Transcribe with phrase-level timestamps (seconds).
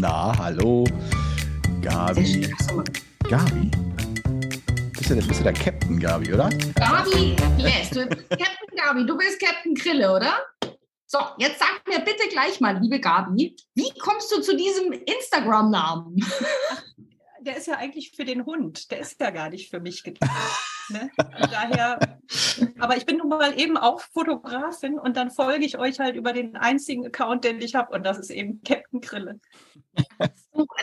[0.00, 0.84] Na, hallo.
[1.82, 2.46] Gabi.
[3.28, 3.70] Gabi?
[4.92, 6.48] Bist du, der, bist du der Captain, Gabi, oder?
[6.76, 7.90] Gabi, yes.
[7.90, 10.38] Du, Captain Gabi, du bist Captain Krille, oder?
[11.06, 16.24] So, jetzt sag mir bitte gleich mal, liebe Gabi, wie kommst du zu diesem Instagram-Namen?
[17.40, 18.92] Der ist ja eigentlich für den Hund.
[18.92, 20.30] Der ist ja gar nicht für mich gedacht.
[20.90, 21.10] Ne?
[21.50, 22.18] Daher,
[22.78, 26.32] aber ich bin nun mal eben auch Fotografin und dann folge ich euch halt über
[26.32, 29.40] den einzigen Account, den ich habe und das ist eben Captain Grille.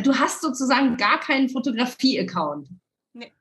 [0.04, 2.70] Du hast sozusagen gar keinen Fotografie-Account.
[3.13, 3.32] Nee.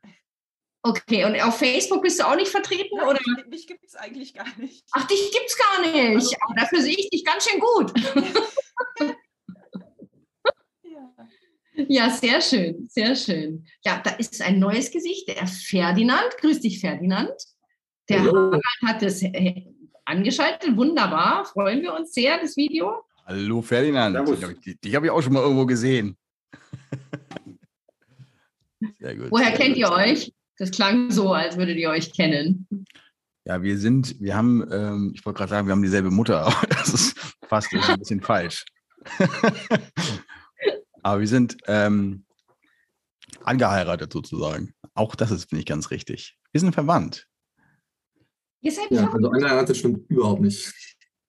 [0.82, 2.96] Okay, und auf Facebook bist du auch nicht vertreten?
[2.96, 3.20] Nein, oder?
[3.48, 4.84] Mich gibt es eigentlich gar nicht.
[4.92, 5.96] Ach, dich gibt's gar nicht.
[6.16, 7.92] Also- Aber dafür sehe ich dich ganz schön gut.
[11.88, 12.10] Ja.
[12.10, 13.66] Sehr schön, sehr schön.
[13.84, 16.36] Ja, da ist ein neues Gesicht, der Ferdinand.
[16.40, 17.32] Grüß dich, Ferdinand.
[18.08, 18.52] Der Hallo.
[18.52, 19.62] Harald hat das äh,
[20.04, 20.76] angeschaltet.
[20.76, 21.44] Wunderbar.
[21.44, 23.02] Freuen wir uns sehr, das Video.
[23.26, 24.14] Hallo, Ferdinand.
[24.14, 24.60] Servus.
[24.60, 26.16] Dich, dich habe ich auch schon mal irgendwo gesehen.
[28.98, 29.30] Sehr gut.
[29.30, 29.78] Woher sehr kennt gut.
[29.78, 30.32] ihr euch?
[30.58, 32.68] Das klang so, als würdet ihr euch kennen.
[33.44, 36.66] Ja, wir sind, wir haben, ähm, ich wollte gerade sagen, wir haben dieselbe Mutter, aber
[36.68, 38.64] das ist fast ein bisschen falsch.
[41.04, 42.24] aber wir sind ähm,
[43.42, 44.74] angeheiratet sozusagen.
[44.94, 46.36] Auch das ist, finde ich, ganz richtig.
[46.50, 47.28] Wir sind verwandt.
[48.62, 50.72] Ihr seid Ja, also angeheiratet stimmt überhaupt nicht.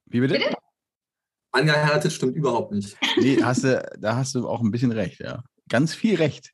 [0.05, 0.35] Wie bitte?
[0.35, 0.55] Bitte?
[1.51, 2.97] Angeheiratet stimmt überhaupt nicht.
[3.17, 5.43] Nee, hast du, da hast du auch ein bisschen recht, ja.
[5.67, 6.51] Ganz viel recht.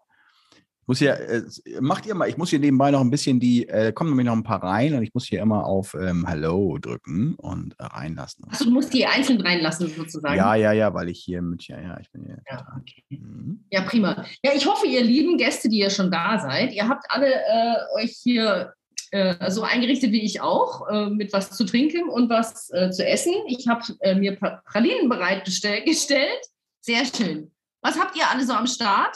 [0.92, 1.44] Muss ja, äh,
[1.80, 4.34] macht ihr mal, ich muss hier nebenbei noch ein bisschen die, äh, kommen nämlich noch
[4.34, 8.44] ein paar rein und ich muss hier immer auf ähm, Hello drücken und äh, reinlassen.
[8.50, 10.36] Achso, du musst die einzeln reinlassen, sozusagen.
[10.36, 12.39] Ja, ja, ja, weil ich hier mit, ja, ja, ich bin hier.
[12.45, 13.06] Ja, okay.
[13.08, 13.64] Mhm.
[13.72, 14.25] Ja, prima.
[14.44, 18.03] Ja, ich hoffe, ihr lieben Gäste, die ihr schon da seid, ihr habt alle äh,
[18.03, 18.73] euch hier
[19.11, 23.05] äh, so eingerichtet wie ich auch, äh, mit was zu trinken und was äh, zu
[23.05, 23.31] essen.
[23.48, 23.81] Ich habe
[24.20, 25.86] mir Pralinen bereitgestellt.
[25.86, 26.42] gestellt.
[26.82, 27.49] Sehr schön.
[27.82, 29.15] Was habt ihr alle so am Start?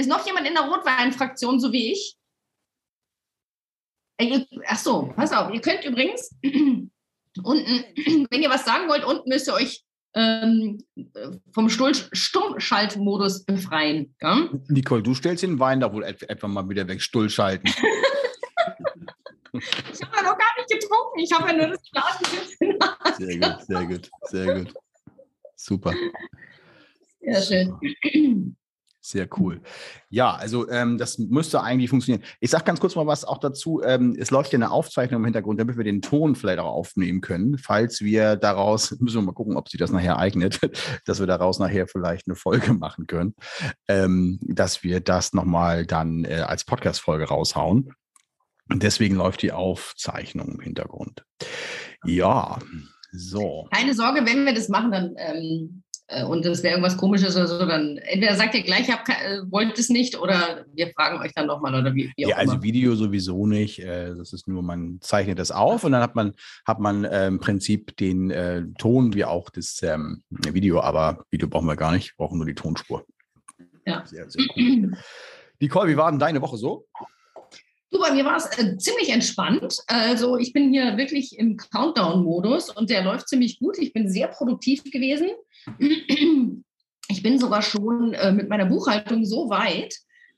[0.00, 2.16] Ist noch jemand in der Rotweinfraktion, so wie ich?
[4.16, 5.52] Äh, ach so, pass auf.
[5.52, 7.84] Ihr könnt übrigens unten,
[8.30, 9.84] wenn ihr was sagen wollt, unten müsst ihr euch
[10.14, 10.82] ähm,
[11.52, 14.14] vom Stuhl, Stummschaltmodus befreien.
[14.22, 14.48] Ja?
[14.68, 17.70] Nicole, du stellst den Wein da wohl et etwa mal wieder weg, Stull schalten.
[19.52, 21.18] Ich habe ja noch gar nicht getrunken.
[21.18, 23.18] Ich habe ja nur das Glas.
[23.18, 24.74] Sehr gut, sehr gut, sehr gut.
[25.56, 25.92] Super.
[27.20, 28.54] Sehr schön.
[29.02, 29.62] Sehr cool.
[30.10, 32.22] Ja, also ähm, das müsste eigentlich funktionieren.
[32.38, 33.80] Ich sage ganz kurz mal was auch dazu.
[33.82, 37.22] Ähm, es läuft ja eine Aufzeichnung im Hintergrund, damit wir den Ton vielleicht auch aufnehmen
[37.22, 37.56] können.
[37.56, 40.60] Falls wir daraus, müssen wir mal gucken, ob sich das nachher eignet,
[41.06, 43.34] dass wir daraus nachher vielleicht eine Folge machen können,
[43.88, 47.94] ähm, dass wir das nochmal dann äh, als Podcast-Folge raushauen.
[48.68, 51.24] Und deswegen läuft die Aufzeichnung im Hintergrund.
[52.04, 52.58] Ja,
[53.12, 53.66] so.
[53.72, 55.89] Keine Sorge, wenn wir das machen, dann ähm, äh,
[56.24, 59.78] und das wäre irgendwas komisches oder so, dann entweder sagt ihr gleich, ke- äh, wollt
[59.78, 62.62] es nicht oder wir fragen euch dann nochmal oder wie, wie auch Ja, also immer.
[62.62, 63.78] Video sowieso nicht.
[63.78, 66.32] Äh, Das ist nur, man zeichnet das auf und dann hat man,
[66.66, 71.48] hat man äh, im Prinzip den äh, Ton wie auch das ähm, Video, aber Video
[71.48, 73.04] brauchen wir gar nicht, wir brauchen nur die Tonspur.
[73.86, 74.04] Ja.
[74.04, 74.92] Sehr, sehr cool.
[75.60, 76.86] Nicole, wie war denn deine Woche so?
[77.92, 79.78] Du, bei mir war es äh, ziemlich entspannt.
[79.88, 83.78] Also ich bin hier wirklich im Countdown-Modus und der läuft ziemlich gut.
[83.78, 85.28] Ich bin sehr produktiv gewesen.
[85.78, 89.94] Ich bin sogar schon äh, mit meiner Buchhaltung so weit,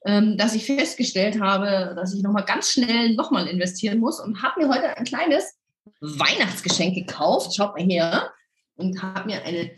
[0.07, 4.61] ähm, dass ich festgestellt habe, dass ich nochmal ganz schnell nochmal investieren muss und habe
[4.61, 5.55] mir heute ein kleines
[6.01, 7.55] Weihnachtsgeschenk gekauft.
[7.55, 8.31] Schaut mal hier.
[8.77, 9.71] Und habe mir eine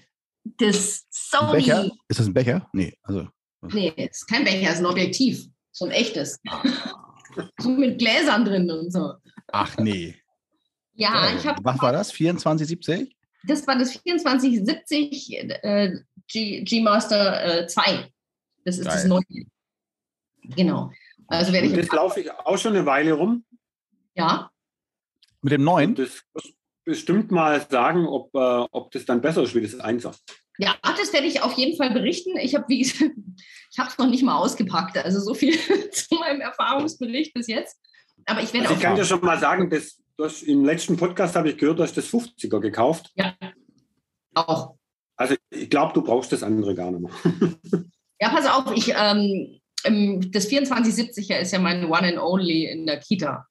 [0.59, 1.77] das Ein Becher?
[1.83, 1.93] Sony.
[2.09, 2.69] Ist das ein Becher?
[2.73, 3.29] Nee, also.
[3.63, 5.47] Nee, es ist kein Becher, es ist ein Objektiv.
[5.73, 6.39] So ein echtes.
[7.59, 9.15] so mit Gläsern drin und so.
[9.53, 10.15] Ach nee.
[10.95, 11.11] Ja.
[11.13, 12.09] Ah, ich habe, Was war das?
[12.09, 13.14] 2470?
[13.47, 18.11] Das war das 2470 äh, G, G Master äh, 2.
[18.65, 19.09] Das ist das Geil.
[19.09, 19.47] neue.
[20.57, 20.91] Genau.
[21.27, 23.45] Also werde Und ich, das laufe ich auch schon eine Weile rum.
[24.15, 24.51] ja,
[25.43, 25.95] Mit dem neuen?
[25.95, 26.53] Das muss
[26.85, 30.15] bestimmt mal sagen, ob, äh, ob das dann besser ist wie das Einser.
[30.59, 32.37] ja, das werde ich auf jeden Fall berichten.
[32.37, 33.13] Ich habe, wie gesagt,
[33.73, 34.99] ich habe es noch nicht mal ausgepackt.
[34.99, 35.59] Also so viel
[35.91, 37.79] zu meinem Erfahrungsbericht bis jetzt.
[38.27, 40.65] Aber ich werde Also ich auch, kann dir schon mal sagen, dass, du hast, im
[40.65, 43.13] letzten Podcast habe ich gehört, du hast das 50er gekauft.
[44.35, 44.77] auch.
[45.17, 47.85] Also ich glaube, du brauchst das andere gar nicht mehr.
[48.21, 49.61] Ja, pass auf, ich, ähm,
[50.31, 53.45] das 2470er ist ja mein One and Only in der Kita.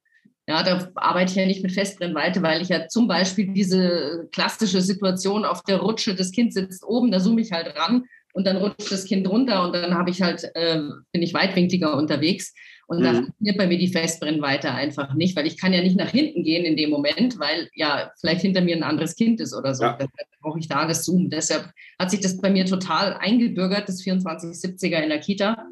[0.48, 4.82] Ja, da arbeite ich ja nicht mit Festbrennweite, weil ich ja zum Beispiel diese klassische
[4.82, 8.58] Situation auf der Rutsche, das Kind sitzt oben, da zoome ich halt ran und dann
[8.58, 10.82] rutscht das Kind runter und dann habe ich halt, äh,
[11.12, 12.54] bin ich weitwinkliger unterwegs.
[12.88, 13.04] Und mhm.
[13.04, 16.44] da funktioniert bei mir die Festbrennweite einfach nicht, weil ich kann ja nicht nach hinten
[16.44, 19.84] gehen in dem Moment, weil ja vielleicht hinter mir ein anderes Kind ist oder so.
[19.84, 19.94] Ja.
[19.94, 21.30] Deshalb brauche ich da das Zoom.
[21.30, 21.70] Deshalb
[22.00, 25.66] hat sich das bei mir total eingebürgert, das 2470er in der Kita.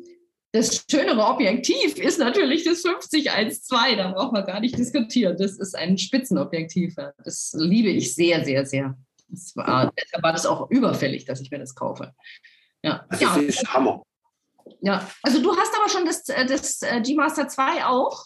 [0.53, 3.97] Das schönere Objektiv ist natürlich das 5012.
[3.97, 5.37] Da braucht man gar nicht diskutieren.
[5.37, 6.95] Das ist ein Spitzenobjektiv.
[7.23, 8.97] Das liebe ich sehr, sehr, sehr.
[9.55, 12.13] War, deshalb war das auch überfällig, dass ich mir das kaufe.
[12.83, 13.05] Ja.
[13.09, 13.35] Das ja.
[13.37, 14.03] ist Hammer.
[14.81, 18.25] Ja, also du hast aber schon das, äh, das äh, G-Master 2 auch?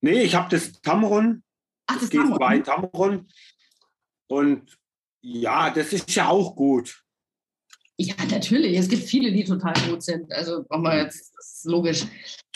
[0.00, 1.42] Nee, ich habe das Tamron.
[1.86, 3.28] Ach, das G2 Tamron.
[4.28, 4.78] Und
[5.20, 7.02] ja, das ist ja auch gut.
[7.96, 8.76] Ja, natürlich.
[8.78, 10.32] Es gibt viele, die total gut sind.
[10.32, 12.06] Also brauchen wir jetzt, das ist logisch.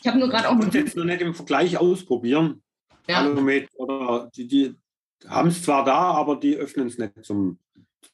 [0.00, 0.58] Ich habe nur gerade auch.
[0.58, 2.62] Ich muss jetzt noch nicht im Vergleich ausprobieren.
[3.08, 3.28] Ja.
[3.74, 4.76] oder die, die
[5.26, 7.58] haben es zwar da, aber die öffnen es nicht zum,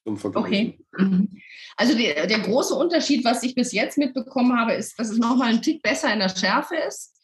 [0.04, 0.44] zum Vergleich.
[0.44, 0.78] Okay.
[0.96, 1.28] Mhm.
[1.76, 5.50] Also die, der große Unterschied, was ich bis jetzt mitbekommen habe, ist, dass es nochmal
[5.50, 7.14] ein Tick besser in der Schärfe ist.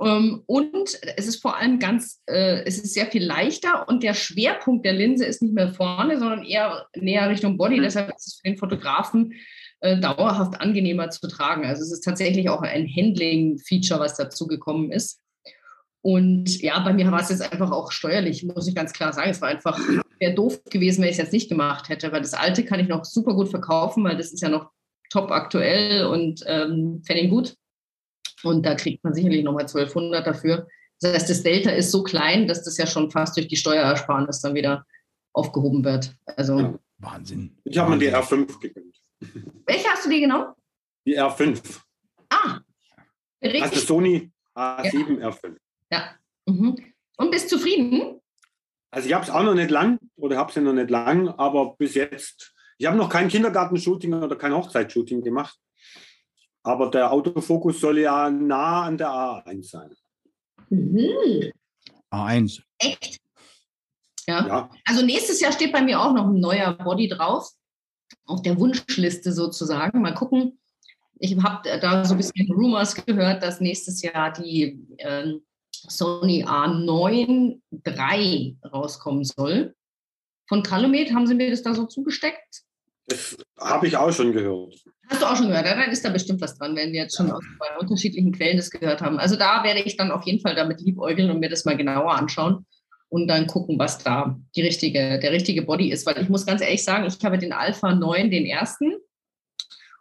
[0.00, 4.14] Ähm, und es ist vor allem ganz, äh, es ist sehr viel leichter und der
[4.14, 7.80] Schwerpunkt der Linse ist nicht mehr vorne, sondern eher näher Richtung Body.
[7.80, 9.32] Deshalb ist es für den Fotografen
[9.80, 11.64] äh, dauerhaft angenehmer zu tragen.
[11.64, 15.20] Also es ist tatsächlich auch ein Handling-Feature, was dazu gekommen ist.
[16.02, 19.30] Und ja, bei mir war es jetzt einfach auch steuerlich, muss ich ganz klar sagen.
[19.30, 19.78] Es war einfach,
[20.18, 22.88] wäre doof gewesen, wenn ich es jetzt nicht gemacht hätte, weil das alte kann ich
[22.88, 24.70] noch super gut verkaufen, weil das ist ja noch
[25.10, 27.56] top aktuell und ähm, Pfennig gut.
[28.42, 30.66] Und da kriegt man sicherlich nochmal 1200 dafür.
[31.00, 34.40] Das heißt, das Delta ist so klein, dass das ja schon fast durch die Steuerersparnis
[34.40, 34.84] dann wieder
[35.32, 36.14] aufgehoben wird.
[36.24, 36.78] Also ja.
[36.98, 37.56] Wahnsinn.
[37.64, 38.96] Ich habe mir die R5 gegönnt.
[39.66, 40.54] Welche hast du dir genommen?
[41.06, 41.80] Die R5.
[42.30, 42.60] Ah.
[43.42, 43.62] Richtig.
[43.62, 45.28] Also Sony A7 ja.
[45.28, 45.56] R5.
[45.90, 46.14] Ja.
[46.46, 46.76] Mhm.
[47.18, 48.20] Und bist zufrieden?
[48.96, 51.76] Also ich habe es auch noch nicht lang oder habe es noch nicht lang, aber
[51.76, 55.54] bis jetzt, ich habe noch kein Kindergartenshooting oder kein Hochzeitsshooting gemacht.
[56.62, 59.94] Aber der Autofokus soll ja nah an der A1 sein.
[60.70, 61.52] Mhm.
[62.10, 62.62] A1.
[62.78, 63.20] Echt?
[64.26, 64.46] Ja.
[64.46, 64.70] ja.
[64.86, 67.50] Also nächstes Jahr steht bei mir auch noch ein neuer Body drauf.
[68.24, 70.00] Auf der Wunschliste sozusagen.
[70.00, 70.58] Mal gucken.
[71.18, 75.34] Ich habe da so ein bisschen Rumors gehört, dass nächstes Jahr die äh,
[75.88, 79.74] Sony A9 III rauskommen soll.
[80.48, 82.62] Von Calumet haben sie mir das da so zugesteckt?
[83.08, 84.74] Das habe ich auch schon gehört.
[85.08, 85.66] Hast du auch schon gehört?
[85.66, 88.70] Dann ist da bestimmt was dran, wenn wir jetzt schon aus zwei unterschiedlichen Quellen das
[88.70, 89.18] gehört haben.
[89.18, 92.14] Also da werde ich dann auf jeden Fall damit liebäugeln und mir das mal genauer
[92.14, 92.66] anschauen
[93.08, 96.04] und dann gucken, was da die richtige, der richtige Body ist.
[96.06, 98.94] Weil ich muss ganz ehrlich sagen, ich habe den Alpha 9, den ersten.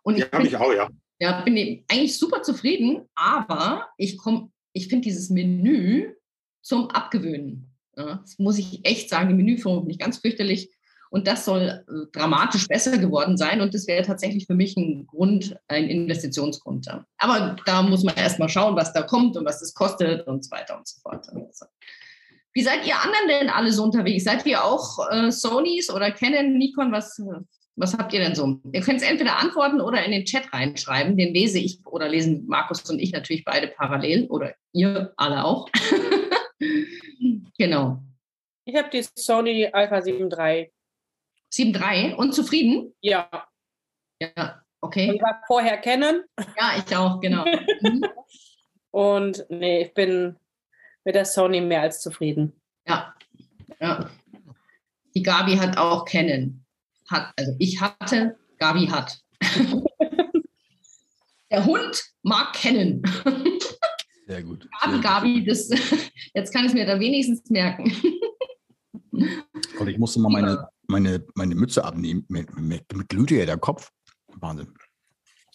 [0.02, 0.90] Und ich habe ich auch, ja.
[1.20, 1.56] Ja, bin
[1.88, 6.14] eigentlich super zufrieden, aber ich komme ich finde dieses Menü
[6.62, 7.72] zum Abgewöhnen.
[7.98, 10.70] Ja, das muss ich echt sagen, die Menüführung finde ich ganz fürchterlich.
[11.10, 13.62] Und das soll äh, dramatisch besser geworden sein.
[13.62, 16.88] Und das wäre tatsächlich für mich ein Grund, ein Investitionsgrund.
[17.18, 20.52] Aber da muss man erstmal schauen, was da kommt und was das kostet und so
[20.52, 21.26] weiter und so fort.
[22.52, 24.26] Wie seid ihr anderen denn alle so unterwegs?
[24.26, 26.92] Seid ihr auch äh, Sonys oder Canon, Nikon?
[26.92, 27.22] Was,
[27.76, 28.60] was habt ihr denn so?
[28.72, 31.18] Ihr könnt es entweder antworten oder in den Chat reinschreiben.
[31.18, 35.70] Den lese ich oder lesen Markus und ich natürlich beide parallel oder ihr alle auch.
[37.58, 38.02] genau.
[38.64, 40.72] Ich habe die Sony Alpha 7 III.
[41.50, 42.94] 7 III und zufrieden?
[43.02, 43.30] Ja.
[44.22, 45.12] Ja, okay.
[45.14, 46.24] Ich war vorher kennen.
[46.58, 47.46] Ja, ich auch, genau.
[47.82, 48.06] Mhm.
[48.92, 50.38] und nee, ich bin
[51.04, 52.54] mit der Sony mehr als zufrieden.
[52.88, 53.14] Ja,
[53.82, 54.10] ja.
[55.14, 56.65] Die Gabi hat auch kennen
[57.10, 59.20] hat, also ich hatte, Gabi hat.
[61.52, 63.04] Der Hund mag kennen.
[64.28, 64.68] Sehr gut.
[64.82, 65.70] Gabi, Gabi, das,
[66.34, 67.96] jetzt kann ich mir da wenigstens merken.
[69.12, 72.26] Und ich musste mal meine, meine, meine Mütze abnehmen.
[72.28, 73.92] Mit, mit, mit glühte ja der Kopf.
[74.40, 74.74] Wahnsinn.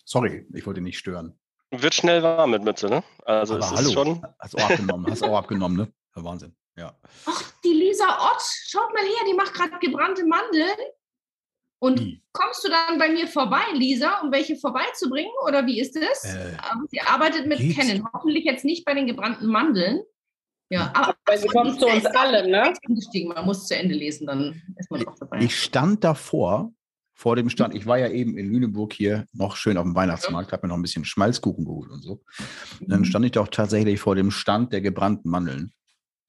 [0.04, 1.38] Sorry, ich wollte nicht stören.
[1.70, 3.04] Wird schnell warm mit Mütze, ne?
[3.24, 4.26] Also Aber es hallo, ist schon.
[4.38, 5.92] Hast auch abgenommen, hast auch abgenommen, ne?
[6.14, 6.56] Wahnsinn.
[6.76, 6.96] Ja.
[7.26, 10.76] Ach, die Lisa Ott, schaut mal her, die macht gerade gebrannte Mandeln.
[11.80, 12.22] Und wie?
[12.32, 15.32] kommst du dann bei mir vorbei, Lisa, um welche vorbeizubringen?
[15.46, 16.24] Oder wie ist es?
[16.24, 16.56] Äh,
[16.88, 17.78] sie arbeitet mit geht's?
[17.78, 18.06] Canon.
[18.12, 20.02] Hoffentlich jetzt nicht bei den gebrannten Mandeln.
[20.68, 22.72] Ja, aber, aber sie kommt zu uns alle, ne?
[23.34, 25.40] Man muss zu Ende lesen, dann ist man auch dabei.
[25.40, 26.72] Ich stand davor,
[27.20, 27.74] vor dem Stand.
[27.74, 30.78] Ich war ja eben in Lüneburg hier noch schön auf dem Weihnachtsmarkt, habe mir noch
[30.78, 32.22] ein bisschen Schmalzkuchen geholt und so.
[32.80, 33.04] Und dann mhm.
[33.04, 35.72] stand ich doch tatsächlich vor dem Stand der gebrannten Mandeln.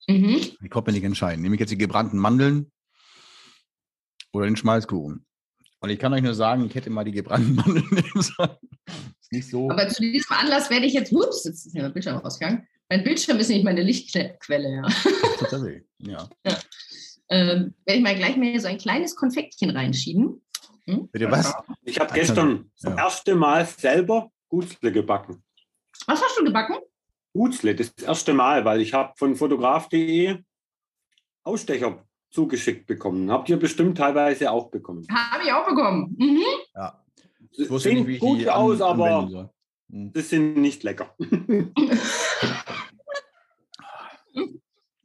[0.08, 0.40] Mhm.
[0.60, 1.40] Ich konnte mir nicht entscheiden.
[1.40, 2.72] Nehme ich jetzt die gebrannten Mandeln
[4.32, 5.24] oder den Schmalzkuchen?
[5.82, 8.56] Und ich kann euch nur sagen, ich hätte mal die gebrannten Mandeln nehmen sollen.
[9.20, 9.68] Ist nicht so.
[9.68, 12.66] Aber zu diesem Anlass werde ich jetzt, ups, jetzt ist mir mein Bildschirm ausgegangen.
[12.88, 14.88] Mein Bildschirm ist nicht meine Lichtquelle, ja.
[15.40, 16.28] Tatsächlich, ja.
[16.46, 16.58] ja.
[17.30, 20.40] Ähm, werde ich mal gleich mal so ein kleines Konfektchen reinschieben.
[20.86, 21.08] Hm?
[21.08, 21.52] Bitte was?
[21.82, 22.90] Ich habe gestern Ja.
[22.90, 25.42] das erste Mal selber Gutzle gebacken.
[26.06, 26.76] Was hast du gebacken?
[27.32, 30.38] Gutzle, das erste Mal, weil ich habe von fotograf.de
[31.44, 33.30] Ausstecher zugeschickt bekommen.
[33.30, 35.06] Habt ihr bestimmt teilweise auch bekommen.
[35.10, 36.16] Habe ich auch bekommen.
[36.18, 36.42] Mhm.
[36.74, 36.98] Ja.
[37.52, 39.50] Sie Ich wusste nicht, wie sehen ich gut die an, aus, anwenden aber soll.
[39.90, 40.12] Hm.
[40.14, 41.14] das sind nicht lecker.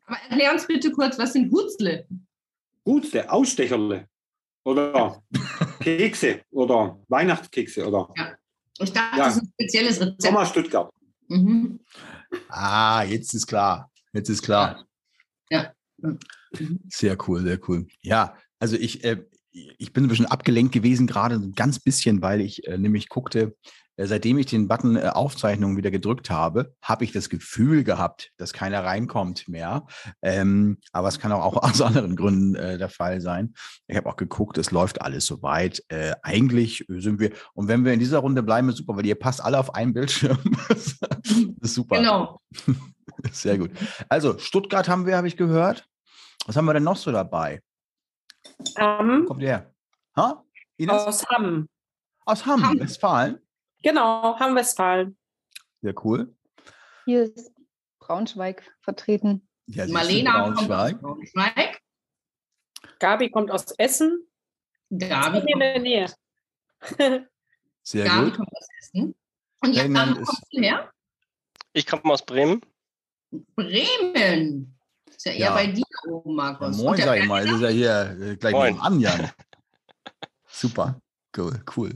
[0.06, 2.08] Aber erklär uns bitte kurz, was sind Hutzle?
[2.86, 4.08] Gutzle, Ausstecherle
[4.64, 5.22] oder
[5.82, 8.14] Kekse oder Weihnachtskekse oder
[8.80, 9.26] Ich dachte, Ja.
[9.26, 10.22] das ist ein spezielles Rezept.
[10.24, 10.94] Thomas Stuttgart.
[11.28, 11.80] Mhm.
[12.48, 13.92] Ah, jetzt ist klar.
[14.14, 14.86] Jetzt ist klar.
[15.50, 15.74] Ja.
[16.58, 16.80] Mhm.
[16.89, 17.88] Sehr cool, sehr cool.
[18.01, 22.42] Ja, also ich, äh, ich bin ein bisschen abgelenkt gewesen, gerade ein ganz bisschen, weil
[22.42, 23.56] ich äh, nämlich guckte,
[23.98, 28.32] äh, seitdem ich den Button äh, Aufzeichnung wieder gedrückt habe, habe ich das Gefühl gehabt,
[28.38, 29.88] dass keiner reinkommt mehr.
[30.22, 33.54] Ähm, aber es kann auch, auch aus anderen Gründen äh, der Fall sein.
[33.88, 35.84] Ich habe auch geguckt, es läuft alles soweit.
[35.89, 39.16] Äh, eigentlich sind wir, und wenn wir in dieser Runde bleiben, ist super, weil ihr
[39.16, 40.38] passt alle auf einen Bildschirm.
[40.70, 40.96] das
[41.62, 41.98] ist super.
[41.98, 42.39] Genau.
[43.32, 43.72] Sehr gut.
[44.10, 45.88] Also, Stuttgart haben wir, habe ich gehört.
[46.48, 47.62] Was haben wir denn noch so dabei?
[48.77, 49.74] Ähm, kommt ihr her?
[50.16, 50.44] Ha?
[50.77, 50.94] Ines?
[50.94, 51.68] aus Hamm.
[52.25, 52.80] Aus Hamm, Hamm.
[52.80, 53.39] Westfalen.
[53.84, 55.18] Genau, Hamm-Westfalen.
[55.82, 56.34] Sehr cool.
[57.06, 57.51] Hier ist
[58.00, 59.48] Braunschweig vertreten.
[59.68, 61.01] Ja, Marlena kommt aus Braunschweig.
[61.01, 61.82] Braunschweig.
[63.00, 64.25] Gabi kommt aus Essen.
[64.89, 66.13] Gabi Hier in kommt, der Nähe.
[67.84, 68.38] Sehr Gabi gut.
[68.38, 69.16] kommt aus Essen.
[69.62, 70.92] Und ja, Ferdinand dann ist- kommst du her?
[71.74, 72.62] Ich komme aus Bremen.
[73.56, 74.77] Bremen.
[75.28, 75.54] Ja eher Ja.
[75.56, 76.78] bei dir oben, Ja, Markus.
[76.78, 77.44] moin, Und der sag ich mal.
[77.46, 78.74] Das ist ja hier äh, gleich Moin.
[78.74, 79.30] nebenan, Jan.
[80.50, 81.02] Super.
[81.36, 81.92] Cool, cool.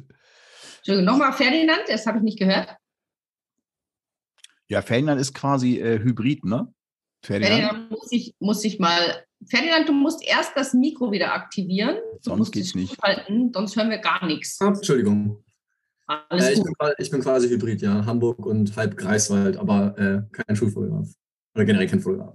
[0.78, 2.76] Entschuldigung, nochmal Ferdinand, das habe ich nicht gehört.
[4.68, 6.74] Ja, Ferdinand ist quasi äh, Hybrid, ne?
[7.24, 7.60] Ferdinand.
[7.62, 9.24] Ferdinand muss ich, muss ich mal.
[9.48, 11.98] Ferdinand, du musst erst das Mikro wieder aktivieren.
[11.98, 13.02] Du Sonst geht's es nicht.
[13.02, 14.58] Halten, sonst hören wir gar nichts.
[14.62, 15.44] Ah, Entschuldigung.
[16.08, 18.06] Alles Äh, ich, bin, ich bin quasi Hybrid, ja.
[18.06, 21.08] Hamburg und halb Greifswald, aber äh, kein Schulfotograf.
[21.56, 22.34] Oder generell kein Fotograf.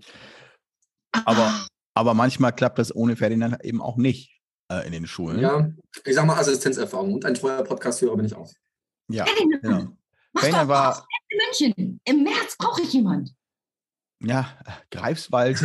[1.25, 5.38] Aber, aber manchmal klappt das ohne Ferdinand eben auch nicht äh, in den Schulen.
[5.38, 5.70] Ja,
[6.04, 8.50] ich sag mal Assistenzerfahrung und ein treuer Podcast-Hörer bin ich auch.
[9.08, 9.96] ja Ferdinand, genau.
[10.32, 12.00] mach Ferdinand doch war, in München.
[12.04, 13.35] Im März brauche ich jemand.
[14.20, 14.49] ja,
[14.90, 15.58] Greifswald,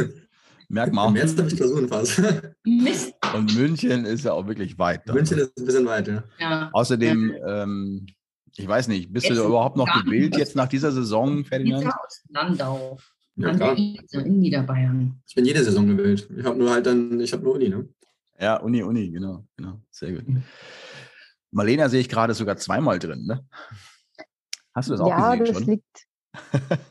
[0.69, 1.13] merkt man Im.
[1.13, 2.21] März darf ich Klausuren fast.
[2.63, 3.13] Mist.
[3.33, 5.07] Und München ist ja auch wirklich weit.
[5.07, 5.13] da.
[5.13, 6.23] München ist ein bisschen weit, ja.
[6.39, 6.69] Ja.
[6.73, 8.07] Außerdem, ähm,
[8.55, 11.93] ich weiß nicht, bist du Essen, überhaupt noch gewillt jetzt nach dieser Saison, Ferdinand?
[12.29, 12.99] Landau.
[13.35, 14.25] Ja, An der klar.
[14.25, 15.21] In Niederbayern.
[15.27, 16.27] Ich bin jede Saison gewählt.
[16.35, 17.87] Ich habe nur halt dann, ich habe nur Uni, ne?
[18.39, 19.79] Ja, Uni, Uni, genau, genau.
[19.89, 20.25] Sehr gut.
[21.51, 23.45] Marlena sehe ich gerade sogar zweimal drin, ne?
[24.73, 25.67] Hast du das auch ja, gesehen das schon?
[25.67, 26.07] liegt,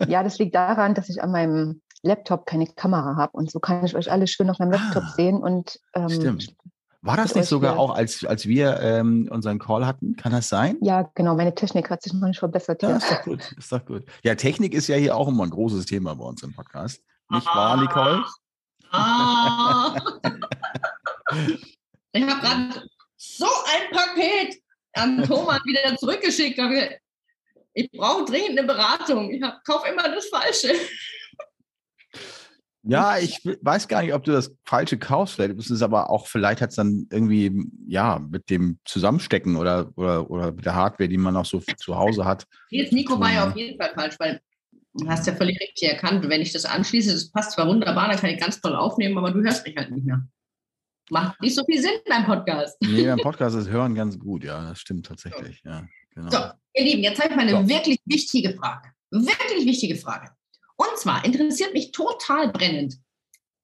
[0.06, 3.84] ja, das liegt daran, dass ich an meinem Laptop keine Kamera habe und so kann
[3.84, 6.54] ich euch alle schön auf meinem Laptop Ah, sehen und ähm, Stimmt.
[7.02, 7.80] War das nicht sogar hier.
[7.80, 10.16] auch, als, als wir ähm, unseren Call hatten?
[10.16, 10.76] Kann das sein?
[10.82, 12.96] Ja, genau, meine Technik hat sich noch nicht verbessert Ja, hier.
[12.98, 13.52] ist doch gut.
[13.56, 14.04] Ist doch gut.
[14.22, 17.02] Ja, Technik ist ja hier auch immer ein großes Thema bei uns im Podcast.
[17.30, 18.24] Nicht wahr, Nicole?
[18.90, 19.94] Ah.
[22.12, 22.82] ich habe gerade
[23.16, 24.60] so ein Paket
[24.94, 26.60] an Thomas wieder zurückgeschickt.
[27.72, 29.30] Ich brauche dringend eine Beratung.
[29.30, 30.74] Ich kaufe immer das Falsche.
[32.82, 35.34] Ja, ich w- weiß gar nicht, ob du das Falsche kaufst.
[35.34, 37.52] Vielleicht ist es aber auch, vielleicht hat es dann irgendwie,
[37.86, 41.96] ja, mit dem Zusammenstecken oder, oder, oder mit der Hardware, die man auch so zu
[41.96, 42.46] Hause hat.
[42.70, 44.40] Jetzt Nico war ja Tun, auf jeden Fall falsch, weil
[44.94, 46.26] du hast ja völlig richtig erkannt.
[46.28, 49.30] Wenn ich das anschließe, das passt zwar wunderbar, dann kann ich ganz toll aufnehmen, aber
[49.30, 50.26] du hörst mich halt nicht mehr.
[51.10, 52.78] Macht nicht so viel Sinn beim Podcast.
[52.80, 55.60] Nee, beim Podcast ist Hören ganz gut, ja, das stimmt tatsächlich.
[55.64, 56.30] Ja, genau.
[56.30, 56.38] So,
[56.74, 57.68] ihr Lieben, jetzt habe ich mal eine So.
[57.68, 58.88] wirklich wichtige Frage.
[59.10, 60.30] Wirklich wichtige Frage.
[60.80, 62.96] Und zwar interessiert mich total brennend.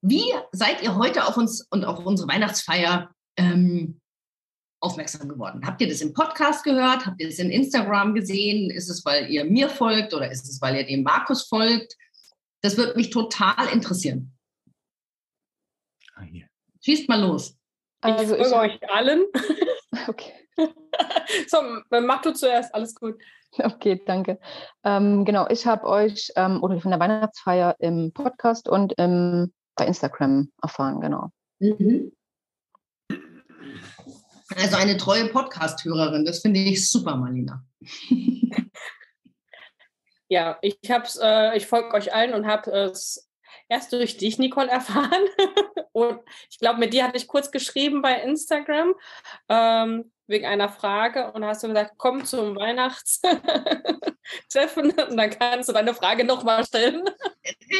[0.02, 4.02] Wie seid ihr heute auf uns und auf unsere Weihnachtsfeier ähm,
[4.80, 5.62] aufmerksam geworden?
[5.64, 7.06] Habt ihr das im Podcast gehört?
[7.06, 8.70] Habt ihr es in Instagram gesehen?
[8.70, 11.96] Ist es, weil ihr mir folgt oder ist es, weil ihr dem Markus folgt?
[12.60, 14.36] Das würde mich total interessieren.
[16.16, 16.46] Ah, hier.
[16.84, 17.56] Schießt mal los.
[18.02, 19.24] Also ich ich, folge euch allen.
[20.06, 20.34] okay,
[21.48, 21.58] so,
[21.90, 23.20] mach du zuerst, alles gut.
[23.58, 24.38] okay, danke.
[24.84, 29.86] Ähm, genau, ich habe euch ähm, oder von der Weihnachtsfeier im Podcast und im, bei
[29.86, 31.30] Instagram erfahren, genau.
[34.54, 37.64] Also eine treue Podcast-Hörerin, das finde ich super, Marlina.
[40.28, 43.30] Ja, ich hab's, äh, ich folge euch allen und habe es
[43.68, 45.22] erst durch dich, Nicole, erfahren.
[45.92, 46.20] und
[46.50, 48.94] ich glaube, mit dir hatte ich kurz geschrieben bei Instagram
[49.48, 55.72] ähm, wegen einer Frage und hast du gesagt, komm zum Weihnachtstreffen und dann kannst du
[55.72, 57.04] deine Frage nochmal stellen.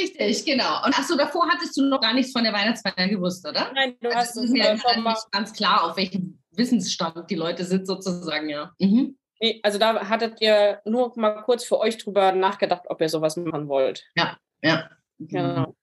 [0.00, 0.84] Richtig, genau.
[0.84, 3.72] Und achso, davor hattest du noch gar nichts von der Weihnachtsfeier gewusst, oder?
[3.74, 5.12] Nein, du Also hast es mir schon mal.
[5.12, 8.72] nicht ganz klar, auf welchen Wissensstand die Leute sind sozusagen, ja.
[8.78, 9.18] Mhm.
[9.40, 13.36] Nee, also da hattet ihr nur mal kurz für euch drüber nachgedacht, ob ihr sowas
[13.36, 14.04] machen wollt.
[14.14, 14.88] Ja, ja.
[15.18, 15.74] Genau.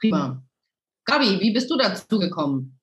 [0.00, 0.42] Prima.
[1.04, 2.78] Gabi, wie bist du dazu gekommen?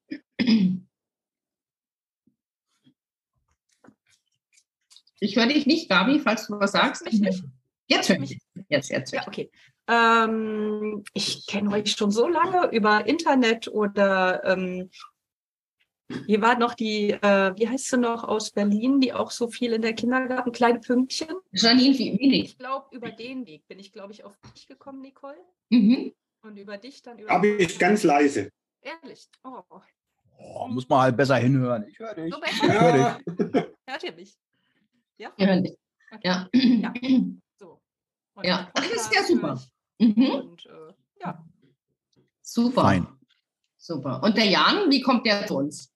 [5.24, 7.06] Ich höre dich nicht, Gabi, falls du was sagst.
[7.06, 7.44] Mich nicht?
[7.88, 8.38] Jetzt höre ich.
[8.68, 9.14] Jetzt, jetzt.
[9.14, 9.50] Ja, okay.
[9.88, 14.90] Ähm, ich kenne euch schon so lange über Internet oder ähm,
[16.26, 19.72] hier war noch die, äh, wie heißt sie noch aus Berlin, die auch so viel
[19.72, 21.34] in der Kindergarten, kleine Pünktchen.
[21.54, 22.44] Janine Wienig.
[22.44, 25.38] Ich glaube, über den Weg bin ich, glaube ich, auf dich gekommen, Nicole.
[25.70, 26.14] Mhm.
[26.42, 27.30] Und über dich dann über.
[27.30, 28.50] Gabi ist ganz leise.
[28.82, 29.30] Ehrlich.
[29.46, 29.62] Oh,
[30.38, 31.86] Oh, muss man halt besser hinhören.
[31.88, 32.34] Ich höre dich.
[32.34, 33.64] so Ich höre dich.
[33.88, 34.36] Hört ihr mich?
[35.18, 35.32] Ja?
[35.38, 35.78] Wir hören dich.
[36.12, 36.28] Okay.
[36.28, 36.50] Ja.
[36.54, 36.94] Ja.
[37.60, 37.82] So.
[38.36, 38.72] Und Ja.
[38.74, 39.62] Ach, das ist ja super.
[40.00, 40.30] Mhm.
[40.32, 41.44] Und äh, ja,
[42.44, 42.82] Super.
[42.82, 43.08] Fein.
[43.78, 44.22] Super.
[44.22, 45.90] Und der Jan, wie kommt der zu uns?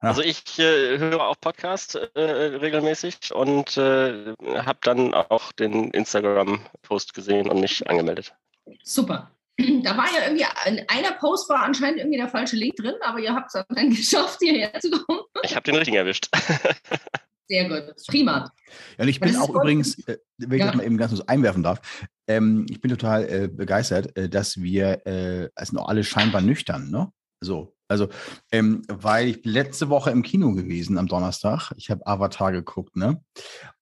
[0.00, 7.14] Also ich äh, höre auch Podcast äh, regelmäßig und äh, habe dann auch den Instagram-Post
[7.14, 8.34] gesehen und mich angemeldet.
[8.82, 9.33] Super.
[9.56, 13.20] Da war ja irgendwie, in einer Post war anscheinend irgendwie der falsche Link drin, aber
[13.20, 15.20] ihr habt es dann geschafft, hierher zu kommen.
[15.42, 16.28] Ich habe den richtigen erwischt.
[17.48, 17.94] Sehr gut.
[18.08, 18.50] Prima.
[18.96, 20.66] Ja, und ich bin auch übrigens, äh, wenn ich Ja.
[20.68, 21.80] das mal eben ganz kurz einwerfen darf,
[22.26, 26.40] ähm, ich bin total äh, begeistert, äh, dass wir, äh, es sind auch alle scheinbar
[26.40, 27.12] nüchtern, ne?
[27.40, 28.08] So, also,
[28.50, 31.72] ähm, weil ich letzte Woche im Kino gewesen am Donnerstag.
[31.76, 33.22] Ich habe Avatar geguckt, ne?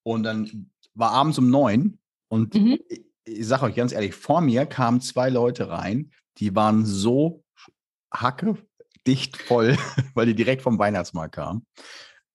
[0.03, 2.79] Und dann war abends um neun und Mhm.
[3.25, 7.43] Ich, ich sage euch ganz ehrlich, vor mir kamen zwei Leute rein, die waren so
[8.13, 8.57] hacke
[9.05, 9.77] dicht voll,
[10.13, 11.65] weil die direkt vom Weihnachtsmarkt kamen.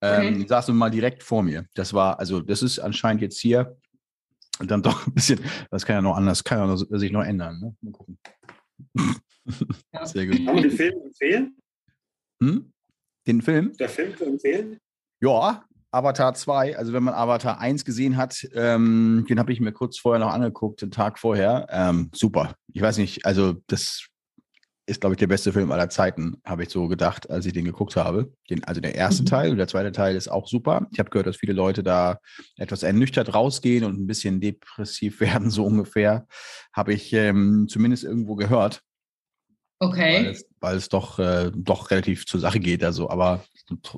[0.01, 0.47] Ähm, Okay.
[0.47, 1.67] saßen mal direkt vor mir.
[1.75, 3.77] Das war, also das ist anscheinend jetzt hier
[4.61, 5.41] dann doch ein bisschen,
[5.71, 7.61] das kann ja noch anders, kann ja noch, sich noch ändern.
[7.61, 7.77] Ne?
[7.81, 8.19] Mal gucken.
[9.93, 10.07] Ja.
[10.07, 10.37] Sehr gut.
[10.37, 11.57] Kann man den Film empfehlen?
[12.43, 12.73] Hm?
[13.27, 13.77] Den Film?
[13.79, 14.79] Der Film zu empfehlen?
[15.21, 16.77] Ja, Avatar 2.
[16.77, 20.33] Also wenn man Avatar 1 gesehen hat, ähm, den habe ich mir kurz vorher noch
[20.33, 21.67] angeguckt, den Tag vorher.
[21.71, 22.55] Ähm, super.
[22.73, 24.07] Ich weiß nicht, also das
[24.87, 27.67] ist, glaube ich, der beste Film aller Zeiten, habe ich so gedacht, als ich den
[27.67, 28.33] geguckt habe.
[28.49, 29.27] Den, also der erste Mhm.
[29.27, 30.87] Teil und der zweite Teil ist auch super.
[30.93, 32.19] Ich habe gehört, dass viele Leute da
[32.57, 36.27] etwas ernüchtert rausgehen und ein bisschen depressiv werden, so ungefähr.
[36.73, 38.83] Habe ich ähm, zumindest irgendwo gehört
[39.81, 40.27] weil Okay.
[40.27, 42.83] es, weil es doch, äh, doch relativ zur Sache geht.
[42.85, 43.45] Also, aber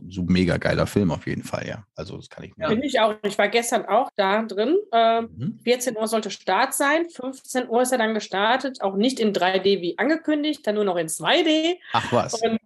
[0.09, 1.85] so mega geiler Film auf jeden Fall, ja.
[1.95, 2.69] Also das kann ich mir.
[2.69, 3.15] Bin ich auch.
[3.23, 4.77] Ich war gestern auch da drin.
[4.93, 5.61] Ähm, Mhm.
[5.63, 7.09] 14 Uhr sollte Start sein.
[7.09, 8.83] 15 Uhr ist er dann gestartet.
[8.83, 11.77] Auch nicht in 3D wie angekündigt, dann nur noch in 2D.
[11.93, 12.35] Ach was.
[12.35, 12.59] Und,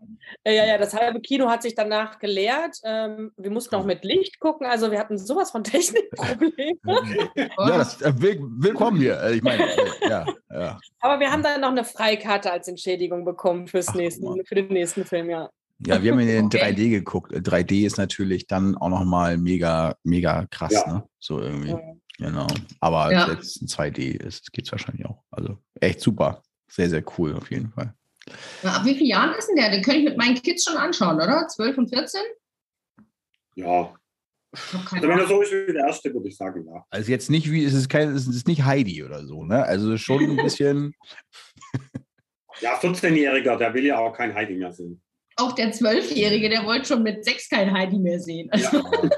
[0.46, 2.76] ja, ja, das halbe Kino hat sich danach geleert.
[2.84, 4.66] Ähm, wir mussten auch mit Licht gucken.
[4.66, 6.78] Also wir hatten sowas von Technikproblemen.
[7.36, 9.20] Ja, das, äh, will, willkommen hier.
[9.20, 10.80] Äh, Ich meine, äh, ja, ja.
[11.00, 14.40] Aber wir haben dann noch eine Freikarte als Entschädigung bekommen fürs Ach, nächsten, Mann.
[14.44, 15.48] für den nächsten Film, ja.
[15.86, 16.58] Ja, wir haben in Okay.
[16.72, 17.32] 3D geguckt.
[17.32, 20.86] Äh, 3D ist natürlich dann auch nochmal mega, mega krass, Ja.
[20.92, 21.04] ne?
[21.18, 21.70] So irgendwie.
[21.70, 21.80] Ja.
[22.18, 22.46] Genau.
[22.80, 23.26] Aber Ja.
[23.26, 25.22] selbst in 2D ist, geht es wahrscheinlich auch.
[25.32, 26.42] Also echt super.
[26.70, 27.92] Sehr, sehr cool auf jeden Fall.
[28.62, 29.70] Na, Ab wie vielen Jahren ist denn der?
[29.70, 31.46] Den könnte ich mit meinen Kids schon anschauen, oder?
[31.48, 32.20] 12 und 14?
[33.56, 33.94] Ja.
[34.52, 36.84] Also wenn er so ist wie der erste, würde ich sagen, ja.
[36.90, 39.64] Also jetzt nicht wie, es ist kein, es ist nicht Heidi oder so, ne?
[39.64, 40.94] Also schon ein bisschen.
[42.60, 45.02] Ja, 14-Jähriger, der will ja auch kein Heidi mehr sehen.
[45.34, 48.48] Auch der Zwölfjährige, der wollte schon mit sechs kein Heidi mehr sehen.
[48.52, 49.08] Also, Ja.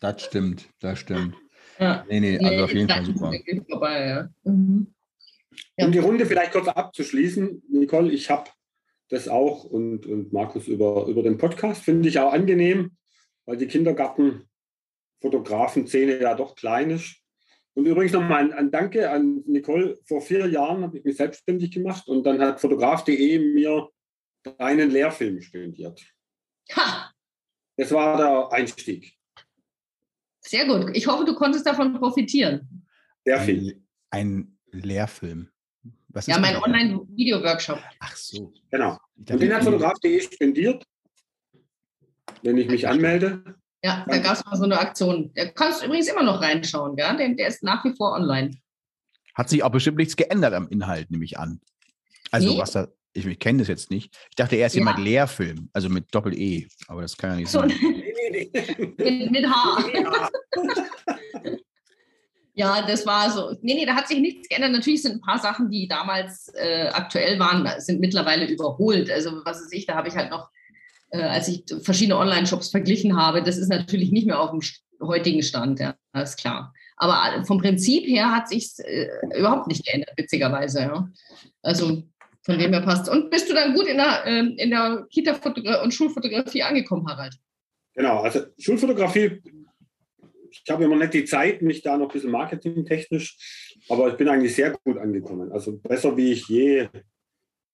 [0.00, 1.36] Das stimmt, das stimmt.
[1.78, 2.04] ja.
[2.08, 3.32] Nee, nee, also auf jeden Fall super.
[3.70, 4.28] Vorbei, ja.
[4.42, 4.92] Mhm.
[5.76, 5.86] Ja.
[5.86, 8.50] Um die Runde vielleicht kurz abzuschließen, Nicole, ich habe
[9.08, 12.96] das auch und, und Markus über, über den Podcast, finde ich auch angenehm,
[13.44, 17.16] weil die Kindergartenfotografen-Szene ja doch klein ist.
[17.74, 19.98] Und übrigens nochmal ein, ein Danke an Nicole.
[20.06, 23.90] Vor vier Jahren habe ich mich selbstständig gemacht und dann hat fotograf.de mir
[24.58, 26.02] einen Lehrfilm spendiert.
[26.74, 27.12] Ha,
[27.76, 29.12] Das war der Einstieg.
[30.40, 30.96] sehr gut.
[30.96, 32.86] Ich hoffe, du konntest davon profitieren.
[33.24, 33.82] Sehr viel.
[34.10, 35.50] Ein, ein Lehrfilm.
[36.16, 37.78] Was Ja, ist mein denn- Online-Video-Workshop.
[38.00, 38.50] Ach so.
[38.70, 38.96] Genau.
[39.22, 40.82] Ich Und den hat fotograf.de spendiert,
[42.42, 43.44] wenn ich mich anmelde.
[43.84, 45.30] Ja, da gab es mal so eine Aktion.
[45.34, 47.14] Da kannst du übrigens immer noch reinschauen, ja?
[47.14, 48.56] Der, der ist nach wie vor online.
[49.34, 51.60] Hat sich auch bestimmt nichts geändert am Inhalt, nehme ich an.
[52.30, 52.58] Also, Nee.
[52.58, 54.16] was da, ich, ich kenne das jetzt nicht.
[54.30, 54.80] Ich dachte erst Ja.
[54.80, 57.68] jemand Lehrfilm, also mit Doppel-E, aber das kann ja nicht So, sein.
[57.78, 58.86] Nee, nee, nee.
[59.20, 59.84] mit, mit H.
[59.92, 60.30] Ja.
[62.58, 63.54] Ja, das war so.
[63.60, 64.72] Nee, nee, da hat sich nichts geändert.
[64.72, 69.10] Natürlich sind ein paar Sachen, die damals äh, aktuell waren, sind mittlerweile überholt.
[69.10, 70.48] Also, was weiß ich, da habe ich halt noch,
[71.10, 74.62] äh, als ich verschiedene Online-Shops verglichen habe, das ist natürlich nicht mehr auf dem
[75.06, 76.72] heutigen Stand, ja, das ist klar.
[76.96, 80.80] Aber vom Prinzip her hat sich äh, überhaupt nicht geändert, witzigerweise.
[80.80, 81.08] Ja.
[81.60, 82.04] Also,
[82.46, 83.08] Von dem her passt.
[83.08, 85.36] Und bist du dann gut in der, ähm, in der Kita-
[85.82, 87.34] und Schulfotografie angekommen, Harald?
[87.94, 89.42] Genau, also Schulfotografie,
[90.64, 94.28] ich habe immer nicht die Zeit, mich da noch ein bisschen marketingtechnisch, aber ich bin
[94.28, 95.52] eigentlich sehr gut angekommen.
[95.52, 96.88] Also besser, wie ich je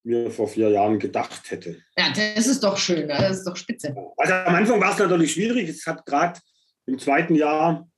[0.05, 1.81] mir vor vier Jahren gedacht hätte.
[1.97, 3.17] Ja, das ist doch schön, ne?
[3.19, 3.95] das ist doch spitze.
[4.17, 5.69] Also am Anfang war es natürlich schwierig.
[5.69, 6.41] Es hat gerade
[6.87, 7.89] im zweiten Jahr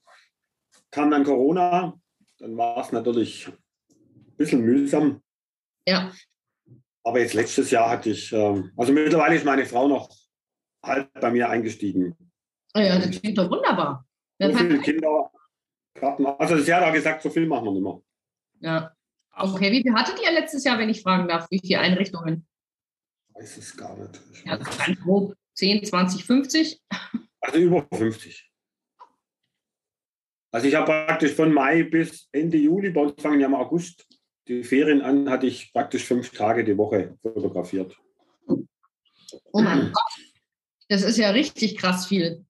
[0.90, 1.94] kam dann Corona,
[2.38, 5.22] dann war es natürlich ein bisschen mühsam.
[5.88, 6.12] Ja.
[7.02, 10.08] Aber jetzt letztes Jahr hatte ich, ähm, also mittlerweile ist meine Frau noch
[10.82, 12.16] halb bei mir eingestiegen.
[12.76, 14.06] Ja, das klingt doch wunderbar.
[14.38, 15.30] So Das viele Kinder,
[15.94, 18.02] Garten, also sie hat auch gesagt, so viel machen wir nicht mehr.
[18.60, 18.96] ja.
[19.36, 21.50] Okay, wie viel hattet ihr letztes Jahr, wenn ich fragen darf?
[21.50, 22.46] Wie viele Einrichtungen?
[23.30, 24.20] Ich weiß es gar nicht.
[24.32, 26.80] Ich Ja, ganz grob 10, 20, 50?
[27.40, 28.52] Also über 50.
[30.52, 34.06] Also ich habe praktisch von Mai bis Ende Juli, bei uns fangen ja im August
[34.46, 37.96] die Ferien an, hatte ich praktisch fünf Tage die Woche fotografiert.
[38.46, 40.24] Oh mein Gott.
[40.88, 42.44] Das ist ja richtig krass viel.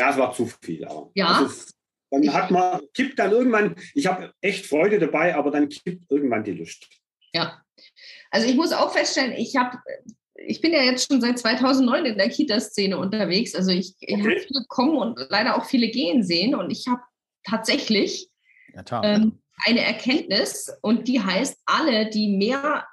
[0.00, 0.84] Ja, es war zu viel.
[0.86, 1.42] Aber Ja?
[1.44, 1.74] ist,
[2.10, 6.42] dann hat man, kippt dann irgendwann, ich habe echt Freude dabei, aber dann kippt irgendwann
[6.42, 6.86] die Lust.
[7.34, 7.62] Ja.
[8.30, 9.76] Also ich muss auch feststellen, ich habe,
[10.34, 13.54] ich bin ja jetzt schon seit 2009 in der Kita-Szene unterwegs.
[13.54, 14.22] Also ich, ich Okay.
[14.22, 16.54] habe viele kommen und leider auch viele gehen sehen.
[16.54, 17.02] Und ich habe
[17.44, 18.30] tatsächlich
[18.74, 22.86] Ja, ähm, eine Erkenntnis und die heißt, alle, die mehr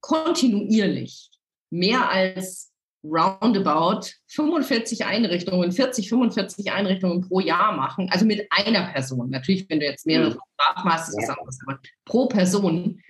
[0.00, 1.30] kontinuierlich,
[1.70, 2.67] mehr als
[3.04, 9.30] roundabout 45 Einrichtungen, 40, 45 Einrichtungen pro Jahr machen, also mit einer Person.
[9.30, 10.38] Natürlich, wenn du jetzt mehrere Mhm.
[10.84, 13.00] Hast, ist das aber pro Person,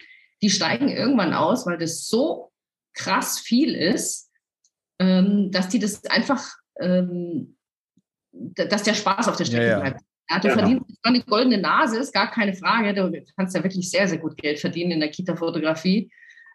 [0.43, 2.53] die steigen irgendwann aus, weil das so
[2.95, 4.31] krass viel ist,
[4.99, 6.45] ähm, dass die das einfach,
[6.81, 7.57] ähm,
[8.33, 9.81] da- dass der Spaß auf der Strecke Ja, ja.
[9.81, 10.01] bleibt.
[10.31, 10.55] Ja, du Ja.
[10.59, 12.93] verdienst zwar eine goldene Nase, ist gar keine Frage.
[12.93, 16.11] Du kannst ja wirklich sehr, sehr gut Geld verdienen in der Kita-Fotografie.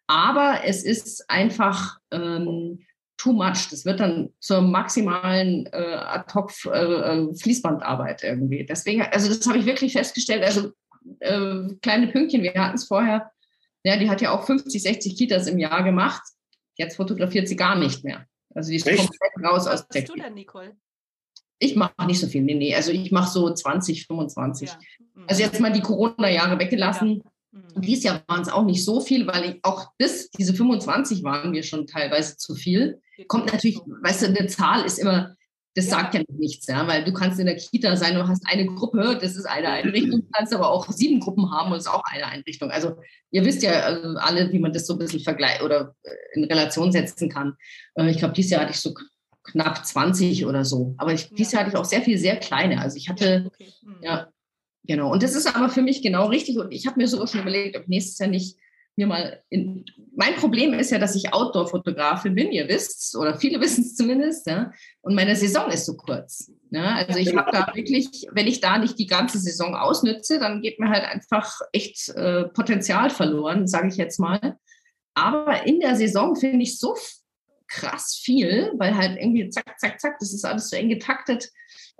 [0.06, 2.86] Aber es ist einfach ähm,
[3.18, 3.70] too much.
[3.72, 8.66] Das wird dann zur maximalen äh, Ad-Hoc-Fließbandarbeit irgendwie.
[8.66, 10.44] Deswegen, also das habe ich wirklich festgestellt.
[10.44, 10.72] Also
[11.20, 13.32] äh, kleine Pünktchen, wir hatten es vorher.
[13.84, 16.22] Ja, die hat ja auch 50, 60 Kitas im Jahr gemacht.
[16.76, 18.26] Jetzt fotografiert sie gar nicht mehr.
[18.56, 19.00] Also die ist Echt?
[19.00, 20.76] komplett raus Was aus der bist du denn, Nicole?
[21.60, 22.42] Ich mache nicht so viel.
[22.42, 22.76] Nee, nee.
[22.76, 24.70] Also ich mache so 20, 25.
[24.70, 24.80] Ja.
[25.16, 25.26] Mhm.
[25.28, 27.24] Also jetzt mal die Corona-Jahre weggelassen.
[27.54, 27.82] Mhm.
[27.82, 31.52] Dieses Jahr waren es auch nicht so viel, weil ich auch bis diese 25 waren
[31.52, 33.00] mir schon teilweise zu viel.
[33.28, 35.36] Kommt natürlich, weißt du, eine Zahl ist immer,
[35.76, 38.66] das sagt ja nichts, ja, weil du kannst in der Kita sein, du hast eine
[38.66, 41.92] Gruppe, das ist eine Einrichtung, du kannst aber auch sieben Gruppen haben und es ist
[41.92, 42.70] auch eine Einrichtung.
[42.72, 42.98] Also
[43.32, 46.44] ihr wisst ja äh, alle, wie man das so ein bisschen vergleicht oder äh, in
[46.46, 47.56] Relation setzen kann.
[47.96, 48.94] Äh, Ich glaube, dieses Jahr hatte ich so
[49.44, 50.96] knapp 20 oder so.
[50.98, 51.60] Aber ich, dieses Ja.
[51.60, 52.80] Jahr hatte ich auch sehr viel sehr kleine.
[52.82, 53.74] Also ich hatte Okay.
[53.84, 53.98] Mhm.
[54.02, 54.28] ja,
[54.84, 55.12] genau.
[55.12, 56.58] Und das ist aber für mich genau richtig.
[56.58, 58.58] Und ich habe mir sogar schon überlegt, ob nächstes Jahr nicht
[58.96, 59.86] mir mal in.
[60.16, 64.48] Mein Problem ist ja, dass ich Outdoor-Fotografin bin, ihr wisst oder viele wissen es zumindest,
[64.48, 64.72] ja.
[65.02, 66.52] Und meine Saison ist so kurz.
[66.70, 66.96] Ja?
[66.96, 70.80] Also ich habe da wirklich, wenn ich da nicht die ganze Saison ausnütze, dann geht
[70.80, 74.58] mir halt einfach echt äh, Potenzial verloren, sage ich jetzt mal.
[75.16, 76.96] Aber in der Saison finde ich so
[77.68, 81.50] krass viel, weil halt irgendwie zack, zack, zack, das ist alles so eng getaktet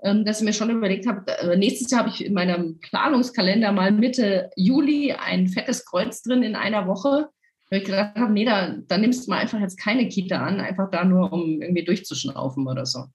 [0.04, 3.90] dass ich mir schon überlegt habe, äh, nächstes Jahr habe ich in meinem Planungskalender mal
[3.90, 7.28] Mitte Juli ein fettes Kreuz drin in einer Woche.
[7.70, 10.60] Weil ich gedacht habe, nee, da, da nimmst du mal einfach jetzt keine Kita an,
[10.60, 13.06] einfach da nur, um irgendwie durchzuschnaufen oder so.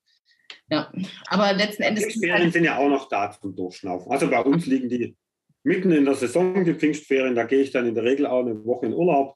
[0.71, 0.91] Ja,
[1.27, 2.05] aber letzten Endes.
[2.05, 4.11] es Pfingstferien sind ja auch noch da zum Durchschnaufen.
[4.11, 5.15] Also bei uns liegen die
[5.63, 8.65] mitten in der Saison, die Pfingstferien, da gehe ich dann in der Regel auch eine
[8.65, 9.35] Woche in Urlaub.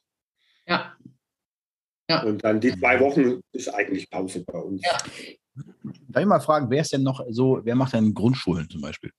[2.08, 4.82] Ja, Und dann die zwei Wochen ist eigentlich Pause bei uns.
[4.84, 4.98] Ja.
[6.08, 9.12] Darf ich mal fragen, wer ist denn noch so, wer macht denn Grundschulen zum Beispiel?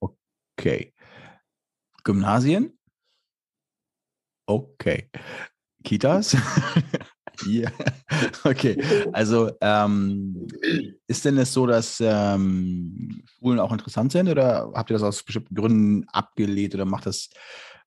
[0.00, 0.92] Okay.
[2.02, 2.78] Gymnasien?
[4.46, 5.08] Okay.
[5.84, 6.36] Kitas?
[7.46, 7.70] ja.
[8.44, 8.82] Okay.
[9.12, 10.46] Also ähm,
[11.06, 15.22] ist denn es so, dass ähm, Schulen auch interessant sind oder habt ihr das aus
[15.22, 17.30] bestimmten Gründen abgelehnt oder macht das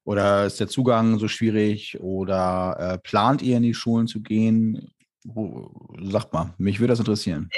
[0.04, 4.90] oder ist der Zugang so schwierig oder äh, plant ihr in die Schulen zu gehen?
[5.34, 7.50] Wo, sagt mal, mich würde das interessieren.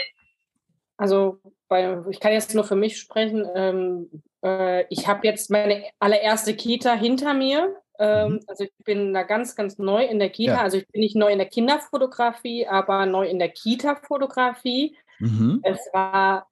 [0.98, 3.46] Also bei, ich kann jetzt nur für mich sprechen.
[3.56, 7.76] Ähm, äh, ich habe jetzt meine allererste Kita hinter mir.
[8.00, 8.40] Ähm, Mhm.
[8.48, 10.54] Also ich bin da ganz, ganz neu in der Kita.
[10.54, 10.62] Ja.
[10.62, 14.98] Also ich bin nicht neu in der Kinderfotografie, aber neu in der Kita-Fotografie.
[15.20, 15.60] Mhm.
[15.64, 16.48] Es war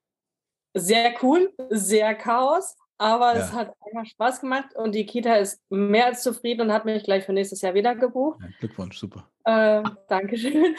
[0.73, 3.55] sehr cool, sehr Chaos, aber es Ja.
[3.57, 7.25] hat einfach Spaß gemacht und die Kita ist mehr als zufrieden und hat mich gleich
[7.25, 8.39] für nächstes Jahr wieder gebucht.
[8.41, 9.27] Ja, Glückwunsch, super.
[9.45, 10.75] Ähm, Dankeschön.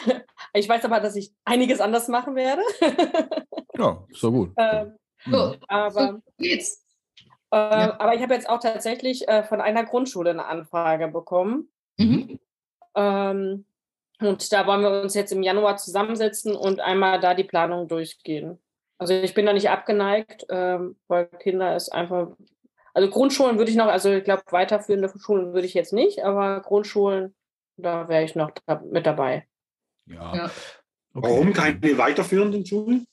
[0.53, 2.61] Ich weiß aber, dass ich einiges anders machen werde.
[3.77, 4.51] Ja, so gut.
[4.57, 6.85] ähm, So, aber so geht's.
[7.49, 11.69] Äh, Aber ich habe jetzt auch tatsächlich äh, von einer Grundschule eine Anfrage bekommen.
[11.97, 12.39] Mhm.
[12.95, 13.65] Ähm,
[14.19, 18.59] und da wollen wir uns jetzt im Januar zusammensetzen und einmal da die Planung durchgehen.
[18.99, 22.35] Also ich bin da nicht abgeneigt, ähm, weil Kinder ist einfach,
[22.93, 26.59] also Grundschulen würde ich noch, also ich glaube weiterführende Schulen würde ich jetzt nicht, aber
[26.59, 27.33] Grundschulen,
[27.77, 29.47] da wäre ich noch da, mit dabei.
[30.05, 30.35] Ja.
[30.35, 30.51] Ja.
[31.13, 31.27] Okay.
[31.27, 33.07] Warum keine weiterführenden Schulen?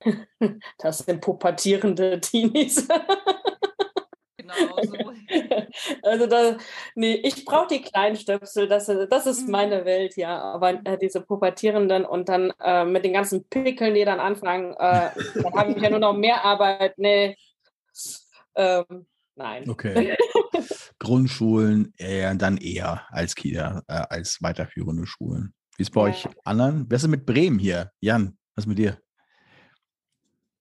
[0.78, 2.88] Das sind pubertierende Teenies.
[4.58, 5.12] Genau so.
[6.02, 6.56] Also da,
[6.94, 9.52] nee, ich brauche die kleinen Stöpsel, das, das ist Mhm.
[9.52, 10.40] meine Welt, ja.
[10.40, 15.10] Aber äh, diese Pubertierenden und dann äh, mit den ganzen Pickeln, die dann anfangen, äh,
[15.42, 16.98] dann habe ich ja nur noch mehr Arbeit.
[16.98, 17.36] Nee.
[18.56, 19.68] Ähm, nein.
[19.70, 20.16] Okay.
[20.98, 25.54] Grundschulen eher dann eher als Kita, äh, als weiterführende Schulen.
[25.76, 26.06] Wie ist bei Ja.
[26.08, 26.86] euch anderen?
[26.88, 27.90] Wer ist denn mit Bremen hier?
[28.00, 28.98] Jan, was ist mit dir?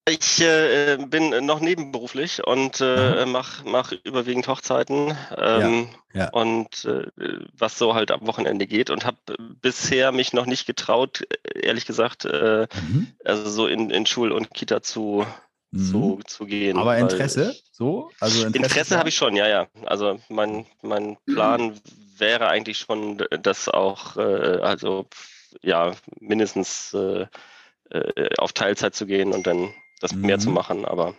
[0.09, 6.29] Ich äh, bin noch nebenberuflich und äh, mache mach überwiegend Hochzeiten ähm, ja.
[6.29, 7.07] und äh,
[7.53, 9.17] was so halt am Wochenende geht und habe
[9.61, 13.07] bisher mich noch nicht getraut, äh, ehrlich gesagt, äh, Mhm.
[13.23, 15.25] also so in, in Schul und Kita zu,
[15.71, 15.83] Mhm.
[15.83, 16.77] zu, zu gehen.
[16.77, 17.55] Aber Interesse?
[17.71, 18.09] So?
[18.19, 19.67] Also Interesse habe ich schon, ja, ja.
[19.85, 21.79] Also mein, mein Plan
[22.17, 25.05] wäre eigentlich schon, das auch, äh, also
[25.61, 27.27] ja, mindestens äh,
[27.91, 30.55] äh, auf Teilzeit zu gehen und dann das mehr zu Mhm.
[30.55, 31.09] machen, aber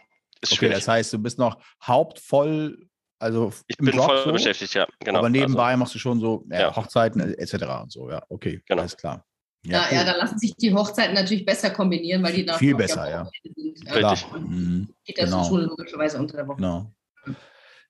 [0.40, 0.76] ist Okay, schwierig.
[0.76, 2.86] das heißt, du bist noch hauptvoll,
[3.18, 5.18] also ich im bin Job voll so, beschäftigt, ja, genau.
[5.18, 6.76] aber nebenbei Also, machst du schon so ja, Ja.
[6.76, 7.54] Hochzeiten etc.
[7.82, 8.80] und so, ja, okay, Genau.
[8.82, 9.24] alles klar.
[9.66, 13.10] Ja, ja, da lassen sich die Hochzeiten natürlich besser kombinieren, weil die dann Viel besser,
[13.10, 13.28] ja.
[13.44, 13.84] Sind.
[13.86, 13.92] Ja.
[13.98, 14.16] klar.
[14.38, 14.88] Mhm.
[15.04, 15.40] Kitas Genau.
[15.42, 16.56] und Schulen logischerweise unter der Woche.
[16.56, 16.90] Genau.
[17.26, 17.34] Wie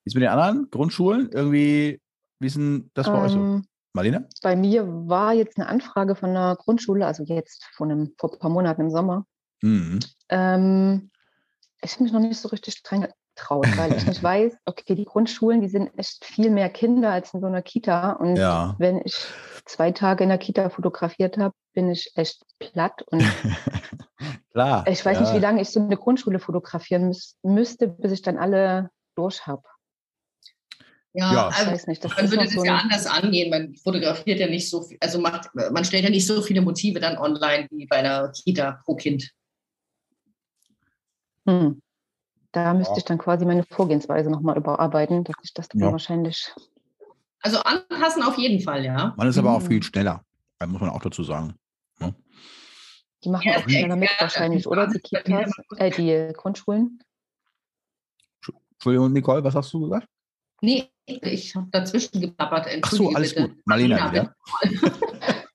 [0.03, 1.29] ist mit den anderen Grundschulen?
[1.31, 2.01] Irgendwie,
[2.39, 3.39] wie ist denn das bei euch so?
[3.39, 4.27] Ähm, Marlene?
[4.41, 8.39] bei mir war jetzt eine Anfrage von einer Grundschule, also jetzt vor, einem, vor ein
[8.39, 9.25] paar Monaten im Sommer.
[9.61, 9.99] Mhm.
[10.29, 11.11] Ähm,
[11.81, 15.05] ich habe mich noch nicht so richtig dran getraut, weil ich nicht weiß, okay, die
[15.05, 18.13] Grundschulen, die sind echt viel mehr Kinder als in so einer Kita.
[18.13, 18.75] Und Ja.
[18.77, 19.15] wenn ich
[19.65, 23.01] zwei Tage in der Kita fotografiert habe, bin ich echt platt.
[23.07, 23.21] Und
[24.51, 24.85] Klar.
[24.87, 25.21] ich weiß ja.
[25.23, 29.47] nicht, wie lange ich so eine Grundschule fotografieren müß, müsste, bis ich dann alle durch
[29.47, 29.63] habe.
[31.13, 31.49] Ja, Ja.
[31.49, 32.03] Ich also weiß nicht.
[32.03, 33.49] Das man würde das so ja anders angehen.
[33.49, 36.99] Man fotografiert ja nicht so viel, also macht, man stellt ja nicht so viele Motive
[36.99, 39.31] dann online wie bei einer Kita pro Kind.
[41.47, 41.81] Hm.
[42.53, 45.91] Da müsste ich dann quasi meine Vorgehensweise nochmal überarbeiten, dass ich das dann Ja.
[45.91, 46.53] wahrscheinlich.
[47.41, 49.13] Also anpassen auf jeden Fall, ja.
[49.15, 49.67] Man ist aber auch Mhm.
[49.67, 50.23] viel schneller,
[50.59, 51.55] da muss man auch dazu sagen.
[53.23, 54.87] Die machen Ja, auch schneller mit ja, wahrscheinlich, ja, oder?
[54.87, 56.99] Die Kitas, äh, die Grundschulen.
[58.73, 60.07] Entschuldigung, Nicole, was hast du gesagt?
[60.61, 62.67] Nee, ich habe dazwischen geplappert.
[62.81, 63.49] Ach so, alles bitte.
[63.49, 63.61] gut.
[63.65, 64.35] Marlena Marlena, wieder.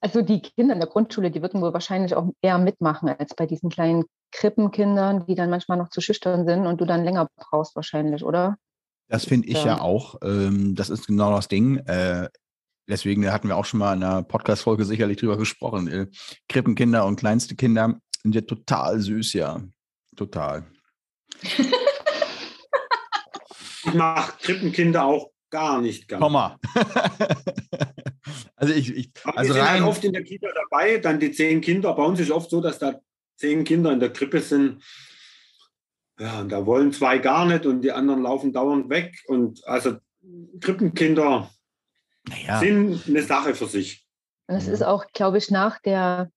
[0.00, 3.46] Also die Kinder in der Grundschule, die würden wohl wahrscheinlich auch eher mitmachen als bei
[3.46, 7.74] diesen kleinen Krippenkindern, die dann manchmal noch zu schüchtern sind und du dann länger brauchst
[7.76, 8.56] wahrscheinlich, oder?
[9.08, 9.80] Das finde ich ja, Ja.
[9.80, 10.16] auch.
[10.22, 11.78] Ähm, das ist genau das Ding.
[11.86, 12.28] Äh,
[12.88, 15.88] deswegen hatten wir auch schon mal in einer Podcast-Folge sicherlich drüber gesprochen.
[15.88, 16.06] Äh,
[16.48, 19.62] Krippenkinder und kleinste Kinder sind ja total süß, ja.
[20.16, 20.66] Total.
[23.84, 26.20] Ich mache Krippenkinder auch gar nicht gern.
[26.20, 26.58] Komma.
[28.56, 29.68] also ich, ich also wir sind rein.
[29.80, 31.94] halt oft in der Kita dabei, dann die zehn Kinder.
[31.94, 33.00] Bei uns ist oft so, dass da
[33.38, 34.84] zehn Kinder in der Krippe sind.
[36.18, 39.22] Ja, und da wollen zwei gar nicht und die anderen laufen dauernd weg.
[39.28, 39.96] Und also
[40.60, 41.50] Krippenkinder
[42.28, 44.04] naja, sind eine Sache für sich.
[44.48, 46.30] Und es ist auch, glaube ich, nach der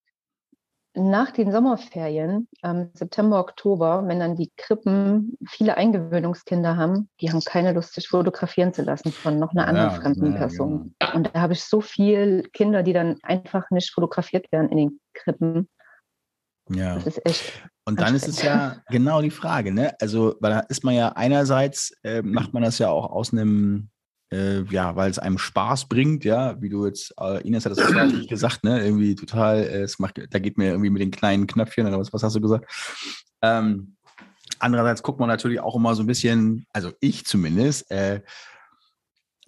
[0.93, 7.41] nach den Sommerferien, ähm, September, Oktober, wenn dann die Krippen viele Eingewöhnungskinder haben, die haben
[7.45, 10.93] keine Lust, sich fotografieren zu lassen von noch einer anderen Ja, fremden ja, Person.
[11.13, 14.99] Und da habe ich so viele Kinder, die dann einfach nicht fotografiert werden in den
[15.13, 15.69] Krippen.
[16.75, 16.95] Ja.
[16.95, 17.63] Das ist echt.
[17.86, 19.93] Und dann ist es ja genau die Frage, ne?
[19.99, 23.89] Also, weil da ist man ja einerseits, äh, macht man das ja auch aus einem,
[24.31, 27.79] äh, ja, weil es einem Spaß bringt, ja, wie du jetzt, äh, Ines hat das
[27.79, 28.84] auch nicht gesagt, ne?
[28.84, 32.13] Irgendwie total, äh, es macht, da geht mir irgendwie mit den kleinen Knöpfchen oder was,
[32.13, 32.71] was hast du gesagt?
[33.41, 33.95] Ähm,
[34.60, 38.21] andererseits guckt man natürlich auch immer so ein bisschen, also ich zumindest, äh,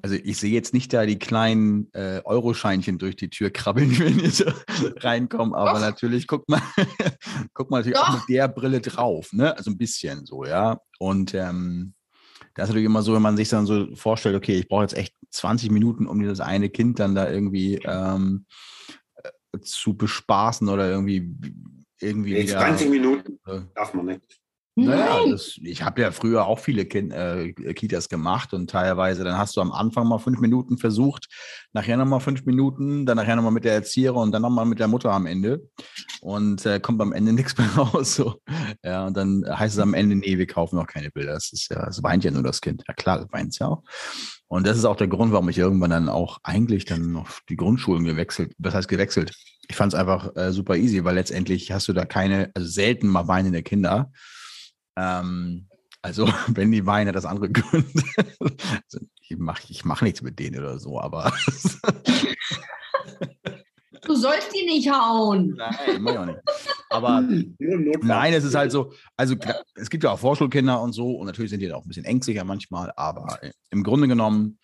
[0.04, 4.18] also ich sehe jetzt nicht da die kleinen äh, Euroscheinchen durch die Tür krabbeln, wenn
[4.18, 4.44] die so
[4.98, 5.80] reinkommen, aber Doch.
[5.80, 6.62] natürlich guckt man,
[7.54, 8.20] guckt man natürlich auch Doch.
[8.20, 9.56] mit der Brille drauf, ne?
[9.58, 10.80] Also ein bisschen so, ja.
[11.00, 11.94] Und ähm,
[12.54, 14.98] das ist natürlich immer so, wenn man sich dann so vorstellt, okay, ich brauche jetzt
[14.98, 18.46] echt 20 Minuten, um dieses eine Kind dann da irgendwie ähm,
[19.16, 21.34] äh, zu bespaßen oder irgendwie
[22.02, 22.60] irgendwie wieder.
[22.60, 24.43] 20 Minuten äh, darf man nicht.
[24.76, 29.38] Naja, das, ich habe ja früher auch viele kind, äh, Kitas gemacht und teilweise, dann
[29.38, 31.28] hast du am Anfang mal fünf Minuten versucht,
[31.74, 34.88] nachher nochmal fünf Minuten, dann nachher nochmal mit der Erzieherin und dann nochmal mit der
[34.88, 35.70] Mutter am Ende.
[36.22, 38.16] Und äh, kommt am Ende nichts mehr raus.
[38.16, 38.42] So.
[38.84, 41.36] Ja, und dann heißt es am Ende, nee, wir kaufen noch keine Bilder.
[41.36, 42.84] Ist ja, es weint ja nur das Kind.
[42.88, 43.84] Ja klar, weint ja auch.
[44.48, 47.56] Und das ist auch der Grund, warum ich irgendwann dann auch eigentlich dann auf die
[47.56, 49.34] Grundschulen gewechselt, was heißt gewechselt?
[49.68, 53.08] Ich fand es einfach äh, super easy, weil letztendlich hast du da keine, also selten
[53.08, 54.12] mal weinende Kinder.
[54.96, 55.68] Ähm,
[56.02, 57.88] also, wenn die weinen, hat das andere Gründe.
[58.40, 61.34] Also, ich mache ich mach nichts mit denen oder so, aber
[64.06, 65.56] Du sollst die nicht hauen.
[65.58, 66.40] nein, mach ich auch nicht.
[66.90, 67.24] Aber
[68.02, 69.36] nein, es ist halt so, also
[69.76, 72.06] es gibt ja auch Vorschulkinder und so und natürlich sind die da auch ein bisschen
[72.06, 74.60] ängstlicher manchmal, aber äh, im Grunde genommen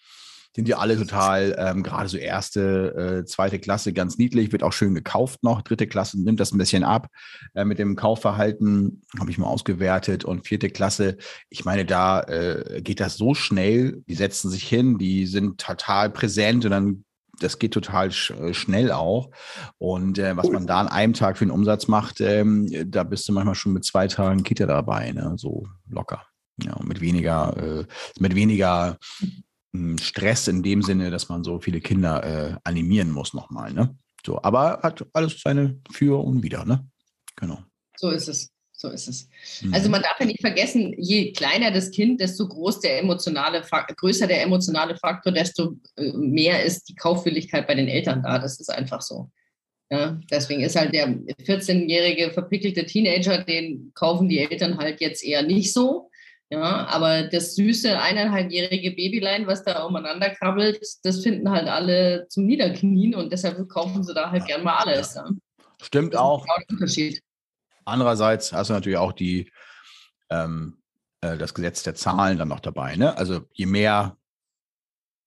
[0.56, 4.74] sind die alle total, ähm, gerade so erste, äh, zweite Klasse ganz niedlich, wird auch
[4.74, 5.62] schön gekauft noch.
[5.62, 7.08] Dritte Klasse nimmt das ein bisschen ab.
[7.54, 11.18] Äh, mit dem Kaufverhalten habe ich mal ausgewertet und vierte Klasse,
[11.50, 16.10] ich meine, da äh, geht das so schnell, die setzen sich hin, die sind total
[16.10, 17.06] präsent und dann
[17.40, 19.32] das geht total sch äh, schnell auch.
[19.78, 23.28] Und äh, was man da an einem Tag für einen Umsatz macht, ähm, da bist
[23.28, 25.34] du manchmal schon mit zwei Tagen Kita dabei, ne?
[25.38, 26.26] so locker.
[26.62, 27.86] Ja, mit weniger, äh,
[28.20, 28.98] mit weniger
[30.00, 33.72] Stress in dem Sinne, dass man so viele Kinder äh, animieren muss nochmal.
[33.74, 33.96] Ne?
[34.26, 36.88] So, aber hat alles seine Für und Wider, ne?
[37.36, 37.60] Genau.
[37.98, 38.50] So ist es.
[38.72, 39.28] So ist es.
[39.62, 39.74] Mhm.
[39.74, 43.96] Also man darf ja nicht vergessen, je kleiner das Kind, desto groß der emotionale Fak-
[43.98, 48.40] größer der emotionale Faktor, desto äh, mehr ist die Kaufwilligkeit bei den Eltern da.
[48.40, 49.30] Das ist einfach so.
[49.92, 55.42] Ja, deswegen ist halt der 14-jährige verpickelte Teenager, den kaufen die Eltern halt jetzt eher
[55.42, 56.09] nicht so.
[56.52, 62.46] Ja, aber das süße eineinhalbjährige Babylein, was da umeinander krabbelt, das finden halt alle zum
[62.48, 65.14] Niederknien und deshalb kaufen sie da halt gern mal alles.
[65.14, 65.30] Ja.
[65.82, 66.44] Stimmt auch.
[66.44, 67.22] genau der Unterschied.
[67.86, 69.52] Andererseits hast du natürlich auch die,
[70.32, 70.82] ähm,
[71.22, 72.96] äh, das Gesetz der Zahlen dann noch dabei.
[72.96, 73.16] Ne?
[73.16, 74.18] Also je mehr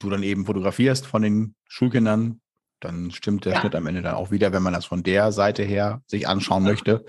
[0.01, 2.41] du dann eben fotografierst von den Schulkindern,
[2.81, 3.61] dann stimmt der Ja.
[3.61, 6.65] Schnitt am Ende dann auch wieder, wenn man das von der Seite her sich anschauen
[6.65, 7.05] möchte.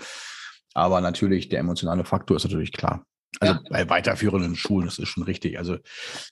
[0.72, 3.04] Aber natürlich, der emotionale Faktor ist natürlich klar.
[3.40, 3.60] Also Ja.
[3.70, 5.58] bei weiterführenden Schulen, das ist schon richtig.
[5.58, 5.78] Also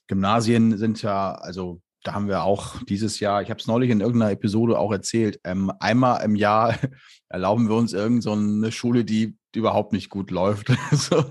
[0.07, 4.01] Gymnasien sind ja, also da haben wir auch dieses Jahr, ich habe es neulich in
[4.01, 6.77] irgendeiner Episode auch erzählt, ähm, einmal im Jahr
[7.29, 10.67] erlauben wir uns irgend so eine Schule, die, die überhaupt nicht gut läuft.
[10.91, 11.23] so.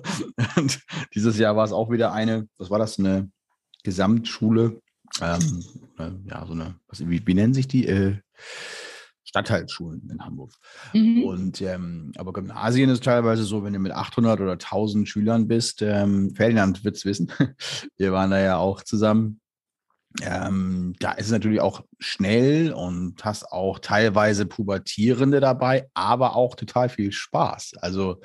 [0.56, 0.80] Und
[1.14, 3.30] dieses Jahr war es auch wieder eine, was war das, eine
[3.85, 4.80] Gesamtschule,
[5.20, 5.62] ähm,
[5.98, 7.87] äh, ja, so eine, was, wie, wie nennen sich die?
[7.87, 8.16] Äh,
[9.33, 10.53] Stadtteilschulen in Hamburg.
[10.92, 11.25] Mhm.
[11.25, 15.81] Und ähm, aber Gymnasien ist teilweise so, wenn du mit 800 oder 1000 Schülern bist,
[15.81, 17.33] ähm, Ferdinand wird es wissen,
[17.97, 19.40] wir waren da ja auch zusammen.
[20.21, 26.55] Ähm, da ist es natürlich auch schnell und hast auch teilweise Pubertierende dabei, aber auch
[26.55, 27.77] total viel Spaß.
[27.81, 28.21] Also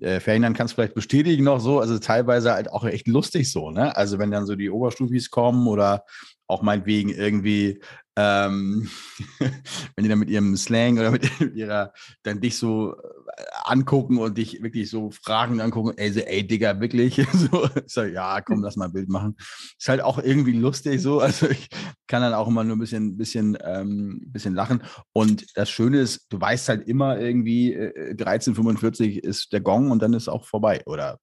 [0.00, 3.70] äh, Ferdinand kann es vielleicht bestätigen noch so, also teilweise halt auch echt lustig so,
[3.70, 3.96] ne?
[3.96, 6.04] Also wenn dann so die Oberstufis kommen oder
[6.48, 7.80] auch meinetwegen irgendwie,
[8.18, 8.88] ähm,
[9.38, 14.38] wenn die dann mit ihrem Slang oder mit ihrer, dann dich so äh, angucken und
[14.38, 17.16] dich wirklich so Fragen angucken, ey, so, ey Digga, wirklich?
[17.32, 19.36] so, sag, ja, komm, lass mal ein Bild machen.
[19.78, 21.68] Ist halt auch irgendwie lustig so, also ich
[22.06, 24.82] kann dann auch immer nur ein bisschen, bisschen, ähm, bisschen lachen.
[25.12, 30.00] Und das Schöne ist, du weißt halt immer irgendwie, äh, 13.45 ist der Gong und
[30.00, 30.82] dann ist auch vorbei.
[30.86, 31.18] Oder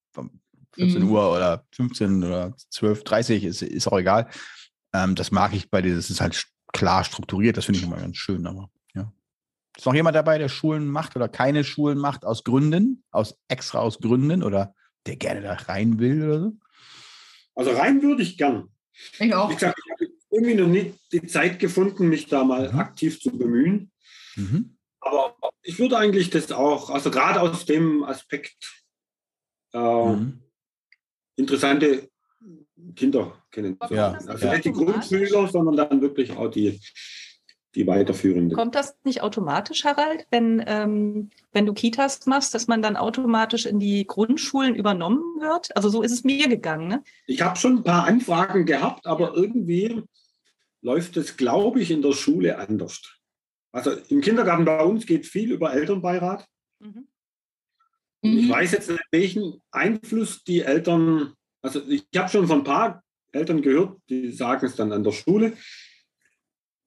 [0.76, 1.12] 14 Mhm.
[1.12, 4.28] Uhr oder 15 oder 12.30 ist, ist auch egal.
[4.94, 7.98] Ähm, das mag ich bei dir, das ist halt klar strukturiert, das finde ich immer
[7.98, 9.12] ganz schön, aber ja.
[9.76, 13.80] Ist noch jemand dabei, der Schulen macht oder keine Schulen macht aus Gründen, aus extra
[13.80, 14.76] aus Gründen oder
[15.06, 16.54] der gerne da rein will oder so?
[17.56, 18.70] Also rein würde ich gern.
[19.20, 19.50] Ich auch.
[19.50, 22.80] Wie gesagt, ich habe irgendwie noch nicht die Zeit gefunden, mich da mal Mhm.
[22.80, 23.92] aktiv zu bemühen.
[24.36, 24.78] Mhm.
[25.00, 28.84] Aber ich würde eigentlich das auch, also gerade aus dem Aspekt,
[29.74, 30.42] äh, Mhm.
[31.36, 32.10] interessante
[32.96, 34.20] Kinder kennenzulernen.
[34.26, 34.54] Ja, also ja.
[34.54, 36.80] nicht die Grundschüler, sondern dann wirklich auch die,
[37.76, 38.56] die weiterführenden.
[38.56, 43.66] Kommt das nicht automatisch, Harald, wenn, ähm, wenn du Kitas machst, dass man dann automatisch
[43.66, 45.76] in die Grundschulen übernommen wird?
[45.76, 46.88] Also so ist es mir gegangen.
[46.88, 47.04] Ne?
[47.28, 50.04] Ich habe schon ein paar Anfragen gehabt, aber irgendwie
[50.82, 53.02] läuft es, glaube ich, in der Schule anders.
[53.72, 56.46] Also im Kindergarten bei uns geht viel über Elternbeirat.
[56.80, 57.08] Mhm.
[58.22, 58.50] Ich Mhm.
[58.50, 61.34] weiß jetzt nicht, welchen Einfluss die Eltern,
[61.64, 65.12] also ich habe schon von ein paar Eltern gehört, die sagen es dann an der
[65.12, 65.54] Schule.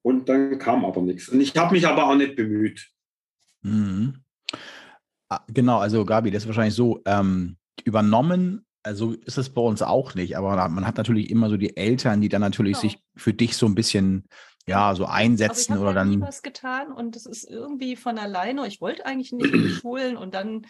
[0.01, 1.27] Und dann kam aber nichts.
[1.27, 2.87] Und ich habe mich aber auch nicht bemüht.
[3.63, 4.23] Mhm.
[5.29, 9.81] Ah, Genau, also Gabi, das ist wahrscheinlich so, ähm, übernommen, also ist es bei uns
[9.81, 12.89] auch nicht, aber man hat natürlich immer so die Eltern, die dann natürlich Genau.
[12.93, 14.23] sich für dich so ein bisschen,
[14.65, 16.21] ja, so Also ich einsetzen habe oder ja nie dann.
[16.27, 18.65] was getan und es ist irgendwie von alleine.
[18.67, 20.65] Ich wollte eigentlich nicht in die Schulen und dann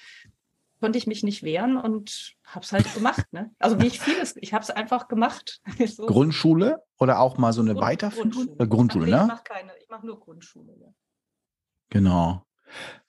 [0.79, 3.25] konnte ich mich nicht wehren und habe es halt gemacht.
[3.31, 3.51] Ne?
[3.59, 5.61] Also nicht vieles, ich habe es einfach gemacht.
[5.85, 6.05] so.
[6.05, 8.31] Grundschule oder auch mal so eine Grund, Weiterführung?
[8.31, 9.21] Grundschule, Grundschule ne?
[9.21, 10.75] Ich mache keine, ich mache nur Grundschule.
[10.79, 10.87] Ja.
[11.89, 12.45] Genau.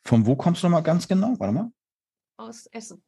[0.02, 1.34] Von wo kommst du nochmal ganz genau?
[1.38, 1.72] Warte mal.
[2.36, 3.02] Aus Essen.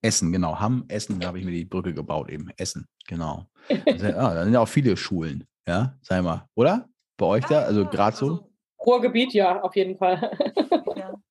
[0.00, 0.58] Essen, genau.
[0.58, 2.50] Hamm, Essen, da habe ich mir die Brücke gebaut eben.
[2.56, 3.46] Essen, genau.
[3.86, 6.88] Also, ja, da sind ja auch viele Schulen, ja, sei mal, oder?
[7.16, 7.66] Bei euch ja, da?
[7.66, 8.26] Also ja, gerade so?
[8.26, 8.52] Also,
[8.86, 10.30] Ruhrgebiet, ja, auf jeden Fall.
[10.96, 11.14] Ja.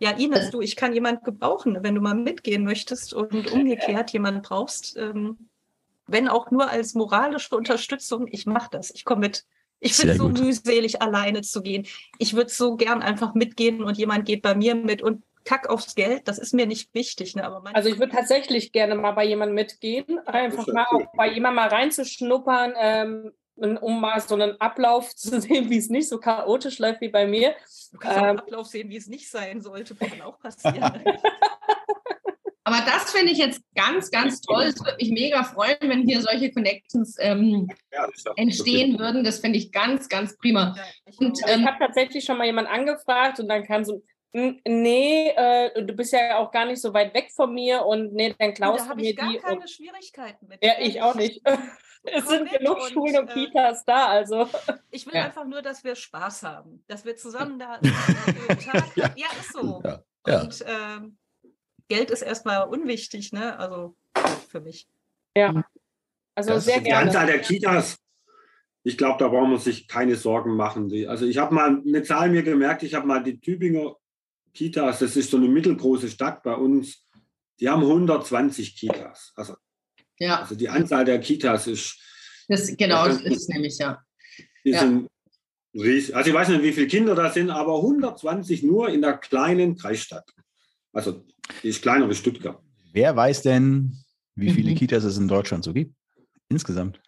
[0.00, 4.42] Ja, Ines, du, ich kann jemand gebrauchen, wenn du mal mitgehen möchtest und umgekehrt jemanden
[4.42, 5.48] brauchst, ähm,
[6.06, 8.90] wenn auch nur als moralische Unterstützung, ich mache das.
[8.90, 9.44] Ich komme mit.
[9.80, 10.40] Ich finde es so gut.
[10.40, 11.86] mühselig, alleine zu gehen.
[12.18, 15.94] Ich würde so gern einfach mitgehen und jemand geht bei mir mit und kack aufs
[15.94, 17.36] Geld, das ist mir nicht wichtig.
[17.36, 17.44] Ne?
[17.44, 21.56] Aber also ich würde tatsächlich gerne mal bei jemandem mitgehen, einfach mal auch bei jemandem
[21.56, 26.78] mal reinzuschnuppern, ähm, um mal so einen Ablauf zu sehen, wie es nicht so chaotisch
[26.78, 27.54] läuft wie bei mir.
[27.92, 31.02] Du kannst ähm, einen Ablauf sehen, wie es nicht sein sollte, kann auch passieren.
[32.66, 34.62] Aber das finde ich jetzt ganz, ganz toll.
[34.62, 39.22] Es würde mich mega freuen, wenn hier solche Connections ähm, ja, entstehen würden.
[39.22, 40.74] Das finde ich ganz, ganz prima.
[41.18, 44.02] Und, ähm, ich habe tatsächlich schon mal jemanden angefragt und dann kam so,
[44.32, 48.34] nee, äh, du bist ja auch gar nicht so weit weg von mir und nee,
[48.38, 49.38] dann klaust du mir ich gar die.
[49.38, 50.64] keine Schwierigkeiten mit.
[50.64, 51.42] Ja, ich auch nicht.
[52.04, 54.48] es sind genug und, Schulen und äh, Kitas da, also.
[54.90, 55.24] Ich will ja.
[55.24, 57.78] einfach nur, dass wir Spaß haben, dass wir zusammen da
[58.72, 59.10] Tag, ja.
[59.16, 59.26] ja.
[59.40, 59.82] ist so.
[60.26, 60.40] Ja.
[60.42, 61.16] Und ähm,
[61.88, 63.58] Geld ist erstmal unwichtig, ne?
[63.58, 63.94] Also
[64.48, 64.88] für mich.
[65.36, 65.64] Ja.
[66.34, 67.10] Also das sehr gerne.
[67.10, 67.98] Die Anzahl der Kitas,
[68.82, 70.92] ich glaube, da brauchen wir sich keine Sorgen machen.
[71.08, 73.96] Also ich habe mal eine Zahl mir gemerkt, ich habe mal die Tübinger
[74.52, 77.04] Kitas, das ist so eine mittelgroße Stadt bei uns,
[77.60, 79.32] die haben 120 Kitas.
[79.36, 79.54] Also
[80.18, 80.40] ja.
[80.40, 81.98] Also die Anzahl der Kitas ist.
[82.48, 84.02] Das, genau, das ist nämlich, ja.
[84.64, 84.80] Die ja.
[84.80, 85.08] sind
[85.74, 86.14] riesig.
[86.14, 89.76] Also ich weiß nicht, wie viele Kinder da sind, aber 120 nur in der kleinen
[89.76, 90.28] Kreisstadt.
[90.92, 91.24] Also
[91.62, 92.62] die ist kleiner wie Stuttgart.
[92.92, 93.98] Wer weiß denn,
[94.34, 94.76] wie viele mhm.
[94.76, 95.94] Kitas es in Deutschland so gibt?
[96.48, 97.00] Insgesamt.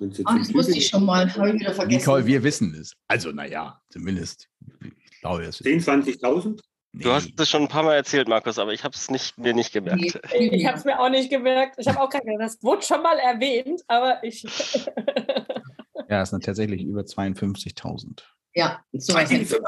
[0.00, 2.00] Oh, das wusste ich schon mal, habe ich wieder vergessen.
[2.00, 2.94] Nicole, wir wissen es.
[3.06, 4.48] Also, naja, zumindest.
[4.82, 6.60] Ich glaube, es 10, 20.000?
[6.96, 9.52] Du hast es schon ein paar Mal erzählt, Markus, aber ich habe es nicht, mir
[9.52, 10.20] nicht gemerkt.
[10.32, 10.48] Nee.
[10.52, 11.74] Ich habe es mir auch nicht gemerkt.
[11.78, 14.42] Ich habe auch keine, das wurde schon mal erwähnt, aber ich.
[16.08, 18.22] ja, es sind tatsächlich über 52.000.
[18.54, 19.58] Ja, so 52.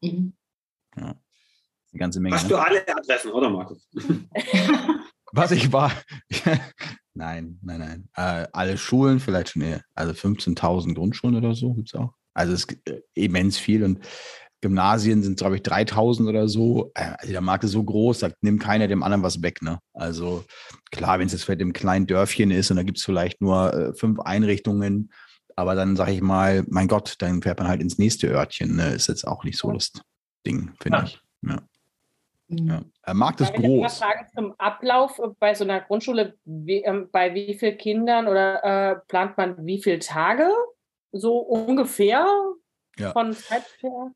[0.00, 0.32] Mhm.
[0.96, 1.14] Ja, eine
[1.92, 2.36] ganze Menge.
[2.36, 2.48] Hast ne?
[2.50, 3.86] du alle Adressen, oder Markus?
[5.32, 5.92] Was ich war.
[7.14, 8.08] nein, nein, nein.
[8.16, 9.82] Äh, alle Schulen, vielleicht schon eher.
[9.94, 12.14] Also 15.000 Grundschulen oder so gibt es auch.
[12.34, 14.00] Also es ist äh, immens viel und
[14.62, 16.92] Gymnasien sind, glaube ich, 3000 oder so.
[16.94, 19.60] Äh, also der Markt ist so groß, da nimmt keiner dem anderen was weg.
[19.60, 19.78] Ne?
[19.92, 20.44] Also
[20.90, 23.74] klar, wenn es jetzt vielleicht im kleinen Dörfchen ist und da gibt es vielleicht nur
[23.74, 25.12] äh, fünf Einrichtungen,
[25.56, 28.76] aber dann sage ich mal, mein Gott, dann fährt man halt ins nächste Örtchen.
[28.76, 28.94] Ne?
[28.94, 29.92] Ist jetzt auch nicht so das
[30.46, 31.04] Ding, finde ja.
[31.04, 31.20] ich.
[31.42, 31.58] Ja.
[32.48, 32.68] Mhm.
[32.68, 32.82] Ja.
[33.06, 33.92] Der Markt ist groß.
[33.92, 38.62] Ich Frage zum Ablauf bei so einer Grundschule, wie, ähm, bei wie vielen Kindern oder
[38.64, 40.48] äh, plant man wie viele Tage?
[41.10, 42.26] So ungefähr
[42.96, 43.12] ja.
[43.12, 44.12] von Zeit her?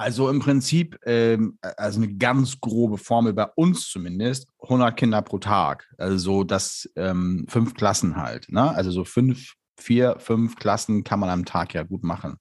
[0.00, 5.36] Also im Prinzip, ähm, also eine ganz grobe Formel bei uns zumindest, 100 Kinder pro
[5.36, 5.86] Tag.
[5.98, 8.50] Also so das ähm, fünf Klassen halt.
[8.50, 8.74] Ne?
[8.74, 12.38] Also so fünf, vier, fünf Klassen kann man am Tag ja gut machen.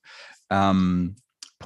[0.49, 1.17] Ähm,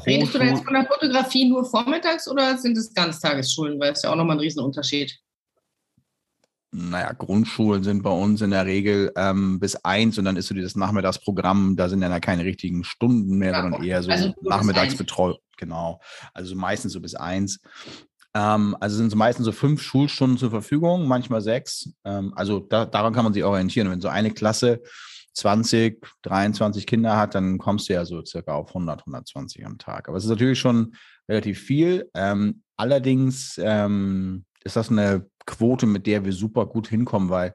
[0.07, 3.79] Redest du da jetzt von der Fotografie nur vormittags oder sind es Ganztagesschulen?
[3.79, 5.15] Weil es ja auch nochmal ein Riesenunterschied
[6.73, 10.55] naja, Grundschulen sind bei uns in der Regel ähm, bis eins und dann ist so
[10.55, 14.33] dieses Nachmittagsprogramm, da sind dann ja keine richtigen Stunden mehr, ja, sondern eher so also
[14.41, 15.37] Nachmittagsbetreuung.
[15.57, 16.01] Genau.
[16.33, 17.59] Also meistens so bis eins.
[18.33, 21.93] Ähm, also sind so meistens so fünf Schulstunden zur Verfügung, manchmal sechs.
[22.03, 23.89] Ähm, also da, daran kann man sich orientieren.
[23.89, 24.81] Wenn so eine Klasse
[25.33, 30.07] 20, 23 Kinder hat, dann kommst du ja so circa auf 100, 120 am Tag.
[30.07, 30.95] Aber es ist natürlich schon
[31.29, 32.09] relativ viel.
[32.15, 37.53] Ähm, allerdings ähm, ist das eine Quote, mit der wir super gut hinkommen, weil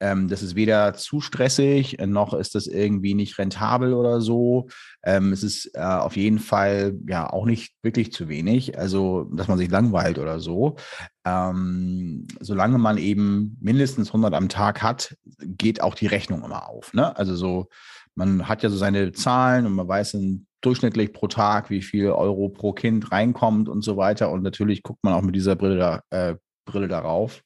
[0.00, 4.68] ähm, das ist weder zu stressig, noch ist das irgendwie nicht rentabel oder so.
[5.04, 9.48] Ähm, es ist äh, auf jeden Fall ja auch nicht wirklich zu wenig, also dass
[9.48, 10.76] man sich langweilt oder so.
[11.24, 16.92] Ähm, solange man eben mindestens 100 am Tag hat, geht auch die Rechnung immer auf.
[16.92, 17.16] Ne?
[17.16, 17.68] Also so,
[18.14, 22.10] man hat ja so seine Zahlen und man weiß dann durchschnittlich pro Tag, wie viel
[22.10, 24.30] Euro pro Kind reinkommt und so weiter.
[24.30, 26.34] Und natürlich guckt man auch mit dieser Brille da, äh,
[26.64, 27.42] Brille darauf.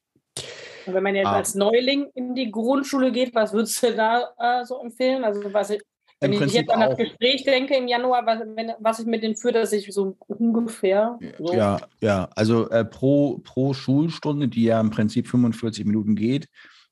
[0.85, 1.35] Und wenn man jetzt ah.
[1.35, 5.23] als Neuling in die Grundschule geht, was würdest du da äh, so empfehlen?
[5.23, 5.81] Also was ich,
[6.19, 9.37] wenn ich jetzt an das Gespräch denke im Januar, was, wenn, was ich mit denen
[9.37, 11.17] führe, dass ich so ungefähr.
[11.37, 16.47] So ja, ja, also äh, pro, pro Schulstunde, die ja im Prinzip 45 Minuten geht,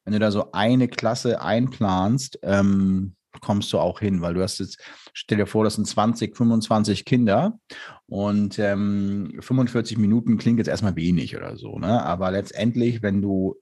[0.06, 4.60] wenn du da so eine Klasse einplanst, ähm, kommst du auch hin, weil du hast
[4.60, 4.80] jetzt,
[5.14, 7.60] stell dir vor, das sind 20, 25 Kinder
[8.08, 12.04] und ähm, 45 Minuten klingt jetzt erstmal wenig oder so, ne?
[12.04, 13.56] Aber letztendlich, wenn du,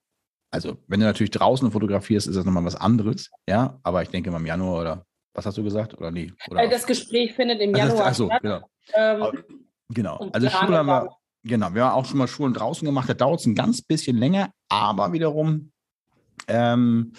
[0.52, 3.80] also wenn du natürlich draußen fotografierst, ist das nochmal was anderes, ja.
[3.84, 5.98] Aber ich denke mal im Januar oder was hast du gesagt?
[5.98, 6.32] Oder nee?
[6.50, 8.42] Oder Äh, Das Gespräch findet im Also Januar ach so, statt.
[8.42, 8.70] genau.
[8.94, 9.44] Ähm,
[9.90, 10.18] Genau.
[10.34, 11.10] Also Schule haben wir,
[11.44, 13.08] genau, wir haben auch schon mal Schulen draußen gemacht.
[13.08, 15.72] Da dauert es ein ganz bisschen länger, aber wiederum
[16.48, 17.14] ähm,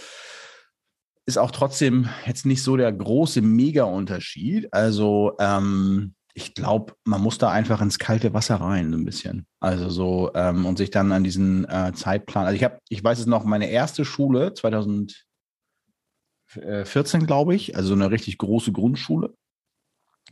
[1.27, 4.73] ist auch trotzdem jetzt nicht so der große Mega-Unterschied.
[4.73, 9.47] Also ähm, ich glaube, man muss da einfach ins kalte Wasser rein, so ein bisschen.
[9.59, 12.47] Also so ähm, und sich dann an diesen äh, Zeitplan.
[12.47, 17.95] Also ich habe, ich weiß es noch, meine erste Schule 2014, glaube ich, also so
[17.95, 19.35] eine richtig große Grundschule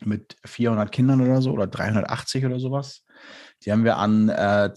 [0.00, 3.02] mit 400 Kindern oder so oder 380 oder sowas.
[3.64, 4.70] Die haben wir an äh,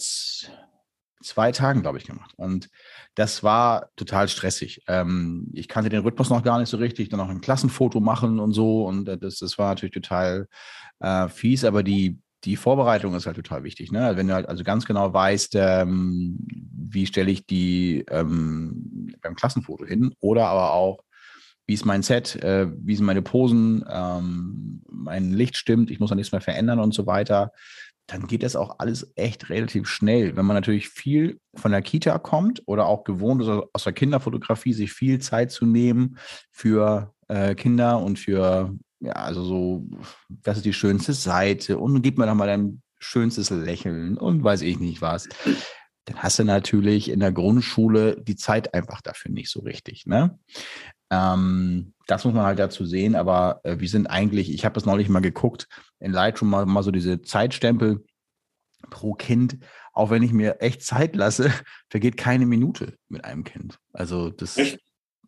[1.21, 2.33] zwei Tagen, glaube ich, gemacht.
[2.37, 2.69] Und
[3.15, 4.83] das war total stressig.
[4.87, 8.39] Ähm, ich kannte den Rhythmus noch gar nicht so richtig, dann noch ein Klassenfoto machen
[8.39, 8.85] und so.
[8.85, 10.47] Und äh, das, das war natürlich total
[10.99, 13.91] äh, fies, aber die, die Vorbereitung ist halt total wichtig.
[13.91, 14.13] Ne?
[14.15, 19.85] Wenn du halt also ganz genau weißt, ähm, wie stelle ich die ähm, beim Klassenfoto
[19.85, 21.03] hin oder aber auch,
[21.65, 26.09] wie ist mein Set, äh, wie sind meine Posen, ähm, mein Licht stimmt, ich muss
[26.09, 27.51] da nichts mehr verändern und so weiter,
[28.07, 30.35] dann geht das auch alles echt relativ schnell.
[30.37, 34.73] Wenn man natürlich viel von der Kita kommt oder auch gewohnt ist, aus der Kinderfotografie,
[34.73, 36.17] sich viel Zeit zu nehmen
[36.49, 39.85] für äh, Kinder und für, ja, also so,
[40.29, 44.61] das ist die schönste Seite und gib mir doch mal dein schönstes Lächeln und weiß
[44.61, 45.27] ich nicht was.
[46.05, 50.05] Dann hast du natürlich in der Grundschule die Zeit einfach dafür nicht so richtig.
[50.05, 50.39] Ne?
[51.11, 54.85] Ähm, das muss man halt dazu sehen, aber äh, wir sind eigentlich, ich habe das
[54.85, 55.67] neulich mal geguckt,
[55.99, 58.03] in Lightroom mal, mal so diese Zeitstempel
[58.89, 59.57] pro Kind,
[59.93, 61.51] auch wenn ich mir echt Zeit lasse,
[61.89, 63.79] vergeht keine Minute mit einem Kind.
[63.93, 64.79] Also das, Echt?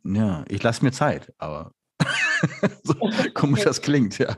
[0.03, 1.74] ja, ich lasse mir Zeit, aber
[2.84, 2.93] so
[3.34, 4.38] komisch das klingt, ja.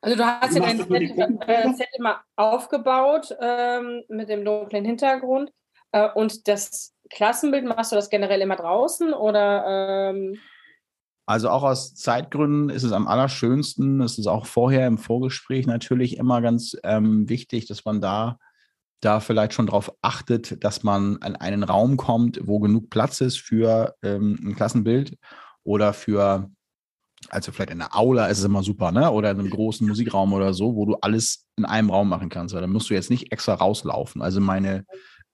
[0.00, 5.50] Also du hast ja dein äh, Set immer aufgebaut ähm, mit dem dunklen Hintergrund.
[5.90, 10.38] Äh, und das Klassenbild machst du das generell immer draußen oder ähm,
[11.28, 14.00] Also auch aus Zeitgründen ist es am allerschönsten.
[14.00, 18.38] Es ist auch vorher im Vorgespräch natürlich immer ganz ähm, wichtig, dass man da,
[19.02, 23.40] da vielleicht schon darauf achtet, dass man an einen Raum kommt, wo genug Platz ist
[23.40, 25.18] für ähm, ein Klassenbild
[25.64, 26.50] oder für,
[27.28, 29.10] also vielleicht in der Aula ist es immer super, ne?
[29.10, 32.54] Oder in einem großen Musikraum oder so, wo du alles in einem Raum machen kannst.
[32.54, 34.22] Weil dann musst du jetzt nicht extra rauslaufen.
[34.22, 34.86] Also meine,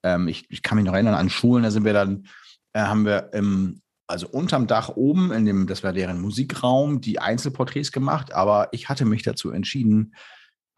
[0.02, 2.26] ähm, ich, ich kann mich noch erinnern an Schulen, da sind wir dann,
[2.72, 7.18] äh, haben wir im also unterm Dach oben, in dem, das war deren Musikraum, die
[7.18, 10.14] Einzelporträts gemacht, aber ich hatte mich dazu entschieden,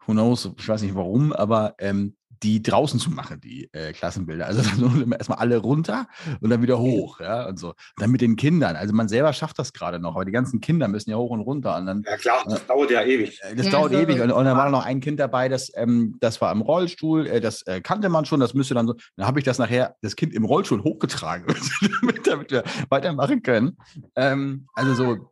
[0.05, 4.45] who knows, ich weiß nicht warum, aber ähm, die draußen zu machen, die äh, Klassenbilder.
[4.45, 6.07] Also dann erstmal alle runter
[6.41, 7.73] und dann wieder hoch, ja, und so.
[7.97, 8.75] Dann mit den Kindern.
[8.75, 11.41] Also man selber schafft das gerade noch, aber die ganzen Kinder müssen ja hoch und
[11.41, 13.39] runter und dann Ja klar, das dauert ja ewig.
[13.43, 14.21] äh, Das Ja, dauert so- ewig.
[14.21, 17.39] Und, und dann war noch ein Kind dabei, das, ähm, das war im Rollstuhl, äh,
[17.41, 18.95] das äh, kannte man schon, das müsste dann so.
[19.15, 21.45] Dann habe ich das nachher, das Kind im Rollstuhl hochgetragen,
[22.01, 23.77] damit, damit wir weitermachen können.
[24.15, 25.31] Ähm, also so,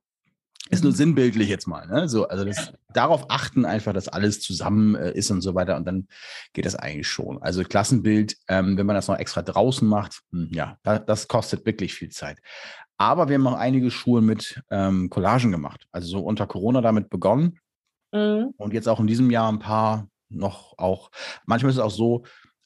[0.70, 1.88] ist nur sinnbildlich jetzt mal.
[1.88, 2.10] Ne?
[2.10, 5.76] So, also das, darauf achten einfach, dass alles zusammen äh, ist und so weiter.
[5.76, 6.08] Und dann
[6.54, 7.42] geht das eigentlich schon.
[7.42, 11.66] Also Klassenbild, ähm, wenn man das noch extra draußen macht, hm, ja, da, das kostet
[11.66, 12.40] wirklich viel Zeit.
[12.98, 15.86] Aber wir haben auch einige Schulen mit ähm, Collagen gemacht.
[15.92, 17.60] Also so unter Corona damit begonnen.
[18.12, 21.12] mh, Und jetzt auch in diesem Jahr ein paar noch auch.
[21.46, 22.24] Manchmal ist es auch so,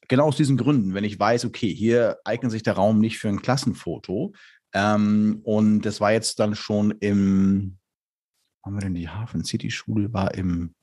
[0.08, 3.28] genau aus diesen Gründen, wenn ich weiß, okay, hier eignet sich der Raum nicht für
[3.28, 4.32] ein Klassenfoto.
[4.72, 7.76] Ähm, und das war jetzt dann schon im,
[8.62, 10.74] haben wir denn die Hafen City Schule, war im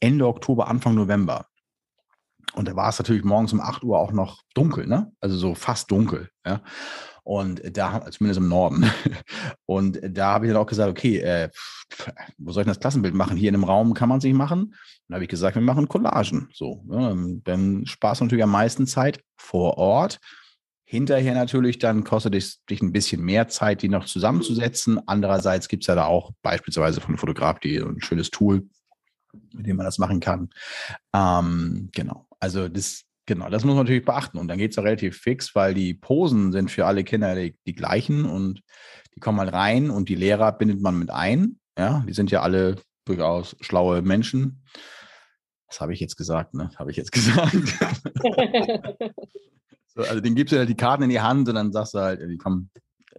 [0.00, 1.46] Ende Oktober, Anfang November.
[2.54, 5.12] Und da war es natürlich morgens um 8 Uhr auch noch dunkel, ne?
[5.20, 6.60] Also so fast dunkel, ja.
[7.24, 8.90] Und da, zumindest im Norden.
[9.66, 11.50] Und da habe ich dann auch gesagt, okay, äh,
[12.36, 13.36] wo soll ich denn das Klassenbild machen?
[13.36, 14.74] Hier in einem Raum kann man es nicht machen.
[15.06, 16.48] Dann habe ich gesagt, wir machen Collagen.
[16.52, 20.18] So, ja, dann sparst du natürlich am meisten Zeit vor Ort.
[20.92, 25.00] Hinterher natürlich, dann kostet es dich ein bisschen mehr Zeit, die noch zusammenzusetzen.
[25.06, 28.68] Andererseits gibt es ja da auch beispielsweise von Fotograf.de ein schönes Tool,
[29.54, 30.50] mit dem man das machen kann.
[31.14, 32.26] Ähm, genau.
[32.40, 34.36] Also das, genau, das muss man natürlich beachten.
[34.36, 37.56] Und dann geht es auch relativ fix, weil die Posen sind für alle Kinder die,
[37.66, 38.60] die gleichen und
[39.16, 41.58] die kommen halt rein und die Lehrer bindet man mit ein.
[41.78, 42.76] Ja, die sind ja alle
[43.06, 44.62] durchaus schlaue Menschen.
[45.68, 46.68] Was habe ich jetzt gesagt, ne?
[46.76, 47.56] Habe ich jetzt gesagt.
[49.94, 51.98] so, also den gibst du ja die Karten in die Hand und dann sagst du
[51.98, 52.70] halt, die kommen,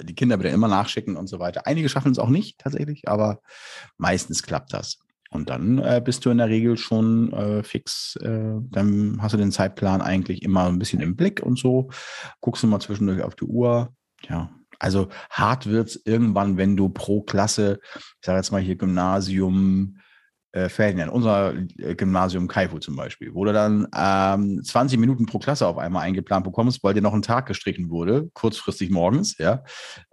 [0.02, 1.68] die Kinder bitte immer nachschicken und so weiter.
[1.68, 3.42] Einige schaffen es auch nicht tatsächlich, aber
[3.98, 5.00] meistens klappt das.
[5.30, 8.16] Und dann äh, bist du in der Regel schon äh, fix.
[8.18, 11.90] Äh, dann hast du den Zeitplan eigentlich immer ein bisschen im Blick und so.
[12.40, 13.94] Guckst du mal zwischendurch auf die Uhr.
[14.30, 18.76] Ja, Also hart wird es irgendwann, wenn du pro Klasse, ich sage jetzt mal hier
[18.76, 19.98] Gymnasium,
[20.54, 25.40] äh, Ferdinand, unser äh, Gymnasium Kaifu zum Beispiel, wo du dann ähm, 20 Minuten pro
[25.40, 29.64] Klasse auf einmal eingeplant bekommst, weil dir noch ein Tag gestrichen wurde, kurzfristig morgens, ja.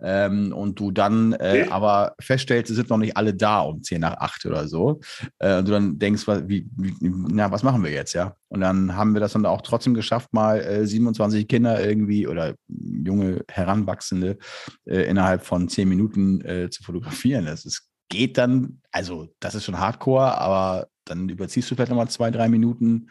[0.00, 1.68] Ähm, und du dann äh, okay.
[1.70, 5.00] aber feststellst, es sind noch nicht alle da um 10 nach 8 oder so.
[5.38, 8.34] Äh, und du dann denkst, wie, wie, na, was machen wir jetzt, ja?
[8.48, 12.54] Und dann haben wir das dann auch trotzdem geschafft, mal 27 äh, Kinder irgendwie oder
[12.68, 14.38] junge Heranwachsende
[14.86, 17.46] äh, innerhalb von 10 Minuten zu fotografieren.
[17.46, 22.10] Das ist geht dann, also das ist schon Hardcore, aber dann überziehst du vielleicht nochmal
[22.10, 23.08] zwei, drei Minuten.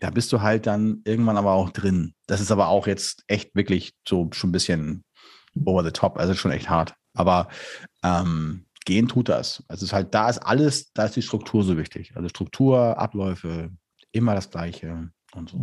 [0.00, 2.14] Da bist du halt dann irgendwann aber auch drin.
[2.26, 5.04] Das ist aber auch jetzt echt wirklich so schon ein bisschen
[5.64, 6.94] over the top, also schon echt hart.
[7.14, 7.48] Aber
[8.04, 9.64] ähm, gehen tut das.
[9.68, 12.12] Also es ist halt, da ist alles, da ist die Struktur so wichtig.
[12.14, 13.70] Also Struktur, Abläufe,
[14.12, 15.62] immer das Gleiche und so.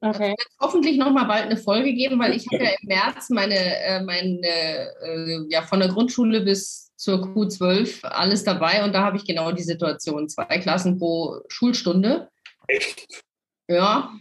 [0.00, 0.34] Okay.
[0.36, 3.30] Es wird hoffentlich noch mal bald eine Folge geben, weil ich habe ja im März
[3.30, 9.02] meine, äh, meine äh, ja von der Grundschule bis zur Q12 alles dabei und da
[9.02, 10.28] habe ich genau die Situation.
[10.28, 12.30] Zwei Klassen pro Schulstunde.
[12.68, 13.24] Echt?
[13.68, 14.12] Ja.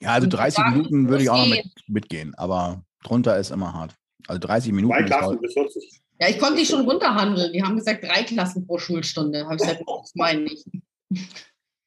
[0.00, 3.96] Ja, also 30 Minuten würde ich auch noch mit, mitgehen, aber drunter ist immer hart.
[4.28, 4.94] Also 30 Minuten.
[4.94, 6.00] Zwei Klassen bis 40.
[6.20, 7.52] Ja, ich konnte die schon runterhandeln.
[7.52, 9.44] Die haben gesagt, drei Klassen pro Schulstunde.
[9.44, 10.64] Habe ich gesagt, das meine ich.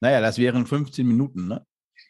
[0.02, 1.66] Naja, das wären 15 Minuten, ne?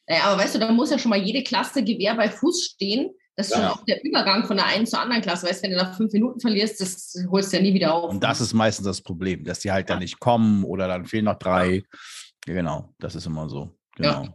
[0.08, 3.12] Naja, aber weißt du, da muss ja schon mal jede Klasse Gewehr bei Fuß stehen
[3.36, 3.62] das ist ja.
[3.62, 5.48] schon auch der Übergang von der einen zur anderen Klasse.
[5.48, 8.12] Weißt du, wenn du nach fünf Minuten verlierst, das holst du ja nie wieder auf.
[8.12, 9.96] Und das ist meistens das Problem, dass die halt ja.
[9.96, 11.84] dann nicht kommen oder dann fehlen noch drei.
[12.48, 12.54] Ja.
[12.54, 13.72] Genau, das ist immer so.
[13.96, 14.24] Genau.
[14.24, 14.34] Ja.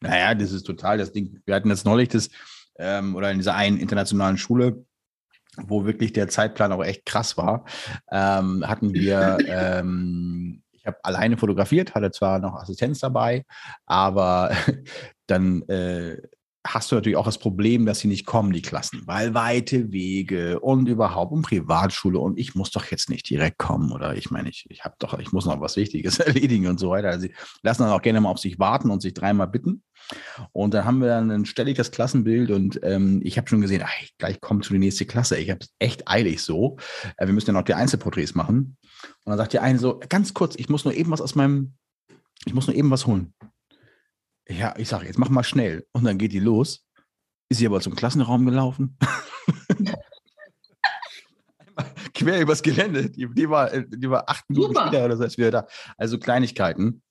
[0.00, 1.40] Naja, das ist total das Ding.
[1.44, 2.28] Wir hatten jetzt neulich das,
[2.78, 4.84] ähm, oder in dieser einen internationalen Schule,
[5.56, 7.64] wo wirklich der Zeitplan auch echt krass war,
[8.10, 13.44] ähm, hatten wir, ähm, ich habe alleine fotografiert, hatte zwar noch Assistenz dabei,
[13.86, 14.54] aber
[15.26, 16.18] dann äh,
[16.66, 20.60] hast du natürlich auch das Problem, dass sie nicht kommen, die Klassen, weil weite Wege
[20.60, 24.48] und überhaupt um Privatschule und ich muss doch jetzt nicht direkt kommen oder ich meine,
[24.48, 27.08] ich, ich habe doch, ich muss noch was Wichtiges erledigen und so weiter.
[27.08, 29.82] Also sie lassen dann auch gerne mal auf sich warten und sich dreimal bitten.
[30.52, 33.60] Und dann haben wir dann, dann stelle ich das Klassenbild und ähm, ich habe schon
[33.60, 35.38] gesehen, ach, gleich kommt zu die nächste Klasse.
[35.38, 36.76] Ich habe es echt eilig so.
[37.16, 38.76] Äh, wir müssen ja noch die Einzelporträts machen.
[39.24, 41.74] Und dann sagt die eine so, ganz kurz, ich muss nur eben was aus meinem,
[42.44, 43.34] ich muss nur eben was holen.
[44.48, 45.86] Ja, ich sage, jetzt mach mal schnell.
[45.92, 46.84] Und dann geht die los.
[47.48, 48.96] Ist sie aber zum Klassenraum gelaufen.
[52.14, 53.10] Quer übers Gelände.
[53.10, 54.88] Die, die, war, die war acht Minuten Super.
[54.88, 55.66] später oder so als wir da.
[55.96, 57.02] Also Kleinigkeiten.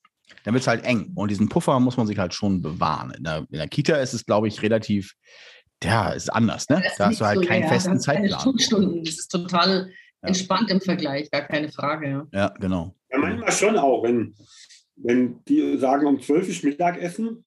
[0.43, 1.11] Dann wird es halt eng.
[1.15, 3.11] Und diesen Puffer muss man sich halt schon bewahren.
[3.11, 5.13] In der, in der Kita ist es, glaube ich, relativ,
[5.83, 6.67] ja, ist anders.
[6.69, 6.83] Ne?
[6.97, 8.59] Da hast du halt so, keinen ja, festen Zeitplan.
[8.59, 9.03] Stunden.
[9.03, 10.27] Das ist total ja.
[10.27, 12.09] entspannt im Vergleich, gar keine Frage.
[12.09, 12.95] Ja, ja genau.
[13.11, 14.35] Ja, manchmal schon auch, wenn,
[14.95, 17.45] wenn die sagen, um 12 ist Mittagessen.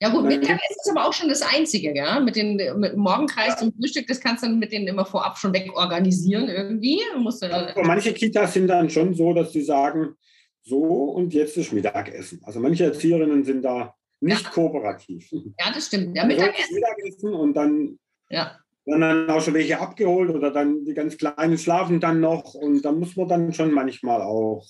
[0.00, 2.20] Ja gut, Mittagessen ist aber auch schon das Einzige, ja.
[2.20, 3.66] Mit dem mit Morgenkreis ja.
[3.66, 7.00] und Frühstück, das kannst du dann mit denen immer vorab schon wegorganisieren irgendwie.
[7.16, 10.14] Musst aber manche Kitas sind dann schon so, dass sie sagen,
[10.62, 12.40] so und jetzt ist Mittagessen.
[12.44, 14.50] Also manche Erzieherinnen sind da nicht ja.
[14.50, 15.28] kooperativ.
[15.32, 16.16] Ja, das stimmt.
[16.16, 16.74] Ja, Mittagessen.
[16.74, 17.98] Mittagessen und dann
[18.30, 18.56] ja.
[18.84, 22.82] werden dann auch schon welche abgeholt oder dann die ganz Kleinen schlafen dann noch und
[22.82, 24.64] da muss man dann schon manchmal auch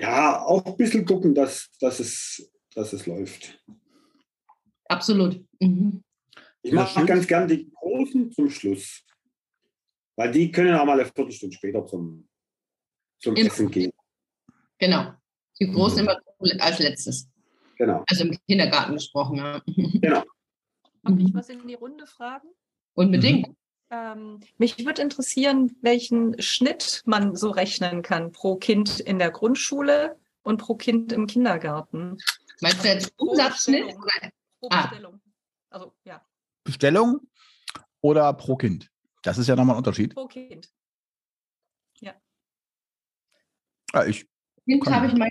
[0.00, 3.62] ja, auch ein bisschen gucken, dass, dass, es, dass es läuft.
[4.88, 5.44] Absolut.
[5.60, 6.02] Mhm.
[6.62, 9.04] Ich mache ganz gern die Großen zum Schluss.
[10.16, 12.28] Weil die können auch mal eine Viertelstunde später zum,
[13.18, 13.92] zum Essen gehen.
[14.78, 15.12] Genau.
[15.58, 16.08] Die Großen mhm.
[16.08, 17.28] immer als letztes.
[17.76, 18.04] Genau.
[18.06, 19.38] Also im Kindergarten gesprochen.
[19.38, 19.62] Ja.
[20.00, 20.24] Genau.
[21.02, 22.48] Darf ich was in die Runde fragen?
[22.94, 23.48] Unbedingt.
[23.48, 23.56] Mhm.
[23.92, 30.18] Ähm, mich würde interessieren, welchen Schnitt man so rechnen kann pro Kind in der Grundschule
[30.42, 32.16] und pro Kind im Kindergarten.
[32.62, 33.94] Meinst du jetzt Umsatzschnitt?
[34.60, 34.86] Pro ah.
[34.86, 35.20] Bestellung.
[35.24, 35.76] Ah.
[35.76, 36.24] Also, ja.
[36.64, 37.20] Bestellung
[38.00, 38.90] oder pro Kind?
[39.24, 40.14] Das ist ja nochmal ein Unterschied.
[40.14, 40.70] Pro Kind.
[42.00, 42.14] Ja.
[43.92, 44.26] ja ich
[44.64, 45.30] Kind habe ich meine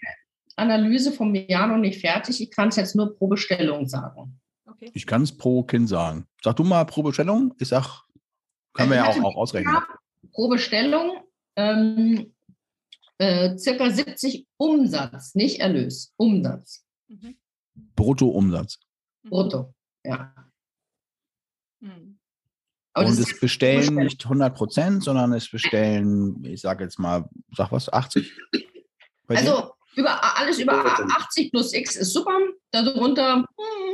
[0.56, 2.40] Analyse vom Jahr noch nicht fertig.
[2.42, 4.40] Ich kann es jetzt nur pro Bestellung sagen.
[4.66, 4.92] Okay.
[4.94, 6.28] Ich kann es pro Kind sagen.
[6.44, 7.56] Sag du mal pro Bestellung.
[7.58, 8.06] Ich sag
[8.74, 9.76] können wir ja auch, auch ausrechnen.
[10.32, 11.24] Pro Bestellung
[11.56, 12.34] ähm,
[13.18, 16.86] äh, circa 70 Umsatz, nicht Erlös, Umsatz.
[17.08, 17.38] Mhm.
[17.96, 18.80] Brutto-Umsatz.
[19.24, 20.34] Brutto, ja.
[21.80, 22.18] Mhm.
[22.94, 27.72] Und das, das Bestellen nicht 100 Prozent, sondern es bestellen, ich sage jetzt mal, sag
[27.72, 28.32] was, 80?
[29.28, 32.38] Also über, alles über 80 plus X ist super.
[32.72, 33.46] Darunter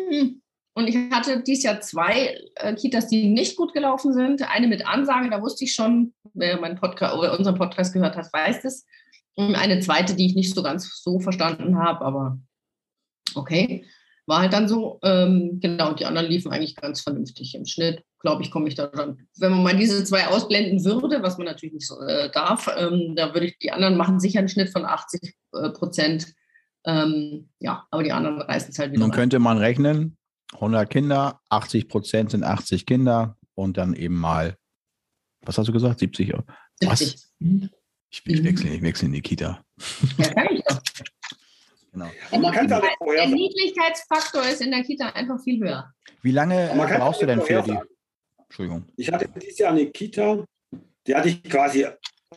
[0.09, 0.41] hm,
[0.78, 4.47] und ich hatte dieses Jahr zwei äh, Kitas, die nicht gut gelaufen sind.
[4.47, 8.32] Eine mit Ansage, da wusste ich schon, wer meinen Podcast oder unseren Podcast gehört hat,
[8.32, 8.86] weiß es.
[9.34, 12.39] Und eine zweite, die ich nicht so ganz so verstanden habe, aber
[13.34, 13.86] okay.
[14.28, 14.99] war halt dann so.
[15.01, 18.03] Ähm, genau, die anderen liefen eigentlich ganz vernünftig im Schnitt.
[18.19, 19.28] Glaube ich, komme ich da dann.
[19.39, 23.15] Wenn man mal diese zwei ausblenden würde, was man natürlich nicht so äh, darf, ähm,
[23.15, 26.36] da würde ich die anderen machen sicher einen Schnitt von 80 äh, Prozent.
[26.86, 28.99] Ähm, ja, aber die anderen reißen es halt wieder.
[28.99, 29.19] Nun rein.
[29.19, 30.17] könnte man rechnen,
[30.53, 34.55] 100 Kinder, 80 Prozent sind 80 Kinder und dann eben mal,
[35.41, 36.43] was hast du gesagt, 70 Euro?
[36.81, 36.99] Was?
[36.99, 37.69] 70.
[38.09, 38.45] Ich, ich Mhm.
[38.45, 39.63] wechsle, ich wechsle in die Kita.
[40.17, 40.81] Ja, kann ich doch.
[41.93, 42.11] Genau.
[42.31, 42.81] Man kann auch
[43.11, 43.27] Der.
[43.27, 45.91] Niedlichkeitsfaktor ist in der Kita einfach viel höher.
[46.21, 47.75] Wie lange brauchst du denn für die?
[48.37, 48.85] Entschuldigung.
[48.97, 50.45] Ich hatte dieses Jahr eine Kita,
[51.07, 51.87] die hatte ich quasi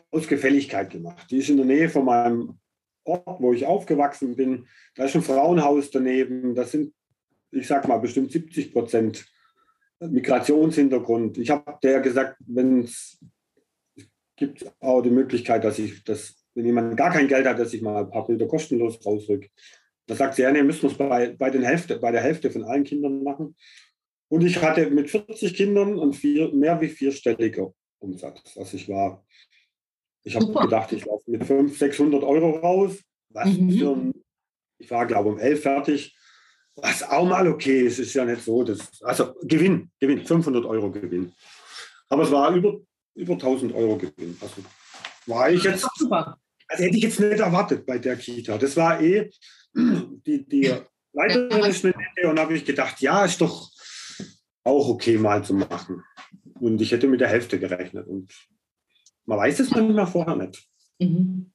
[0.09, 1.27] aus Gefälligkeit gemacht.
[1.29, 2.59] Die ist in der Nähe von meinem
[3.03, 4.67] Ort, wo ich aufgewachsen bin.
[4.95, 6.55] Da ist ein Frauenhaus daneben.
[6.55, 6.93] Das sind,
[7.51, 9.25] ich sag mal, bestimmt 70 Prozent
[9.99, 11.37] Migrationshintergrund.
[11.37, 13.19] Ich habe der gesagt, wenn es
[14.35, 17.81] gibt auch die Möglichkeit, dass ich das, wenn jemand gar kein Geld hat, dass ich
[17.81, 19.47] mal ein paar Bilder kostenlos rausrück.
[20.07, 22.49] Da sagt sie, ja, nee, müssen wir es bei, bei, den Hälfte, bei der Hälfte
[22.49, 23.55] von allen Kindern machen.
[24.29, 28.57] Und ich hatte mit 40 Kindern und vier, mehr wie vierstelliger Umsatz.
[28.57, 29.23] Also ich war,
[30.23, 32.97] ich habe gedacht, ich laufe mit 500, 600 Euro raus.
[33.29, 33.71] Was Mhm.
[33.71, 34.13] für ein,
[34.79, 36.17] ich war, glaube ich, um 11 fertig.
[36.75, 38.63] Was auch mal okay ist, ist ja nicht so.
[38.63, 41.33] Das, also Gewinn, Gewinn, 500 Euro Gewinn.
[42.09, 42.79] Aber es war über,
[43.15, 44.37] über 1000 Euro Gewinn.
[44.41, 44.63] Also
[45.27, 46.37] war ich Das jetzt super.
[46.67, 48.57] also hätte ich jetzt nicht erwartet bei der Kita.
[48.57, 49.29] Das war eh
[49.75, 50.73] die, die
[51.13, 53.69] Leiterin ist eine nette und habe ich gedacht, ja, ist doch
[54.63, 56.03] auch okay mal zu machen.
[56.59, 58.07] Und ich hätte mit der Hälfte gerechnet.
[58.07, 58.31] Und
[59.25, 60.67] man weiß es manchmal vorher nicht.
[60.99, 61.51] Mhm.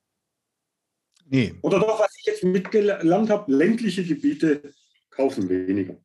[1.28, 4.72] Nee, Oder doch, was ich jetzt mitgelernt habe, ländliche Gebiete
[5.16, 5.96] kaufen weniger.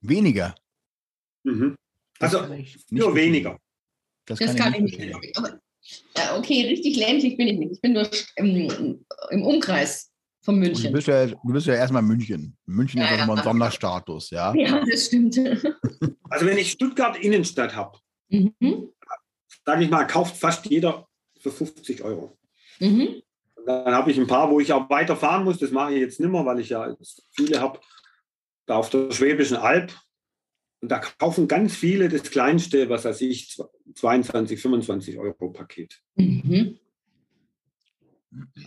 [0.00, 0.54] weniger.
[1.44, 1.76] Mhm.
[2.18, 3.58] Also kann nur weniger.
[4.24, 4.98] Das, Das kann ich nicht.
[6.16, 7.72] ja, okay, richtig ländlich bin ich nicht.
[7.72, 10.10] Ich bin nur im, im Umkreis
[10.40, 10.92] von Und du München.
[10.92, 12.56] bist ja, du bist ja erstmal München.
[12.66, 13.44] München ist Ja, ja schon mal ein ja.
[13.44, 14.54] Sonderstatus, ja.
[14.54, 15.36] Ja, das stimmt.
[16.28, 17.98] Also wenn ich Stuttgart Innenstadt habe,
[18.28, 18.88] Mhm.
[19.64, 21.06] sage ich mal, kauft fast jeder
[21.40, 22.36] für 50 Euro.
[22.80, 23.22] Mhm.
[23.64, 25.58] Dann habe ich ein paar, wo ich auch weiterfahren muss.
[25.58, 26.96] Das mache ich jetzt nicht mehr, weil ich ja
[27.32, 27.78] viele habe.
[28.66, 29.92] Da auf der Schwäbischen Alb.
[30.80, 33.56] Und da kaufen ganz viele das kleinste, was weiß ich,
[33.94, 36.02] 22, 25 Euro Paket.
[36.16, 36.78] Mhm.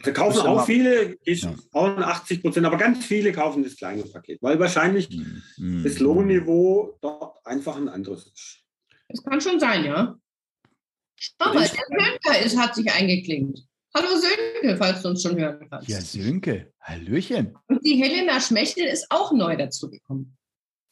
[0.04, 1.56] Da kaufen auch viele, ist Ja.
[1.74, 5.10] auch 80 Prozent, aber ganz viele kaufen das kleine Paket, weil wahrscheinlich
[5.58, 5.84] Mhm.
[5.84, 8.64] das Lohnniveau dort einfach ein anderes ist.
[9.10, 10.18] Das kann schon sein, ja.
[11.16, 13.60] Schau mal, der Sönke ist, hat sich eingeklinkt.
[13.96, 15.88] Hallo Sönke, falls du uns schon hören kannst.
[15.90, 17.58] Ja, Sönke, Hallöchen.
[17.68, 20.38] Und die Helena Schmechtel ist auch neu dazugekommen.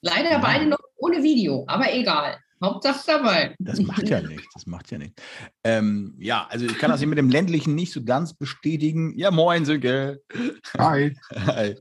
[0.01, 0.37] Leider Ja.
[0.39, 2.37] beide noch ohne Video, aber egal.
[2.63, 3.55] Hauptsache dabei.
[3.59, 5.21] Das macht ja nichts, das macht ja nichts.
[5.63, 9.13] Ähm, ja, also ich kann das hier mit dem ländlichen nicht so ganz bestätigen.
[9.15, 10.23] Ja, moin, Sönke.
[10.75, 11.15] Hi.
[11.35, 11.75] Hi.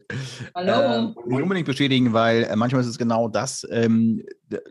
[0.55, 1.15] Hallo.
[1.17, 4.23] Äh, nicht unbedingt bestätigen, weil äh, manchmal ist es genau das, ähm,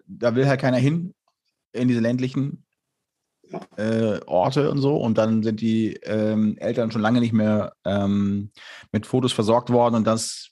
[0.06, 1.16] da will halt keiner hin
[1.74, 2.65] in diese ländlichen
[3.78, 8.52] äh, Orte und so und dann sind die ähm, Eltern schon lange nicht mehr ähm,
[8.92, 10.52] mit Fotos versorgt worden und das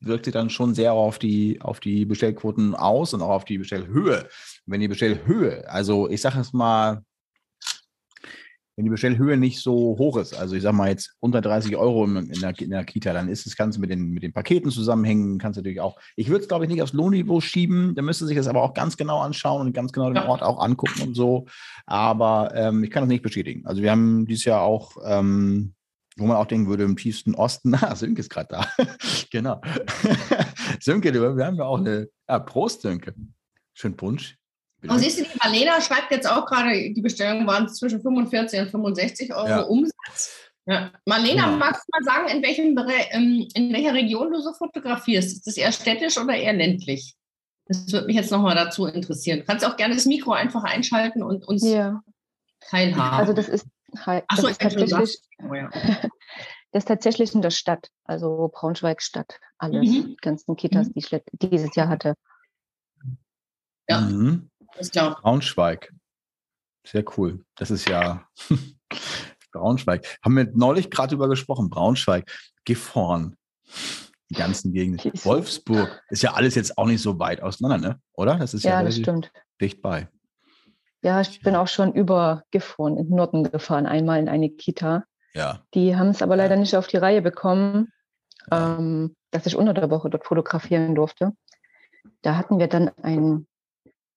[0.00, 3.58] wirkt sich dann schon sehr auf die, auf die Bestellquoten aus und auch auf die
[3.58, 4.28] Bestellhöhe.
[4.66, 7.02] Wenn die Bestellhöhe, also ich sage es mal,
[8.76, 12.04] wenn die Bestellhöhe nicht so hoch ist, also ich sage mal jetzt unter 30 Euro
[12.04, 15.38] in, der, in der Kita, dann ist das Ganze mit den, mit den Paketen zusammenhängen,
[15.38, 18.26] kannst du natürlich auch, ich würde es glaube ich nicht aufs Lohnniveau schieben, da müsste
[18.26, 20.24] sich das aber auch ganz genau anschauen und ganz genau den.
[20.24, 21.46] Ort auch angucken und so,
[21.86, 23.66] aber ähm, ich kann das nicht bestätigen.
[23.66, 25.74] Also wir haben dieses Jahr auch, ähm,
[26.16, 28.66] wo man auch denken würde, im tiefsten Osten, ah, Sönke ist gerade da,
[29.30, 29.60] genau.
[30.80, 33.14] Sönke, wir haben ja auch eine, ja, Prost Sönke,
[33.74, 34.38] schön Punsch.
[34.88, 38.70] Und siehst du, die Marlena schreibt jetzt auch gerade, die Bestellungen waren zwischen 45 und
[38.70, 39.60] 65 Euro Ja.
[39.62, 40.50] Umsatz.
[40.66, 40.92] Ja.
[41.06, 41.56] Marlena, Ja.
[41.56, 42.76] magst du mal sagen, in, welchem,
[43.10, 45.32] ähm, in welcher Region du so fotografierst?
[45.32, 47.14] Ist das eher städtisch oder eher ländlich?
[47.66, 49.40] Das würde mich jetzt nochmal dazu interessieren.
[49.40, 52.02] Du kannst auch gerne das Mikro einfach einschalten und uns Ja,
[52.60, 53.16] teilhaben.
[53.18, 53.66] also das ist,
[54.04, 55.18] halt- das so, ist tatsächlich.
[55.42, 55.70] Oh, ja.
[56.72, 59.92] das ist tatsächlich in der Stadt, also Braunschweig Stadt, alles, Mhm.
[60.08, 62.14] die ganzen Kitas, die ich dieses Jahr hatte.
[63.88, 64.00] Ja.
[64.00, 64.50] Mhm.
[64.78, 65.16] Ist klar.
[65.20, 65.92] Braunschweig.
[66.86, 67.44] Sehr cool.
[67.56, 68.26] Das ist ja
[69.52, 70.18] Braunschweig.
[70.22, 71.70] Haben wir neulich gerade drüber gesprochen.
[71.70, 72.30] Braunschweig,
[72.64, 73.36] Gifhorn,
[74.30, 75.12] die ganzen Gegenden.
[75.24, 78.00] Wolfsburg ist ja alles jetzt auch nicht so weit auseinander, ne?
[78.14, 78.36] Oder?
[78.36, 79.30] Das ist ja, Ja, das stimmt.
[79.60, 80.08] dicht bei.
[81.02, 85.04] Ja, ich bin auch schon über Gifhorn in den Norden gefahren, einmal in eine Kita.
[85.34, 85.62] Ja.
[85.74, 86.60] Die haben es aber leider Ja.
[86.60, 87.92] nicht auf die Reihe bekommen,
[88.50, 88.76] Ja.
[88.78, 91.32] ähm, dass ich unter der Woche dort fotografieren durfte.
[92.22, 93.46] Da hatten wir dann ein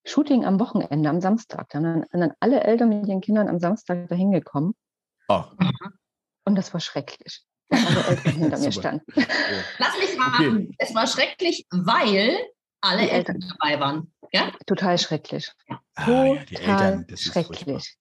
[0.07, 1.67] Shooting am Wochenende, am Samstag.
[1.69, 4.73] Da sind dann alle Eltern mit ihren Kindern am Samstag dahin gekommen.
[5.27, 5.43] Oh,
[6.45, 7.43] Und das war schrecklich.
[7.69, 9.05] Eltern hinter mir standen.
[9.77, 10.73] Lass mich raten.
[10.77, 12.37] Es war schrecklich, weil
[12.79, 14.13] alle Die Eltern dabei waren.
[14.31, 14.51] Ja?
[14.65, 15.51] Total schrecklich.
[15.95, 17.55] Ah, ja, die Total Eltern, das ist furchtbar.
[17.57, 17.97] schrecklich.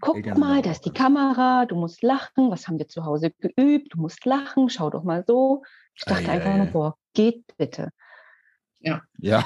[0.00, 0.92] Guck Eltern mal, da ist die.
[0.92, 5.04] Kamera, du musst lachen, was haben wir zu Hause geübt, du musst lachen, schau doch
[5.04, 5.62] mal so.
[5.94, 7.90] Ich dachte Ei, einfach ei, nur, boah, geht bitte.
[8.82, 9.44] Ja, Ja.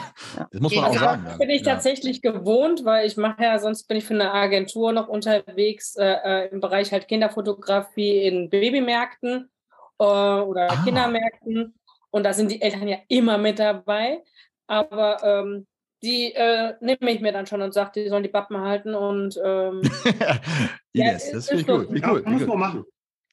[0.53, 1.25] das muss man auch sagen.
[1.25, 1.75] Das bin ich ja.
[1.75, 6.05] tatsächlich gewohnt, weil ich mache ja, sonst bin ich für eine Agentur noch unterwegs äh,
[6.45, 9.51] äh, im Bereich halt Kinderfotografie in Babymärkten
[9.99, 10.83] äh, oder Ah.
[10.85, 11.75] Kindermärkten.
[12.11, 14.23] Und da sind die Eltern ja immer mit dabei.
[14.69, 15.67] Aber ähm,
[16.03, 18.95] die äh, nehme ich mir dann schon und sage, die sollen die Bappen halten.
[18.95, 19.81] Und ähm,
[20.93, 21.99] ist- das ist finde ich gut.
[21.99, 22.27] Ja, gut.
[22.27, 22.85] muss man machen.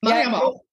[0.01, 0.63] Mach ich Ja, aber auch.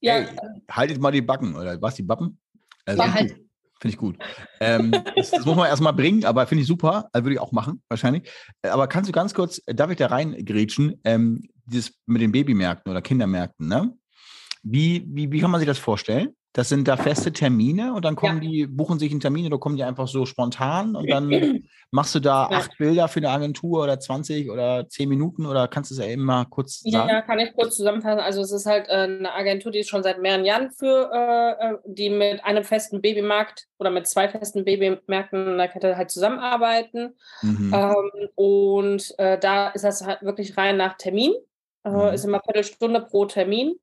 [0.00, 0.26] ja, Ey,
[0.70, 2.40] haltet mal die Backen, oder was, die Bappen?
[2.86, 3.36] Also, Ja, halt.
[3.80, 4.18] Finde ich gut.
[4.60, 7.08] Ähm, das, das muss man erstmal bringen, aber finde ich super.
[7.12, 8.28] Also würde ich auch machen, wahrscheinlich.
[8.62, 12.32] Äh, Aber kannst du ganz kurz, äh, darf ich da reingrätschen, ähm, dieses mit den
[12.32, 13.94] Babymärkten oder Kindermärkten, ne?
[14.62, 16.34] Wie, wie, wie kann man sich das vorstellen?
[16.52, 19.76] Das sind da feste Termine und dann kommen die, buchen sich einen Termin oder kommen
[19.76, 21.30] die einfach so spontan und dann
[21.92, 22.58] machst du da Ja.
[22.58, 26.06] acht Bilder für eine Agentur oder 20 oder 10 Minuten oder kannst du es ja
[26.06, 27.08] eben mal kurz sagen?
[27.08, 28.18] Ja, kann ich kurz zusammenfassen.
[28.18, 31.66] Also es ist halt äh, eine Agentur, die ist schon seit mehreren Jahren für, äh,
[31.74, 36.10] äh, die mit einem festen Babymarkt oder mit zwei festen Babymärkten in der Kette halt
[36.10, 37.14] zusammenarbeiten.
[37.42, 37.72] Mhm.
[37.72, 41.32] Ähm, und äh, da ist das halt wirklich rein nach Termin.
[41.84, 42.12] Äh, Mhm.
[42.12, 43.76] Ist immer Viertelstunde pro Termin.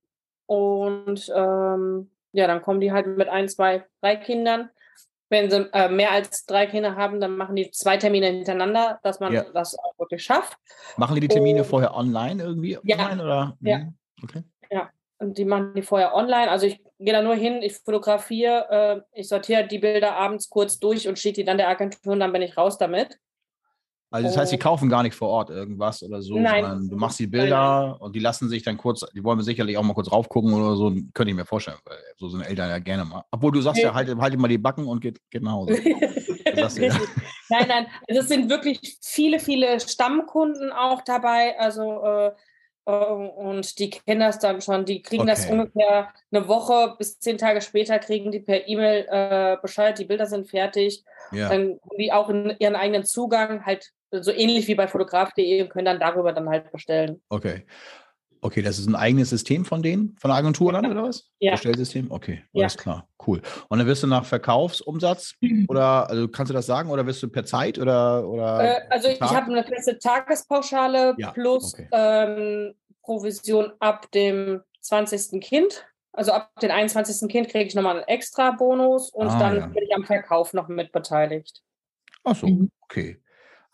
[0.45, 4.69] Und ähm, ja, dann kommen die halt mit ein, zwei, drei Kindern.
[5.30, 9.19] Wenn sie äh, mehr als drei Kinder haben, dann machen die zwei Termine hintereinander, dass
[9.19, 9.43] man Ja.
[9.53, 10.57] das auch wirklich schafft.
[10.95, 11.65] Machen die die Termine Oh.
[11.65, 12.78] vorher online irgendwie?
[12.84, 12.97] Ja.
[12.97, 13.57] Online oder?
[13.61, 13.78] Ja.
[13.80, 13.97] Mhm.
[14.23, 14.43] Okay.
[15.19, 16.47] Und die machen die vorher online.
[16.51, 20.78] Also ich gehe da nur hin, ich fotografiere, äh, ich sortiere die Bilder abends kurz
[20.80, 23.17] durch und schicke die dann der Agentur und dann bin ich raus damit.
[24.09, 24.59] Also das heißt, die Oh.
[24.59, 26.63] kaufen gar nicht vor Ort irgendwas oder so, Nein.
[26.63, 29.83] sondern du machst die Bilder und die lassen sich dann kurz, die wollen sicherlich auch
[29.83, 33.03] mal kurz raufgucken oder so, könnte ich mir vorstellen, weil so sind Eltern ja gerne
[33.03, 33.23] mal.
[33.31, 33.95] Obwohl du sagst ja, Nee.
[33.95, 35.81] halt, halt mal die Backen und geht, geht nach Hause.
[35.83, 35.91] du
[36.85, 36.93] ja.
[37.49, 41.59] Nein, nein, also es sind wirklich viele, viele Stammkunden auch dabei.
[41.59, 42.31] Also äh,
[42.85, 44.85] äh, und die kennen das dann schon.
[44.85, 45.51] Die kriegen das Okay.
[45.53, 50.25] ungefähr eine Woche bis zehn Tage später kriegen die per E-Mail äh, Bescheid, die Bilder
[50.27, 51.03] sind fertig.
[51.33, 51.49] Ja.
[51.49, 55.69] Dann haben die auch in ihren eigenen Zugang, halt so ähnlich wie bei fotograf.de und
[55.69, 57.21] können dann darüber dann halt bestellen.
[57.29, 57.65] Okay.
[58.39, 61.31] Okay, das ist ein eigenes System von denen, von der Agentur dann, oder was?
[61.39, 61.53] Ja.
[61.53, 62.11] Bestellsystem?
[62.11, 62.65] Okay, Ja.
[62.65, 63.41] alles klar, cool.
[63.67, 65.33] Und dann wirst du nach Verkaufsumsatz
[65.67, 68.27] oder, also kannst du das sagen, oder wirst du per Zeit oder?
[68.29, 71.87] oder Äh, also ich habe eine feste Tagespauschale Ja, plus okay.
[71.91, 75.41] ähm, Provision ab dem 20.
[75.41, 75.85] Kind.
[76.13, 77.27] Also ab dem 21.
[77.29, 79.65] Kind kriege ich nochmal einen extra Bonus und Ah, dann ja.
[79.67, 81.63] bin ich am Verkauf noch mit beteiligt.
[82.23, 82.69] Ach so, Mhm.
[82.81, 83.19] okay.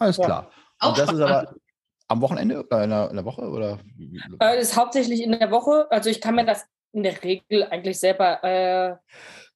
[0.04, 0.26] Alles Ja.
[0.26, 0.51] klar.
[0.80, 1.47] Auch Und das ist spannend.
[1.49, 1.56] aber
[2.10, 3.41] am Wochenende oder in der, in der Woche?
[3.41, 3.80] Oder?
[4.41, 5.88] Äh, ist hauptsächlich in der Woche.
[5.89, 8.95] Also ich kann mir das in der Regel eigentlich selber äh,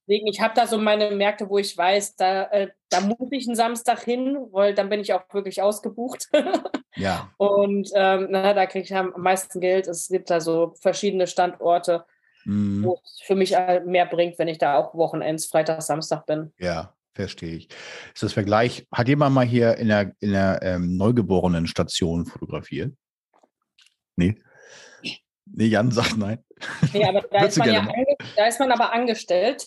[0.06, 0.26] legen.
[0.26, 3.54] Ich habe da so meine Märkte, wo ich weiß, da, äh, da muss ich einen
[3.56, 6.28] Samstag hin, weil dann bin ich auch wirklich ausgebucht.
[6.96, 9.86] Ja, Und ähm, na, da kriege ich am meisten Geld.
[9.86, 12.04] Es gibt da so verschiedene Standorte,
[12.44, 12.82] Mhm.
[12.82, 16.52] wo es für mich mehr bringt, wenn ich da auch Wochenends, Freitag, Samstag bin.
[16.58, 17.68] ja, verstehe ich.
[18.14, 22.94] Ist das Vergleich, hat jemand mal hier in der, in der ähm, Neugeborenen-Station fotografiert?
[24.16, 24.40] Nee.
[25.46, 26.44] Nee, Jan sagt nein.
[26.92, 29.66] Nee, aber da ist, man ja ange da ist man aber angestellt.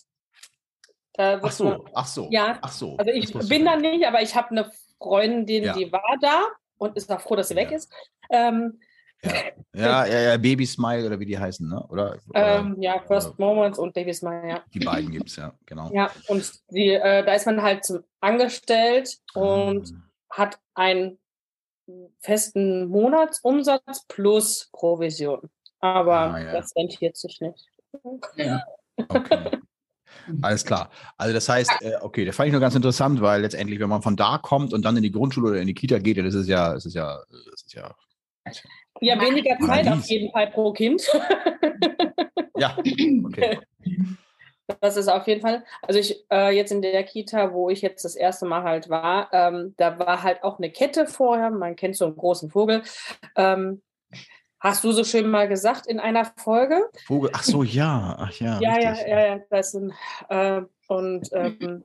[1.18, 2.30] Ach so, man, ach so.
[2.32, 2.98] Ja, ach so.
[2.98, 5.74] also ich bin da nicht, aber ich habe eine Freundin, Ja.
[5.74, 6.44] die war da
[6.78, 7.78] und ist auch froh, dass sie weg Ja.
[7.78, 7.92] ist.
[8.30, 8.80] Ähm,
[9.74, 11.82] Ja, ja, ja, Baby Smile oder wie die heißen, ne?
[11.88, 12.18] Oder?
[12.30, 14.64] oder ähm, ja, First Moments und Davies Mal, ja.
[14.74, 15.90] die beiden gibt es, ja, genau.
[15.94, 20.38] Ja, und die, äh, da ist man halt zum angestellt und Ah.
[20.38, 21.20] hat einen
[22.20, 25.50] festen Monatsumsatz plus Provision.
[25.80, 26.52] Aber Ah, ja.
[26.54, 27.66] das rentiert sich nicht.
[28.36, 28.64] Ja.
[29.08, 29.58] Okay.
[30.42, 30.90] Alles klar.
[31.18, 34.02] Also das heißt, äh, okay, das fand ich nur ganz interessant, weil letztendlich, wenn man
[34.02, 36.36] von da kommt und dann in die Grundschule oder in die Kita geht, ja, das
[36.36, 37.94] ist ja, das ist ja, das ist ja,
[39.00, 41.04] Ja, weniger Zeit auf jeden Fall pro Kind.
[42.58, 42.78] ja,
[43.26, 43.60] okay.
[44.80, 45.64] Das ist auf jeden Fall.
[45.82, 49.30] Also ich äh, jetzt in der Kita, wo ich jetzt das erste Mal halt war,
[49.34, 51.50] ähm, da war halt auch eine Kette vorher.
[51.50, 52.84] Man kennt so einen großen Vogel.
[53.36, 53.82] Ähm,
[54.60, 56.90] hast du so schön mal gesagt in einer Folge?
[57.06, 58.60] Vogel, ach so, ja, ach ja.
[58.62, 59.40] Ja, ja, ja, ja.
[59.50, 59.94] Das sind,
[60.30, 61.84] äh, und ähm,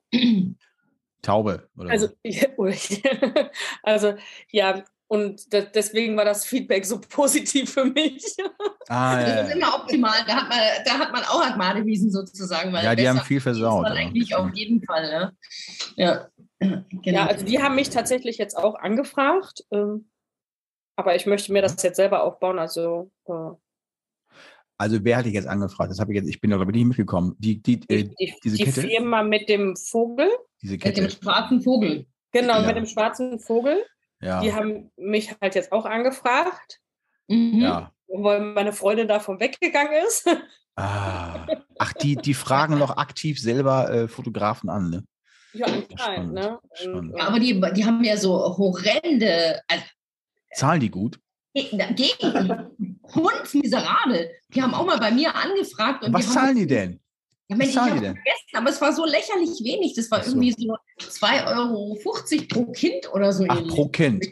[1.23, 2.65] Taube oder also, so.
[3.83, 4.15] also
[4.51, 8.25] ja, und de- deswegen war das Feedback so positiv für mich.
[8.89, 9.57] Ah, Das ja, ist ja.
[9.57, 10.13] immer optimal.
[10.27, 12.73] Da hat man, da hat man auch Agmadewiesen sozusagen.
[12.73, 13.83] Weil ja, die haben viel ist versaut.
[13.83, 13.99] man Ja.
[14.01, 15.33] eigentlich auf jeden Fall.
[15.97, 16.03] Ja.
[16.05, 16.29] Ja.
[16.59, 16.81] Genau.
[17.05, 19.65] Ja, also die haben mich tatsächlich jetzt auch angefragt.
[19.71, 20.09] Ähm,
[20.97, 22.59] aber ich möchte mir das jetzt selber aufbauen.
[22.59, 23.51] Also äh,
[24.79, 25.91] Also wer hatte ich jetzt angefragt?
[25.91, 27.35] Das habe ich jetzt, ich bin da glaube ich nicht mitgekommen.
[27.39, 28.81] Die, die, äh, Die, diese die Kette?
[28.83, 30.31] Firma mit dem Vogel,
[30.63, 31.11] diese Mit dem Kette.
[31.11, 32.07] schwarzen Vogel.
[32.33, 32.67] genau, Ja.
[32.67, 33.85] mit dem schwarzen Vogel.
[34.21, 34.41] Ja.
[34.41, 36.81] Die haben mich halt jetzt auch angefragt,
[37.29, 37.61] Mhm.
[37.61, 37.93] ja.
[38.09, 40.27] weil meine Freundin davon weggegangen ist.
[40.77, 41.47] Ah.
[41.79, 45.05] Ach, die, die fragen noch aktiv selber äh, Fotografen an, ne?
[45.53, 46.59] ja, anscheinend, ne?
[46.75, 47.15] spannend.
[47.17, 49.85] Ja, aber die, die haben ja so horrende, also
[50.55, 51.19] Zahlen die gut?
[51.55, 52.71] gegen
[53.15, 54.31] Hund miserabel.
[54.51, 56.05] Die haben auch mal bei mir angefragt.
[56.05, 57.01] Und Was die zahlen haben, die denn?
[57.49, 59.95] Ja, Mensch, ich habe vergessen, aber es war so lächerlich wenig.
[59.95, 60.31] Das war so.
[60.31, 61.97] irgendwie so 2,50 Euro
[62.49, 64.27] pro Kind oder so Ach, pro Kind.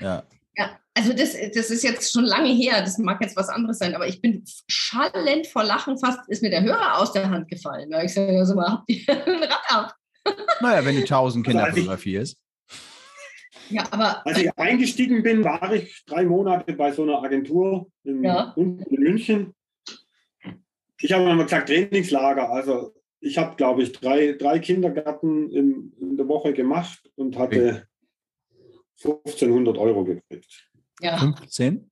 [0.00, 0.24] Ja.
[0.56, 3.94] Ja, also das, das ist jetzt schon lange her, das mag jetzt was anderes sein,
[3.94, 7.88] aber ich bin schallend vor Lachen, fast ist mir der Hörer aus der Hand gefallen.
[7.90, 9.94] Da ich gesagt, also mal, habt ihr ein Rad ab?
[10.60, 12.36] Naja, wenn du 1000 Kinder Also fotografierst.
[13.70, 18.24] Ja, aber Als ich eingestiegen bin, war ich drei Monate bei so einer Agentur in,
[18.24, 18.52] Ja.
[18.56, 19.54] in München.
[21.00, 22.50] Ich habe immer gesagt Trainingslager.
[22.50, 27.86] Also ich habe, glaube ich, drei, drei Kindergärten in, in der Woche gemacht und hatte
[29.02, 30.70] 1500 Euro gekriegt.
[31.00, 31.18] ja.
[31.18, 31.90] 15?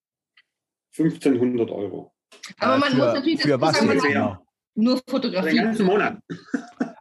[0.99, 2.13] 1500 Euro.
[2.59, 4.47] Aber man für, muss natürlich Für was sagen, jetzt genau?
[4.75, 5.57] nur Für den Fotografie.
[5.57, 6.19] ganzen Monat.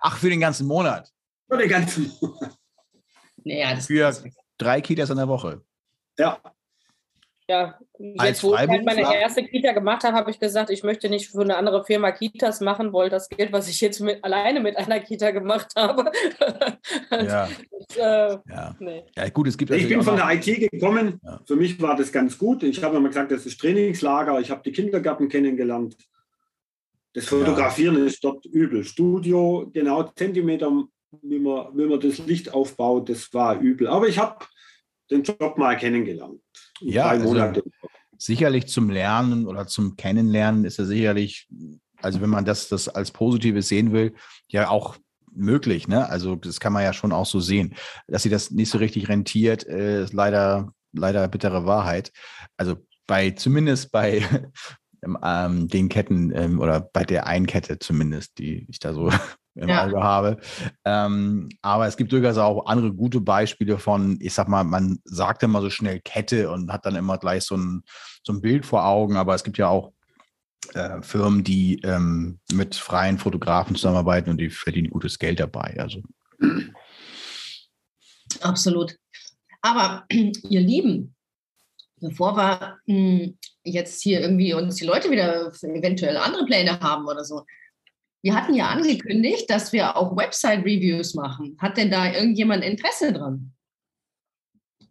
[0.02, 1.10] Ach, für den ganzen Monat.
[1.50, 2.58] Für den ganzen Monat.
[3.44, 4.14] Naja, das Für
[4.58, 5.64] drei Kitas in der Woche.
[6.18, 6.42] Ja,
[7.48, 7.78] ja,
[8.18, 11.10] Als jetzt, wo ich halt meine erste Kita gemacht habe, habe ich gesagt, ich möchte
[11.10, 14.62] nicht für eine andere Firma Kitas machen, weil das Geld, was ich jetzt mit, alleine
[14.62, 16.12] mit einer Kita gemacht habe.
[17.12, 17.48] Ja,
[17.88, 18.76] das, äh, ja.
[18.80, 19.04] nee.
[19.16, 21.20] Ja, gut, es gibt ich bin von der IT gekommen.
[21.24, 21.40] Ja.
[21.46, 22.64] Für mich war das ganz gut.
[22.64, 24.40] Ich habe immer gesagt, das ist Trainingslager.
[24.40, 25.96] Ich habe die Kindergärten kennengelernt.
[27.14, 28.84] Das Fotografieren ist dort übel.
[28.84, 30.72] Studio, genau Zentimeter,
[31.22, 33.88] wie man, wie man das Licht aufbaut, das war übel.
[33.88, 34.46] Aber ich habe
[35.10, 36.42] den Job mal kennengelernt.
[36.82, 37.36] Ja, also-
[38.18, 41.48] sicherlich zum Lernen oder zum Kennenlernen ist er sicherlich,
[42.02, 44.14] also wenn man das, das als Positives sehen will,
[44.48, 44.96] ja auch
[45.32, 45.88] möglich.
[45.88, 46.08] Ne?
[46.10, 47.76] Also das kann man ja schon auch so sehen.
[48.08, 52.12] Dass sie das nicht so richtig rentiert, äh, ist leider, leider bittere Wahrheit.
[52.58, 54.24] Also bei, zumindest bei
[55.24, 59.12] ähm, den Ketten ähm, oder bei der einen Kette zumindest, die ich da so
[59.56, 59.86] im Ja.
[59.86, 60.38] Auge habe.
[60.84, 65.44] Ähm, aber es gibt durchaus auch andere gute Beispiele von, ich sag mal, man sagt
[65.44, 67.84] immer so schnell Kette und hat dann immer gleich so ein,
[68.24, 69.92] so ein Bild vor Augen, aber es gibt ja auch
[70.74, 75.76] äh, Firmen, die ähm, mit freien Fotografen zusammenarbeiten und die verdienen gutes Geld dabei.
[75.80, 76.02] Also
[78.42, 78.98] Absolut.
[79.62, 81.16] Aber ihr Lieben,
[82.02, 83.30] bevor wir mh,
[83.64, 87.46] jetzt hier irgendwie uns die Leute wieder eventuell andere Pläne haben oder so,
[88.26, 91.56] wir hatten ja angekündigt, dass wir auch Website-Reviews machen.
[91.62, 93.52] Hat denn da irgendjemand Interesse dran?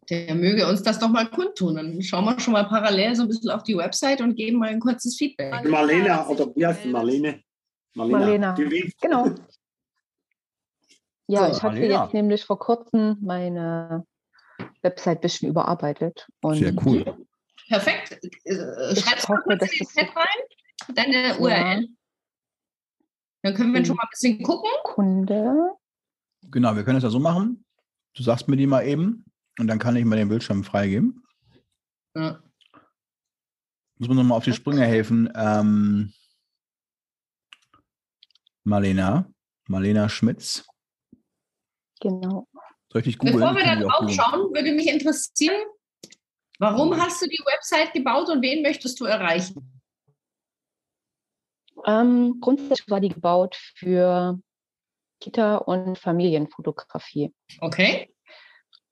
[0.09, 1.75] Der möge uns das doch mal kundtun.
[1.75, 4.69] Dann schauen wir schon mal parallel so ein bisschen auf die Website und geben mal
[4.69, 5.69] ein kurzes Feedback.
[5.69, 7.43] Marlene, oder wie heißt Marlene?
[7.95, 8.53] Marlena.
[8.55, 9.31] Die will- Genau.
[11.27, 12.05] Ja, So, ich hatte Marlena.
[12.05, 14.07] jetzt nämlich vor kurzem meine
[14.83, 16.29] Website ein bisschen überarbeitet.
[16.41, 17.05] Und sehr cool.
[17.67, 18.13] Perfekt.
[18.45, 21.81] Äh, Schreibst du mal kurz in den Chat rein, deine Ja.
[23.45, 24.71] Dann können wir schon mal ein bisschen gucken.
[24.85, 25.73] Kunde.
[26.51, 27.67] Genau, wir können es ja so machen.
[28.15, 29.27] Du sagst mir die mal eben
[29.59, 31.23] und dann kann ich mal den Bildschirm freigeben.
[32.17, 32.43] Ja.
[33.99, 35.31] Muss man nochmal auf die Sprünge helfen.
[35.37, 36.15] Ähm,
[38.63, 39.31] Marlena,
[39.69, 40.67] Marlena Schmitz.
[42.01, 42.49] Genau.
[42.91, 43.41] Soll ich dich googeln?
[43.41, 45.67] Bevor wir da drauf schauen, würde mich interessieren,
[46.59, 49.74] warum hast du die Website gebaut und wen möchtest du erreichen?
[51.87, 54.39] Ähm, grundsätzlich war die gebaut für
[55.21, 57.33] Kita- und Familienfotografie.
[57.61, 58.11] Okay.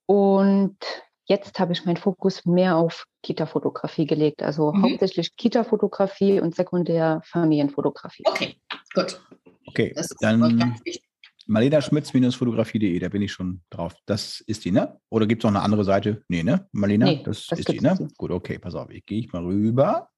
[0.05, 0.77] Und
[1.25, 4.43] jetzt habe ich meinen Fokus mehr auf Kita-Fotografie gelegt.
[4.43, 4.83] Also Mhm.
[4.83, 8.23] hauptsächlich Kita-Fotografie und sekundär Familienfotografie.
[8.27, 8.57] Okay,
[8.93, 9.21] gut.
[9.67, 11.03] Okay, Das ist dann ganz wichtig.
[11.45, 13.93] Marlena Schmitz-fotografie.de, da bin ich schon drauf.
[14.05, 14.99] Das ist die, ne?
[15.09, 16.23] Oder gibt es noch eine andere Seite?
[16.29, 16.67] Nee, ne?
[16.71, 17.95] Marlena, Nee, das, das ist die, ne?
[17.99, 18.17] nicht.
[18.17, 18.89] Gut, okay, pass auf.
[18.91, 20.09] Ich gehe ich mal rüber.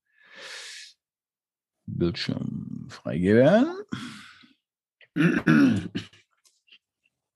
[1.87, 3.67] Bildschirm freigeben.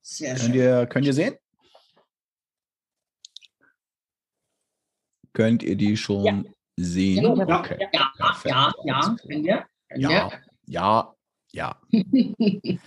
[0.02, 0.54] Sehr Könnt schön.
[0.54, 1.36] ihr, könnt ihr sehen?
[5.34, 6.44] Könnt ihr die schon Ja.
[6.78, 7.24] sehen?
[7.24, 7.60] Ja.
[7.60, 7.88] Okay.
[7.94, 8.56] Ja, perfekt.
[8.56, 9.66] ja, ja, können wir.
[9.90, 10.32] Können Ja,
[10.66, 11.16] ja,
[11.52, 11.82] ja.
[11.92, 12.80] wir.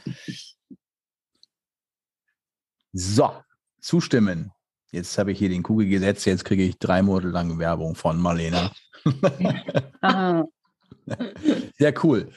[2.93, 3.43] So,
[3.81, 4.51] zustimmen.
[4.91, 8.21] Jetzt habe ich hier den Kugel gesetzt, jetzt kriege ich drei Monate lang Werbung von
[8.21, 8.71] Marlena.
[11.79, 12.31] Sehr cool.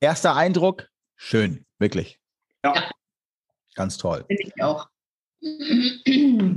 [0.00, 2.18] Erster Eindruck, schön, wirklich.
[2.64, 2.90] Ja.
[3.74, 4.24] Ganz toll.
[4.28, 4.88] Finde ich auch.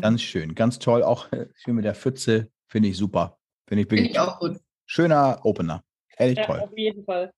[0.01, 1.01] Ganz schön, ganz toll.
[1.03, 3.37] Auch äh, schön mit der Pfütze, finde ich super.
[3.67, 4.59] Finde ich Finde wirklich ich auch gut.
[4.85, 5.83] schöner Opener.
[6.17, 6.59] Ehrlich Ja, toll.
[6.59, 7.31] auf jeden Fall.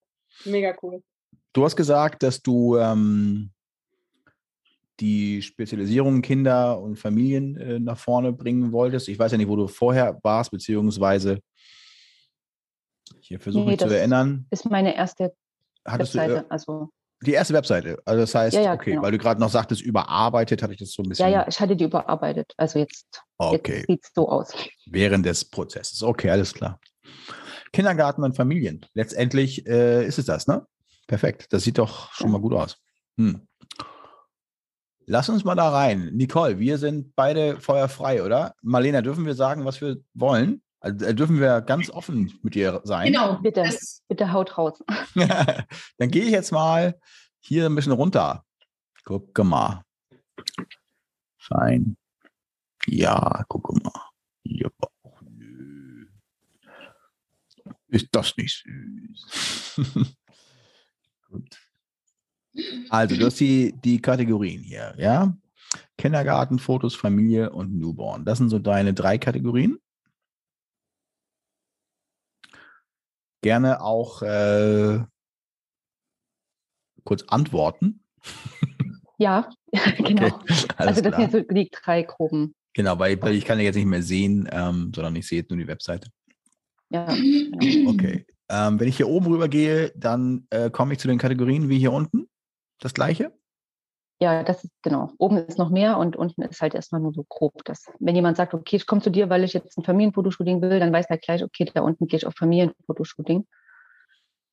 [0.45, 1.01] Mega cool.
[1.53, 3.51] Du hast gesagt, dass du ähm,
[4.99, 9.07] die Spezialisierung Kinder und Familien äh, nach vorne bringen wolltest.
[9.07, 11.39] Ich weiß ja nicht, wo du vorher warst, beziehungsweise
[13.22, 14.45] hier versuche Nee, mich zu das erinnern.
[14.49, 15.34] Ist meine erste
[15.86, 16.45] Hattest du Webseite.
[16.45, 16.89] äh, Also,
[17.26, 17.97] die erste Webseite?
[18.05, 19.01] Also das heißt, Ja, ja, okay, genau.
[19.03, 21.26] weil du gerade noch sagtest, überarbeitet, hatte ich das so ein bisschen.
[21.30, 22.53] ja, ja, ich hatte die überarbeitet.
[22.58, 24.53] Also jetzt, Okay, sieht es so aus.
[24.86, 26.03] während des Prozesses.
[26.03, 26.80] Okay, alles klar.
[27.74, 28.86] Kindergarten und Familien.
[28.93, 30.66] Letztendlich äh, ist es das, ne?
[31.08, 31.47] Perfekt.
[31.51, 32.34] Das sieht doch schon Ja.
[32.34, 32.78] mal gut aus.
[33.18, 33.47] Hm.
[35.05, 36.10] Lass uns mal da rein.
[36.14, 38.53] Nicole, wir sind beide feuerfrei, oder?
[38.62, 40.62] Marlena, dürfen wir sagen, was wir wollen?
[40.80, 43.07] Also, äh, dürfen wir ganz offen mit dir sein?
[43.07, 43.39] Genau.
[43.39, 43.63] Bitte.
[43.63, 44.84] Das, Bitte haut raus.
[45.15, 46.99] Dann gehe ich jetzt mal
[47.39, 48.45] hier ein bisschen runter.
[49.03, 49.84] Guck mal.
[51.38, 51.97] Fein.
[52.86, 53.91] Ja, guck mal.
[54.43, 56.07] Ja, ach, nö.
[57.88, 59.82] Ist das nicht süß?
[61.30, 61.57] Gut.
[62.89, 65.36] Also, du hast die, die Kategorien hier, ja?
[65.97, 68.25] Kindergarten, Fotos, Familie und Newborn.
[68.25, 69.80] Das sind so deine drei Kategorien.
[73.47, 74.99] Gerne auch äh,
[77.05, 78.03] kurz antworten.
[79.17, 80.41] Ja, genau.
[80.75, 81.29] alles also das klar.
[81.29, 82.55] sind so die drei groben.
[82.73, 85.49] Genau, weil, weil ich kann ja jetzt nicht mehr sehen, ähm, sondern ich sehe jetzt
[85.49, 86.09] nur die Webseite.
[86.89, 87.91] Ja, genau.
[87.91, 88.25] Okay.
[88.49, 91.79] Ähm, wenn ich hier oben rüber gehe, dann äh, komme ich zu den Kategorien wie
[91.79, 92.27] hier unten.
[92.81, 93.31] Das gleiche?
[94.20, 95.11] Ja, das ist genau.
[95.20, 97.63] Oben ist noch mehr und unten ist halt erstmal nur so grob.
[97.65, 100.80] Das, wenn jemand sagt, okay, ich komme zu dir, weil ich jetzt ein Familienfotoshooting will,
[100.80, 103.45] dann weiß er gleich, okay, da unten gehe ich auf Familienfotoshooting.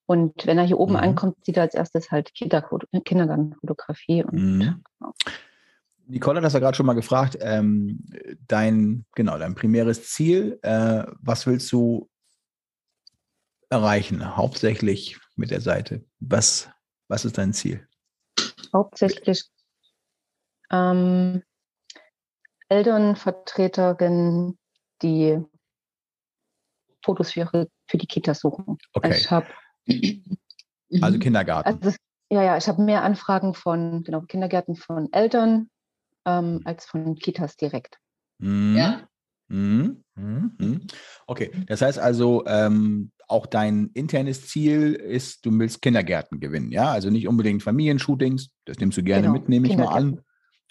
[0.07, 0.99] Und wenn er hier oben Mhm.
[0.99, 4.23] ankommt, sieht er als erstes halt Kinderfoto- Kindergartenfotografie.
[4.23, 4.83] Und Mhm.
[6.09, 7.39] Nicole hat das ja gerade schon mal gefragt.
[7.41, 8.05] Ähm,
[8.47, 12.11] dein, genau, dein primäres Ziel, äh, was willst du
[13.71, 14.37] erreichen?
[14.37, 16.05] Hauptsächlich mit der Seite.
[16.21, 16.69] Was,
[17.09, 17.89] was ist dein Ziel?
[18.75, 19.45] hauptsächlich
[20.75, 21.43] ähm,
[22.69, 24.59] Elternvertreterinnen,
[25.03, 25.41] die
[27.05, 28.79] Fotos für, ihre, für die Kitas suchen.
[28.95, 29.17] Okay.
[29.17, 29.47] Ich habe
[31.01, 31.19] Also.
[31.19, 31.69] Kindergarten.
[31.83, 31.97] Also
[32.31, 35.69] ja, ja, ich habe mehr Anfragen von genau, Kindergärten von Eltern
[36.25, 37.99] ähm, als von Kitas direkt.
[38.39, 38.77] Mhm.
[38.77, 39.09] Ja.
[39.49, 40.03] Mhm.
[40.15, 40.57] Mhm.
[40.59, 40.87] Mhm.
[41.27, 46.91] Okay, das heißt also, ähm, auch dein internes Ziel ist, du willst Kindergärten gewinnen, ja?
[46.91, 50.21] Also nicht unbedingt Familienshootings, das nimmst du gerne Genau, mit, nehme ich mal an.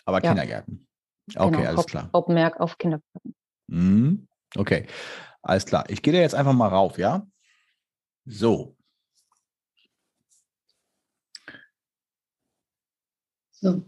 [0.05, 0.29] Aber Ja.
[0.29, 0.87] Kindergärten.
[1.35, 2.09] Okay, genau, alles Haupt, klar.
[2.13, 3.35] Hauptmerk auf Kindergärten.
[3.67, 4.27] Mhm.
[4.55, 4.85] Okay,
[5.41, 5.85] alles klar.
[5.89, 7.25] Ich gehe da jetzt einfach mal rauf, ja?
[8.25, 8.75] So,
[13.63, 13.81] So.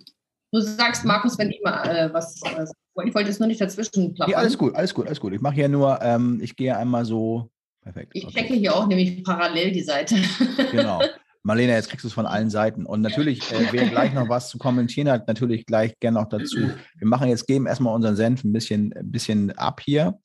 [0.53, 2.41] Du sagst, Markus, wenn ich mal äh, was.
[2.43, 2.65] Äh,
[3.05, 4.31] ich wollte jetzt nur nicht dazwischen plappern.
[4.31, 5.33] ja, alles gut, alles gut, alles gut.
[5.33, 7.49] Ich mache ja nur, ähm, ich gehe einmal so,
[7.81, 8.11] perfekt.
[8.13, 8.39] Ich okay.
[8.39, 10.15] checke hier auch nämlich parallel die Seite.
[10.71, 11.01] Genau.
[11.45, 12.87] Marlene, jetzt kriegst du es von allen Seiten.
[12.87, 16.57] Und natürlich, äh, wer gleich noch was zu kommentieren hat, natürlich gleich gerne noch dazu.
[16.57, 20.17] Wir machen jetzt, geben erstmal unseren Senf ein bisschen, ein bisschen ab hier.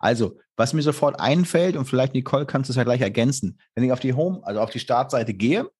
[0.00, 3.84] Also, was mir sofort einfällt, und vielleicht Nicole kannst du es ja gleich ergänzen, wenn
[3.84, 5.70] ich auf die Home, also auf die Startseite gehe,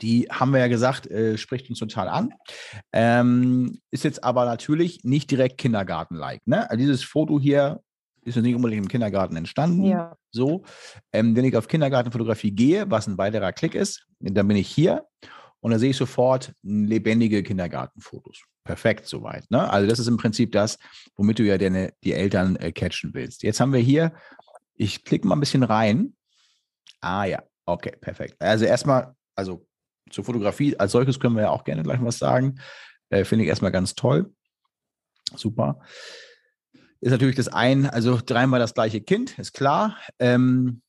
[0.00, 2.30] die haben wir ja gesagt, äh, spricht uns total an.
[2.92, 6.46] Ähm, ist jetzt aber natürlich nicht direkt Kindergarten-like.
[6.46, 6.68] Ne?
[6.70, 7.82] Also dieses Foto hier
[8.22, 9.84] ist jetzt nicht unbedingt im Kindergarten entstanden.
[9.84, 10.64] Ja, So,
[11.12, 15.06] ähm, wenn ich auf Kindergartenfotografie gehe, was ein weiterer Klick ist, dann bin ich hier
[15.60, 18.42] und da sehe ich sofort lebendige Kindergartenfotos.
[18.64, 19.50] Perfekt soweit.
[19.50, 19.68] Ne?
[19.70, 20.78] Also das ist im Prinzip das,
[21.16, 23.42] womit du ja deine, die Eltern äh, catchen willst.
[23.42, 24.12] Jetzt haben wir hier,
[24.74, 26.14] ich klicke mal ein bisschen rein.
[27.00, 28.36] Ah ja, okay, perfekt.
[28.40, 29.66] Also erstmal, also
[30.10, 32.60] zur Fotografie als solches können wir ja auch gerne gleich was sagen.
[33.10, 34.32] Äh, Finde ich erstmal ganz toll.
[35.34, 35.80] Super
[37.00, 39.96] ist natürlich das ein, also dreimal das gleiche Kind, ist klar.
[40.18, 40.82] Ähm,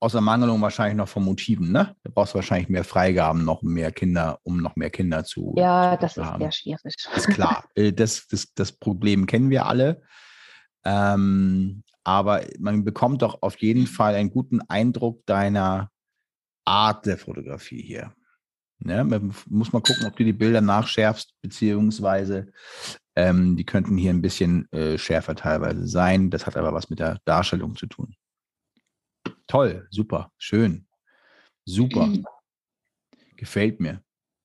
[0.00, 1.96] außer Mangelung wahrscheinlich noch von Motiven, ne?
[2.02, 5.96] Da brauchst du wahrscheinlich mehr Freigaben, noch mehr Kinder, um noch mehr Kinder zu, ja
[5.96, 6.40] zu das ist haben.
[6.40, 6.94] sehr schwierig.
[7.16, 7.64] Ist klar.
[7.74, 10.02] Äh, das, das, das Problem kennen wir alle.
[10.84, 15.90] Ähm, aber man bekommt doch auf jeden Fall einen guten Eindruck deiner
[16.66, 18.14] Art der Fotografie hier.
[18.78, 19.02] Ne?
[19.04, 22.52] Man muss mal gucken, ob du die Bilder nachschärfst, beziehungsweise
[23.16, 26.30] ähm, die könnten hier ein bisschen äh, schärfer teilweise sein.
[26.30, 28.14] Das hat aber was mit der Darstellung zu tun.
[29.46, 30.86] Toll, super, schön,
[31.64, 32.10] super.
[33.36, 34.00] Gefällt mir.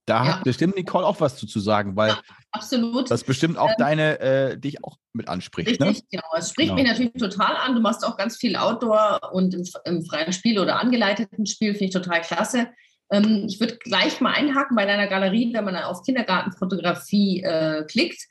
[0.06, 0.38] Da Ja.
[0.38, 2.16] hat bestimmt Nicole auch was zu, zu sagen, weil
[2.52, 3.12] Absolut.
[3.12, 5.80] das bestimmt auch deine, äh, dich auch mit anspricht.
[5.80, 5.90] Ne?
[5.90, 6.26] Richtig, genau.
[6.36, 6.82] Es spricht Genau.
[6.82, 7.76] mich natürlich total an.
[7.76, 11.86] Du machst auch ganz viel Outdoor und im, im freien Spiel oder angeleiteten Spiel, finde
[11.86, 12.70] ich total klasse.
[13.12, 18.28] Ähm, ich würde gleich mal einhaken bei deiner Galerie, wenn man auf Kindergartenfotografie äh, klickt.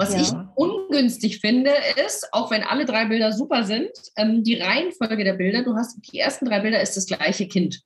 [0.00, 0.20] Was Ja.
[0.20, 1.72] ich ungünstig finde,
[2.06, 5.64] ist, auch wenn alle drei Bilder super sind, ähm, die Reihenfolge der Bilder.
[5.64, 7.80] Du hast die ersten drei Bilder ist das gleiche Kind.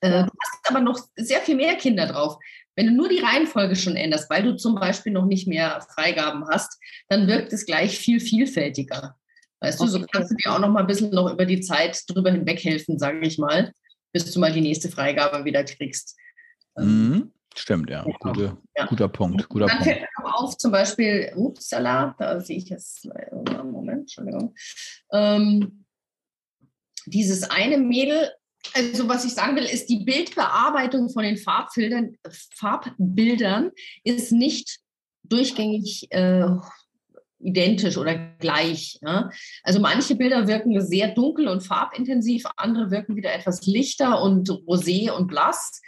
[0.00, 0.24] Äh.
[0.24, 2.36] Du hast aber noch sehr viel mehr Kinder drauf.
[2.76, 6.44] Wenn du nur die Reihenfolge schon änderst, weil du zum Beispiel noch nicht mehr Freigaben
[6.50, 6.78] hast,
[7.08, 9.16] dann wirkt es gleich viel vielfältiger.
[9.60, 10.08] Weißt du, so Okay.
[10.12, 12.98] kannst du dir auch noch mal ein bisschen noch über die Zeit drüber hinweg helfen,
[12.98, 13.72] sage ich mal,
[14.12, 16.16] bis du mal die nächste Freigabe wieder kriegst.
[16.76, 17.32] Mhm.
[17.54, 18.04] Stimmt, ja.
[18.06, 18.12] Ja.
[18.18, 18.86] Gute, Ja.
[18.86, 19.48] Guter Punkt.
[19.48, 19.92] Guter dann Punkt.
[19.92, 23.08] fällt mir noch auf, zum Beispiel, upsala, da sehe ich jetzt,
[23.64, 24.54] Moment, Entschuldigung.
[25.12, 25.84] Ähm,
[27.06, 28.30] dieses eine Mädel,
[28.74, 32.16] also was ich sagen will, ist, die Bildbearbeitung von den Farbfiltern,
[32.54, 33.70] Farbbildern
[34.04, 34.78] ist nicht
[35.24, 36.46] durchgängig äh,
[37.40, 38.98] identisch oder gleich.
[39.02, 39.30] Ja?
[39.62, 45.10] Also manche Bilder wirken sehr dunkel und farbintensiv, andere wirken wieder etwas lichter und rosé
[45.10, 45.80] und blass.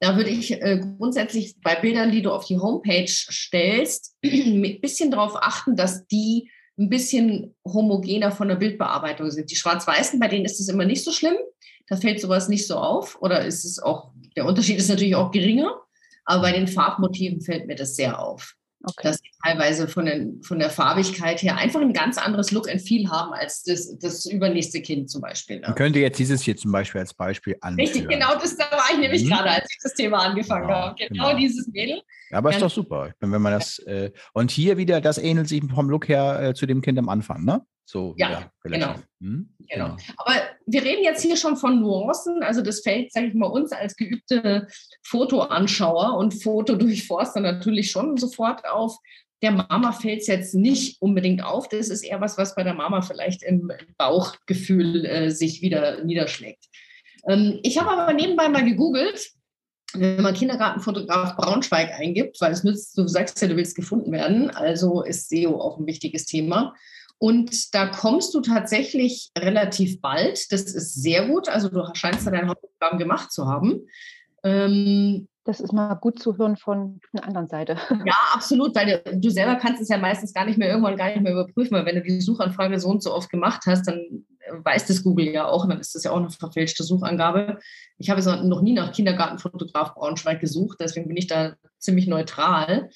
[0.00, 5.10] Da würde ich äh, grundsätzlich bei Bildern, die du auf die Homepage stellst, ein bisschen
[5.10, 9.50] darauf achten, dass die ein bisschen homogener von der Bildbearbeitung sind.
[9.50, 11.36] Die Schwarz-Weißen, bei denen ist es immer nicht so schlimm.
[11.88, 13.16] Da fällt sowas nicht so auf.
[13.22, 15.80] Oder ist es auch, der Unterschied ist natürlich auch geringer.
[16.26, 19.08] Aber bei den Farbmotiven fällt mir das sehr auf Okay.
[19.08, 22.80] dass sie teilweise von, den, von der Farbigkeit her einfach ein ganz anderes Look and
[22.80, 25.56] Feel haben als das, das übernächste Kind zum Beispiel.
[25.56, 25.66] Ne?
[25.68, 27.88] Man könnte jetzt dieses hier zum Beispiel als Beispiel anführen.
[27.88, 29.28] Richtig, genau das da war ich nämlich Mhm.
[29.28, 30.94] gerade, als ich das Thema angefangen Genau, habe.
[30.96, 31.38] Genau, genau.
[31.38, 32.00] dieses Mädel.
[32.30, 33.12] Ja, aber ist doch super.
[33.20, 36.66] Wenn man das äh, und hier wieder, das ähnelt sich vom Look her äh, zu
[36.66, 37.62] dem Kind am Anfang, ne?
[37.88, 39.06] So Ja, relativ.
[39.20, 39.48] Hm?
[39.70, 39.96] Genau.
[40.16, 40.34] Aber
[40.66, 42.42] wir reden jetzt hier schon von Nuancen.
[42.42, 44.66] Also das fällt, sage ich mal, uns als geübte
[45.04, 48.98] Fotoanschauer und Fotodurchforster natürlich schon sofort auf.
[49.40, 51.68] Der Mama fällt es jetzt nicht unbedingt auf.
[51.68, 56.64] Das ist eher was, was bei der Mama vielleicht im Bauchgefühl äh, sich wieder niederschlägt.
[57.28, 59.30] Ähm, ich habe aber nebenbei mal gegoogelt,
[59.92, 64.50] wenn man Kindergartenfotograf Braunschweig eingibt, weil es nützt, du sagst ja, du willst gefunden werden,
[64.50, 66.74] also ist SEO auch ein wichtiges Thema.
[67.18, 70.52] Und da kommst du tatsächlich relativ bald.
[70.52, 71.48] Das ist sehr gut.
[71.48, 73.86] Also du scheinst da dein Hauptprogramm gemacht zu haben.
[74.42, 77.78] Ähm, Das ist mal gut zu hören von einer anderen Seite.
[78.04, 81.06] ja, absolut, weil du, du selber kannst es ja meistens gar nicht mehr irgendwann gar
[81.06, 84.26] nicht mehr überprüfen, weil wenn du die Suchanfrage so und so oft gemacht hast, dann
[84.62, 87.58] weiß das Google ja auch und dann ist das ja auch eine verfälschte Suchangabe.
[87.98, 92.90] Ich habe jetzt noch nie nach Kindergartenfotograf Braunschweig gesucht, deswegen bin ich da ziemlich neutral.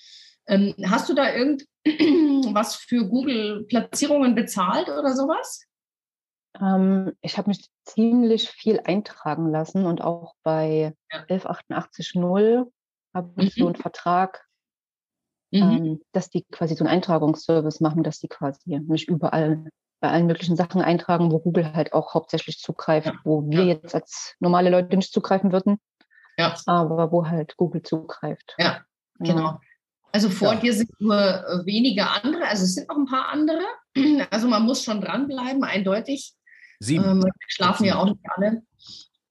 [0.50, 5.64] Ähm, hast du da irgendwas für Google-Platzierungen bezahlt oder sowas?
[6.60, 11.24] Ähm, ich habe mich ziemlich viel eintragen lassen und auch bei Ja.
[11.28, 12.66] 11880
[13.14, 13.66] habe ich so Mhm.
[13.68, 14.44] einen Vertrag,
[15.52, 15.62] Mhm.
[15.62, 19.68] ähm, dass die quasi so einen Eintragungsservice machen, dass die quasi mich überall
[20.00, 23.20] bei allen möglichen Sachen eintragen, wo Google halt auch hauptsächlich zugreift, Ja.
[23.22, 23.74] wo wir Ja.
[23.74, 25.78] jetzt als normale Leute nicht zugreifen würden,
[26.66, 28.56] aber wo halt Google zugreift.
[28.58, 28.80] Ja,
[29.18, 29.60] Genau.
[30.12, 30.60] Also vor Ja.
[30.60, 33.62] dir sind nur äh, wenige andere, also es sind noch ein paar andere.
[34.30, 36.34] Also man muss schon dranbleiben, eindeutig.
[36.78, 37.04] Sieben.
[37.04, 38.00] Ähm, wir schlafen ja Sieben.
[38.00, 38.62] auch nicht alle.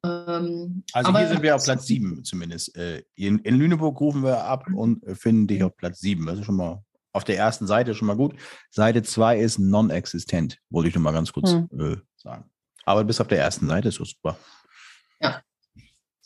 [0.05, 2.75] Ähm, also hier sind wir auf Platz sieben zumindest.
[2.77, 6.25] Äh, in, in Lüneburg rufen wir ab und äh, finden dich auf Platz sieben.
[6.25, 8.35] Das ist schon mal auf der ersten Seite schon mal gut.
[8.69, 11.67] Seite zwei ist non-existent, wollte ich nur mal ganz kurz Hm.
[11.77, 12.49] äh, sagen.
[12.85, 14.37] Aber bis auf der ersten Seite ist super.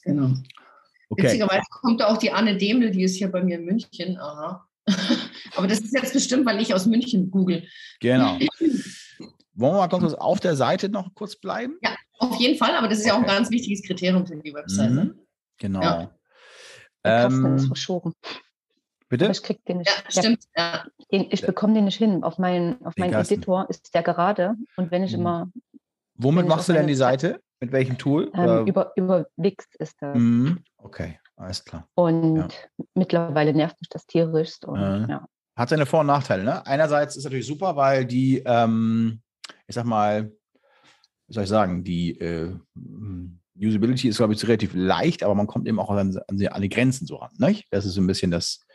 [0.05, 0.33] Genau.
[1.13, 1.23] Okay.
[1.23, 4.17] Witzigerweise kommt da auch die Anne Demel, die ist hier bei mir in München.
[4.19, 4.67] Aha.
[5.55, 7.63] Aber das ist jetzt bestimmt, weil ich aus München google.
[7.99, 8.37] Genau.
[9.55, 11.77] Wollen wir mal kurz auf der Seite noch kurz bleiben?
[12.17, 14.93] Auf jeden Fall, aber das ist ja auch ein ganz wichtiges Kriterium für die Webseite.
[14.93, 15.19] Mhm.
[15.59, 15.81] Genau.
[15.81, 16.11] Ja.
[17.03, 18.13] Kasten ist Ähm, verschoben.
[19.09, 19.29] bitte?
[19.31, 19.89] Ich krieg den nicht.
[19.91, 20.39] Ja, stimmt.
[20.57, 20.85] Ja.
[21.11, 22.23] Den, ich bekomme den nicht hin.
[22.23, 23.33] Auf meinen, auf Kasten.
[23.35, 24.55] Editor ist der gerade.
[24.75, 25.19] Und wenn ich Mhm.
[25.19, 25.51] immer
[26.15, 27.39] Womit machst du denn die Seite?
[27.63, 28.29] Mit welchem Tool?
[28.35, 30.17] ähm, über, über Wix ist das.
[30.17, 30.59] Mhm.
[30.79, 31.87] Okay, alles klar.
[31.95, 32.47] Und Ja.
[32.93, 34.55] mittlerweile nervt mich das tierisch.
[34.65, 35.07] Und, Äh.
[35.09, 35.25] ja.
[35.55, 36.43] Hat seine Vor- und Nachteile.
[36.43, 36.65] Ne?
[36.67, 39.21] Einerseits ist natürlich super, weil die, ähm,
[39.65, 40.29] ich sag mal,
[41.27, 42.53] wie soll ich sagen, die äh,
[43.57, 46.61] Usability ist, glaube ich, relativ leicht, aber man kommt eben auch an, an, die- an
[46.61, 47.31] die Grenzen so ran.
[47.37, 47.65] Nicht?
[47.71, 48.65] Das ist so ein bisschen das,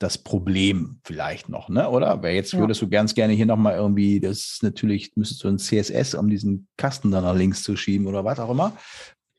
[0.00, 1.88] das Problem vielleicht noch, ne?
[1.88, 2.22] oder?
[2.22, 2.58] Weil jetzt Ja.
[2.58, 6.28] würdest du ganz gerne hier nochmal irgendwie, das ist natürlich, müsstest du ein CSS, um
[6.30, 8.76] diesen Kasten dann nach links zu schieben oder was auch immer.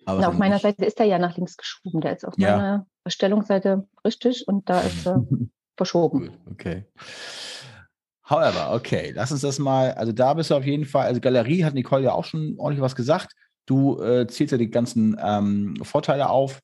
[0.06, 0.62] Aber Na, auf meiner nicht.
[0.62, 2.02] Seite ist er ja nach links geschoben.
[2.02, 2.56] Der ist auf Ja.
[2.58, 5.26] meiner Erstellungsseite richtig und da ist er
[5.78, 6.28] verschoben.
[6.28, 6.86] Gut, okay.
[8.30, 11.66] However, okay, lass uns das mal, also da bist du auf jeden Fall, also Galerie
[11.66, 13.34] hat Nicole ja auch schon ordentlich was gesagt.
[13.66, 16.60] Du äh, zählst ja die ganzen ähm, Vorteile auf.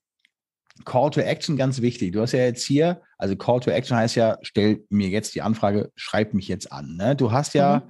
[0.86, 2.12] Call to Action, ganz wichtig.
[2.14, 5.41] Du hast ja jetzt hier, also Call to Action heißt ja, stell mir jetzt die
[5.41, 6.95] Anfrage, schreib mich jetzt an.
[6.98, 7.16] Ne?
[7.16, 7.88] Du hast ja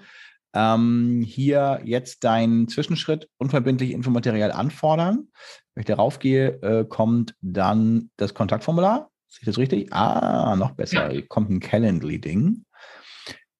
[0.53, 5.27] ähm, hier jetzt deinen Zwischenschritt unverbindlich Infomaterial anfordern.
[5.73, 9.11] Wenn ich darauf gehe, äh, kommt dann das Kontaktformular.
[9.27, 9.93] Sehe ich das richtig?
[9.93, 11.11] Ah, noch besser.
[11.27, 12.63] Kommt ein Calendly-Ding.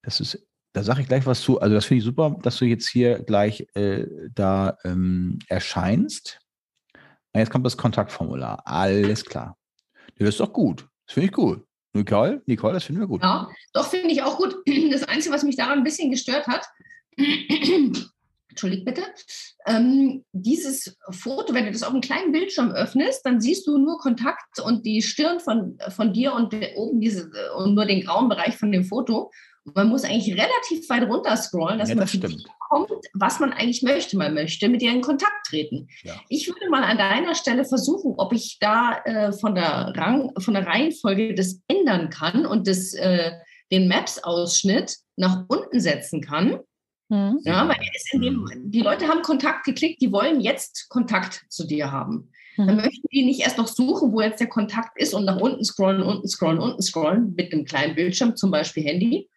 [0.02, 1.60] Das ist, da sage ich gleich was zu.
[1.60, 6.40] Also das finde ich super, dass du jetzt hier gleich äh, da ähm, erscheinst.
[7.34, 8.62] Jetzt kommt das Kontaktformular.
[8.64, 9.56] Alles klar.
[10.16, 10.86] Das ist doch gut.
[11.06, 11.64] Das finde ich gut.
[11.94, 13.22] Nicole, Nicole, das finden wir gut.
[13.22, 14.56] Ja, doch finde ich auch gut.
[14.90, 16.66] Das Einzige, was mich daran ein bisschen gestört hat,
[18.58, 19.02] Entschuldigt bitte,
[19.66, 23.98] ähm, dieses Foto, wenn du das auf einem kleinen Bildschirm öffnest, dann siehst du nur
[23.98, 28.56] Kontakt und die Stirn von, von dir und oben diese und nur den grauen Bereich
[28.56, 29.30] von dem Foto.
[29.74, 33.82] Man muss eigentlich relativ weit runter scrollen, dass Ja, man das kommt, was man eigentlich
[33.82, 34.16] möchte.
[34.16, 35.88] Man möchte mit dir in Kontakt treten.
[36.02, 36.14] Ja.
[36.28, 40.54] Ich würde mal an deiner Stelle versuchen, ob ich da äh, von, der Rang, von
[40.54, 43.32] der Reihenfolge das ändern kann und das, äh,
[43.70, 46.60] den Maps-Ausschnitt nach unten setzen kann.
[47.10, 47.40] Hm?
[47.44, 47.76] Ja, weil
[48.20, 52.30] dem, die Leute haben Kontakt geklickt, die wollen jetzt Kontakt zu dir haben.
[52.56, 52.76] Dann Hm.
[52.76, 56.02] möchten die nicht erst noch suchen, wo jetzt der Kontakt ist und nach unten scrollen,
[56.02, 59.30] unten scrollen, unten scrollen mit einem kleinen Bildschirm, zum Beispiel Handy.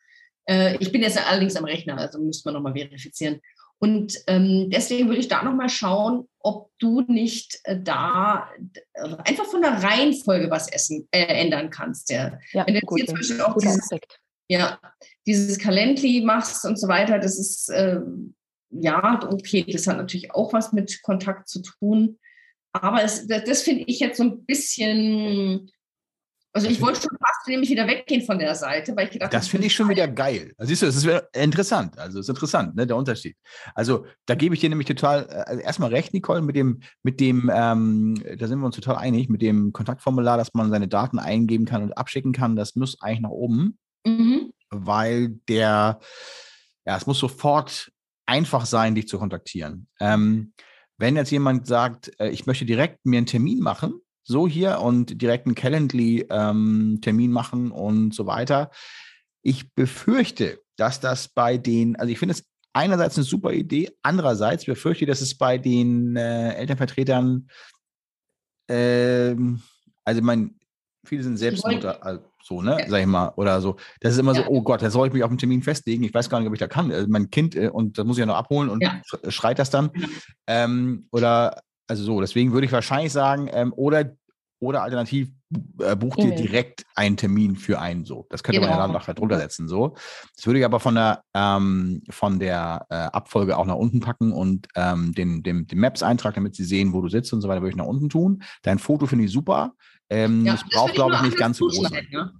[0.45, 3.41] Äh, ich bin jetzt allerdings am Rechner, also müsste man nochmal verifizieren.
[3.83, 8.47] Und ähm, deswegen würde ich da nochmal schauen, ob du nicht äh, da
[8.93, 12.11] äh, einfach von der Reihenfolge was essen, äh, ändern kannst.
[12.11, 12.37] Ja.
[12.51, 14.19] Ja, Wenn du jetzt gut, hier zum Beispiel auch dieses Aspekt.
[14.49, 14.79] ja,
[15.25, 18.35] dieses Calendly machst und so weiter, das ist, ähm,
[18.69, 22.19] ja, okay, das hat natürlich auch was mit Kontakt zu tun.
[22.73, 25.71] Aber es, das, das finde ich jetzt so ein bisschen,
[26.53, 29.47] also ich wollte schon fast nämlich wieder weggehen von der Seite, weil ich gedacht Das
[29.47, 30.53] finde ich schon wieder geil.
[30.57, 31.97] Also Siehst du, das ist interessant.
[31.97, 33.37] Also es ist interessant, ne, der Unterschied.
[33.73, 37.49] Also da gebe ich dir nämlich total, also erstmal recht, Nicole, mit dem, mit dem,
[37.53, 41.65] ähm, da sind wir uns total einig, mit dem Kontaktformular, dass man seine Daten eingeben
[41.65, 44.51] kann und abschicken kann, das muss eigentlich nach oben, Mhm.
[44.69, 45.99] weil der,
[46.85, 47.91] ja, es muss sofort
[48.25, 49.87] einfach sein, dich zu kontaktieren.
[49.99, 50.53] Ähm,
[50.97, 55.21] wenn jetzt jemand sagt, äh, ich möchte direkt mir einen Termin machen, so hier und
[55.21, 58.71] direkt einen Calendly-Termin machen und so weiter.
[59.43, 64.65] Ich befürchte, dass das bei den, also ich finde es einerseits eine super Idee, andererseits
[64.65, 67.47] befürchte ich, dass es bei den äh, Elternvertretern,
[68.69, 69.61] ähm,
[70.05, 70.51] also meine,
[71.05, 72.89] viele sind Selbstmutter, also so, ne, Ja.
[72.89, 73.75] sag ich mal, oder so.
[73.99, 74.47] Das ist immer so, Ja.
[74.47, 76.03] oh Gott, da soll ich mich auf einen Termin festlegen.
[76.03, 76.91] Ich weiß gar nicht, ob ich da kann.
[76.91, 79.01] Also mein Kind, äh, und das muss ich ja noch abholen und Ja.
[79.11, 79.91] sch- schreit das dann.
[79.95, 80.07] Ja.
[80.47, 81.61] Ähm, oder,
[81.91, 84.15] also so, deswegen würde ich wahrscheinlich sagen, ähm, oder,
[84.59, 85.29] oder alternativ
[85.79, 86.37] äh, bucht ihr E-Mail.
[86.37, 88.25] direkt einen Termin für einen so.
[88.29, 88.87] Das könnte man ja Genau.
[88.87, 89.95] dann nachher drunter setzen, so.
[90.35, 94.31] Das würde ich aber von der, ähm, von der äh, Abfolge auch nach unten packen
[94.31, 97.61] und ähm, den, den, den Maps-Eintrag, damit sie sehen, wo du sitzt und so weiter,
[97.61, 98.41] würde ich nach unten tun.
[98.61, 99.73] Dein Foto finde ich super.
[100.09, 101.83] Ähm, Ja, das braucht, glaube ich, nicht ganz so groß sein.
[101.85, 102.31] zuschneiden, Ja.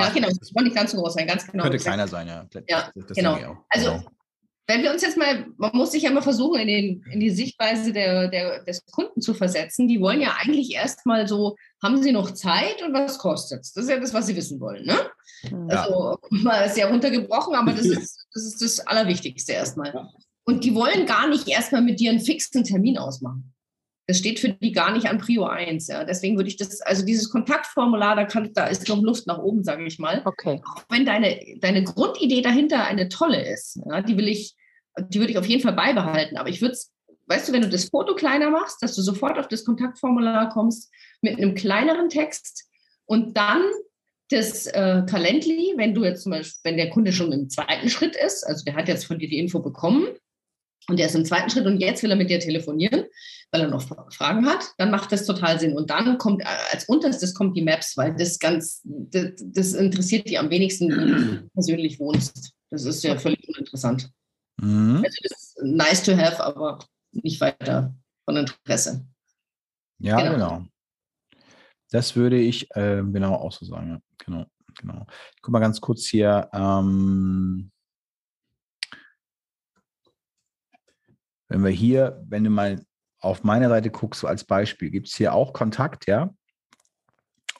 [0.00, 1.62] Ja, genau, das soll nicht ganz so groß sein, ganz genau.
[1.62, 2.46] könnte kleiner sein, ja.
[2.68, 3.64] Ja, Das genau.
[3.70, 4.04] Also, Genau.
[4.66, 7.30] Wenn wir uns jetzt mal, man muss sich ja mal versuchen, in, den, in die
[7.30, 9.88] Sichtweise der, der, des Kunden zu versetzen.
[9.88, 13.72] Die wollen ja eigentlich erstmal so, haben sie noch Zeit und was kostet es?
[13.74, 14.86] Das ist ja das, was sie wissen wollen.
[14.86, 14.96] Ne?
[15.50, 15.82] Ja.
[15.82, 20.08] Also mal sehr runtergebrochen, aber das ist, das ist das Allerwichtigste erstmal.
[20.46, 23.53] Und die wollen gar nicht erstmal mit dir einen fixen Termin ausmachen.
[24.06, 25.88] Das steht für die gar nicht an Prio 1.
[25.88, 26.04] Ja.
[26.04, 29.64] Deswegen würde ich das, also dieses Kontaktformular, da, kann, da ist noch Luft nach oben,
[29.64, 30.60] sage ich mal Okay.
[30.64, 34.54] auch wenn deine, deine Grundidee dahinter eine tolle ist, ja, die will ich,
[35.08, 36.36] die würde ich auf jeden Fall beibehalten.
[36.36, 36.92] Aber ich würde es,
[37.26, 40.92] weißt du, wenn du das Foto kleiner machst, dass du sofort auf das Kontaktformular kommst
[41.22, 42.68] mit einem kleineren Text
[43.06, 43.62] und dann
[44.30, 48.16] das äh, Calendly, wenn du jetzt zum Beispiel, wenn der Kunde schon im zweiten Schritt
[48.16, 50.08] ist, also der hat jetzt von dir die Info bekommen
[50.88, 53.04] und der ist im zweiten Schritt und jetzt will er mit dir telefonieren,
[53.50, 55.76] weil er noch Fra- Fragen hat, dann macht das total Sinn.
[55.76, 60.28] Und dann kommt äh, als unterstes kommt die Maps, weil das ganz, das, das interessiert
[60.28, 62.52] die am wenigsten, wenn du persönlich wohnst.
[62.70, 64.10] Das ist ja völlig uninteressant.
[64.60, 65.02] Mhm.
[65.04, 66.78] Also das ist nice to have, aber
[67.12, 67.94] nicht weiter
[68.24, 69.06] von Interesse.
[70.00, 70.32] Ja, Genau.
[70.32, 70.64] genau.
[71.90, 73.90] Das würde ich ähm, genau auch so sagen.
[73.90, 74.00] Ja.
[74.24, 74.46] Genau,
[74.80, 75.06] genau.
[75.36, 76.48] Ich guck mal ganz kurz hier.
[76.52, 77.70] Ähm,
[81.48, 82.80] wenn wir hier, wenn du mal
[83.20, 86.34] auf meine Seite guckst, so als Beispiel, gibt es hier auch Kontakt, ja?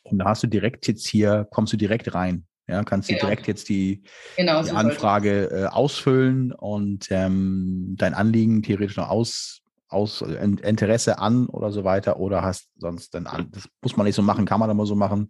[0.02, 2.47] Und da hast du direkt jetzt hier, kommst du direkt rein.
[2.66, 3.27] Ja, kannst du Genau.
[3.27, 4.02] direkt jetzt die,
[4.36, 9.61] Genau, die Anfrage äh, ausfüllen und ähm, dein Anliegen theoretisch noch aus,
[9.95, 13.49] aus In- Interesse an oder so weiter oder hast sonst dann an.
[13.53, 15.29] Das muss man nicht so machen, kann man aber so machen.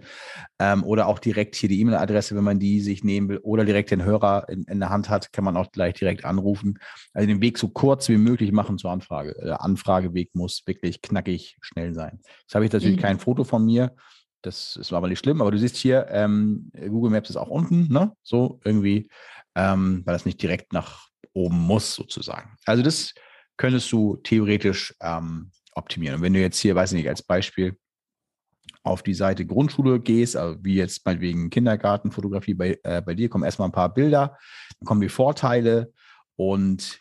[0.58, 3.90] Ähm, oder auch direkt hier die E-Mail-Adresse, wenn man die sich nehmen will oder direkt
[3.90, 6.78] den Hörer in, in der Hand hat, kann man auch gleich direkt anrufen.
[7.12, 9.34] Also den Weg so kurz wie möglich machen zur Anfrage.
[9.42, 12.20] Der Anfrageweg muss wirklich knackig schnell sein.
[12.40, 13.02] Jetzt habe ich natürlich Mhm.
[13.02, 13.94] kein Foto von mir.
[14.42, 17.90] Das ist aber nicht schlimm, aber du siehst hier, ähm, Google Maps ist auch unten,
[17.92, 18.12] ne?
[18.22, 19.08] So irgendwie,
[19.54, 22.56] ähm, weil das nicht direkt nach oben muss, sozusagen.
[22.66, 23.14] Also das
[23.56, 26.16] könntest du theoretisch ähm, optimieren.
[26.16, 27.76] Und wenn du jetzt hier, weiß ich nicht, als Beispiel
[28.82, 33.44] auf die Seite Grundschule gehst, also wie jetzt meinetwegen Kindergartenfotografie bei, äh, bei dir, kommen
[33.44, 34.36] erstmal ein paar Bilder,
[34.78, 35.92] dann kommen die Vorteile
[36.36, 37.00] und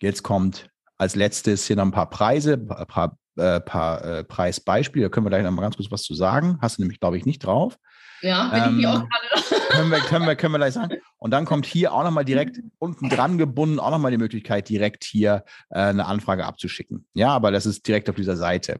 [0.00, 5.06] jetzt kommt als letztes hier noch ein paar Preise, ein paar, äh, paar äh, Preisbeispiele.
[5.06, 6.58] Da können wir gleich noch mal ganz kurz was zu sagen.
[6.62, 7.76] Hast du nämlich, glaube ich, nicht drauf.
[8.22, 9.62] Ja, bin Ähm, ich auch gerade.
[9.72, 10.96] Können wir, können, wir, können wir gleich sagen.
[11.16, 15.04] Und dann kommt hier auch nochmal direkt unten dran gebunden, auch nochmal die Möglichkeit, direkt
[15.04, 17.06] hier äh, eine Anfrage abzuschicken.
[17.14, 18.76] Ja, aber das ist direkt auf dieser Seite.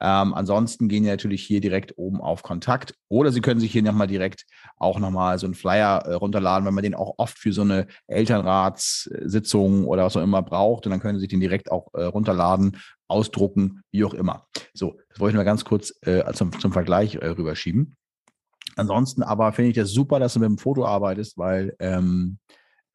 [0.00, 3.82] Ähm, ansonsten gehen Sie natürlich hier direkt oben auf Kontakt oder Sie können sich hier
[3.82, 4.46] nochmal direkt
[4.76, 7.86] auch nochmal so einen Flyer äh, runterladen, wenn man den auch oft für so eine
[8.06, 10.86] Elternratssitzung oder was auch immer braucht.
[10.86, 14.46] Und dann können Sie sich den direkt auch äh, runterladen, ausdrucken, wie auch immer.
[14.72, 17.96] So, das wollte ich mal ganz kurz äh, zum, zum Vergleich äh, rüberschieben.
[18.80, 22.38] Ansonsten aber finde ich das super, dass du mit dem Foto arbeitest, weil ähm,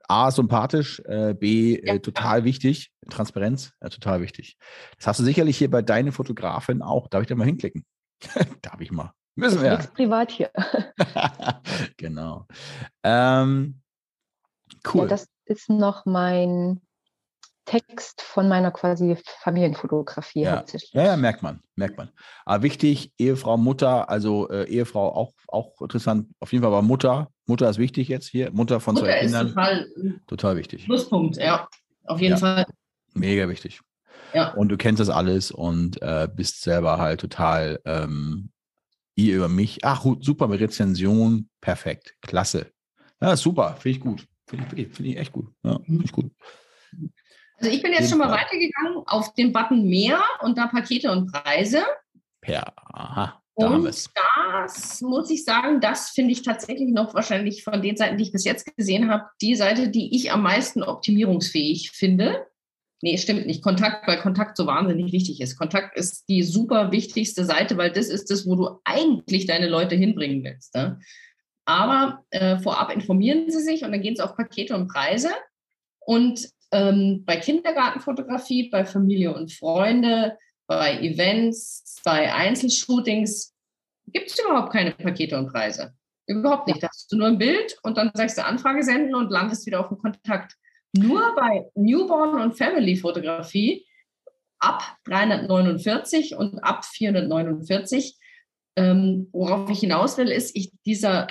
[0.07, 1.99] A, sympathisch, äh, B, äh, Ja.
[1.99, 4.57] total wichtig, Transparenz, äh, total wichtig.
[4.97, 7.07] Das hast du sicherlich hier bei deiner Fotografin auch.
[7.07, 7.85] Darf ich da mal hinklicken?
[8.61, 9.11] Darf ich mal.
[9.35, 9.71] Müssen wir.
[9.71, 10.49] Nichts privat hier.
[11.97, 12.47] genau.
[13.03, 13.81] Ähm,
[14.91, 15.01] cool.
[15.01, 16.81] Ja, das ist noch mein
[17.65, 20.57] Text von meiner quasi Familienfotografie Ja.
[20.57, 20.93] hauptsächlich.
[20.93, 22.09] Ja, ja, merkt man, merkt man.
[22.45, 27.31] Aber wichtig, Ehefrau, Mutter, also äh, Ehefrau auch, auch interessant, auf jeden Fall aber Mutter.
[27.47, 29.87] Mutter ist wichtig jetzt hier, Mutter von Mutter zwei ist Kindern, total
[30.27, 30.85] total wichtig.
[30.85, 31.67] Pluspunkt, ja.
[32.05, 32.37] Auf jeden Ja.
[32.37, 32.65] Fall.
[33.13, 33.81] Mega wichtig.
[34.33, 34.53] Ja.
[34.53, 38.51] Und du kennst das alles und äh, bist selber halt total ähm,
[39.15, 39.83] ihr über mich.
[39.85, 42.71] Ach, super mit Rezension, perfekt, klasse.
[43.21, 44.27] Ja, super, finde ich gut.
[44.47, 45.47] Finde ich, finde ich echt gut.
[45.63, 46.31] Ja, finde ich gut.
[47.57, 48.39] Also ich bin jetzt schon mal Fall.
[48.39, 51.83] weitergegangen auf den Button mehr und da Pakete und Preise.
[52.45, 57.81] Ja, aha, da Und das muss ich sagen, das finde ich tatsächlich noch wahrscheinlich von
[57.81, 61.91] den Seiten, die ich bis jetzt gesehen habe, die Seite, die ich am meisten optimierungsfähig
[61.91, 62.45] finde.
[63.01, 63.63] Nee, stimmt nicht.
[63.63, 65.57] Kontakt, weil Kontakt so wahnsinnig wichtig ist.
[65.57, 69.95] Kontakt ist die super wichtigste Seite, weil das ist das, wo du eigentlich deine Leute
[69.95, 70.75] hinbringen willst.
[70.75, 70.99] Ne?
[71.65, 75.29] Aber äh, vorab informieren sie sich und dann gehen sie auf Pakete und Preise.
[75.99, 80.37] Und ähm, bei Kindergartenfotografie, bei Familie und Freunde,
[80.67, 83.55] bei Events, bei Einzelshootings
[84.07, 85.93] gibt es überhaupt keine Pakete und Preise.
[86.27, 86.83] Überhaupt nicht.
[86.83, 89.79] Da hast du nur ein Bild und dann sagst du Anfrage senden und landest wieder
[89.79, 90.55] auf dem Kontakt.
[90.93, 93.85] Nur bei Newborn und Family Fotografie
[94.59, 98.17] ab 349 und ab 449.
[98.75, 101.27] Ähm, worauf ich hinaus will, ist, ich dieser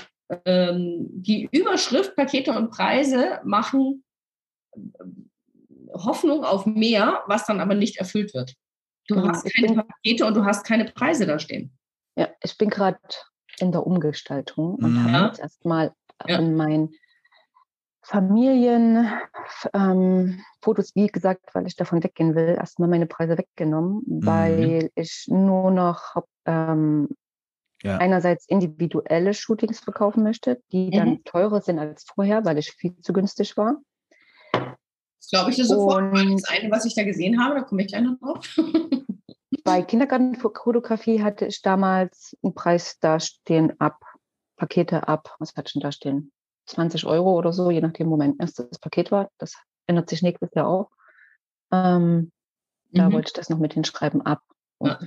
[0.47, 4.05] ähm, die Überschrift Pakete und Preise machen
[5.95, 8.55] Hoffnung auf mehr, was dann aber nicht erfüllt wird.
[9.09, 11.77] Du Genau, hast keine bin- Pakete und du hast keine Preise da stehen.
[12.17, 12.99] Ja, ich bin gerade
[13.59, 15.13] in der Umgestaltung und Mhm.
[15.13, 15.93] habe jetzt erstmal
[16.27, 16.37] Ja.
[16.37, 16.95] von meinen
[18.03, 19.09] Familien
[19.73, 20.41] ähm,
[20.95, 24.27] wie gesagt, weil ich davon weggehen will, erstmal meine Preise weggenommen, Mhm.
[24.27, 26.17] weil ich nur noch
[26.47, 27.09] ähm,
[27.83, 27.99] Ja.
[27.99, 31.25] einerseits individuelle Shootings verkaufen möchte, die dann Mhm.
[31.25, 33.77] teurer sind als vorher, weil ich viel zu günstig war.
[35.25, 37.83] Das glaube ich dir sofort, Und- das eine, was ich da gesehen habe, da komme
[37.83, 38.57] ich gleich noch drauf.
[39.65, 43.99] Bei Kindergartenfotografie hatte ich damals einen Preis da stehen ab,
[44.57, 46.33] Pakete ab, was hat schon da stehen?
[46.67, 49.31] 20 Euro oder so, je nachdem, wo mein erstes Paket war.
[49.39, 49.55] Das
[49.87, 50.91] ändert sich nächstes Jahr auch.
[51.73, 52.31] Ähm,
[52.91, 53.15] Da Mhm.
[53.15, 54.43] wollte ich das noch mit hinschreiben ab.
[54.81, 55.01] Ja.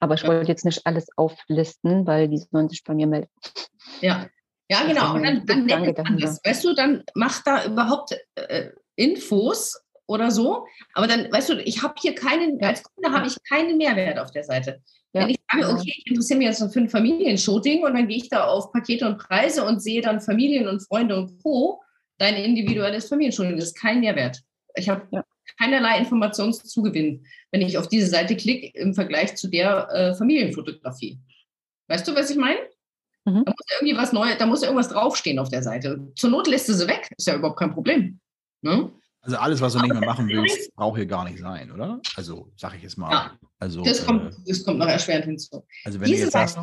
[0.00, 0.28] Aber ich Ja.
[0.28, 3.30] wollte jetzt nicht alles auflisten, weil die sollen sich bei mir melden.
[4.02, 4.26] Ja,
[4.68, 5.14] ja Das genau.
[5.14, 6.04] Und dann, dann dahinter.
[6.20, 6.40] das.
[6.44, 10.66] Weißt du, dann macht da überhaupt äh, Infos oder so.
[10.94, 14.30] Aber dann, weißt du, ich habe hier keinen, als Kunde habe ich keinen Mehrwert auf
[14.30, 14.82] der Seite.
[15.12, 18.16] Ja, Wenn ich sage, okay, ich interessiere mich jetzt für ein Familienshooting und dann gehe
[18.16, 21.82] ich da auf Pakete und Preise und sehe dann Familien und Freunde und Co.
[22.18, 24.40] Dein individuelles Familienshooting, das ist kein Mehrwert.
[24.74, 25.24] Ich habe Ja.
[25.58, 31.18] keinerlei Informationszugewinn, wenn ich auf diese Seite klicke im Vergleich zu der äh, Familienfotografie.
[31.88, 32.60] Weißt du, was ich meine?
[33.24, 33.44] Mhm.
[33.44, 36.10] Da muss irgendwie was Neues, da muss irgendwas draufstehen auf der Seite.
[36.16, 38.18] Zur Not lässt du sie weg, ist ja überhaupt kein Problem.
[38.62, 38.90] Ne?
[39.20, 42.00] Also alles, was du nicht mehr machen willst, braucht hier gar nicht sein, oder?
[42.16, 43.12] Also, sag ich jetzt mal.
[43.12, 45.64] Ja, also, Das äh, kommt, das kommt noch erschwerend hinzu.
[45.84, 46.58] also wenn du Diese jetzt sagst,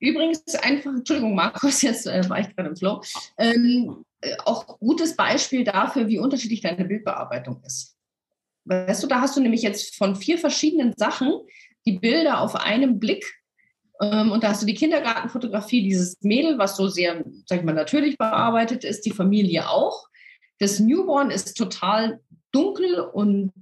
[0.00, 3.00] übrigens einfach, Entschuldigung, Markus, jetzt äh, war ich gerade im Flow,
[3.38, 7.96] ähm, äh, auch gutes Beispiel dafür, wie unterschiedlich deine Bildbearbeitung ist.
[8.64, 11.32] Weißt du, da hast du nämlich jetzt von vier verschiedenen Sachen
[11.86, 13.24] die Bilder auf einem Blick.
[14.02, 17.72] Ähm, und da hast du die Kindergartenfotografie, dieses Mädel, was so sehr, sag ich mal,
[17.72, 20.08] natürlich bearbeitet ist, die Familie auch.
[20.60, 22.20] Das Newborn ist total
[22.52, 23.52] dunkel und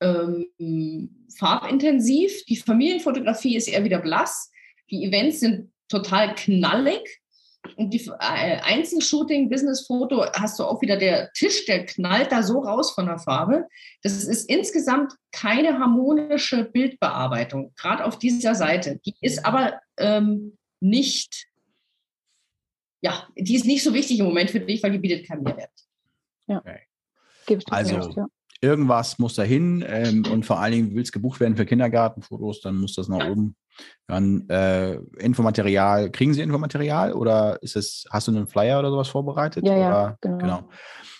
[0.00, 2.44] ähm, farbintensiv.
[2.46, 4.50] Die Familienfotografie ist eher wieder blass.
[4.90, 7.20] Die Events sind total knallig.
[7.76, 12.60] Und die äh, Einzelshooting, Businessfoto, hast du auch wieder der Tisch, der knallt da so
[12.60, 13.66] raus von der Farbe.
[14.02, 19.00] Das ist insgesamt keine harmonische Bildbearbeitung, gerade auf dieser Seite.
[19.04, 21.48] Die ist aber ähm, nicht,
[23.02, 25.85] ja, die ist nicht so wichtig im Moment für dich, weil die bietet keinen Mehrwert.
[26.46, 28.26] Gebe ich dir Also, recht, ja.
[28.62, 32.94] Irgendwas muss dahin ähm, und vor allen Dingen willst gebucht werden für Kindergartenfotos, dann muss
[32.94, 33.54] das nach oben.
[34.06, 39.08] Dann äh, Infomaterial, kriegen Sie Infomaterial oder ist es, hast du einen Flyer oder sowas
[39.08, 39.66] vorbereitet?
[39.66, 40.38] Ja, ja, oder, genau.
[40.38, 40.68] genau.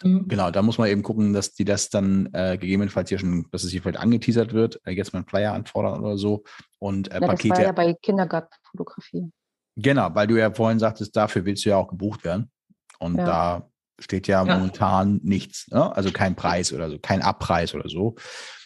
[0.03, 0.28] Mhm.
[0.28, 3.65] Genau, da muss man eben gucken, dass die das dann äh, gegebenenfalls hier schon, dass
[3.65, 6.43] es hier vielleicht angeteasert wird, äh, jetzt mal einen Flyer anfordern oder so
[6.78, 7.55] und äh, Ja, das Pakete.
[7.55, 9.31] war ja bei Kindergartenfotografie.
[9.77, 12.51] Genau, weil du ja vorhin sagtest, dafür willst du ja auch gebucht werden.
[12.98, 13.24] Und Ja.
[13.27, 14.55] da steht ja, Ja.
[14.56, 15.94] momentan nichts, ne?
[15.97, 18.14] also kein Preis oder so, kein Abpreis oder so.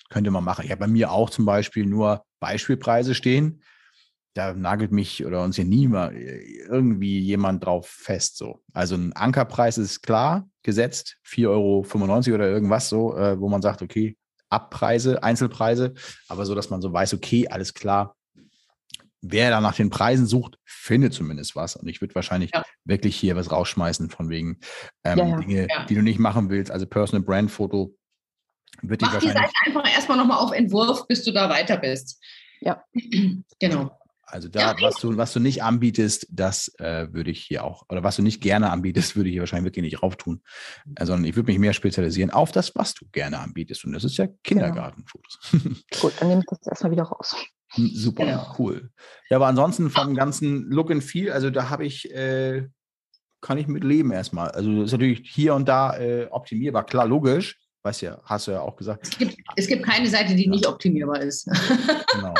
[0.08, 0.64] Könnte man machen.
[0.64, 3.62] Ich habe bei mir auch zum Beispiel nur Beispielpreise stehen.
[4.34, 8.36] Da nagelt mich oder uns hier nie mal irgendwie jemand drauf fest.
[8.36, 8.62] So.
[8.72, 13.82] Also ein Ankerpreis ist klar gesetzt, 4,95 Euro oder irgendwas so, äh, wo man sagt,
[13.82, 14.16] okay,
[14.48, 15.94] Abpreise, Einzelpreise,
[16.28, 18.16] aber so, dass man so weiß, okay, alles klar,
[19.22, 21.76] wer da nach den Preisen sucht, findet zumindest was.
[21.76, 22.64] Und ich würde wahrscheinlich Ja.
[22.84, 24.58] wirklich hier was rausschmeißen von wegen
[25.04, 25.36] ähm, Ja.
[25.40, 25.84] Dinge, Ja.
[25.86, 26.70] die du nicht machen willst.
[26.70, 27.96] Also Personal Brand Foto
[28.82, 29.26] würde ich Mach die.
[29.28, 32.18] Seite einfach erstmal nochmal auf Entwurf, bis du da weiter bist.
[32.60, 32.84] Ja.
[33.60, 33.90] Genau.
[34.32, 37.82] Also da, Ja, was du, was du nicht anbietest, das äh, würde ich hier auch,
[37.88, 40.40] oder was du nicht gerne anbietest, würde ich hier wahrscheinlich wirklich nicht rauf tun.
[40.94, 43.84] Äh, sondern ich würde mich mehr spezialisieren auf das, was du gerne anbietest.
[43.84, 44.36] Und das ist ja Genau.
[44.44, 45.38] Kindergartenfotos.
[46.00, 47.34] Gut, dann nehme ich das erstmal wieder raus.
[47.74, 48.54] Hm, Super, Genau.
[48.58, 48.90] cool.
[49.28, 52.66] Ja, aber ansonsten vom ganzen Look and Feel, also da habe ich, äh,
[53.40, 54.50] kann ich mit leben erstmal.
[54.50, 57.58] Also das ist natürlich hier und da äh, optimierbar, klar, logisch.
[57.82, 59.06] Weißt ja, hast du ja auch gesagt.
[59.08, 61.48] Es gibt, es gibt keine Seite, die nicht optimierbar ist.
[62.12, 62.34] Genau.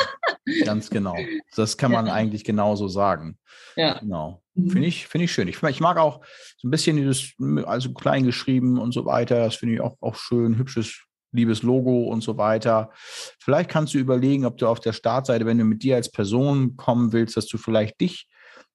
[0.65, 1.15] Ganz genau.
[1.55, 2.13] Das kann man Ja.
[2.13, 3.39] eigentlich genauso sagen.
[3.75, 3.97] ja.
[3.99, 4.43] Genau.
[4.53, 4.69] Mhm.
[4.69, 5.47] Finde ich, finde ich schön.
[5.47, 6.23] Ich, ich mag auch
[6.57, 7.31] so ein bisschen dieses,
[7.65, 9.39] also klein geschrieben und so weiter.
[9.45, 10.57] Das finde ich auch, auch schön.
[10.59, 11.01] Hübsches,
[11.31, 12.91] liebes Logo und so weiter.
[13.39, 16.75] Vielleicht kannst du überlegen, ob du auf der Startseite, wenn du mit dir als Person
[16.77, 18.27] kommen willst, dass du vielleicht dich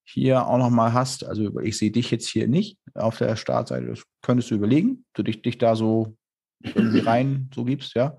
[0.04, 1.24] hier auch nochmal hast.
[1.24, 3.86] Also ich sehe dich jetzt hier nicht auf der Startseite.
[3.86, 6.16] Das könntest du überlegen, du dich, dich da so
[6.62, 8.16] irgendwie rein so gibst, ja.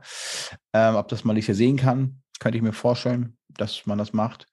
[0.74, 4.14] Ähm, ob das mal nicht hier sehen kann, könnte ich mir vorstellen, dass man das
[4.14, 4.48] macht.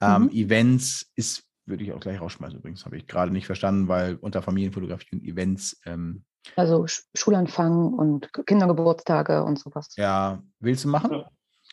[0.00, 0.30] Ähm, Mhm.
[0.30, 4.42] Events ist, würde ich auch gleich rausschmeißen übrigens, habe ich gerade nicht verstanden, weil unter
[4.42, 6.24] Familienfotografie und Events, ähm,
[6.56, 9.88] Also Sch- Schulanfang und Kindergeburtstage und sowas.
[9.96, 11.24] ja, willst du machen?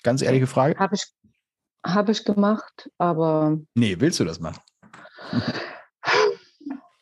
[0.03, 0.77] Ganz ehrliche Frage.
[0.79, 1.03] Habe ich,
[1.85, 4.61] hab ich gemacht, aber Nee, willst du das machen?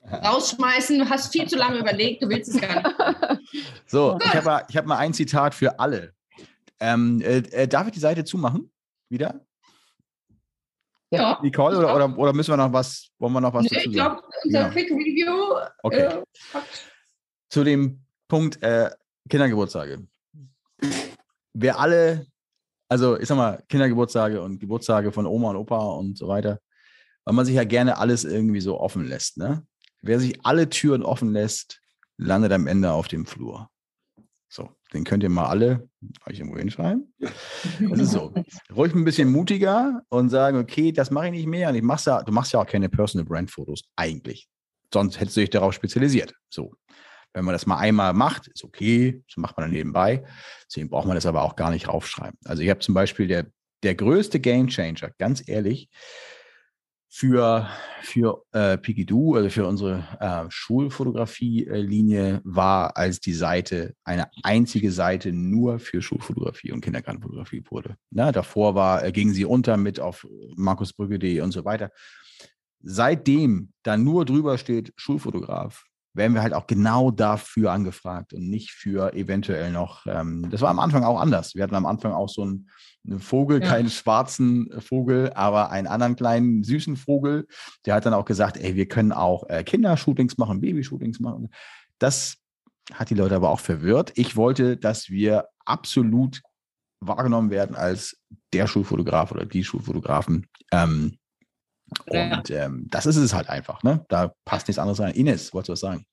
[0.09, 2.95] Rausschmeißen, du hast viel zu lange überlegt, du willst es gar nicht.
[3.87, 6.13] So, ich habe mal, ich hab mal ein Zitat für alle.
[6.79, 8.69] Ähm, äh, äh, darf ich die Seite zumachen?
[9.09, 9.45] Wieder?
[11.09, 11.39] Ja.
[11.41, 13.89] Nicole, ich oder, oder, oder müssen wir noch was, wollen wir noch was Nö, dazu
[13.89, 14.15] ich sagen?
[14.17, 14.69] glaube, unser Ja.
[14.69, 16.01] Quick Review Okay.
[16.01, 16.23] äh,
[16.53, 16.63] hat
[17.49, 18.89] zu dem Punkt äh,
[19.29, 20.07] Kindergeburtstage.
[21.53, 22.27] Wir alle,
[22.89, 26.59] also ich sag mal, Kindergeburtstage und Geburtstage von Oma und Opa und so weiter,
[27.25, 29.37] weil man sich ja gerne alles irgendwie so offen lässt.
[29.37, 29.65] Ne?
[30.01, 31.81] Wer sich alle Türen offen lässt,
[32.17, 33.69] landet am Ende auf dem Flur.
[34.49, 35.89] So, den könnt ihr mal alle
[36.25, 37.13] euch irgendwo hinschreiben.
[37.19, 38.33] Das ist so.
[38.73, 41.69] Ruhig ein bisschen mutiger und sagen, okay, das mache ich nicht mehr.
[41.69, 44.47] Und ich mach's ja, du machst ja auch keine Personal Brand Fotos eigentlich.
[44.93, 46.33] Sonst hättest du dich darauf spezialisiert.
[46.49, 46.73] So.
[47.37, 50.23] Wenn man das mal einmal macht, ist okay, das macht man dann nebenbei.
[50.65, 52.39] Deswegen braucht man das aber auch gar nicht raufschreiben.
[52.45, 53.45] Also ich habe zum Beispiel der,
[53.83, 55.87] der größte Game Changer, ganz ehrlich,
[57.07, 57.69] für,
[58.01, 65.31] für äh, Pigidoo, also für unsere äh, Schulfotografie-Linie, war, als die Seite eine einzige Seite
[65.31, 67.97] nur für Schulfotografie und Kindergartenfotografie wurde.
[68.09, 71.91] Na, davor war, äh, ging sie unter mit auf markusbrücke.de und so weiter.
[72.81, 75.86] Seitdem da nur drüber steht Schulfotograf,
[76.17, 80.69] werden wir halt auch genau dafür angefragt und nicht für eventuell noch, ähm, das war
[80.69, 81.55] am Anfang auch anders.
[81.55, 82.69] Wir hatten am Anfang auch so einen,
[83.07, 83.69] einen Vogel, Ja.
[83.69, 87.47] keinen schwarzen Vogel, aber einen anderen kleinen süßen Vogel.
[87.85, 91.49] Der hat dann auch gesagt, ey, wir können auch äh, Kindershootings machen, Babyshootings machen.
[91.99, 92.37] Das
[92.93, 94.11] hat die Leute aber auch verwirrt.
[94.15, 96.41] Ich wollte, dass wir absolut
[96.99, 98.17] wahrgenommen werden als
[98.53, 100.47] der Schulfotograf oder die Schulfotografen.
[100.71, 101.17] Ähm,
[102.11, 102.37] Ja.
[102.37, 103.83] und ähm, das ist es halt einfach.
[103.83, 104.05] Ne?
[104.09, 105.13] Da passt nichts anderes rein.
[105.13, 106.05] Ines, wolltest du was sagen?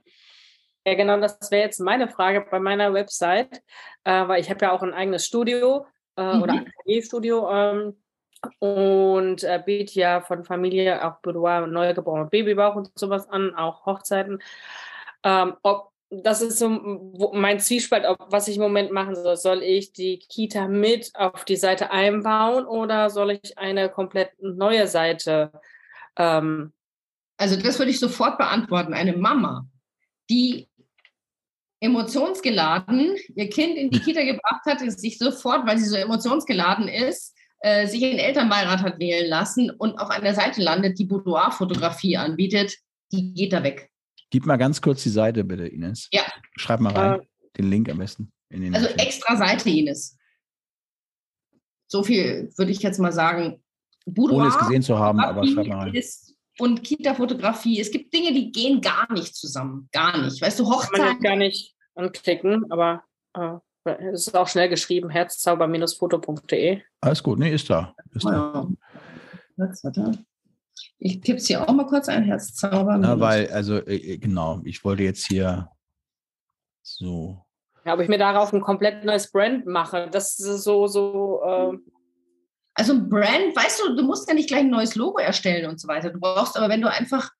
[0.86, 3.62] Ja, genau, das wäre jetzt meine Frage bei meiner Website,
[4.04, 5.86] äh, weil ich habe ja auch ein eigenes Studio
[6.16, 6.42] äh, Mhm.
[6.42, 7.96] oder Atelierstudio ähm,
[8.58, 14.42] und äh, biete ja von Familie auch Boudoir, Neugeborene Babybauch und sowas an, auch Hochzeiten.
[15.22, 16.68] Ähm, ob das ist so
[17.32, 19.36] mein Zwiespalt, was ich im Moment machen soll.
[19.36, 24.86] Soll ich die Kita mit auf die Seite einbauen oder soll ich eine komplett neue
[24.86, 25.52] Seite
[26.16, 26.72] ähm,
[27.36, 28.94] Also das würde ich sofort beantworten.
[28.94, 29.66] Eine Mama,
[30.30, 30.68] die
[31.80, 36.88] emotionsgeladen ihr Kind in die Kita gebracht hat, ist sich sofort, weil sie so emotionsgeladen
[36.88, 41.04] ist, äh, sich in den Elternbeirat hat wählen lassen und auf einer Seite landet, die
[41.04, 42.76] Boudoir-Fotografie anbietet,
[43.12, 43.90] die geht da weg.
[44.30, 46.08] Gib mal ganz kurz die Seite, bitte, Ines.
[46.12, 46.22] Ja.
[46.56, 47.20] Schreib mal rein.
[47.56, 48.32] Den Link am besten.
[48.48, 49.00] In den Also Chat.
[49.00, 50.16] extra Seite, Ines.
[51.86, 53.62] So viel würde ich jetzt mal sagen.
[54.06, 55.94] Boudoir, Ohne es gesehen zu haben, aber schreib mal rein.
[55.94, 59.88] ist, und Kita-Fotografie, es gibt Dinge, die gehen gar nicht zusammen.
[59.92, 60.40] Gar nicht.
[60.40, 60.80] Weißt du, Kann man
[61.10, 63.02] Hochzeit, gar nicht anklicken, aber
[63.34, 63.54] äh,
[64.12, 66.80] es ist auch schnell geschrieben, herzzauber-foto.de.
[67.00, 67.94] Alles gut, nee, ist da.
[68.12, 68.68] Ist da.
[69.56, 70.12] Ja.
[70.98, 72.98] Ich tippe es hier auch mal kurz ein, Herzzauber.
[72.98, 75.68] Na, weil, also, äh, genau, ich wollte jetzt hier
[76.82, 77.44] so.
[77.84, 81.76] Ja, ob ich mir darauf ein komplett neues Brand mache, das ist so, so, äh,
[82.74, 85.80] Also ein Brand, weißt du, du musst ja nicht gleich ein neues Logo erstellen und
[85.80, 86.10] so weiter.
[86.10, 87.30] Du brauchst aber, wenn du einfach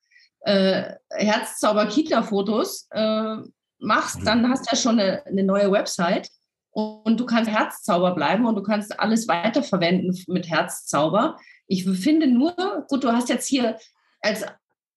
[0.40, 3.36] äh, Herzzauber-Kita-Fotos äh,
[3.78, 6.28] machst, dann hast du ja schon eine, eine neue Website
[6.70, 11.36] und du kannst Herzzauber bleiben und du kannst alles weiterverwenden mit Herzzauber.
[11.66, 12.54] Ich finde nur,
[12.88, 13.76] gut, du hast jetzt hier
[14.20, 14.44] als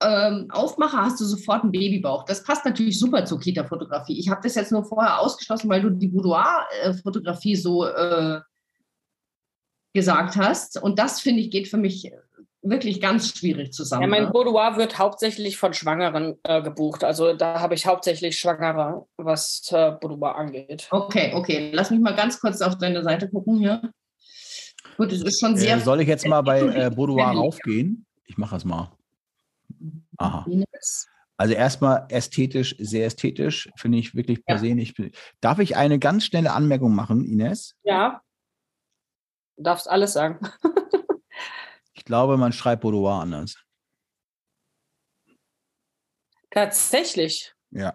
[0.02, 2.24] ähm, Aufmacher hast du sofort einen Babybauch.
[2.26, 4.20] Das passt natürlich super zur Kita-Fotografie.
[4.20, 8.40] Ich habe das jetzt nur vorher ausgeschlossen, weil du die Boudoir-Fotografie so äh,
[9.94, 10.82] gesagt hast.
[10.82, 12.12] Und das, finde ich, geht für mich
[12.62, 14.04] wirklich ganz schwierig zusammen.
[14.04, 14.32] ja, mein ne?
[14.32, 17.04] Boudoir wird hauptsächlich von Schwangeren äh, gebucht.
[17.04, 20.88] Also da habe ich hauptsächlich Schwangere, was äh, Boudoir angeht.
[20.92, 21.72] Okay, okay.
[21.74, 23.82] Lass mich mal ganz kurz auf deine Seite gucken hier.
[24.96, 25.78] Gut, es ist schon sehr.
[25.78, 28.06] Äh, soll ich jetzt mal bei äh, Boudoir raufgehen?
[28.26, 28.92] Ich mache das mal.
[30.18, 30.46] Aha.
[31.38, 35.00] Also erstmal ästhetisch, sehr ästhetisch, finde ich wirklich per se nicht.
[35.40, 37.76] Darf ich eine ganz schnelle Anmerkung machen, Ines?
[37.84, 38.22] Ja.
[39.56, 40.40] Du darfst alles sagen.
[41.94, 43.56] Ich glaube, man schreibt Boudoir anders.
[46.52, 47.54] Tatsächlich.
[47.72, 47.94] Ja.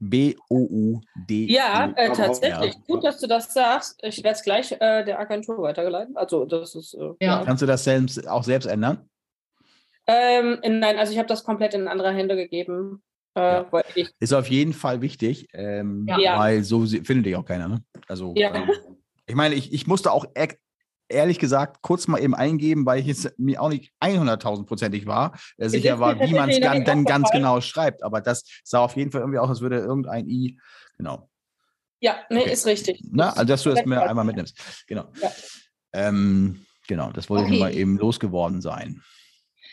[0.00, 1.46] B-O-U-D.
[1.52, 2.74] Ja, äh, aber- tatsächlich.
[2.74, 2.80] ja.
[2.86, 3.98] Gut, dass du das sagst.
[4.02, 6.16] Ich werde es gleich äh, der Agentur weitergeleitet.
[6.16, 7.44] Also das ist äh, Ja.
[7.44, 9.08] Kannst du das selbst, auch selbst ändern?
[10.06, 13.02] Ähm, nein, also ich habe das komplett in andere Hände gegeben.
[13.36, 13.66] Äh, Ja.
[13.70, 16.38] weil ich, Ist auf jeden Fall wichtig, ähm, Ja.
[16.38, 17.68] weil so findet dich auch keiner.
[17.68, 17.84] Ne?
[18.08, 18.52] Also, Ja.
[18.54, 18.68] ähm,
[19.26, 20.48] ich meine, ich, ich musste auch e
[21.10, 25.68] ehrlich gesagt kurz mal eben eingeben, weil ich jetzt mir auch nicht 100.000-prozentig war, äh,
[25.68, 28.02] sicher war, wie man es dann, dann ganz genau schreibt.
[28.02, 30.58] Aber das sah auf jeden Fall irgendwie aus, als würde irgendein I,
[30.96, 31.28] genau.
[32.00, 32.52] ja, nee, Okay.
[32.52, 33.02] ist richtig.
[33.10, 34.56] Na, also, dass du das mir einmal mitnimmst.
[34.86, 35.10] Genau.
[35.20, 35.30] Ja.
[35.92, 37.58] Ähm, genau, das wollte ich Okay.
[37.58, 39.02] nur mal eben losgeworden sein.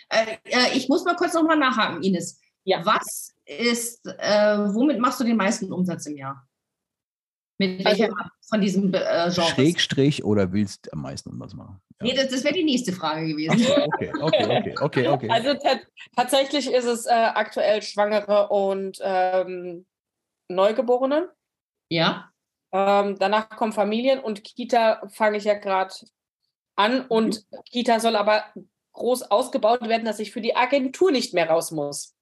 [0.10, 2.40] Äh, äh, ich muss mal kurz nochmal nachhaken, Ines.
[2.64, 2.86] Ja.
[2.86, 6.47] Was ist, äh, womit machst du den meisten Umsatz im Jahr?
[7.58, 8.16] Mit Also- welcher
[8.50, 9.00] von diesen äh,
[9.34, 9.50] Genres?
[9.50, 11.82] Schrägstrich oder willst am meisten um was machen?
[12.00, 13.66] Nee, das, das wäre die nächste Frage gewesen.
[13.94, 15.30] Okay, okay, okay, okay, okay.
[15.30, 15.80] Also ta
[16.16, 19.88] tatsächlich ist es äh, aktuell Schwangere und ähm,
[20.50, 21.32] Neugeborene.
[21.90, 22.32] Ja.
[22.72, 25.96] Ähm, danach kommen Familien und Kita fange ich ja gerade
[26.76, 28.46] an und Kita soll aber
[28.94, 32.16] groß ausgebaut werden, dass ich für die Agentur nicht mehr raus muss.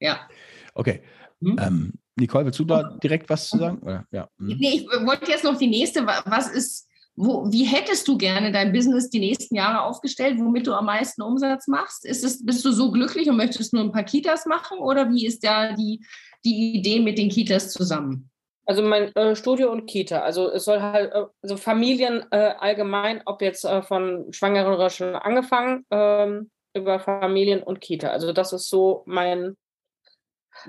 [0.00, 0.28] Ja.
[0.74, 1.02] Okay.
[1.40, 1.56] Hm?
[1.60, 3.78] Ähm, Nicole, willst du da direkt was zu sagen?
[3.82, 4.04] Oder?
[4.10, 4.28] Ja.
[4.38, 4.56] hm.
[4.58, 6.06] Nee, ich wollte jetzt noch die nächste.
[6.06, 6.86] Wa- Was ist,
[7.16, 11.22] wo, wie hättest du gerne dein Business die nächsten Jahre aufgestellt, womit du am meisten
[11.22, 12.04] Umsatz machst?
[12.04, 15.26] Ist es, bist du so glücklich und möchtest nur ein paar Kitas machen oder wie
[15.26, 16.04] ist da die,
[16.44, 18.30] die Idee mit den Kitas zusammen?
[18.66, 20.20] Also mein äh, Studio und Kita.
[20.20, 24.90] Also es soll halt, äh, also Familien äh, allgemein, ob jetzt äh, von Schwangeren oder
[24.90, 28.08] schon angefangen, ähm, über Familien und Kita.
[28.10, 29.56] Also das ist so mein,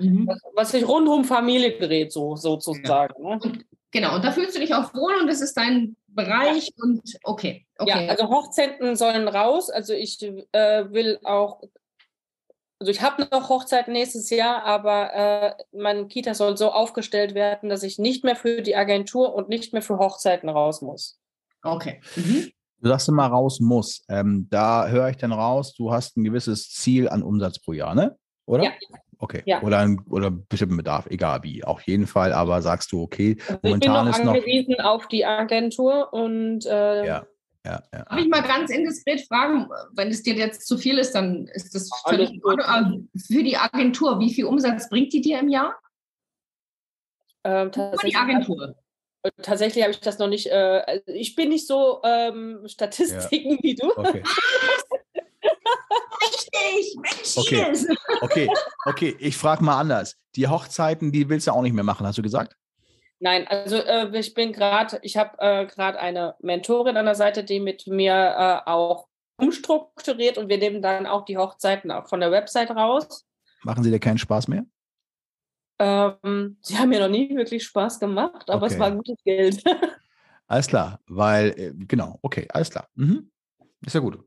[0.00, 3.22] was, was sich rund um Familie dreht, so sozusagen.
[3.22, 3.38] Ne?
[3.92, 7.66] Genau, und da fühlst du dich auch wohl und das ist dein Bereich und okay.
[7.78, 8.06] okay.
[8.06, 9.70] Ja, also Hochzeiten sollen raus.
[9.70, 11.62] Also ich äh, will auch,
[12.78, 17.68] also ich habe noch Hochzeiten nächstes Jahr, aber äh, mein Kita soll so aufgestellt werden,
[17.68, 21.18] dass ich nicht mehr für die Agentur und nicht mehr für Hochzeiten raus muss.
[21.62, 22.00] okay.
[22.16, 22.50] Mhm.
[22.82, 24.02] Du sagst immer raus muss.
[24.08, 27.94] Ähm, da höre ich dann raus, du hast ein gewisses Ziel an Umsatz pro Jahr,
[27.94, 28.16] ne?
[28.46, 28.64] Oder?
[28.64, 28.70] Ja.
[29.22, 29.42] Okay.
[29.44, 29.62] Ja.
[29.62, 31.62] Oder, ein, oder bestimmten Bedarf, egal wie.
[31.62, 34.34] Auf jeden Fall, aber sagst du, okay, Also ich bin momentan noch ist noch.
[34.34, 37.26] angewiesen auf die Agentur und äh, Ja,
[37.66, 38.04] ja, ja.
[38.04, 41.74] Darf ich mal ganz indiskret fragen, wenn es dir jetzt zu viel ist, dann ist
[41.74, 45.78] das völlig für die Agentur, wie viel Umsatz bringt die dir im Jahr?
[47.44, 48.74] ähm, Für die tatsächlich, Agentur.
[49.42, 53.74] tatsächlich habe ich das noch nicht, äh, also ich bin nicht so ähm, Statistiken wie
[53.74, 53.90] du.
[53.96, 54.22] Okay.
[56.22, 57.66] Richtig, Mensch, Okay.
[57.66, 57.86] Ines.
[58.22, 58.52] Okay,
[58.84, 60.16] okay, ich frage mal anders.
[60.36, 62.54] Die Hochzeiten, die willst du auch nicht mehr machen, hast du gesagt?
[63.18, 67.44] Nein, also äh, ich bin gerade, ich habe äh, gerade eine Mentorin an der Seite,
[67.44, 68.12] die mit mir
[68.66, 73.26] äh, auch umstrukturiert und wir nehmen dann auch die Hochzeiten auch von der Website raus.
[73.62, 74.64] Machen sie dir keinen Spaß mehr?
[75.78, 78.74] Ähm, sie haben mir noch nie wirklich Spaß gemacht, aber Okay.
[78.74, 79.62] es war gutes Geld.
[80.46, 82.88] Alles klar, weil, äh, genau, okay, alles klar.
[82.96, 83.30] Mhm.
[83.86, 84.18] Ist ja gut.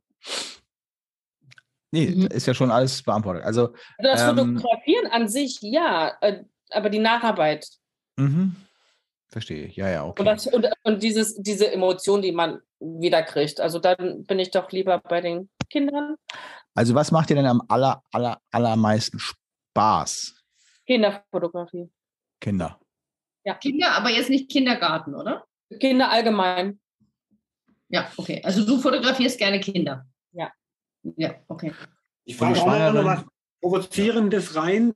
[1.94, 2.26] Nee, Mhm.
[2.28, 3.44] ist ja schon alles beantwortet.
[3.44, 3.68] Also,
[4.00, 7.68] Also das Ähm, Fotografieren an sich, ja, äh, aber die Nacharbeit
[8.18, 8.56] mhm.
[9.28, 9.76] verstehe ich.
[9.76, 10.20] Ja, ja, okay.
[10.22, 13.62] und, das, und, und dieses, diese Emotion, die man wieder kriegt.
[13.62, 16.16] Also dann bin ich doch lieber bei den Kindern.
[16.74, 20.34] Also, was macht dir denn am aller, aller, allermeisten Spaß,
[20.88, 21.92] Kinderfotografie.
[22.42, 22.80] Kinder?
[23.62, 25.46] Kinder, aber jetzt nicht Kindergarten, oder?
[25.80, 26.80] Kinder allgemein.
[27.90, 28.42] Ja, okay.
[28.44, 30.08] Also du fotografierst gerne Kinder.
[31.04, 31.12] Ja.
[31.18, 31.74] Ja, okay.
[32.26, 33.26] Ich frage auch noch was
[33.62, 34.94] Provozierendes rein.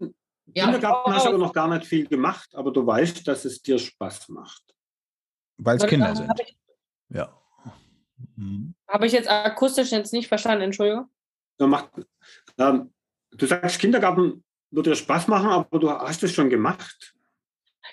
[0.54, 3.62] Ja, Kindergarten hast du aber noch gar nicht viel gemacht, aber du weißt, dass es
[3.62, 4.64] dir Spaß macht.
[5.58, 6.30] Weil es Kinder sind.
[6.30, 6.58] Habe ich,
[7.10, 7.42] Ja.
[8.36, 8.74] Mhm.
[8.88, 11.10] hab ich jetzt akustisch jetzt nicht verstanden, Entschuldigung.
[11.58, 11.90] Da macht,
[12.58, 12.94] ähm,
[13.32, 17.14] du sagst, Kindergarten würde dir Spaß machen, aber du hast es schon gemacht.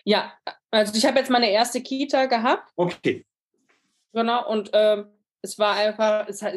[0.04, 0.32] Ja,
[0.70, 3.26] also ich habe jetzt meine erste Kita gehabt, Okay.
[4.12, 5.06] genau, und ähm,
[5.44, 6.54] es war einfach, es hat,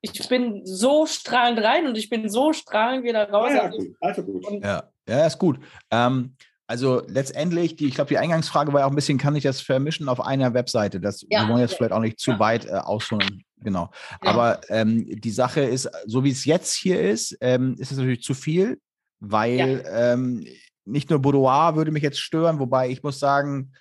[0.00, 3.52] ich bin so strahlend rein und ich bin so strahlend wieder raus.
[3.54, 3.96] Ja, Also, gut.
[4.00, 4.44] Also gut.
[4.62, 5.60] Ja, ja, ist gut.
[5.92, 6.34] Ähm,
[6.66, 9.60] also letztendlich, die, ich glaube, die Eingangsfrage war ja auch ein bisschen, kann ich das
[9.60, 10.98] vermischen auf einer Webseite?
[10.98, 11.42] Das Ja.
[11.42, 12.38] wir wollen jetzt vielleicht auch nicht zu Ja.
[12.40, 13.44] weit äh, ausholen.
[13.58, 13.90] Genau.
[14.22, 14.30] Ja.
[14.30, 18.22] Aber ähm, die Sache ist, so wie es jetzt hier ist, ähm, ist es natürlich
[18.22, 18.80] zu viel,
[19.20, 20.44] weil ähm,
[20.84, 23.72] nicht nur Boudoir würde mich jetzt stören, wobei ich muss sagen,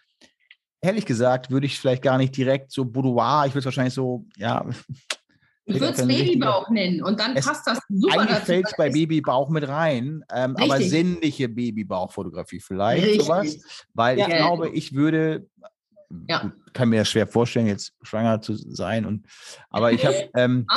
[0.84, 4.26] ehrlich gesagt, würde ich vielleicht gar nicht direkt so Boudoir, ich würde es wahrscheinlich so,
[4.35, 4.65] ja,
[5.65, 9.49] Ich würde es Babybauch nennen und dann passt das super eigentlich fällt es bei Babybauch
[9.49, 13.23] mit rein, ähm, aber sinnliche Babybauchfotografie vielleicht Richtig.
[13.23, 14.27] sowas, weil Ja.
[14.27, 15.47] ich glaube, ich würde,
[16.27, 16.51] Ja.
[16.73, 19.26] kann mir das schwer vorstellen, jetzt schwanger zu sein und,
[19.69, 20.68] aber ich habe, ähm,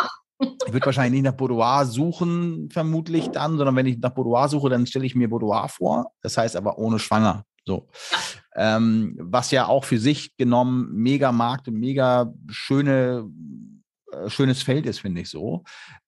[0.66, 4.68] ich würde wahrscheinlich nicht nach Boudoir suchen, vermutlich dann, sondern wenn ich nach Boudoir suche,
[4.68, 7.88] dann stelle ich mir Boudoir vor, das heißt aber ohne schwanger, so.
[8.54, 13.28] Ähm, was ja auch für sich genommen mega Markt und mega schöne,
[14.12, 15.64] äh, schönes Feld ist, finde ich so.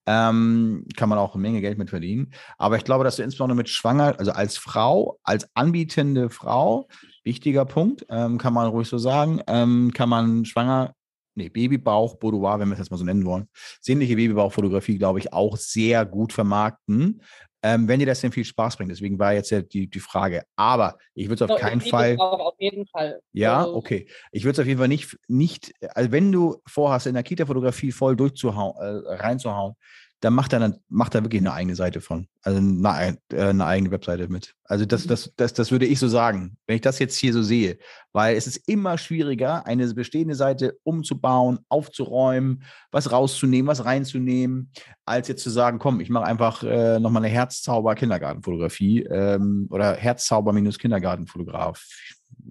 [0.07, 2.33] Ähm, kann man auch eine Menge Geld mit verdienen.
[2.57, 6.89] Aber ich glaube, dass du insbesondere mit Schwanger, also als Frau, als anbietende Frau,
[7.25, 10.95] wichtiger Punkt, ähm, kann man ruhig so sagen, ähm, kann man schwanger,
[11.35, 13.49] nee, Babybauch, Boudoir, wenn wir es jetzt mal so nennen wollen,
[13.83, 17.21] sinnliche Babybauchfotografie, glaube ich, auch sehr gut vermarkten.
[17.63, 18.91] Ähm, wenn dir das denn viel Spaß bringt.
[18.91, 20.45] Deswegen war jetzt ja die, die Frage.
[20.55, 22.17] Aber ich würde es auf so, keinen Fall.
[22.19, 23.21] Auch auf jeden Fall.
[23.33, 24.07] Ja, Also, okay.
[24.31, 27.91] Ich würde es auf jeden Fall nicht, nicht, also wenn du vorhast, in der Kita-Fotografie
[27.91, 29.75] voll durchzuhauen, äh, reinzuhauen,
[30.21, 32.27] dann macht er dann macht er wirklich eine eigene Seite von.
[32.43, 34.55] Also eine, ein- äh, eine eigene Webseite mit.
[34.65, 37.43] Also das, das, das, das würde ich so sagen, wenn ich das jetzt hier so
[37.43, 37.79] sehe.
[38.13, 44.71] Weil es ist immer schwieriger, eine bestehende Seite umzubauen, aufzuräumen, was rauszunehmen, was reinzunehmen,
[45.05, 51.85] als jetzt zu sagen, komm, ich mache einfach äh, nochmal eine Herzzauber-Kindergartenfotografie ähm, oder Herzzauber-Kindergartenfotograf.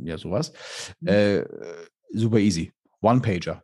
[0.03, 0.53] Ja, sowas.
[1.01, 1.07] Mhm.
[1.07, 1.45] Äh,
[2.13, 2.71] super easy.
[3.01, 3.63] One-Pager.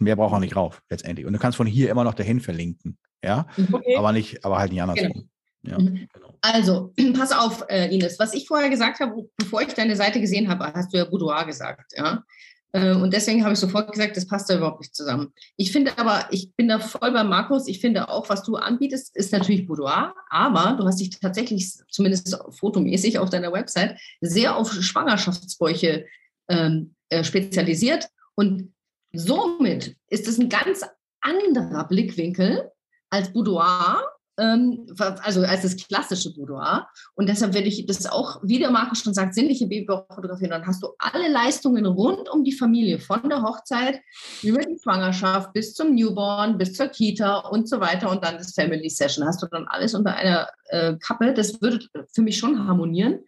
[0.00, 1.26] Mehr braucht man nicht rauf, letztendlich.
[1.26, 2.98] Und du kannst von hier immer noch dahin verlinken.
[3.22, 3.96] Ja, Okay.
[3.96, 5.28] aber nicht, aber halt nicht andersrum.
[5.62, 6.08] Ja, Mhm.
[6.12, 6.38] genau.
[6.40, 8.18] Also, pass auf, äh, Ines.
[8.18, 11.44] Was ich vorher gesagt habe, bevor ich deine Seite gesehen habe, hast du ja Boudoir
[11.44, 12.24] gesagt, ja.
[12.72, 15.34] Äh, Und deswegen habe ich sofort gesagt, das passt da überhaupt nicht zusammen.
[15.56, 17.66] Ich finde aber, ich bin da voll bei Markus.
[17.68, 22.34] Ich finde auch, was du anbietest, ist natürlich Boudoir, aber du hast dich tatsächlich, zumindest
[22.50, 26.06] fotomäßig auf deiner Website, sehr auf Schwangerschaftsbäuche
[26.48, 28.08] ähm, äh, spezialisiert.
[28.34, 28.72] Und
[29.12, 30.84] somit ist es ein ganz
[31.20, 32.70] anderer Blickwinkel
[33.10, 34.02] als Boudoir,
[34.38, 34.86] ähm,
[35.22, 36.88] also als das klassische Boudoir.
[37.14, 40.48] Und deshalb werde ich das auch, wie der Markus schon sagt, sinnliche Babybauchfotografie.
[40.48, 44.00] Dann hast du alle Leistungen rund um die Familie, von der Hochzeit
[44.42, 48.54] über die Schwangerschaft bis zum Newborn, bis zur Kita und so weiter und dann das
[48.54, 49.26] Family Session.
[49.26, 51.34] Hast du dann alles unter einer äh, Kappe.
[51.34, 51.80] Das würde
[52.14, 53.20] für mich schon harmonieren.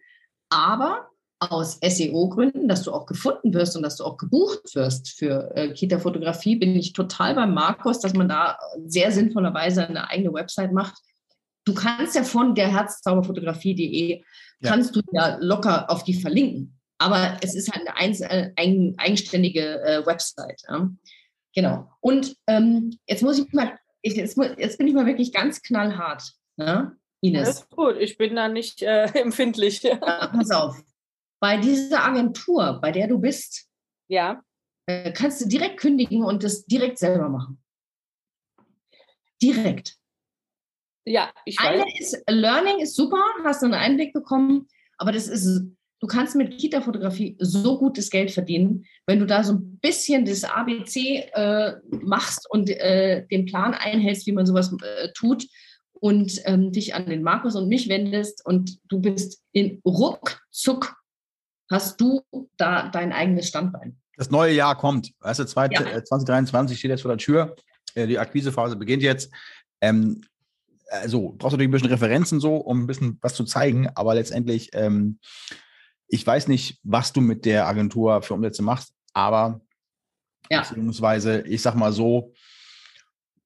[0.49, 1.09] Aber
[1.51, 5.73] aus SEO-Gründen, dass du auch gefunden wirst und dass du auch gebucht wirst für äh,
[5.73, 10.95] Kita-Fotografie, bin ich total beim Markus, dass man da sehr sinnvollerweise eine eigene Website macht.
[11.65, 14.21] Du kannst ja von der herzzauberfotografie.de,
[14.59, 14.69] Ja.
[14.69, 16.79] kannst du ja locker auf die verlinken.
[16.97, 20.61] Aber es ist halt eine äh, ein, eigenständige äh, Website.
[20.69, 20.89] Ja?
[21.55, 21.89] Genau.
[21.99, 26.23] Und ähm, jetzt muss ich mal, ich, jetzt, jetzt bin ich mal wirklich ganz knallhart,
[26.57, 26.95] ne?
[27.21, 27.47] Ines.
[27.47, 29.81] Alles gut, ich bin da nicht äh, empfindlich.
[29.83, 30.83] Ja, pass auf.
[31.43, 33.67] Bei dieser Agentur, bei der du bist,
[34.07, 34.41] ja,
[34.85, 37.61] äh, kannst du direkt kündigen und das direkt selber machen.
[39.41, 39.97] Direkt.
[41.05, 41.81] ja, ich weiß.
[41.81, 45.65] Eine ist, Learning ist super, hast du einen Einblick bekommen, aber das ist,
[45.99, 50.45] du kannst mit Kita-Fotografie so gutes Geld verdienen, wenn du da so ein bisschen das
[50.45, 55.45] ABC äh, machst und äh, den Plan einhältst, wie man sowas äh, tut
[55.91, 61.02] und ähm, dich an den Markus und mich wendest und du bist in ruckzuck
[61.73, 62.21] hast du
[62.57, 63.97] da dein eigenes Standbein.
[64.15, 65.11] Das neue Jahr kommt.
[65.19, 65.81] Weißt du, zwei- Ja.
[65.81, 67.55] äh, 2023 steht jetzt vor der Tür.
[67.95, 69.31] Äh, Die Akquisephase beginnt jetzt.
[69.81, 70.21] Ähm,
[70.91, 74.13] also brauchst du natürlich ein bisschen Referenzen so, um ein bisschen was zu zeigen, aber
[74.13, 75.19] letztendlich, ähm,
[76.07, 79.61] ich weiß nicht, was du mit der Agentur für Umsätze machst, aber
[80.51, 80.59] Ja.
[80.61, 82.33] beziehungsweise, ich sag mal so,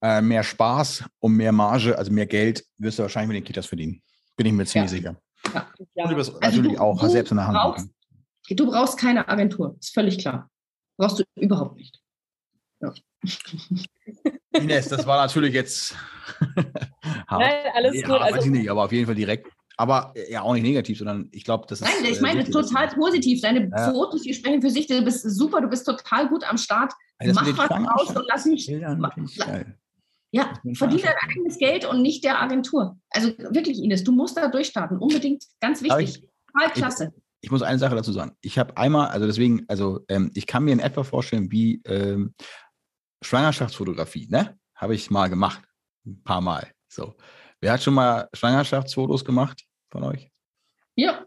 [0.02, 3.66] äh, mehr Spaß und mehr Marge, also mehr Geld, wirst du wahrscheinlich mit den Kitas
[3.68, 4.02] verdienen.
[4.36, 5.16] Bin ich mir ziemlich sicher.
[5.96, 7.90] Und du wirst Also natürlich du- auch du selbst in der Hand brauchst-.
[8.50, 10.50] Du brauchst keine Agentur, ist völlig klar.
[10.98, 12.00] Brauchst du überhaupt nicht.
[14.54, 15.96] Ines, das war natürlich jetzt
[17.28, 17.42] hart.
[17.42, 18.20] Nein, alles ja, gut.
[18.20, 19.48] weiß Also, ich nicht, aber auf jeden Fall direkt.
[19.80, 21.88] Aber äh, ja, auch nicht negativ, sondern ich glaube, das ist.
[21.88, 23.42] Nein, ich äh, meine wichtig, total positiv.
[23.42, 23.92] Deine Ja.
[23.92, 24.88] Fotos, die sprechen für sich.
[24.88, 26.94] Du bist super, du bist total gut am Start.
[27.20, 28.66] Das Mach was raus und lass mich.
[28.68, 29.78] Bildern ma- finde ich la- geil.
[30.32, 32.98] Ja, Das mit den verdien dein eigenes Geld und nicht der Agentur.
[33.12, 34.98] Also wirklich, Ines, du musst da durchstarten.
[34.98, 36.24] Unbedingt, ganz wichtig.
[36.54, 37.14] Total klasse.
[37.16, 38.36] Ich muss eine Sache dazu sagen.
[38.42, 42.34] Ich habe einmal, also deswegen, also ähm, ich kann mir in etwa vorstellen, wie ähm,
[43.24, 44.58] Schwangerschaftsfotografie, ne?
[44.76, 45.62] Habe ich mal gemacht.
[46.06, 46.72] Ein paar Mal.
[46.88, 47.16] So.
[47.62, 50.30] Wer hat schon mal Schwangerschaftsfotos gemacht von euch?
[50.96, 51.26] Ja,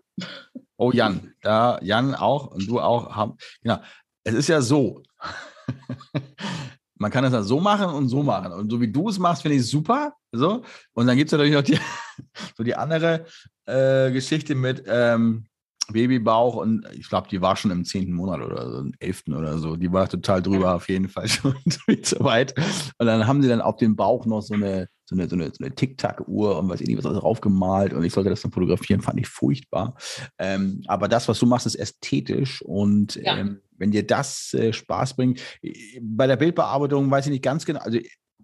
[0.76, 3.36] Oh, Jan, da Jan auch und du auch haben.
[3.62, 3.80] Genau.
[4.24, 5.02] Es ist ja so.
[6.94, 8.52] Man kann es ja so machen und so machen.
[8.52, 10.14] Und so wie du es machst, finde ich super.
[10.32, 10.62] So.
[10.92, 11.78] Und dann gibt es natürlich noch die,
[12.56, 13.26] so die andere
[13.66, 15.46] äh, Geschichte mit ähm,
[15.92, 19.58] Babybauch und ich glaube, die war schon im zehnten Monat oder so, im elften oder
[19.58, 19.76] so.
[19.76, 21.54] Die war total drüber auf jeden Fall schon
[21.86, 22.54] viel zu weit.
[22.98, 25.46] Und dann haben sie dann auf dem Bauch noch so eine, so eine, so eine,
[25.46, 28.52] so eine Tic-Tac-Uhr und weiß ich nicht, was alles draufgemalt und ich sollte das dann
[28.52, 29.96] fotografieren, fand ich furchtbar.
[30.38, 33.36] Ähm, aber das, was du machst, ist ästhetisch und Ja.
[33.36, 37.64] ähm, wenn dir das äh, Spaß bringt, äh, bei der Bildbearbeitung weiß ich nicht ganz
[37.64, 37.98] genau, also,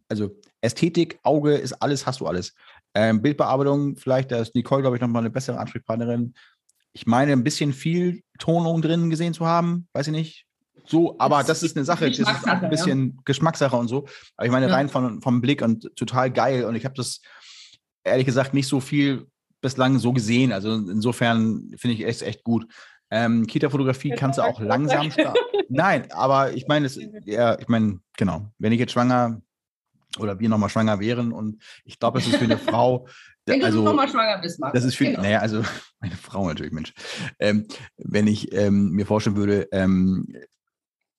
[0.08, 2.54] also Ästhetik, Auge ist alles, hast du alles.
[2.94, 6.32] Ähm, Bildbearbeitung, vielleicht, da ist Nicole, glaube ich, nochmal eine bessere Ansprechpartnerin.
[6.96, 10.46] Ich meine, ein bisschen viel Tonung drin gesehen zu haben, weiß ich nicht.
[10.86, 14.06] So, aber das ist eine Sache, das ist auch ein bisschen Geschmackssache und so.
[14.38, 14.74] Aber ich meine, Ja.
[14.74, 16.64] rein von, vom Blick und total geil.
[16.64, 17.20] Und ich habe das
[18.02, 19.26] ehrlich gesagt nicht so viel
[19.60, 20.52] bislang so gesehen.
[20.52, 22.66] Also insofern finde ich es echt gut.
[23.10, 25.38] Ähm, Kita-Fotografie kannst du auch langsam starten.
[25.68, 26.88] Nein, aber ich meine,
[27.26, 29.42] ja, ich meine, genau, wenn ich jetzt schwanger
[30.18, 33.06] oder wir nochmal schwanger wären und ich glaube, es ist für eine Frau,
[33.46, 34.74] wenn du also nochmal schwanger bist, Marc.
[34.74, 35.22] das ist für, Genau.
[35.22, 35.62] naja, also
[36.00, 36.92] meine Frau natürlich, Mensch.
[37.38, 37.66] Ähm,
[37.96, 40.26] wenn ich ähm, mir vorstellen würde, ähm,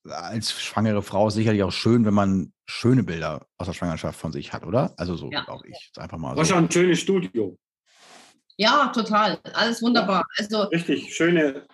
[0.09, 4.31] als schwangere Frau ist sicherlich auch schön, wenn man schöne Bilder aus der Schwangerschaft von
[4.31, 4.93] sich hat, oder?
[4.97, 5.43] Also so Ja.
[5.43, 5.77] glaube ich.
[5.87, 6.53] Jetzt einfach mal War so.
[6.53, 7.57] schon ein schönes Studio.
[8.57, 9.39] Ja, total.
[9.53, 10.25] Alles wunderbar.
[10.37, 11.67] Also, Richtig schöne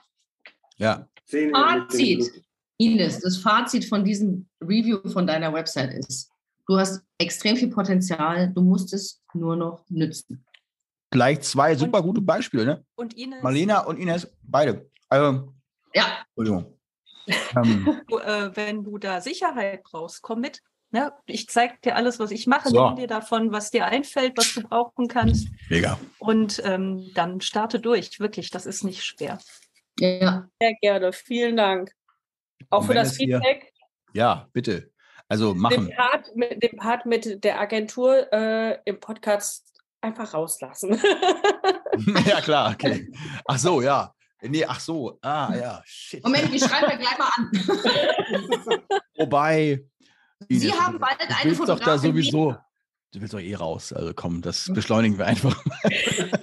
[0.78, 1.52] Ja, Szene.
[1.54, 2.44] Fazit.
[2.78, 6.30] Ines, das Fazit von diesem Review von deiner Website ist,
[6.68, 10.46] du hast extrem viel Potenzial, du musst es nur noch nützen.
[11.12, 12.86] gleich zwei super gute Beispiele, ne?
[12.96, 14.90] Und Ines, Marlena und Ines, beide.
[15.10, 15.54] Also,
[15.94, 16.78] Ja, Entschuldigung.
[17.56, 20.62] ähm, du, äh, wenn du da Sicherheit brauchst, komm mit.
[20.92, 21.12] Ne?
[21.26, 22.86] Ich zeige dir alles, was ich mache, So.
[22.88, 25.48] nimm dir davon, was dir einfällt, was du brauchen kannst.
[25.70, 25.98] mega.
[26.20, 28.20] Und ähm, dann starte durch.
[28.20, 29.40] Wirklich, das ist nicht schwer.
[30.00, 30.48] ja.
[30.62, 31.12] sehr gerne.
[31.14, 31.92] Vielen Dank.
[32.70, 33.72] Auch Und für das es hier- Feedback.
[34.14, 34.92] Ja, bitte.
[35.30, 35.94] Also Den machen.
[35.96, 41.02] Part, mit, den Part mit der Agentur äh, im Podcast einfach rauslassen.
[42.26, 43.12] ja, klar, okay.
[43.46, 44.14] Ach so, ja.
[44.42, 45.18] Nee, ach so.
[45.22, 46.24] Ah, ja, shit.
[46.24, 47.52] Moment, die schreiben wir gleich mal an.
[49.18, 49.86] Wobei.
[50.50, 52.56] Sie haben bald eine willst doch da Fotografin sowieso.
[53.14, 53.94] Du willst doch eh raus.
[53.94, 55.64] Also komm, das beschleunigen wir einfach.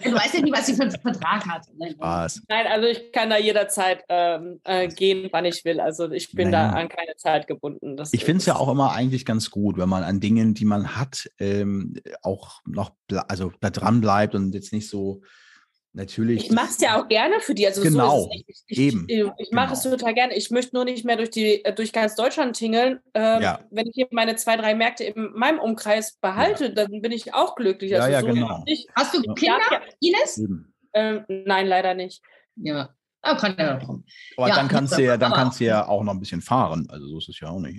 [0.02, 1.66] Du weißt ja nie, was sie für einen Vertrag hat.
[1.92, 2.42] Spaß.
[2.48, 5.78] Nein, also ich kann da jederzeit ähm, äh, gehen, wann ich will.
[5.78, 6.78] Also ich bin da Naja.
[6.78, 7.96] an keine Zeit gebunden.
[7.96, 10.64] Das Ich finde es ja auch immer eigentlich ganz gut, wenn man an Dingen, die
[10.64, 12.90] man hat, ähm, auch noch
[13.28, 15.22] also da dran bleibt und jetzt nicht so
[15.92, 16.46] natürlich.
[16.46, 17.66] Ich mache es ja auch gerne für die.
[17.66, 18.64] Also Genau, so ist es nicht.
[18.68, 19.96] Ich, eben, Ich, ich mache es genau.
[19.96, 20.36] total gerne.
[20.36, 23.00] Ich möchte nur nicht mehr durch die äh, durch ganz Deutschland tingeln.
[23.14, 23.60] Ähm, Ja.
[23.70, 27.54] Wenn ich hier meine zwei, drei Märkte in meinem Umkreis behalte, dann bin ich auch
[27.54, 27.90] glücklich.
[27.90, 28.64] Ja, Also ja, so genau.
[28.94, 29.34] Hast du Ja.
[29.34, 30.42] Kinder, Ja, Ines?
[30.92, 32.22] Ähm, nein, leider nicht.
[32.56, 32.90] Ja.
[33.22, 34.04] Ah, kann ja noch kommen.
[34.36, 36.40] Aber Ja, dann kannst du ja, dann aber- kannst du ja auch noch ein bisschen
[36.40, 36.86] fahren.
[36.90, 37.78] Also so ist es ja auch nicht.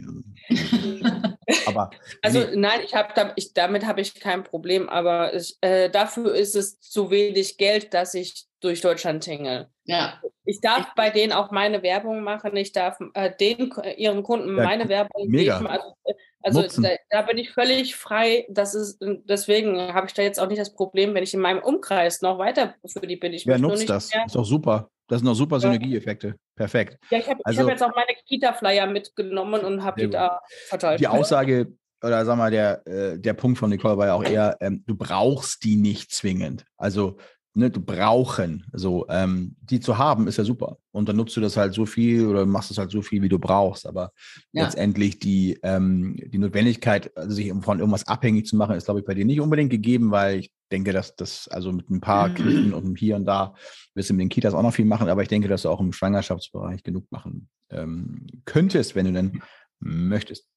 [1.65, 1.89] Aber
[2.21, 5.89] Also nee, nein, ich habe da, ich, damit habe ich kein Problem, aber ich, äh,
[5.89, 9.69] dafür ist es zu wenig Geld, dass ich durch Deutschland tingle.
[9.85, 10.21] Ja.
[10.45, 12.55] Ich darf bei denen auch meine Werbung machen.
[12.55, 15.57] Ich darf äh, den, ihren Kunden Ja, meine Werbung mega.
[15.57, 15.67] geben.
[15.67, 16.13] Also, äh,
[16.43, 18.45] also da, da bin ich völlig frei.
[18.49, 21.61] Das ist, deswegen habe ich da jetzt auch nicht das Problem, wenn ich in meinem
[21.63, 23.33] Umkreis noch weiter für die bin.
[23.33, 24.13] Ich wer nutzt nicht das?
[24.13, 24.89] Mehr, Ist doch super.
[25.11, 26.35] Das sind doch super Synergieeffekte.
[26.55, 26.97] Perfekt.
[27.09, 30.39] ja, ich habe Also- hab jetzt auch meine Kita-Flyer mitgenommen und habe die da
[30.69, 31.01] verteilt.
[31.01, 34.55] Die Aussage oder sag mal, der, äh, der Punkt von Nicole war ja auch eher,
[34.61, 36.63] ähm, du brauchst die nicht zwingend.
[36.77, 37.17] Also
[37.53, 38.65] ne, du brauchen.
[38.73, 40.77] So, ähm, die zu haben, ist ja super.
[40.91, 43.29] Und dann nutzt du das halt so viel oder machst es halt so viel, wie
[43.29, 43.85] du brauchst.
[43.85, 44.11] Aber
[44.53, 44.63] Ja.
[44.65, 49.05] letztendlich die, ähm, die Notwendigkeit, also sich von irgendwas abhängig zu machen, ist, glaube ich,
[49.05, 52.33] bei dir nicht unbedingt gegeben, weil ich denke, dass das, also mit ein paar Mhm.
[52.35, 53.53] Kniffen und hier und da
[53.93, 55.81] wirst du mit den Kitas auch noch viel machen, aber ich denke, dass du auch
[55.81, 59.41] im Schwangerschaftsbereich genug machen ähm, könntest, wenn du denn
[59.79, 60.47] möchtest.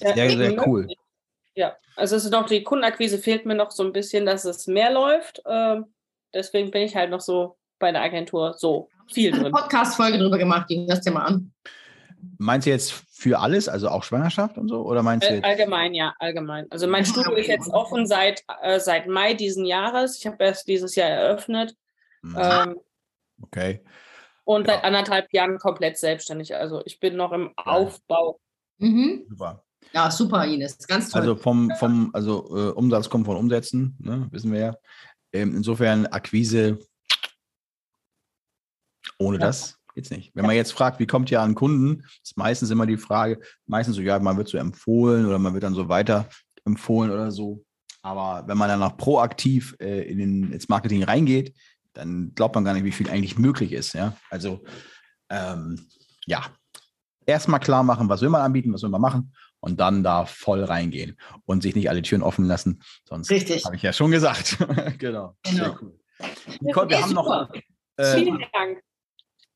[0.00, 0.88] Ja, Sehr, sehr eben, cool.
[1.54, 4.66] Ja, also es ist noch die Kundenakquise fehlt mir noch so ein bisschen, dass es
[4.68, 5.42] mehr läuft.
[5.46, 5.86] Ähm,
[6.34, 9.52] deswegen bin ich halt noch so bei der Agentur so viel eine drin.
[9.52, 11.52] Podcast-Folge drüber gemacht, hörst dir mal an.
[12.38, 14.82] Meinst du jetzt für alles, also auch Schwangerschaft und so?
[14.82, 15.44] Oder meinst du Äh, jetzt?
[15.44, 16.66] allgemein, ja, allgemein.
[16.70, 20.18] Also mein Studio ist jetzt offen seit, äh, seit Mai diesen Jahres.
[20.18, 21.76] Ich habe erst dieses Jahr eröffnet
[22.22, 22.80] Hm, ähm,
[23.42, 23.84] Okay.
[24.44, 24.74] und Ja.
[24.74, 26.54] seit anderthalb Jahren komplett selbstständig.
[26.56, 28.40] Also ich bin noch im Aufbau.
[28.78, 29.26] Mhm.
[29.28, 29.62] Super.
[29.92, 30.78] Ja, super, Ines.
[30.86, 31.20] Ganz toll.
[31.22, 34.76] Also vom, vom also äh, Umsatz kommt von Umsätzen, ne, wissen wir ja.
[35.32, 36.78] Ähm, insofern Akquise
[39.18, 39.46] ohne Ja.
[39.46, 40.30] das geht's nicht.
[40.34, 43.96] Wenn man jetzt fragt, wie kommt ihr an Kunden, ist meistens immer die Frage, meistens
[43.96, 46.28] so, ja, man wird so empfohlen oder man wird dann so weiter
[46.64, 47.64] empfohlen oder so.
[48.02, 51.54] Aber wenn man dann noch proaktiv äh, in den, ins Marketing reingeht,
[51.94, 53.92] dann glaubt man gar nicht, wie viel eigentlich möglich ist.
[53.94, 54.16] Ja?
[54.30, 54.64] Also
[55.30, 55.88] ähm,
[56.26, 56.46] ja,
[57.26, 60.64] erstmal klar machen, was will man anbieten, was will man machen und dann da voll
[60.64, 61.16] reingehen
[61.46, 62.80] und sich nicht alle Türen offen lassen.
[63.08, 63.64] Sonst Richtig.
[63.64, 64.58] habe ich ja schon gesagt.
[64.98, 65.36] genau.
[65.46, 65.76] Sehr Genau.
[65.80, 65.98] cool.
[66.60, 67.24] Nicole, wir haben noch.
[67.24, 67.52] super.
[67.96, 68.82] Äh, Vielen Dank.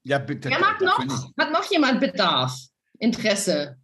[0.05, 0.51] ja, bitte.
[0.51, 0.99] Wer mag noch?
[1.39, 2.57] Hat noch jemand Bedarf?
[2.99, 3.77] Interesse?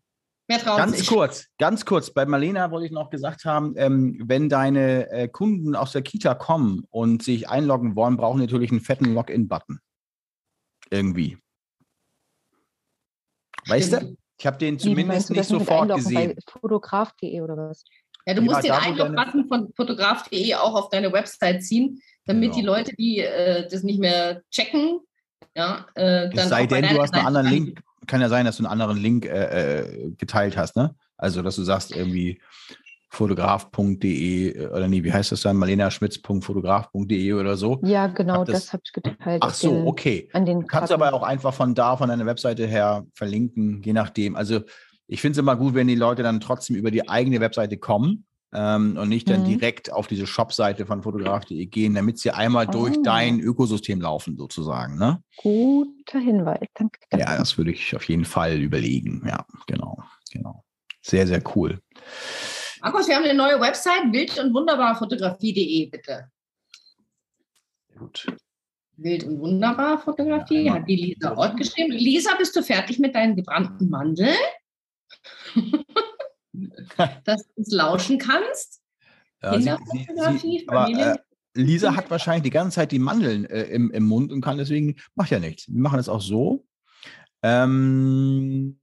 [0.50, 1.06] Wer traut Ganz sich?
[1.08, 2.10] kurz, ganz kurz.
[2.10, 6.34] Bei Marlena wollte ich noch gesagt haben, ähm, wenn deine äh, Kunden aus der Kita
[6.34, 9.78] kommen und sich einloggen wollen, brauchen die natürlich einen fetten Login-Button.
[10.90, 11.36] Irgendwie.
[13.66, 14.16] Weißt du?
[14.38, 16.34] Ich habe den zumindest nicht sofort gesehen.
[16.60, 17.84] Fotograf.de oder was?
[18.26, 22.54] Ja, du Ja, musst den Einlog-Button von fotograf.de auch auf deine Website ziehen, damit Genau.
[22.56, 25.00] die Leute, die äh, das nicht mehr checken,
[25.56, 27.80] ja, äh, dann Es sei denn, du hast einen anderen Link.
[28.06, 30.94] Kann ja sein, dass du einen anderen Link äh, äh, geteilt hast, ne?
[31.16, 32.40] Also, dass du sagst, irgendwie
[33.10, 35.56] fotograf.de äh, oder nee, wie heißt das dann?
[35.56, 37.80] malenaschmitz.fotograf.de oder so.
[37.84, 39.42] Ja, genau, Hab das- das, habe ich geteilt.
[39.44, 40.28] Ach so, den, okay.
[40.32, 41.02] An den Du kannst Karten.
[41.02, 44.36] aber auch einfach von da, von deiner Webseite her verlinken, je nachdem.
[44.36, 44.60] Also
[45.06, 48.26] ich finde es immer gut, wenn die Leute dann trotzdem über die eigene Webseite kommen
[48.54, 49.46] ähm, und nicht dann Mhm.
[49.46, 53.02] direkt auf diese Shopseite von fotograf.de gehen, damit sie einmal durch Ah.
[53.04, 54.98] dein Ökosystem laufen, sozusagen.
[54.98, 55.22] Ne?
[55.36, 56.98] Guter Hinweis, danke.
[57.12, 59.22] Ja, das würde ich auf jeden Fall überlegen.
[59.26, 59.98] Ja, genau,
[60.30, 60.64] genau.
[61.02, 61.78] Sehr, sehr cool.
[62.82, 66.30] Markus, wir haben eine neue Website, wild und wunderbar Fotografie.de, bitte.
[67.98, 68.26] Gut.
[68.96, 70.74] Wild und wunderbar Fotografie, Ja.
[70.74, 71.92] hat die Lisa Ort geschrieben.
[71.92, 74.36] Lisa, bist du fertig mit deinen gebrannten Mandeln?
[77.24, 78.80] Dass du uns lauschen kannst?
[79.42, 81.18] Ja, Kinderfotografie, Familien- äh,
[81.54, 84.96] Lisa hat wahrscheinlich die ganze Zeit die Mandeln äh, im, im Mund und kann deswegen,
[85.14, 85.66] macht ja nichts.
[85.68, 86.64] Wir machen es auch so.
[87.42, 88.78] Ähm,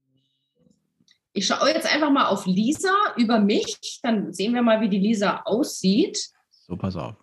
[1.38, 5.00] Ich schaue jetzt einfach mal auf Lisa über mich, dann sehen wir mal, wie die
[5.00, 6.30] Lisa aussieht.
[6.50, 7.16] so, pass auf.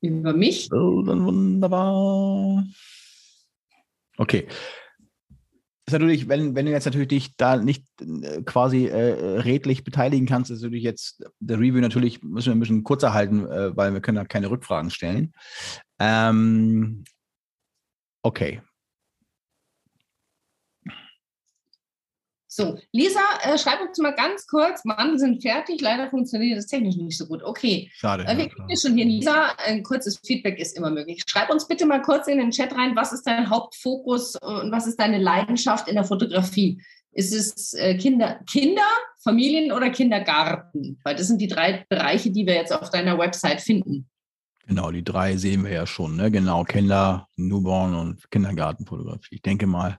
[0.00, 0.68] Über mich.
[0.68, 2.64] So, dann wunderbar.
[4.16, 4.48] Okay.
[5.86, 10.26] Ist natürlich, wenn, wenn du jetzt natürlich dich da nicht äh, quasi äh, redlich beteiligen
[10.26, 13.92] kannst, ist natürlich jetzt der Review natürlich, müssen wir ein bisschen kurzer halten, äh, weil
[13.92, 15.34] wir können da keine Rückfragen stellen.
[15.98, 17.04] Ähm,
[18.22, 18.62] okay.
[22.56, 24.84] So, Lisa, äh, schreib uns mal ganz kurz.
[24.84, 25.80] Mann, sind fertig.
[25.80, 27.42] Leider funktioniert das technisch nicht so gut.
[27.42, 28.24] Okay, Schade.
[28.24, 29.56] äh, wir kriegen schon hier, Lisa.
[29.66, 31.20] Ein kurzes Feedback ist immer möglich.
[31.26, 34.86] Schreib uns bitte mal kurz in den Chat rein, was ist dein Hauptfokus und was
[34.86, 36.80] ist deine Leidenschaft in der Fotografie?
[37.10, 38.86] Ist es äh, Kinder, Kinder,
[39.18, 41.00] Familien oder Kindergarten?
[41.02, 44.08] Weil das sind die drei Bereiche, die wir jetzt auf deiner Website finden.
[44.68, 46.30] Genau, die drei sehen wir ja schon, ne?
[46.30, 49.34] Genau, Kinder, Newborn und Kindergartenfotografie.
[49.34, 49.98] Ich denke mal,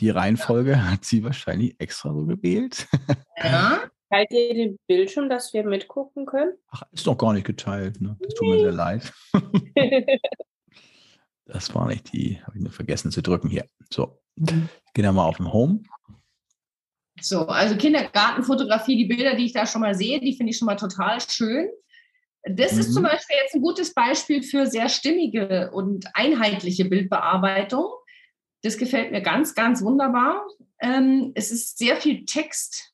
[0.00, 2.86] die Reihenfolge hat sie wahrscheinlich extra so gewählt.
[3.42, 3.82] Ja.
[4.10, 6.52] Teilt ihr den Bildschirm, dass wir mitgucken können?
[6.68, 8.16] Ach, ist doch gar nicht geteilt, ne?
[8.20, 9.12] Das tut mir sehr leid.
[11.46, 13.66] Das war nicht die, habe ich nur vergessen zu drücken hier.
[13.92, 15.82] So, gehen wir mal auf den Home.
[17.20, 20.66] So, also Kindergartenfotografie, die Bilder, die ich da schon mal sehe, die finde ich schon
[20.66, 21.68] mal total schön.
[22.48, 22.92] Das ist Mhm.
[22.94, 27.88] zum Beispiel jetzt ein gutes Beispiel für sehr stimmige und einheitliche Bildbearbeitung.
[28.64, 30.46] Das gefällt mir ganz, ganz wunderbar.
[30.80, 32.92] Ähm, es ist sehr viel Text.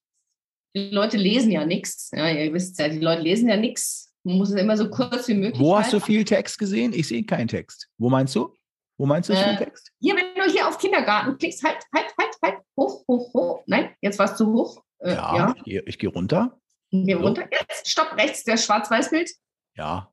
[0.74, 2.10] Die Leute lesen ja nichts.
[2.12, 4.12] Ja, ihr wisst ja, die Leute lesen ja nichts.
[4.24, 6.06] Man muss es immer so kurz wie möglich Wo hast du halten.
[6.06, 6.92] viel Text gesehen?
[6.92, 7.88] Ich sehe keinen Text.
[7.98, 8.54] Wo meinst du?
[8.98, 9.90] Wo meinst du Äh, viel Text?
[10.00, 13.62] Hier, wenn du hier auf Kindergarten klickst, halt, halt, halt, halt, hoch, hoch, hoch.
[13.66, 14.82] Nein, jetzt warst du hoch.
[14.98, 15.54] Äh, Ja, ja.
[15.56, 16.60] Ich, gehe- ich gehe runter.
[16.90, 17.20] Geh So.
[17.20, 17.48] runter.
[17.50, 19.30] Jetzt, stopp, rechts, das Schwarz-Weiß-Bild.
[19.76, 20.12] Ja.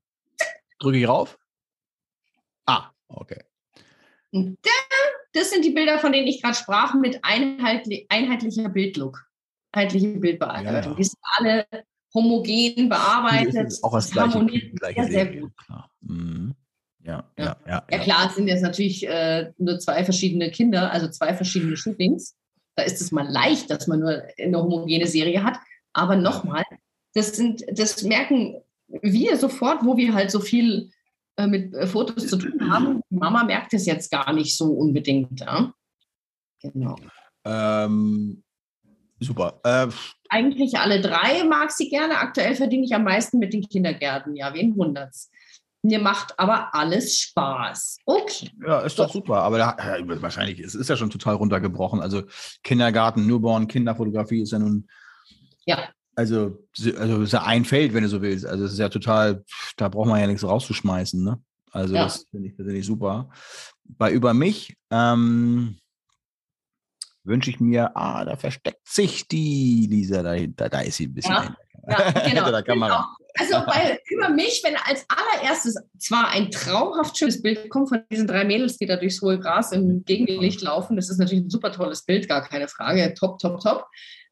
[0.80, 1.38] Drücke ich rauf?
[2.66, 3.44] Ah, okay.
[4.32, 4.72] Und da,
[5.34, 9.26] das sind die Bilder, von denen ich gerade sprach, mit einheitli einheitlicher Bildlook.
[9.72, 10.74] Einheitliche Bildbearbeitung.
[10.74, 10.94] Ja, ja.
[10.94, 11.66] Die sind alle
[12.14, 13.78] homogen bearbeitet.
[13.84, 15.52] Auch das gleiche, harmoniert gleiche sehr, sehr gut.
[15.66, 15.90] Klar.
[16.02, 16.56] Mhm.
[17.04, 17.46] Ja, Ja.
[17.46, 17.84] ja, ja.
[17.90, 22.36] Ja klar, es sind jetzt natürlich äh, nur zwei verschiedene Kinder, also zwei verschiedene Shootings.
[22.76, 25.58] Da ist es mal leicht, dass man nur eine homogene Serie hat.
[25.94, 26.64] Aber nochmal,
[27.14, 30.92] das sind, das merken wir sofort, wo wir halt so viel
[31.38, 33.02] äh, mit äh, Fotos zu tun haben.
[33.10, 35.40] Mama merkt es jetzt gar nicht so unbedingt.
[35.40, 35.72] Ja?
[36.62, 36.96] Genau.
[37.46, 38.44] Ähm,
[39.20, 39.60] super.
[39.64, 39.88] Äh,
[40.30, 42.18] Eigentlich alle drei mag sie gerne.
[42.18, 44.36] Aktuell verdiene ich am meisten mit den Kindergärten.
[44.36, 45.32] Ja, wen wundert's?
[45.84, 48.00] Mir macht aber alles Spaß.
[48.06, 48.50] Okay.
[48.66, 49.44] Ja, ist doch super.
[49.44, 52.02] Aber da, ja, wahrscheinlich, es ist ja schon total runtergebrochen.
[52.02, 52.24] Also
[52.64, 54.88] Kindergarten, Newborn, Kinderfotografie ist ja nun,
[55.66, 55.88] Ja.
[56.18, 56.58] Also,
[56.98, 58.44] also ist ja ein Feld, wenn du so willst.
[58.44, 59.44] Also es ist ja total,
[59.78, 61.24] da braucht man ja nichts rauszuschmeißen.
[61.24, 61.40] Ne?
[61.72, 62.06] Also Ja.
[62.06, 63.30] das finde ich persönlich super.
[63.84, 65.78] Bei Über mich ähm,
[67.24, 70.70] wünsche ich mir, ah, da versteckt sich die Lisa dahinter.
[70.70, 71.56] Da ist sie ein bisschen Ja.
[71.88, 72.26] Ja, genau.
[72.26, 73.16] Hinter der Kamera.
[73.40, 78.26] Also bei, über mich, wenn als allererstes zwar ein traumhaft schönes Bild kommt von diesen
[78.26, 81.72] drei Mädels, die da durchs hohe Gras im Gegenlicht laufen, das ist natürlich ein super
[81.72, 83.86] tolles Bild, gar keine Frage, top, top, top.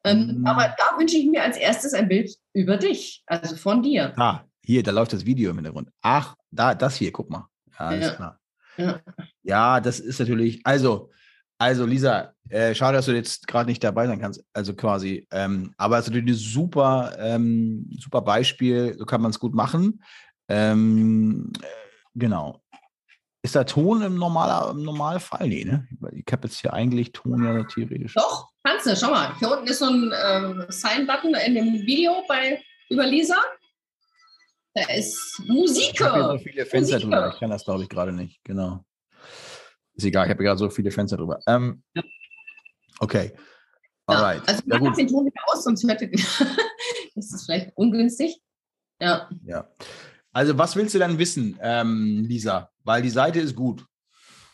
[0.05, 0.47] Ähm, Mhm.
[0.47, 4.13] Aber da wünsche ich mir als erstes ein Bild über dich, also von dir.
[4.17, 5.89] Ah, hier, da läuft das Video im Hintergrund.
[6.01, 7.47] Ach, da, das hier, guck mal.
[7.71, 8.13] Ja, alles Ja.
[8.13, 8.39] klar.
[8.77, 8.99] Ja.
[9.43, 11.09] Ja, das ist natürlich, also,
[11.57, 15.25] also Lisa, äh, schade, dass du jetzt gerade nicht dabei sein kannst, also quasi.
[15.31, 19.53] Ähm, aber es ist natürlich ein super, ähm, super Beispiel, so kann man es gut
[19.53, 20.03] machen.
[20.49, 21.65] Ähm, äh,
[22.15, 22.61] genau.
[23.43, 25.47] Ist da Ton im, normaler, im Normalfall?
[25.47, 25.87] Nee, ne?
[26.13, 28.15] Ich habe jetzt hier eigentlich Ton ja theoretisch.
[28.15, 29.37] Doch, kannst du, schau mal.
[29.37, 33.37] Hier unten ist so ein ähm, Sign-Button in dem Video bei über Lisa.
[34.73, 35.91] Da ist Musik.
[35.93, 37.09] Ich habe so viele Fenster Musik.
[37.09, 37.31] drüber.
[37.33, 38.43] Ich kann das, glaube ich, gerade nicht.
[38.43, 38.83] Genau.
[39.93, 41.39] Ist egal, ich habe gerade so viele Fenster drüber.
[41.47, 41.83] Ähm,
[42.99, 43.31] okay.
[44.09, 44.47] Ja, Alright.
[44.47, 44.97] Also ja, mach gut.
[44.97, 46.11] den Ton wieder aus, sonst hört ihr
[47.15, 48.41] Das ist vielleicht ungünstig.
[48.99, 49.29] Ja.
[49.45, 49.69] Ja.
[50.33, 52.69] Also, was willst du dann wissen, ähm, Lisa?
[52.83, 53.85] Weil die Seite ist gut.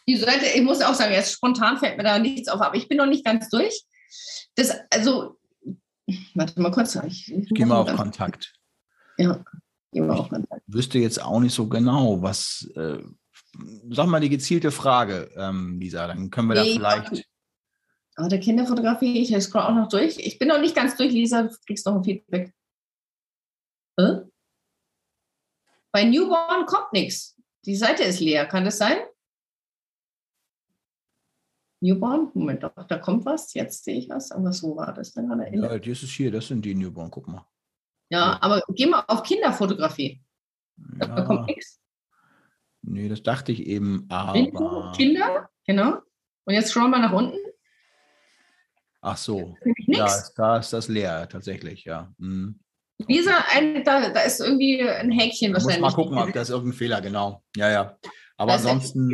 [0.07, 2.88] Die Seite, ich muss auch sagen, jetzt spontan fällt mir da nichts auf, aber ich
[2.88, 3.83] bin noch nicht ganz durch.
[4.55, 5.39] Das, also,
[6.35, 6.95] warte mal kurz.
[6.95, 8.53] Ich, ich Ich gehe muss mal auf Kontakt.
[9.17, 9.43] Ja,
[9.91, 10.63] geh mal auf Kontakt.
[10.67, 12.69] Wüsste jetzt auch nicht so genau, was.
[12.75, 12.99] Äh,
[13.89, 16.07] sag mal die gezielte Frage, ähm, Lisa.
[16.07, 17.25] Dann können wir da Nee, vielleicht.
[18.15, 20.17] Aber der Kinderfotografie, ich scroll auch noch durch.
[20.19, 22.53] Ich bin noch nicht ganz durch, Lisa, du kriegst noch ein Feedback.
[23.99, 24.21] Hä?
[25.91, 27.38] Bei Newborn kommt nichts.
[27.65, 28.97] Die Seite ist leer, kann das sein?
[31.82, 32.30] Newborn?
[32.34, 33.53] Moment, doch, da kommt was.
[33.53, 34.32] Jetzt sehe ich was.
[34.32, 35.49] Aber so war das dann gerade.
[35.53, 37.10] Ja, das ist hier, das sind die Newborn.
[37.12, 37.45] Guck mal.
[38.10, 40.22] Ja, aber geh mal auf Kinderfotografie.
[40.78, 41.80] Da kommt Ja, nichts.
[42.82, 44.94] nee, das dachte ich eben, Info, aber.
[44.95, 45.98] Kinder, genau.
[46.45, 47.38] Und jetzt scrollen wir nach unten.
[49.02, 49.56] Ach so.
[49.88, 50.16] Ja, nichts.
[50.30, 52.14] ist- da ist das leer, tatsächlich, ja.
[52.20, 52.60] Hm.
[53.08, 55.82] Lisa, ein, da, da ist irgendwie ein Häkchen Muss wahrscheinlich.
[55.90, 57.44] mal gucken, ob das irgendein Fehler, genau.
[57.56, 57.98] Ja, ja.
[58.38, 59.10] Aber Da ansonsten.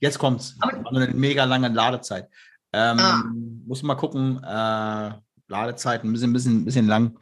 [0.00, 0.56] Jetzt kommt's.
[0.60, 2.28] Aber- War nur eine mega lange Ladezeit.
[2.72, 3.22] Ähm, Ah.
[3.66, 4.42] Muss mal gucken.
[4.42, 5.10] Äh,
[5.48, 7.18] Ladezeit ein bisschen, bisschen, bisschen lang.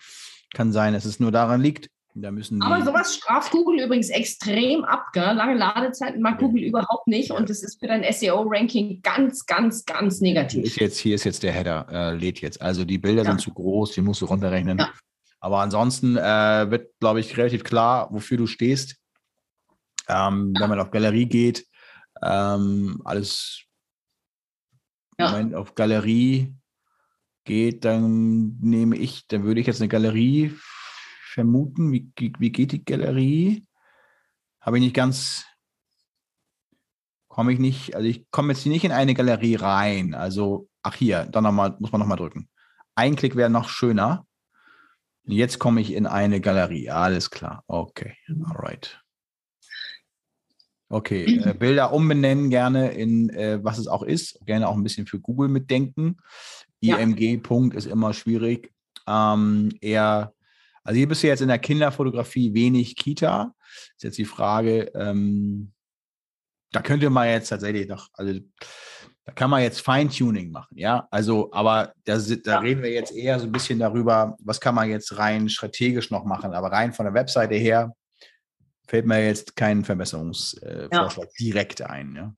[0.55, 1.90] Kann sein, dass es nur daran liegt.
[2.16, 5.06] Da müssen Aber sowas straft Google übrigens extrem ab.
[5.12, 5.34] Gell?
[5.34, 6.46] Lange Ladezeiten mag Ja.
[6.46, 7.32] Google überhaupt nicht.
[7.32, 10.64] Und das ist für dein SEO-Ranking ganz, ganz, ganz negativ.
[10.64, 12.62] ist jetzt, hier ist jetzt der Header, äh, lädt jetzt.
[12.62, 13.30] Also die Bilder Ja.
[13.30, 14.78] sind zu groß, die musst du runterrechnen.
[14.78, 14.90] Ja.
[15.40, 18.96] Aber ansonsten äh, wird, glaube ich, relativ klar, wofür du stehst.
[20.09, 21.66] Ähm, Wenn man auf Galerie geht,
[22.23, 23.65] ähm, alles
[25.19, 25.31] Ja.
[25.31, 26.55] Moment, auf Galerie
[27.45, 30.55] geht, dann nehme ich, dann würde ich jetzt eine Galerie
[31.32, 31.93] vermuten.
[31.93, 33.66] Wie, wie geht die Galerie?
[34.61, 35.45] Habe ich nicht ganz,
[37.28, 40.15] komme ich nicht, also ich komme jetzt nicht in eine Galerie rein.
[40.15, 42.49] Also, ach hier, dann nochmal, muss man nochmal drücken.
[42.95, 44.27] Ein Klick wäre noch schöner.
[45.27, 46.91] Jetzt komme ich in eine Galerie.
[46.91, 47.65] Alles klar.
[47.66, 48.16] Okay.
[48.45, 49.03] Alright.
[50.89, 51.40] Okay.
[51.44, 54.39] Äh, Bilder umbenennen gerne in äh, was es auch ist.
[54.47, 56.19] Gerne auch ein bisschen für Google mitdenken.
[56.81, 56.98] Ja.
[56.98, 58.73] IMG-Punkt ist immer schwierig.
[59.06, 60.32] Ähm, eher,
[60.82, 63.55] also hier bist du jetzt in der Kinderfotografie wenig Kita.
[63.97, 65.73] Ist jetzt die Frage, ähm,
[66.73, 68.40] da könnte man jetzt tatsächlich noch, also
[69.24, 71.09] da kann man jetzt Feintuning machen, ja.
[71.11, 74.90] Also, aber da, da reden wir jetzt eher so ein bisschen darüber, was kann man
[74.90, 76.52] jetzt rein strategisch noch machen.
[76.52, 77.94] Aber rein von der Webseite her
[78.86, 81.31] fällt mir jetzt kein Verbesserungsvorschlag Ja.
[81.39, 82.15] Direkt ein.
[82.16, 82.35] Ja.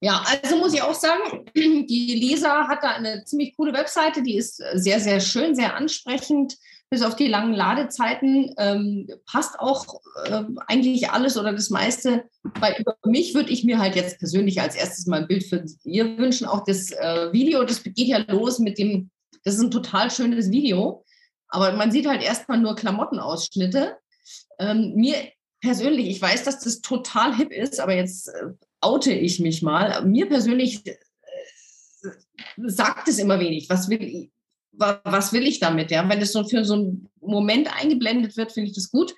[0.00, 4.36] Ja, also muss ich auch sagen, die Lisa hat da eine ziemlich coole Webseite, die
[4.36, 6.58] ist sehr, sehr schön, sehr ansprechend,
[6.90, 12.24] bis auf die langen Ladezeiten ähm, passt auch äh, eigentlich alles oder das meiste.
[12.60, 15.64] Weil über mich würde ich mir halt jetzt persönlich als erstes mal ein Bild für
[15.84, 16.46] ihr wünschen.
[16.46, 19.10] Auch das äh, Video, das geht ja los mit dem,
[19.42, 21.04] das ist ein total schönes Video,
[21.48, 23.96] aber man sieht halt erstmal nur Klamottenausschnitte.
[24.58, 25.16] Ähm, mir
[25.64, 28.50] persönlich, ich weiß, dass das total hip ist, aber jetzt äh,
[28.80, 30.04] oute ich mich mal.
[30.04, 30.94] Mir persönlich äh,
[32.66, 33.68] sagt es immer wenig.
[33.70, 34.30] Was will ich?
[34.76, 35.92] was will ich damit?
[35.92, 36.08] Ja?
[36.08, 39.14] Wenn es so für so einen Moment eingeblendet wird, finde ich das gut.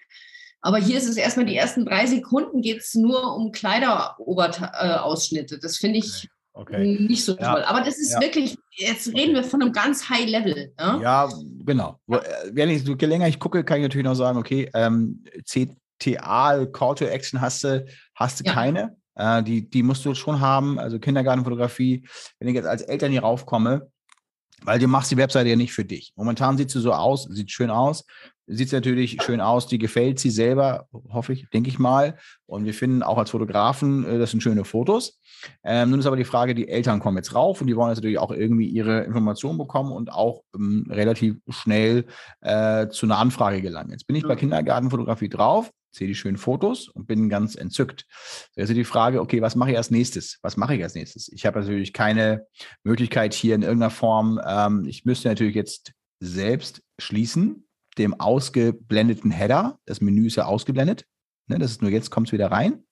[0.60, 5.58] Aber hier ist es erstmal die ersten drei Sekunden geht es nur um Kleiderausschnitte.
[5.58, 6.98] Das finde ich okay.
[7.00, 7.54] nicht so ja.
[7.54, 7.62] toll.
[7.62, 8.20] Aber das ist ja.
[8.20, 10.74] wirklich, jetzt reden wir von einem ganz High Level.
[10.78, 11.28] Ja, ja
[11.64, 11.98] genau.
[12.08, 12.20] Äh,
[12.52, 15.24] wenn ich, je länger ich gucke, kann ich natürlich noch sagen, okay, ähm,
[15.98, 18.96] CTA, Call to Action hast du, hast du keine.
[19.14, 22.06] Äh, die, die musst du schon haben, also Kindergartenfotografie.
[22.38, 23.90] Wenn ich jetzt als Eltern hier raufkomme,
[24.62, 26.12] weil du machst die Webseite ja nicht für dich.
[26.16, 28.04] Momentan sieht sie so aus, sieht schön aus.
[28.48, 32.16] Sieht natürlich schön aus, die gefällt sie selber, hoffe ich, denke ich mal.
[32.46, 35.18] Und wir finden auch als Fotografen, äh, das sind schöne Fotos.
[35.64, 37.98] Ähm, nun ist aber die Frage, die Eltern kommen jetzt rauf und die wollen jetzt
[37.98, 42.06] natürlich auch irgendwie ihre Informationen bekommen und auch ähm, relativ schnell
[42.40, 43.90] äh, zu einer Anfrage gelangen.
[43.90, 48.06] Jetzt bin ich bei Kindergartenfotografie drauf sehe die schönen Fotos und bin ganz entzückt.
[48.56, 50.38] Also die Frage, okay, was mache ich als nächstes?
[50.42, 51.28] Was mache ich als nächstes?
[51.28, 52.46] Ich habe natürlich keine
[52.84, 54.40] Möglichkeit hier in irgendeiner Form.
[54.46, 57.68] Ähm, ich müsste natürlich jetzt selbst schließen,
[57.98, 59.78] dem ausgeblendeten Header.
[59.86, 61.04] Das Menü ist ja ausgeblendet.
[61.48, 62.84] Ne, das ist nur jetzt kommt es wieder rein.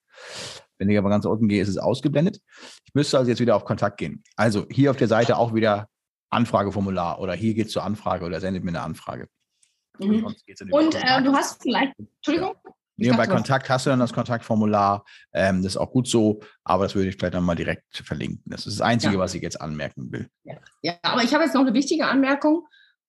[0.79, 2.41] Wenn ich aber ganz unten gehe, ist es ausgeblendet.
[2.85, 4.23] Ich müsste also jetzt wieder auf Kontakt gehen.
[4.37, 5.89] Also hier auf der Seite auch wieder
[6.31, 9.29] Anfrageformular oder hier geht es zur Anfrage oder sendet mir eine Anfrage.
[9.99, 10.27] Mhm.
[10.71, 12.55] Und äh, du hast vielleicht, Entschuldigung,
[12.97, 15.05] Nee, bei Kontakt hast du dann das Kontaktformular.
[15.33, 18.43] Ähm, das ist auch gut so, aber das würde ich vielleicht nochmal direkt verlinken.
[18.47, 19.19] Das ist das Einzige, ja.
[19.19, 20.29] was ich jetzt anmerken will.
[20.45, 20.55] Ja.
[20.83, 22.67] ja, aber ich habe jetzt noch eine wichtige Anmerkung.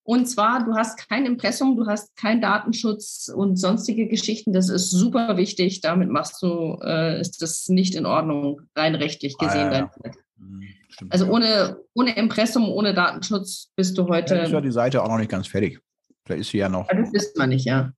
[0.08, 4.54] Und zwar, du hast kein Impressum, du hast keinen Datenschutz und sonstige Geschichten.
[4.54, 5.82] Das ist super wichtig.
[5.82, 9.68] Damit machst du, äh, ist das nicht in Ordnung, rein rechtlich gesehen.
[9.68, 10.12] Ah, ja, ja.
[10.38, 10.64] Hm,
[11.10, 14.36] also ohne, ohne Impressum, ohne Datenschutz bist du heute.
[14.36, 15.80] Ja, ist ja die Seite auch noch nicht ganz fertig.
[16.24, 16.88] Vielleicht ist sie ja noch.
[16.88, 17.92] das wissen wir nicht, ja.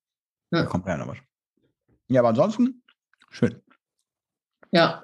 [0.49, 1.17] Da kommt ja noch was.
[2.07, 2.83] Ja, aber ansonsten
[3.29, 3.61] schön.
[4.71, 5.03] Ja.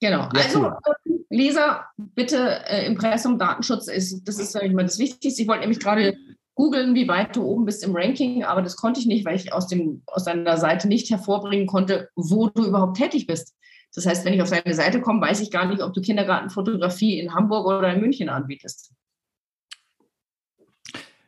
[0.00, 0.28] Genau.
[0.34, 0.72] Ja, also,
[1.06, 1.24] cool.
[1.30, 5.42] Leser, bitte äh, Impressum, Datenschutz ist, das ist, sage ich mal, das Wichtigste.
[5.42, 6.16] Ich wollte nämlich gerade
[6.54, 9.52] googeln, wie weit du oben bist im Ranking, aber das konnte ich nicht, weil ich
[9.52, 13.54] aus, dem, aus deiner Seite nicht hervorbringen konnte, wo du überhaupt tätig bist.
[13.94, 17.18] Das heißt, wenn ich auf deine Seite komme, weiß ich gar nicht, ob du Kindergartenfotografie
[17.18, 18.92] in Hamburg oder in München anbietest.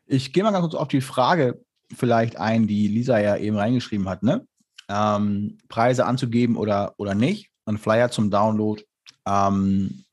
[0.06, 1.62] Ich gehe mal ganz kurz auf die Frage
[1.94, 4.46] vielleicht ein, die Lisa ja eben reingeschrieben hat, ne?
[4.88, 8.82] Ähm, Preise anzugeben oder, oder nicht, ein Flyer zum Download
[9.26, 10.04] ähm,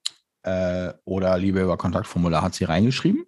[0.44, 3.26] äh, oder lieber über Kontaktformular hat sie reingeschrieben.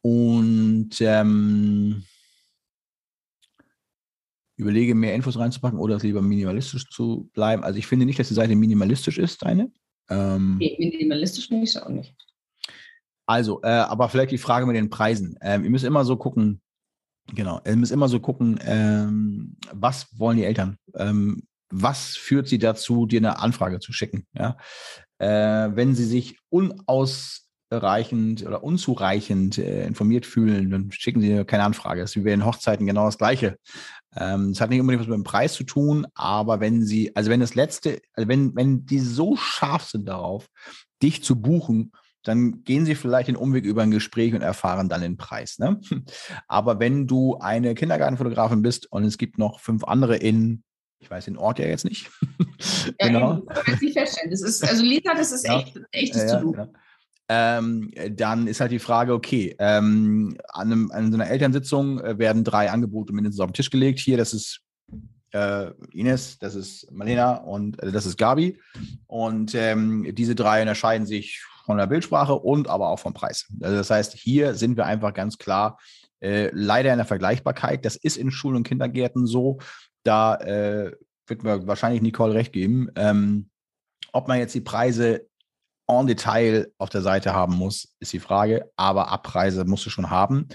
[0.00, 2.04] Und ähm,
[4.56, 7.62] überlege, mehr Infos reinzupacken oder es lieber minimalistisch zu bleiben.
[7.62, 9.70] Also ich finde nicht, dass die Seite minimalistisch ist, deine.
[10.08, 12.14] Ähm, nee, minimalistisch finde ich es auch nicht.
[13.26, 15.38] Also, äh, aber vielleicht die Frage mit den Preisen.
[15.42, 16.60] Ähm, ihr müsst immer so gucken,
[17.34, 20.76] Genau, ihr müsst immer so gucken, ähm, was wollen die Eltern?
[20.94, 24.26] Ähm, was führt sie dazu, dir eine Anfrage zu schicken?
[24.34, 24.58] Ja?
[25.18, 32.02] Äh, wenn sie sich unausreichend oder unzureichend äh, informiert fühlen, dann schicken sie keine Anfrage.
[32.02, 33.56] Das ist wie bei den Hochzeiten genau das Gleiche.
[34.14, 37.30] Ähm, das hat nicht unbedingt was mit dem Preis zu tun, aber wenn sie, also
[37.30, 40.48] wenn das letzte, also wenn, wenn die so scharf sind darauf,
[41.02, 41.92] dich zu buchen,
[42.22, 45.58] dann gehen sie vielleicht den Umweg über ein Gespräch und erfahren dann den Preis.
[45.58, 45.80] Ne?
[46.48, 50.62] Aber wenn du eine Kindergartenfotografin bist und es gibt noch fünf andere in,
[51.00, 52.10] ich weiß den Ort ja jetzt nicht.
[53.00, 53.42] ja, genau.
[53.92, 54.30] Feststellen.
[54.30, 55.82] Das ist, also Lisa, das ist echt, ja.
[55.90, 56.54] echtes ja, To-Do.
[56.56, 56.68] Ja.
[57.28, 62.18] Ähm, dann ist halt die Frage, okay, ähm, an, einem, an so einer Elternsitzung äh,
[62.18, 64.00] werden drei Angebote mindestens auf den Tisch gelegt.
[64.00, 64.60] Hier, das ist
[65.32, 68.60] äh, Ines, das ist Marlena und äh, das ist Gabi.
[69.06, 71.42] Und ähm, diese drei unterscheiden sich
[71.72, 73.46] von der Bildsprache und aber auch vom Preis.
[73.62, 75.78] Also das heißt, hier sind wir einfach ganz klar
[76.20, 77.84] äh, leider in der Vergleichbarkeit.
[77.86, 79.58] Das ist in Schulen und Kindergärten so.
[80.04, 80.92] Da äh,
[81.26, 82.90] wird mir wahrscheinlich Nicole recht geben.
[82.94, 83.48] Ähm,
[84.12, 85.26] ob man jetzt die Preise
[85.88, 88.70] en Detail auf der Seite haben muss, ist die Frage.
[88.76, 90.48] Aber Abpreise musst du schon haben.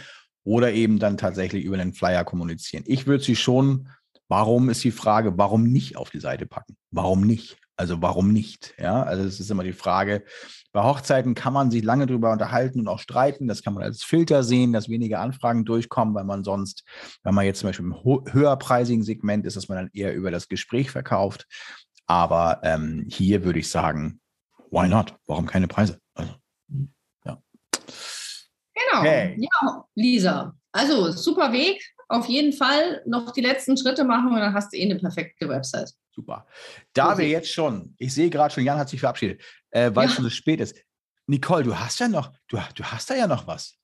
[0.44, 2.84] Oder eben dann tatsächlich über den Flyer kommunizieren.
[2.86, 3.90] Ich würde sie schon,
[4.28, 6.78] warum ist die Frage, warum nicht auf die Seite packen?
[6.92, 7.58] Warum nicht?
[7.76, 8.74] Also warum nicht?
[8.80, 10.24] Ja, also es ist immer die Frage.
[10.78, 13.48] Bei Hochzeiten kann man sich lange darüber unterhalten und auch streiten.
[13.48, 16.84] Das kann man als Filter sehen, dass weniger Anfragen durchkommen, weil man sonst,
[17.24, 17.96] wenn man jetzt zum Beispiel im
[18.32, 21.48] höherpreisigen Segment ist, dass man dann eher über das Gespräch verkauft.
[22.06, 24.22] Aber ähm, hier würde ich sagen,
[24.70, 25.16] why not?
[25.26, 26.00] Warum keine Preise?
[26.14, 26.34] Also,
[27.26, 27.42] ja.
[28.76, 29.00] Genau.
[29.00, 29.36] Okay.
[29.40, 30.56] Ja, Lisa.
[30.74, 31.84] Also, super Weg.
[32.08, 35.50] Auf jeden Fall noch die letzten Schritte machen und dann hast du eh eine perfekte
[35.50, 35.92] Website.
[36.18, 36.48] Super.
[36.94, 39.40] Da So wir jetzt schon, ich sehe gerade schon, Jan hat sich verabschiedet,
[39.72, 40.16] äh, weil es Ja.
[40.16, 40.76] schon so spät ist.
[41.28, 43.76] Nicole, du hast ja noch, du, du hast da ja noch was.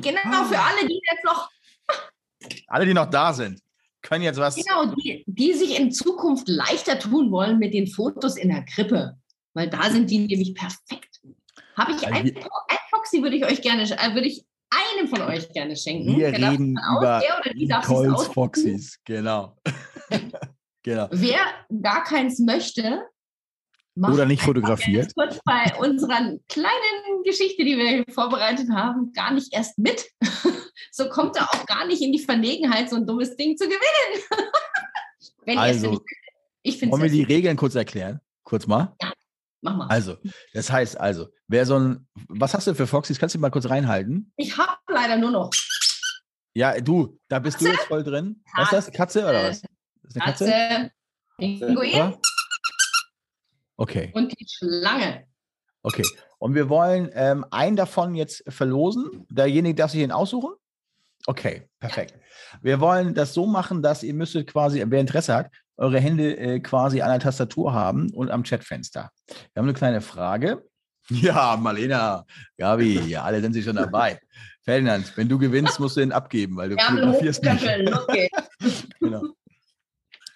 [0.00, 1.48] Genau, für alle, die jetzt noch,
[2.66, 3.60] Alle, die noch da sind,
[4.02, 4.56] können jetzt was.
[4.56, 9.16] genau, die, die sich in Zukunft leichter tun wollen mit den Fotos in der Krippe.
[9.54, 11.20] Weil da sind die nämlich perfekt.
[11.76, 15.22] Habe ich Also ein, ein Foxy würde ich euch gerne, äh, würde ich einem von
[15.22, 16.16] euch gerne schenken.
[16.16, 17.22] Wir Der reden aus- über
[17.54, 18.26] Nicoles.
[18.28, 18.98] Foxys.
[19.04, 19.56] Genau.
[20.82, 21.08] genau.
[21.12, 21.38] Wer
[21.82, 23.06] gar keins möchte,
[23.94, 25.12] macht Oder nicht fotografiert.
[25.14, 30.04] kurz bei unserer kleinen Geschichte, die wir vorbereitet haben, gar nicht erst mit.
[30.92, 34.22] so kommt er auch gar nicht in die Verlegenheit, so ein dummes Ding zu gewinnen.
[35.44, 36.00] Wenn Also,
[36.62, 38.20] ich finde Wollen wir die Regeln kurz erklären?
[38.42, 38.96] Kurz mal.
[39.60, 39.86] Mach mal.
[39.88, 40.16] Also,
[40.52, 43.18] das heißt also, wer so ein, was hast du für Foxys?
[43.18, 44.32] Kannst du mal kurz reinhalten?
[44.36, 45.50] Ich habe leider nur noch
[46.54, 47.76] Ja, du, da bist du Katze?
[47.76, 48.42] jetzt voll drin.
[48.56, 48.92] Was ist das?
[48.92, 49.62] Katze oder was?
[50.02, 50.44] Ist eine Katze?
[50.46, 50.90] Katze,
[51.38, 52.14] Pinguin?
[53.84, 55.26] Okay, und die Schlange.
[55.82, 56.04] okay.
[56.38, 59.26] Und wir wollen ähm, einen davon jetzt verlosen.
[59.28, 60.54] Derjenige darf sich den aussuchen?
[61.26, 62.14] Okay, perfekt.
[62.62, 66.60] Wir wollen das so machen, dass ihr müsstet quasi, wer Interesse hat, eure Hände äh,
[66.60, 69.10] quasi an der Tastatur haben und am Chatfenster.
[69.26, 70.64] Wir haben eine kleine Frage.
[71.10, 72.24] Ja, Marlena,
[72.56, 74.18] Gabi, ja, alle sind sich schon dabei.
[74.62, 77.66] Ferdinand, wenn du gewinnst, musst du den abgeben, weil du Ärmel fotografierst nicht.
[78.08, 78.88] geht's.
[79.00, 79.22] Genau.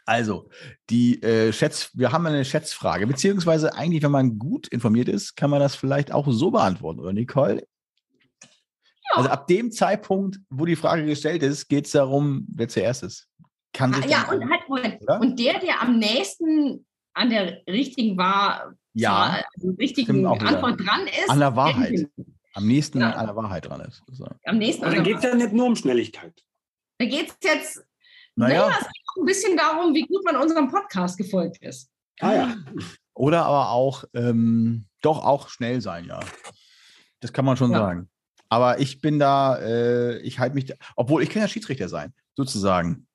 [0.08, 0.48] Also,
[0.88, 5.50] die äh, Schätz, wir haben eine Schätzfrage, beziehungsweise eigentlich, wenn man gut informiert ist, kann
[5.50, 7.62] man das vielleicht auch so beantworten, oder Nicole?
[9.10, 13.28] Also ab dem Zeitpunkt, wo die Frage gestellt ist, geht es darum, wer zuerst ist.
[13.74, 15.02] Kann sich Ah, ja, dann- und halt, Moment.
[15.20, 20.24] Und der, der am nächsten an der richtigen war, ja, also richtigen.
[20.24, 22.08] Antwort dran ist, an der Wahrheit.
[22.54, 23.10] Am nächsten Ja.
[23.10, 24.02] an der Wahrheit dran ist.
[24.10, 24.26] So.
[24.46, 26.42] Am nächsten Aber an dann geht es ja nicht nur um Schnelligkeit.
[26.98, 27.84] Da geht es jetzt
[28.38, 31.90] Naja, naja, es geht auch ein bisschen darum, wie gut man unserem Podcast gefolgt ist.
[32.20, 32.56] Ah ja.
[33.14, 36.20] oder aber auch, ähm, doch auch schnell sein, ja.
[37.20, 37.78] Das kann man schon Ja.
[37.78, 38.08] sagen.
[38.48, 42.14] Aber ich bin da, äh, ich halte mich, da, obwohl ich kann ja Schiedsrichter sein,
[42.34, 43.06] sozusagen.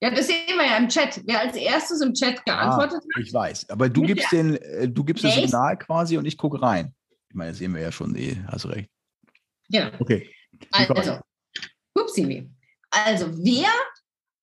[0.00, 1.22] Ja, das sehen wir ja im Chat.
[1.26, 3.70] Wer als erstes im Chat geantwortet hat, Ich weiß.
[3.70, 6.92] Aber du gibst den, äh, du gibst das Signal quasi und ich gucke rein.
[7.30, 8.90] Ich meine, das sehen wir ja schon, eh, hast recht.
[9.70, 9.90] genau.
[9.98, 10.30] Okay.
[10.72, 11.20] Also,
[11.94, 12.50] upsie.
[12.90, 13.70] Also, wer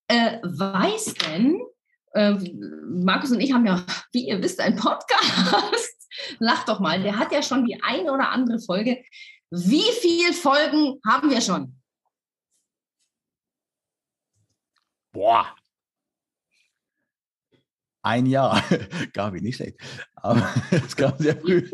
[0.08, 1.60] äh, weiß denn,
[2.14, 2.34] äh,
[2.86, 5.94] Markus und ich haben ja, wie ihr wisst, einen Podcast.
[6.38, 9.02] Lach doch mal, der hat ja schon die eine oder andere Folge.
[9.50, 11.80] Wie viele Folgen haben wir schon?
[15.12, 15.54] Boah.
[18.02, 18.62] Ein Jahr.
[19.12, 19.80] Gabi, nicht schlecht.
[20.16, 21.70] Aber es kam sehr früh.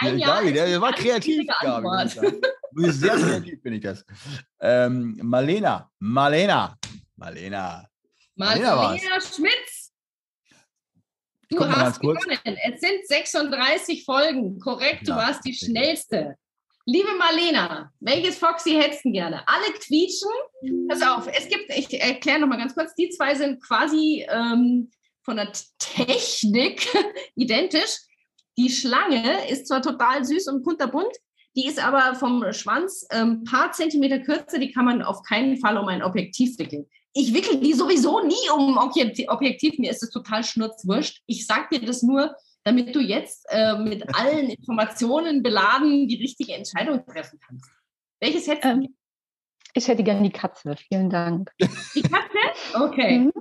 [0.00, 2.90] Ein Jahr Gabi, der war kreativ, Gabi.
[2.90, 4.04] sehr kreativ, bin ich das.
[4.60, 6.76] Ähm, Marlena, Marlena,
[7.16, 7.88] Marlena.
[8.34, 8.76] Marlena.
[8.76, 9.92] Marlena Schmitz.
[11.48, 12.38] Du hast gewonnen.
[12.44, 14.58] Es sind 36 Folgen.
[14.58, 16.36] Korrekt, du Ja, warst die schnellste.
[16.84, 19.46] Liebe Marlena, welches Foxy hättest du gerne?
[19.48, 20.30] Alle quietschen.
[20.88, 24.90] Pass auf, es gibt, ich erkläre nochmal ganz kurz, die zwei sind quasi ähm,
[25.22, 26.86] von der Technik
[27.34, 27.96] identisch.
[28.56, 31.12] Die Schlange ist zwar total süß und kunterbunt,
[31.56, 35.58] die ist aber vom Schwanz ein ähm, paar Zentimeter kürzer, die kann man auf keinen
[35.58, 36.86] Fall um ein Objektiv wickeln.
[37.18, 39.78] Ich wickel die sowieso nie um Objektiv, Objektiv.
[39.78, 41.22] mir ist es total schnurzwurscht.
[41.24, 46.52] Ich sag dir das nur, damit du jetzt äh, mit allen Informationen beladen die richtige
[46.52, 47.70] Entscheidung treffen kannst.
[48.20, 48.68] Welches hättest du?
[48.68, 48.94] Ähm,
[49.72, 50.76] ich hätte gerne die Katze.
[50.76, 51.50] Vielen Dank.
[51.94, 52.74] Die Katze?
[52.74, 53.18] Okay.
[53.20, 53.32] Mhm.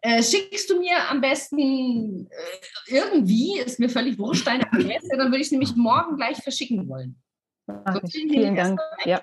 [0.00, 5.26] Äh, schickst du mir am besten äh, irgendwie, ist mir völlig wurscht, deine Adresse, dann
[5.26, 7.20] würde ich es nämlich morgen gleich verschicken wollen.
[8.04, 8.12] Ich.
[8.12, 8.80] vielen Dank.
[9.04, 9.22] Ja.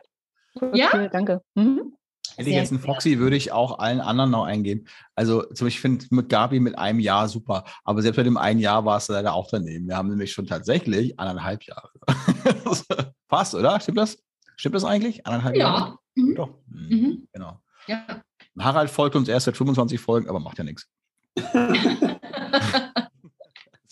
[0.74, 0.88] Ja?
[0.90, 1.42] Okay, danke.
[1.56, 1.96] Mhm.
[2.38, 2.82] Hätte ich jetzt einen.
[2.82, 4.86] Foxy, würde ich auch allen anderen noch eingeben.
[5.16, 7.64] Also zum Beispiel, ich finde mit Gabi mit einem Jahr super.
[7.84, 9.88] Aber selbst bei dem einen Jahr war es leider auch daneben.
[9.88, 11.90] Wir haben nämlich schon tatsächlich anderthalb Jahre.
[13.28, 13.80] Passt, oder?
[13.80, 14.18] Stimmt das?
[14.56, 15.26] Stimmt das eigentlich?
[15.26, 15.98] Anderthalb Jahre?
[16.16, 16.24] Ja.
[16.24, 16.36] Mhm.
[16.36, 16.50] Doch.
[16.68, 16.90] Mhm.
[16.90, 17.28] Mhm.
[17.34, 17.60] Genau.
[17.88, 18.06] ja.
[18.58, 20.88] Harald folgt uns erst seit 25 Folgen, aber macht ja nichts.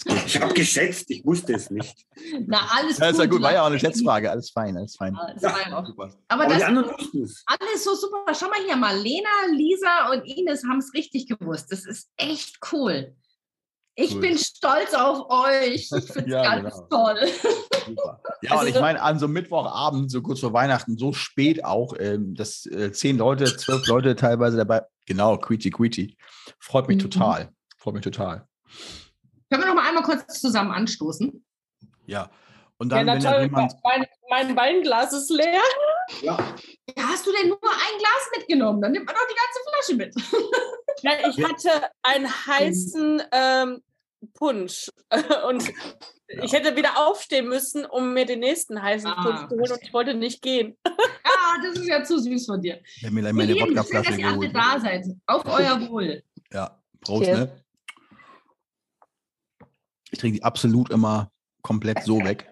[0.06, 0.18] Gut.
[0.26, 2.06] Ich habe geschätzt, ich wusste es nicht.
[2.48, 4.30] Na, alles Ja, ist ja gut, war ja auch eine Schätzfrage.
[4.32, 5.14] Alles fein, alles fein.
[5.16, 5.86] Ja, das ja auch.
[5.86, 6.10] Super.
[6.28, 7.44] Aber Aber die das anderen wussten es.
[7.46, 8.34] alles so super.
[8.38, 11.72] Schau mal hier, Marlena, Lisa und Ines haben es richtig gewusst.
[11.72, 13.16] Das ist echt cool.
[13.96, 14.22] Ich Cool.
[14.22, 15.76] bin stolz auf euch.
[15.76, 16.88] Ich finde es Ja, ganz genau.
[16.90, 17.20] toll.
[17.86, 18.22] Super.
[18.42, 21.14] Ja, Also und ich so- meine, an so einem Mittwochabend, so kurz vor Weihnachten, so
[21.14, 26.18] spät auch, ähm, dass äh, zehn Leute, zwölf Leute teilweise dabei, genau, quietschi, quietschi.
[26.60, 27.10] Freut mich Mhm.
[27.12, 27.50] total.
[27.78, 28.48] Freut mich total.
[29.52, 31.44] Können wir noch mal einmal kurz zusammen anstoßen?
[32.06, 32.30] Ja.
[32.78, 33.74] Und Ja, dann, na wenn da toll, jemand.
[33.84, 35.62] mein, mein Weinglas ist leer.
[36.22, 36.38] Ja.
[36.98, 38.82] Ja, hast du denn nur ein Glas mitgenommen?
[38.82, 41.04] Dann nimmt man doch die ganze Flasche mit.
[41.04, 43.82] Nein, ich hatte einen heißen ähm,
[44.34, 44.90] Punsch
[45.48, 45.72] und
[46.42, 49.84] ich hätte wieder aufstehen müssen, um mir den nächsten heißen Ah, Punsch zu holen und
[49.84, 50.78] ich wollte nicht gehen.
[51.46, 52.80] Ah, das ist ja zu süß von dir.
[52.98, 55.06] Ich habe mir meine Lieben, schön, dass ihr alle da seid.
[55.28, 56.24] Auf euer Wohl.
[56.52, 57.40] Ja, Prost, Cheers.
[57.40, 57.63] ne?
[60.14, 61.32] Ich trinke die absolut immer
[61.64, 62.50] komplett so weg.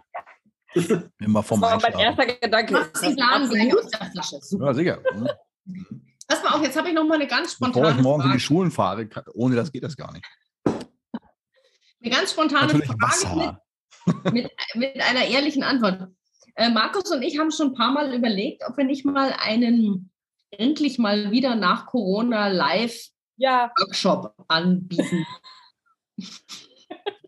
[1.20, 2.74] Immer Das vom war mein erster Gedanke.
[2.74, 4.40] Mach Ist den das Laden gleich aus der Flasche.
[4.42, 4.66] Super.
[4.68, 5.00] Ja, sicher.
[5.14, 6.02] Mhm.
[6.28, 8.32] Pass mal auf, jetzt habe ich noch mal eine ganz Bevor ich spontane morgens in
[8.32, 8.40] die Frage.
[8.40, 10.26] Schulen fahre, kann- ohne das geht das gar nicht.
[10.66, 13.60] Eine ganz spontane Natürlich Frage Wasser.
[14.06, 16.08] mit, mit, mit einer ehrlichen Antwort.
[16.56, 20.10] Äh, Markus und ich haben schon ein paar Mal überlegt, ob wir nicht mal einen
[20.52, 25.26] endlich mal wieder nach Corona Live-Workshop Ja, anbieten.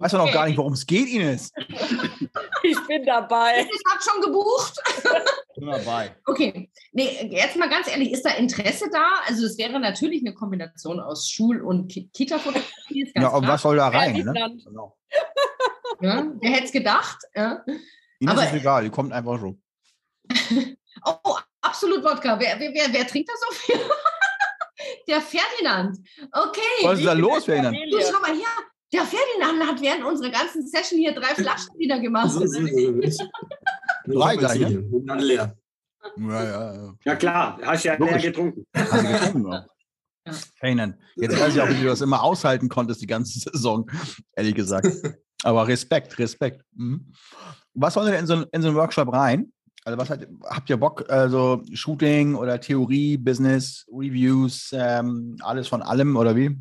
[0.04, 1.52] Weiß man auch gar nicht, worum es geht, Ines.
[2.64, 3.62] ich bin dabei.
[3.62, 4.78] Ich habe schon gebucht.
[5.56, 6.16] Bin dabei.
[6.26, 9.22] Okay, nee, jetzt mal ganz ehrlich, ist da Interesse da?
[9.26, 13.12] Also es wäre natürlich eine Kombination aus Schul- und Ki- Kita-Fotografie.
[13.16, 14.14] Ja, und was soll da rein?
[14.14, 14.34] Ne?
[14.66, 14.98] Genau.
[16.02, 17.18] Ja, wer hätte es gedacht?
[17.34, 17.64] Ja.
[18.20, 19.58] Ines Aber- ist egal, die kommt einfach so.
[21.06, 22.40] Oh, absolut Wodka.
[22.40, 23.82] Wer, wer, wer, wer trinkt das so viel?
[25.08, 25.98] Der Ferdinand.
[26.32, 26.62] Okay.
[26.84, 27.76] Was ist da los, Ferdinand?
[27.92, 28.46] Du, schau mal hier.
[28.94, 32.30] Der Ferdinand hat während unserer ganzen Session hier drei Flaschen wieder gemacht.
[32.32, 33.18] So ist es.
[34.06, 34.82] Drei gleich, ne?
[34.92, 35.58] Und dann leer.
[36.18, 36.94] Ja, ja, ja.
[37.06, 38.16] Ja klar, hast ja Logisch.
[38.16, 38.66] leer getrunken.
[38.76, 39.66] Hast du getrunken, ja.
[40.26, 40.32] Ja.
[40.58, 43.92] Ferdinand, jetzt weiß ich auch, wie du das immer aushalten konntest, die ganze Saison,
[44.38, 44.88] ehrlich gesagt.
[45.44, 46.64] Aber Respekt, Respekt.
[46.78, 47.12] Mhm.
[47.74, 49.52] Was soll denn in so, in so einen Workshop rein?
[49.84, 55.82] Also was hat, habt ihr Bock, also Shooting oder Theorie, Business, Reviews, ähm, alles von
[55.82, 56.58] allem oder wie?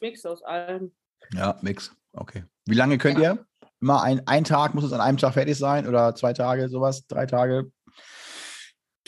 [0.00, 0.90] Mix aus allem.
[1.34, 1.94] Ja, Mix.
[2.12, 2.44] Okay.
[2.66, 3.44] Wie lange könnt ihr?
[3.80, 7.06] Immer ein, ein Tag, muss es an einem Tag fertig sein oder zwei Tage, sowas,
[7.06, 7.70] drei Tage?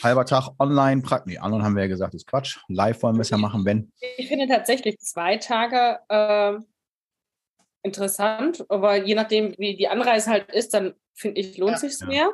[0.01, 1.27] Halber Tag online, Prakt.
[1.27, 2.57] Nee, online haben wir ja gesagt, ist Quatsch.
[2.69, 3.91] Live wollen wir es ja machen, wenn.
[4.17, 6.65] Ich finde tatsächlich zwei Tage ähm,
[7.83, 11.77] interessant, aber je nachdem, wie die Anreise halt ist, dann finde ich, lohnt Ja.
[11.77, 12.07] sich's Ja.
[12.07, 12.29] mehr.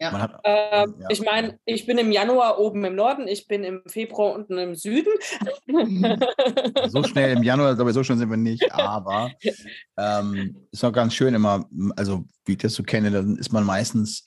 [0.00, 0.10] Ja.
[0.12, 1.06] Man hat, Ähm, Ja.
[1.10, 4.74] Ich meine, ich bin im Januar oben im Norden, ich bin im Februar unten im
[4.74, 5.12] Süden.
[6.88, 9.30] so schnell im Januar, sowieso schon sind wir nicht, aber
[9.98, 11.66] ähm, ist auch ganz schön immer,
[11.96, 14.24] also wie ich das so kenne, dann ist man meistens,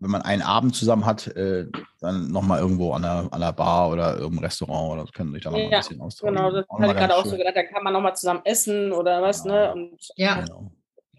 [0.00, 1.66] wenn man einen Abend zusammen hat, äh,
[2.00, 5.50] dann nochmal irgendwo an der, an der Bar oder irgendeinem Restaurant oder können sich da
[5.50, 6.36] nochmal Ja, ein bisschen austauschen.
[6.36, 9.22] Genau, das habe ich gerade auch so gedacht, da kann man nochmal zusammen essen oder
[9.22, 9.52] was, Ja.
[9.52, 9.72] ne?
[9.72, 10.40] Und Ja.
[10.42, 10.70] Genau.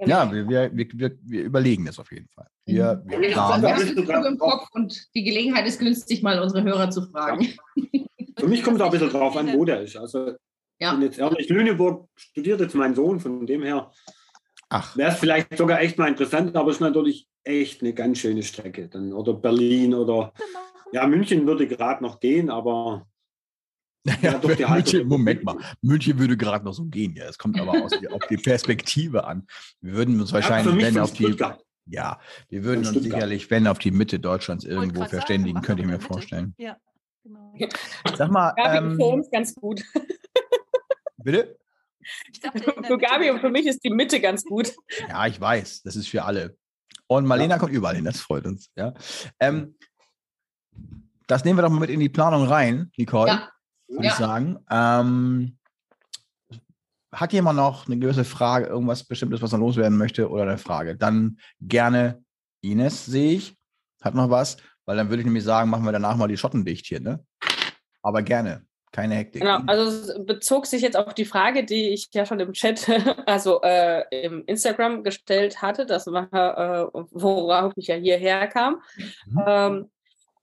[0.06, 2.48] Ja, wir, wir, wir, wir, wir überlegen das auf jeden Fall.
[2.66, 4.38] Wir, wir Wir haben planen das im.
[4.38, 7.48] Kopf und die Gelegenheit ist günstig, mal unsere Hörer zu fragen.
[8.38, 9.98] Für mich kommt es auch ein bisschen drauf an, wo der ist.
[9.98, 10.34] Also,
[10.80, 10.92] Ja.
[10.92, 13.92] ich bin jetzt ehrlich, Lüneburg studiert jetzt mein Sohn, von dem her
[14.70, 18.20] Ach, wäre es vielleicht sogar echt mal interessant, aber es ist natürlich echt eine ganz
[18.20, 18.88] schöne Strecke.
[18.88, 20.32] Dann, oder Berlin oder
[20.94, 23.08] ja, München würde gerade noch gehen, aber
[24.06, 25.58] ja, doch, Haltung- München, Moment mal.
[25.82, 27.14] München würde gerade noch so gehen.
[27.16, 29.46] Ja, es kommt aber aus, auf die Perspektive an.
[29.82, 31.64] Wir würden uns ja, wahrscheinlich, mich wenn auf die, Stuttgart.
[31.86, 32.20] ja,
[32.50, 35.88] wir würden uns sicherlich, wenn auf die Mitte Deutschlands irgendwo sagen, verständigen, mach könnte ich
[35.88, 36.14] mir der Mitte.
[36.14, 36.56] vorstellen.
[36.58, 36.78] Ja,
[37.24, 37.56] genau.
[38.16, 39.84] Sag mal, Gabi ähm, für uns ganz gut.
[41.18, 41.58] bitte?
[42.42, 44.74] Dachte, der Für Gabi und für mich ist die Mitte ganz gut.
[45.10, 46.58] Ja, ich weiß, das ist für alle.
[47.08, 48.72] Und Marlena kommt überall hin, das freut uns.
[48.76, 48.94] Ja.
[49.40, 49.76] Ähm,
[51.28, 53.50] das nehmen wir doch mal mit in die Planung rein, Nicole, Ja.
[53.90, 54.12] Würde Ja.
[54.12, 54.60] ich sagen.
[54.70, 55.58] Ähm,
[57.12, 60.96] hat jemand noch eine gewisse Frage, irgendwas Bestimmtes, was er loswerden möchte oder eine Frage?
[60.96, 62.24] Dann gerne
[62.62, 63.58] Ines, sehe ich,
[64.02, 66.66] hat noch was, weil dann würde ich nämlich sagen, machen wir danach mal die Schotten
[66.66, 67.24] dicht hier, ne?
[68.04, 69.42] Aber gerne, keine Hektik.
[69.42, 72.88] Genau, also es bezog sich jetzt auf die Frage, die ich ja schon im Chat,
[73.26, 78.82] also äh, im Instagram gestellt hatte, das war, äh, worauf ich ja hierher kam.
[79.26, 79.44] Mhm.
[79.48, 79.92] Ähm,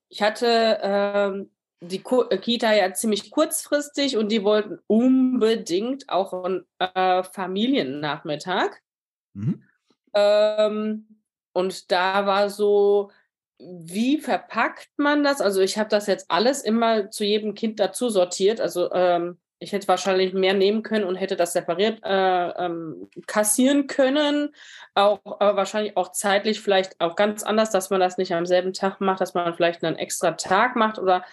[0.08, 1.50] ich hatte ähm,
[1.86, 8.70] die äh, Kita ja ziemlich kurzfristig und die wollten unbedingt auch einen äh, Familiennachmittag.
[9.34, 9.62] Mhm.
[10.14, 11.06] Ähm,
[11.52, 13.10] und da war so,
[13.58, 15.40] wie verpackt man das?
[15.40, 18.60] Also ich habe das jetzt alles immer zu jedem Kind dazu sortiert.
[18.60, 23.86] Also ähm, ich hätte wahrscheinlich mehr nehmen können und hätte das separiert äh, ähm, kassieren
[23.86, 24.54] können.
[24.94, 28.74] Auch äh, wahrscheinlich auch zeitlich vielleicht auch ganz anders, dass man das nicht am selben
[28.74, 30.98] Tag macht, dass man vielleicht einen extra Tag macht.
[30.98, 31.24] Oder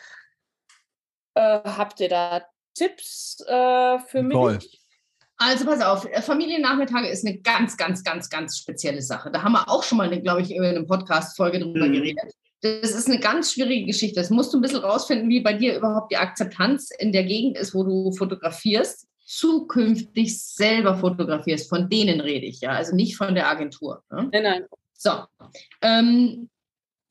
[1.35, 2.43] äh, habt ihr da
[2.75, 4.55] Tipps äh, für Toll.
[4.55, 4.79] mich?
[5.37, 9.31] Also pass auf, äh, Familiennachmittage ist eine ganz, ganz, ganz, ganz spezielle Sache.
[9.31, 11.93] Da haben wir auch schon mal, eine, glaube ich, in einer Podcast-Folge drüber Mhm.
[11.93, 12.33] geredet.
[12.61, 14.21] Das ist eine ganz schwierige Geschichte.
[14.21, 17.57] Das musst du ein bisschen rausfinden, wie bei dir überhaupt die Akzeptanz in der Gegend
[17.57, 21.67] ist, wo du fotografierst, zukünftig selber fotografierst.
[21.67, 24.03] Von denen rede ich, ja, also nicht von der Agentur.
[24.09, 24.29] Ne?
[24.31, 24.65] Nein, nein.
[24.93, 25.11] So.
[25.81, 26.49] Ähm,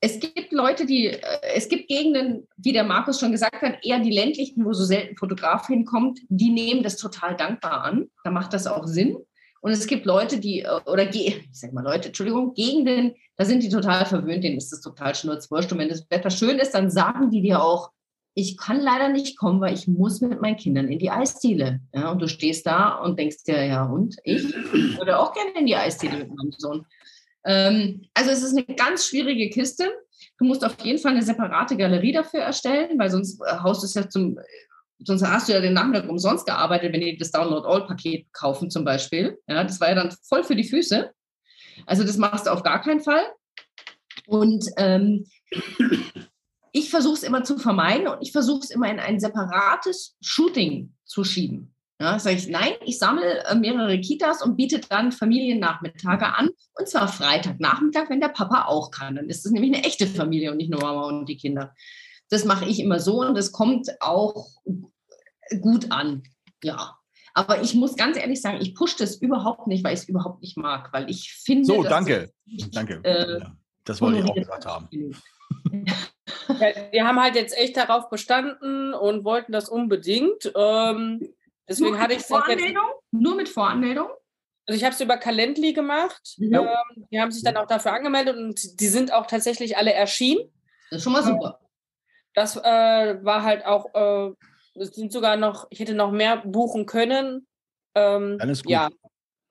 [0.03, 1.21] es gibt Leute, die, äh,
[1.55, 5.15] es gibt Gegenden, wie der Markus schon gesagt hat, eher die ländlichen, wo so selten
[5.15, 8.09] Fotograf hinkommt, die nehmen das total dankbar an.
[8.25, 9.15] Da macht das auch Sinn.
[9.61, 13.63] Und es gibt Leute, die, äh, oder ich sag mal Leute, Entschuldigung, Gegenden, da sind
[13.63, 15.71] die total verwöhnt, denen ist das total schnurzwurscht.
[15.71, 17.91] Und wenn das Wetter schön ist, dann sagen die dir auch,
[18.35, 21.79] ich kann leider nicht kommen, weil ich muss mit meinen Kindern in die Eisdiele.
[21.93, 24.53] Ja, und du stehst da und denkst dir, ja, und ich
[24.97, 26.85] würde auch gerne in die Eisdiele mit meinem Sohn.
[27.45, 29.91] Ähm, also es ist eine ganz schwierige Kiste.
[30.37, 33.85] Du musst auf jeden Fall eine separate Galerie dafür erstellen, weil sonst äh, haust du
[33.85, 34.39] es ja zum,
[34.99, 39.37] sonst hast du ja den Nachmittag umsonst gearbeitet, wenn die das Download-All-Paket kaufen zum Beispiel.
[39.47, 41.11] Ja, das war ja dann voll für die Füße.
[41.85, 43.25] Also das machst du auf gar keinen Fall.
[44.27, 45.25] Und ähm,
[46.71, 50.95] ich versuche es immer zu vermeiden und ich versuche es immer in ein separates Shooting
[51.05, 51.72] zu schieben.
[52.03, 56.49] Ja, sage ich, nein, ich sammle äh, mehrere Kitas und biete dann Familiennachmittage an.
[56.77, 59.15] Und zwar Freitagnachmittag, wenn der Papa auch kann.
[59.15, 61.73] Dann ist es nämlich eine echte Familie und nicht nur Mama und die Kinder.
[62.29, 64.49] Das mache ich immer so und das kommt auch
[65.61, 66.23] gut an.
[66.61, 66.97] Ja.
[67.35, 70.41] Aber ich muss ganz ehrlich sagen, ich pushe das überhaupt nicht, weil ich es überhaupt
[70.41, 71.63] nicht mag, weil ich finde.
[71.63, 72.33] So, danke.
[72.73, 72.99] danke.
[73.03, 73.55] Äh, ja,
[73.85, 74.89] das wollte ich auch gesagt haben.
[74.91, 75.85] Ja,
[76.91, 80.51] wir haben halt jetzt echt darauf bestanden und wollten das unbedingt.
[80.53, 81.29] Ähm,
[81.67, 82.85] Deswegen hatte ich Voranmeldung?
[83.11, 84.09] Nur mit Voranmeldung?
[84.65, 86.35] Also ich habe es über Calendly gemacht.
[86.37, 86.53] Mhm.
[86.53, 90.49] Ähm, die haben sich dann auch dafür angemeldet und die sind auch tatsächlich alle erschienen.
[90.89, 91.59] Das ist schon mal super.
[92.33, 92.61] Das äh,
[93.23, 94.33] war halt auch, äh,
[94.79, 97.47] es sind sogar noch, ich hätte noch mehr buchen können.
[97.95, 98.71] Ähm, Alles gut.
[98.71, 98.89] Ja.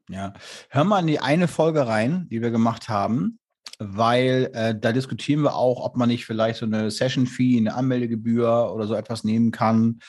[0.08, 0.32] ja.
[0.70, 3.38] Hör mal in die eine Folge rein, die wir gemacht haben
[3.88, 8.72] weil äh, da diskutieren wir auch, ob man nicht vielleicht so eine Session-Fee, eine Anmeldegebühr
[8.74, 10.00] oder so etwas nehmen kann.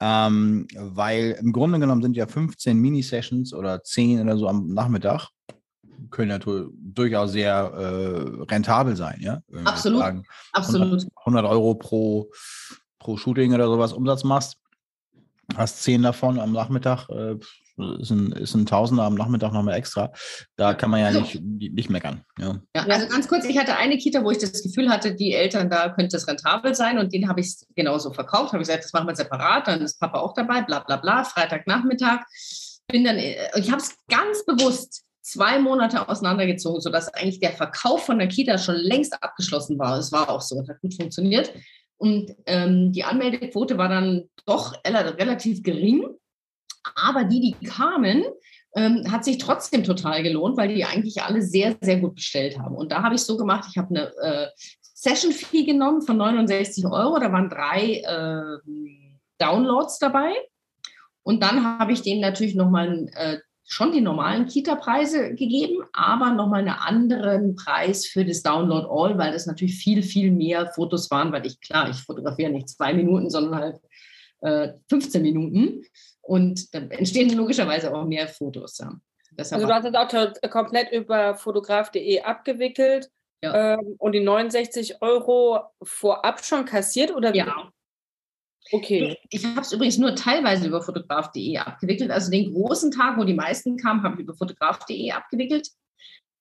[0.00, 5.28] Ähm, weil im Grunde genommen sind ja 15 Mini-Sessions oder 10 oder so am Nachmittag
[6.10, 9.40] können ja durchaus sehr äh, rentabel sein, ja?
[9.64, 10.00] Absolut.
[10.00, 10.86] Sagen, Absolut.
[10.86, 12.30] 100, 100 Euro pro,
[12.98, 14.58] pro Shooting oder sowas Umsatz machst,
[15.56, 17.36] hast 10 davon am Nachmittag, äh,
[18.00, 20.12] ist ein, ist ein Tausender am Nachmittag nochmal extra.
[20.56, 22.22] Da kann man ja nicht, nicht meckern.
[22.38, 22.60] Ja.
[22.74, 22.82] ja.
[22.82, 25.90] also ganz kurz, ich hatte eine Kita, wo ich das Gefühl hatte, die Eltern, da
[25.90, 28.52] könnte es rentabel sein und den habe ich genauso verkauft.
[28.52, 31.24] Habe ich gesagt, das machen wir separat, dann ist Papa auch dabei, bla bla bla,
[31.24, 32.20] Freitagnachmittag.
[32.88, 38.18] Bin dann, ich habe es ganz bewusst zwei Monate auseinandergezogen, sodass eigentlich der Verkauf von
[38.18, 39.98] der Kita schon längst abgeschlossen war.
[39.98, 41.52] Es war auch so, hat gut funktioniert.
[41.98, 46.06] Und ähm, die Anmeldequote war dann doch relativ gering.
[46.94, 48.24] Aber die, die kamen,
[48.76, 52.76] ähm, hat sich trotzdem total gelohnt, weil die eigentlich alle sehr, sehr gut bestellt haben.
[52.76, 54.48] Und da habe ich so gemacht, ich habe eine äh,
[54.94, 57.18] Session-Fee genommen von 69 Euro.
[57.18, 58.70] Da waren drei äh,
[59.38, 60.32] Downloads dabei.
[61.22, 63.38] Und dann habe ich denen natürlich nochmal äh,
[63.70, 69.32] schon die normalen Kita-Preise gegeben, aber nochmal einen anderen Preis für das Download All, weil
[69.32, 73.28] das natürlich viel, viel mehr Fotos waren, weil ich, klar, ich fotografiere nicht zwei Minuten,
[73.28, 73.80] sondern halt
[74.40, 75.82] äh, 15 Minuten.
[76.28, 78.76] Und da entstehen logischerweise auch mehr Fotos.
[78.76, 78.92] Ja.
[79.38, 83.08] also du hast es auch komplett über fotograf.de abgewickelt
[83.42, 83.74] ja.
[83.74, 87.38] ähm, und die 69 Euro vorab schon kassiert oder wie?
[87.38, 87.72] Ja.
[88.70, 89.16] Okay.
[89.30, 92.10] Ich, ich habe es übrigens nur teilweise über fotograf.de abgewickelt.
[92.10, 95.70] Also den großen Tag, wo die meisten kamen, habe ich über fotograf.de abgewickelt.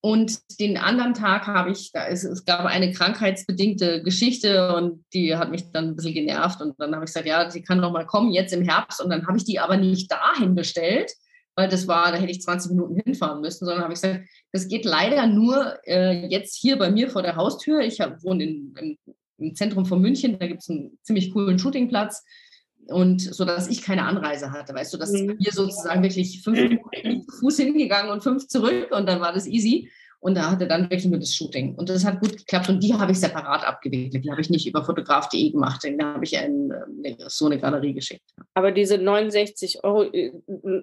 [0.07, 5.35] Und den anderen Tag habe ich, da ist, es gab eine krankheitsbedingte Geschichte und die
[5.35, 6.61] hat mich dann ein bisschen genervt.
[6.61, 9.03] Und dann habe ich gesagt, ja, sie kann noch mal kommen jetzt im Herbst.
[9.03, 11.11] Und dann habe ich die aber nicht dahin bestellt,
[11.57, 14.69] weil das war, da hätte ich 20 Minuten hinfahren müssen, sondern habe ich gesagt, das
[14.69, 17.81] geht leider nur äh, jetzt hier bei mir vor der Haustür.
[17.81, 18.97] Ich hab, wohne in, im,
[19.39, 22.23] im Zentrum von München, da gibt es einen ziemlich coolen Shootingplatz
[22.89, 25.38] und so dass ich keine Anreise hatte, weißt du, dass mhm.
[25.39, 29.89] wir sozusagen wirklich fünf Minuten Fuß hingegangen und fünf zurück und dann war das easy.
[30.19, 31.76] Und da hatte dann wirklich nur das Shooting.
[31.76, 32.69] Und das hat gut geklappt.
[32.69, 34.26] Und die habe ich separat abgewickelt.
[34.26, 35.84] Die habe ich nicht über fotograf.de gemacht.
[35.84, 36.73] Den habe ich in,
[37.03, 38.23] in so eine Galerie geschickt.
[38.55, 40.31] Aber diese 69 Euro, äh,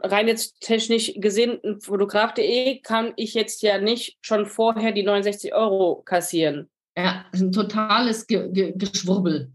[0.02, 6.02] rein jetzt technisch gesehen, fotograf.de kann ich jetzt ja nicht schon vorher die 69 Euro
[6.04, 6.70] kassieren.
[6.96, 9.52] Ja, das ist ein totales Ge Ge Geschwurbel.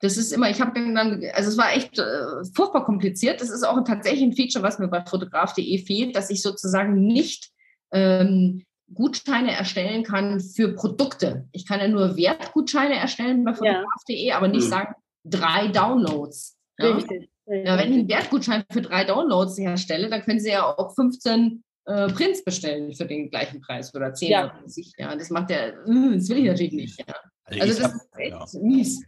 [0.00, 3.40] Das ist immer, ich habe dann, also es war echt äh, furchtbar kompliziert.
[3.40, 7.50] Das ist auch tatsächlich ein Feature, was mir bei fotograf.de fehlt, dass ich sozusagen nicht
[7.92, 8.62] ähm,
[8.92, 11.48] Gutscheine erstellen kann für Produkte.
[11.52, 14.36] Ich kann ja nur Wertgutscheine erstellen bei fotograf.de, ja.
[14.36, 14.70] aber nicht mhm.
[14.70, 14.94] sagen,
[15.24, 16.56] drei Downloads.
[16.78, 16.94] Ja?
[16.94, 17.30] Richtig.
[17.46, 21.62] Ja, wenn ich einen Wertgutschein für drei Downloads herstelle, dann können Sie ja auch 15
[21.84, 24.44] äh, Prints bestellen für den gleichen Preis oder 10 ja.
[24.44, 24.92] oder 20.
[24.98, 26.98] Ja, das macht der, äh, das will ich natürlich nicht.
[26.98, 27.14] Ja.
[27.44, 28.60] Also, also das hab, ist echt ja.
[28.60, 29.04] mies.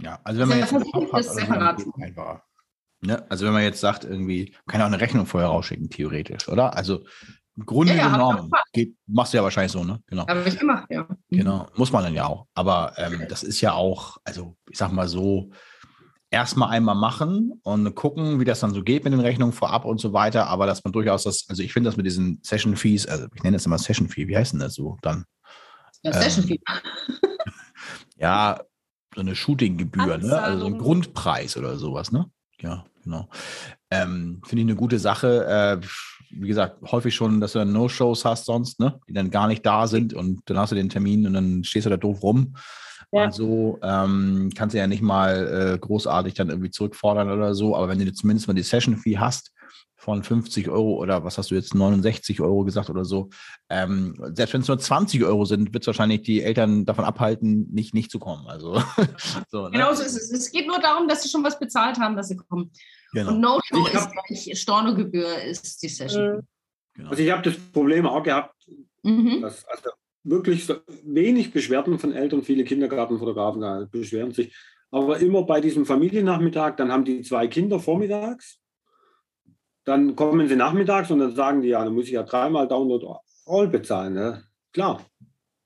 [0.00, 0.82] Ja, also wenn man jetzt hat,
[2.00, 2.40] einfach.
[3.00, 3.30] Ne?
[3.30, 6.74] Also wenn man jetzt sagt, irgendwie, kann auch eine Rechnung vorher rausschicken, theoretisch, oder?
[6.74, 7.04] Also
[7.56, 8.50] Im Grunde Ja, ja, genommen.
[8.72, 10.02] Geht, machst du ja wahrscheinlich so, ne?
[10.06, 10.26] Genau.
[10.26, 11.08] Habe ich gemacht, ja.
[11.30, 12.46] Genau, muss man dann ja auch.
[12.54, 15.50] Aber ähm, das ist ja auch, also ich sag mal so,
[16.30, 20.00] erstmal einmal machen und gucken, wie das dann so geht mit den Rechnungen vorab und
[20.00, 20.48] so weiter.
[20.48, 23.42] Aber dass man durchaus das, also ich finde das mit diesen Session Fees, also ich
[23.42, 25.24] nenne das immer Session Fee, wie heißt denn das so dann?
[26.02, 26.60] Ja, Session Ähm, Fee.
[28.18, 28.60] Ja,
[29.16, 30.40] so eine Shootinggebühr, ne?
[30.40, 30.78] Also so ein.
[30.78, 32.26] Grundpreis oder sowas, ne?
[32.60, 33.28] Ja, genau.
[33.90, 35.46] Ähm, Finde ich eine gute Sache.
[35.46, 35.86] Äh,
[36.30, 39.00] wie gesagt, häufig schon, dass du dann No-Shows hast sonst, ne?
[39.08, 41.86] Die dann gar nicht da sind und dann hast du den Termin und dann stehst
[41.86, 42.56] du da doof rum.
[43.10, 43.24] Ja.
[43.24, 47.74] Und so ähm, kannst du ja nicht mal äh, großartig dann irgendwie zurückfordern oder so.
[47.74, 49.52] Aber wenn du zumindest mal die Session-Fee hast
[50.06, 53.28] von 50 Euro oder was hast du jetzt, 69 Euro gesagt oder so,
[53.68, 57.66] ähm, selbst wenn es nur 20 Euro sind, wird es wahrscheinlich die Eltern davon abhalten,
[57.72, 58.46] nicht, nicht zu kommen.
[58.46, 58.74] Also,
[59.50, 59.72] so, ne?
[59.72, 60.30] Genau so ist es.
[60.30, 62.70] Es geht nur darum, dass sie schon was bezahlt haben, dass sie kommen.
[63.12, 63.32] Genau.
[63.32, 66.36] Und No-Show Ich ist hab- gleich, Stornogebühr ist die Session.
[66.36, 66.40] Mhm.
[66.94, 67.10] genau.
[67.10, 68.54] Also ich habe das Problem auch gehabt,
[69.02, 69.40] Mhm.
[69.42, 69.90] dass also
[70.22, 74.54] wirklich so wenig Beschwerden von Eltern, viele Kindergartenfotografen da beschweren sich,
[74.92, 78.58] aber immer bei diesem Familiennachmittag, dann haben die zwei Kinder vormittags,
[79.86, 83.06] dann kommen sie nachmittags und dann sagen die, ja, dann muss ich ja dreimal Download
[83.46, 84.12] All bezahlen.
[84.14, 84.44] Ne?
[84.72, 85.04] Klar,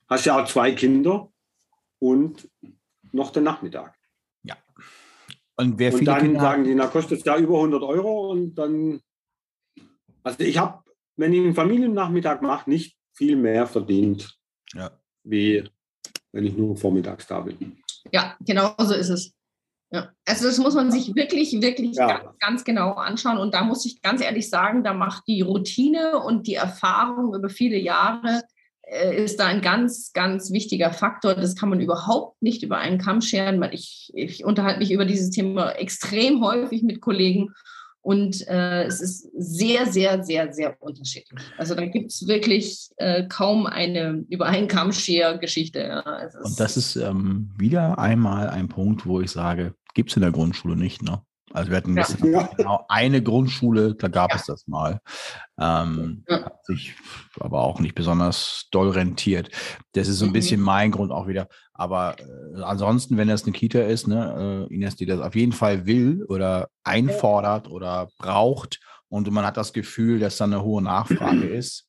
[0.07, 1.29] hast ja auch zwei Kinder
[1.99, 2.49] und
[3.11, 3.97] noch den Nachmittag.
[5.57, 8.31] Und wer Und viele dann Kinder sagen die, na kostet es ja über 100 Euro
[8.31, 8.99] und dann,
[10.23, 10.81] also ich habe,
[11.17, 14.39] wenn ich einen Familiennachmittag mache, nicht viel mehr verdient,
[14.73, 14.89] Ja.
[15.23, 15.69] wie
[16.31, 17.77] wenn ich nur vormittags da bin.
[18.11, 19.33] Ja, genau so ist es.
[19.91, 20.09] Ja.
[20.25, 22.07] Also das muss man sich wirklich, wirklich Ja.
[22.07, 23.37] ganz, ganz genau anschauen.
[23.37, 27.49] Und da muss ich ganz ehrlich sagen, da macht die Routine und die Erfahrung über
[27.49, 28.41] viele Jahre
[28.83, 31.35] äh, ist da ein ganz, ganz wichtiger Faktor.
[31.35, 33.59] Das kann man überhaupt nicht über einen Kamm scheren.
[33.59, 37.53] weil Ich, ich unterhalte mich über dieses Thema extrem häufig mit Kollegen
[38.03, 41.39] und äh, es ist sehr, sehr, sehr, sehr unterschiedlich.
[41.57, 45.79] Also da gibt es wirklich äh, kaum eine über einen Kamm Geschichte.
[45.79, 46.29] Ja.
[46.43, 50.31] Und das ist ähm, wieder einmal ein Punkt, wo ich sage, gibt es in der
[50.31, 51.01] Grundschule nicht.
[51.01, 51.21] Ne?
[51.53, 52.05] Also wir hatten Ja.
[52.23, 52.43] Ja.
[52.55, 54.37] genau eine Grundschule, da gab Ja.
[54.37, 54.99] es das mal.
[55.59, 56.23] Ähm.
[56.29, 56.93] Hat sich
[57.39, 59.49] aber auch nicht besonders doll rentiert.
[59.93, 60.33] Das ist so ein Mhm.
[60.33, 61.47] bisschen mein Grund auch wieder.
[61.73, 65.51] Aber äh, ansonsten, wenn das eine Kita ist, ne, äh, Ines, die das auf jeden
[65.51, 70.81] Fall will oder einfordert oder braucht und man hat das Gefühl, dass da eine hohe
[70.81, 71.87] Nachfrage ist,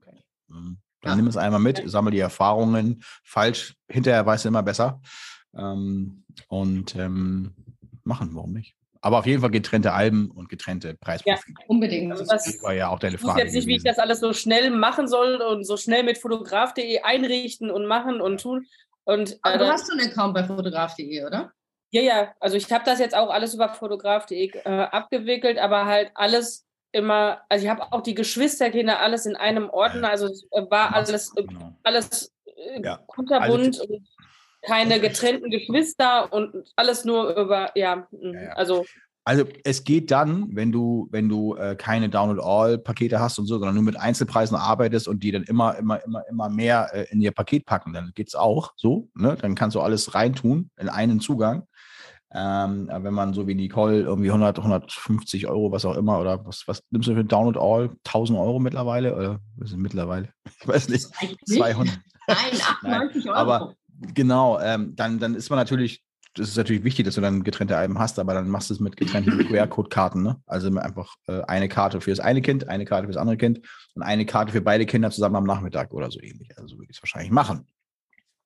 [0.00, 0.22] okay.
[0.50, 1.16] ähm, dann Ja.
[1.16, 3.02] nimm es einmal mit, sammle die Erfahrungen.
[3.24, 5.00] Falsch, hinterher weißt du immer besser.
[5.56, 7.54] Ähm, und ähm,
[8.04, 8.74] machen, warum nicht?
[9.02, 11.54] Aber auf jeden Fall getrennte Alben und getrennte Preisprofile.
[11.68, 12.10] unbedingt.
[12.12, 13.44] Also das- Das war ja auch deine Ich wusste Frage.
[13.44, 13.94] jetzt nicht, wie ich gewesen.
[13.96, 18.40] das alles so schnell machen soll und so schnell mit fotograf.de einrichten und machen und
[18.40, 18.66] tun.
[19.04, 21.52] Und Aber äh, du hast so einen Account bei fotograf.de, oder?
[21.92, 26.10] ja, ja, also ich habe das jetzt auch alles über fotograf.de äh, abgewickelt, aber halt
[26.14, 30.62] alles immer, also ich habe auch die Geschwisterkinder alles in einem Ordner, also es äh,
[30.68, 31.76] war alles, äh, Genau.
[31.84, 32.98] alles äh, Ja.
[33.06, 34.02] kunterbunt und
[34.66, 38.48] keine getrennten Geschwister und alles nur über, ja, mm, Ja, ja.
[38.52, 38.84] also
[39.24, 43.74] Also es geht dann, wenn du, wenn du äh, keine Download-All-Pakete hast und so, sondern
[43.74, 47.32] nur mit Einzelpreisen arbeitest und die dann immer, immer, immer, immer mehr äh, in ihr
[47.32, 49.08] Paket packen, dann geht es auch so.
[49.14, 49.36] Ne?
[49.40, 51.64] Dann kannst du alles reintun in einen Zugang.
[52.34, 56.64] Ähm, wenn man so wie Nicole irgendwie 100, 150 Euro, was auch immer, oder was,
[56.66, 57.90] was nimmst du für Download All?
[58.04, 59.14] 1000 Euro mittlerweile?
[59.16, 60.28] Oder was ist mittlerweile?
[60.60, 61.06] Ich weiß nicht.
[61.20, 61.58] Eigentlich nicht.
[61.60, 61.98] 200.
[62.28, 62.36] Nein,
[62.82, 63.36] 98 Euro.
[63.36, 63.74] aber-
[64.14, 66.02] Genau, ähm, dann, dann ist man natürlich,
[66.34, 68.80] das ist natürlich wichtig, dass du dann getrennte Alben hast, aber dann machst du es
[68.80, 70.22] mit getrennten QR-Code-Karten.
[70.22, 70.40] Ne?
[70.46, 73.60] Also einfach äh, eine Karte für das eine Kind, eine Karte für das andere Kind
[73.94, 76.50] und eine Karte für beide Kinder zusammen am Nachmittag oder so ähnlich.
[76.56, 77.66] Also so würde ich es wahrscheinlich machen.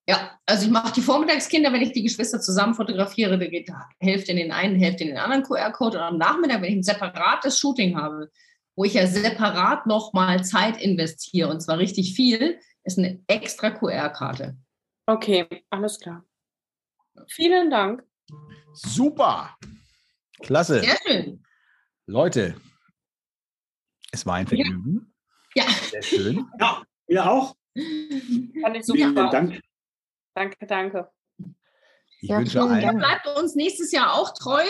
[0.09, 4.33] ja, also ich mache die Vormittagskinder, wenn ich die Geschwister zusammen fotografiere, da geht Hälfte
[4.33, 5.99] in den einen, Hälfte in den anderen QR-Code.
[5.99, 8.31] Und am Nachmittag, wenn ich ein separates Shooting habe,
[8.77, 14.57] wo ich ja separat nochmal Zeit investiere, und zwar richtig viel, ist eine extra QR-Karte.
[15.11, 16.25] Okay, alles klar.
[17.29, 18.03] Vielen Dank.
[18.73, 19.57] Super!
[20.41, 20.81] Klasse.
[20.81, 21.45] Sehr schön.
[22.07, 22.61] Leute,
[24.13, 25.13] es war ein Vergnügen.
[25.55, 25.65] Ja.
[25.91, 26.47] Sehr schön.
[26.59, 27.55] Ja, mir auch.
[27.75, 29.31] Fand ich Vielen super.
[29.31, 29.61] Dank.
[30.35, 31.11] Danke, danke.
[32.21, 32.83] Ich Ja, wünsche vielen allen.
[32.83, 32.99] Dank.
[32.99, 34.63] Bleibt uns nächstes Jahr auch treu.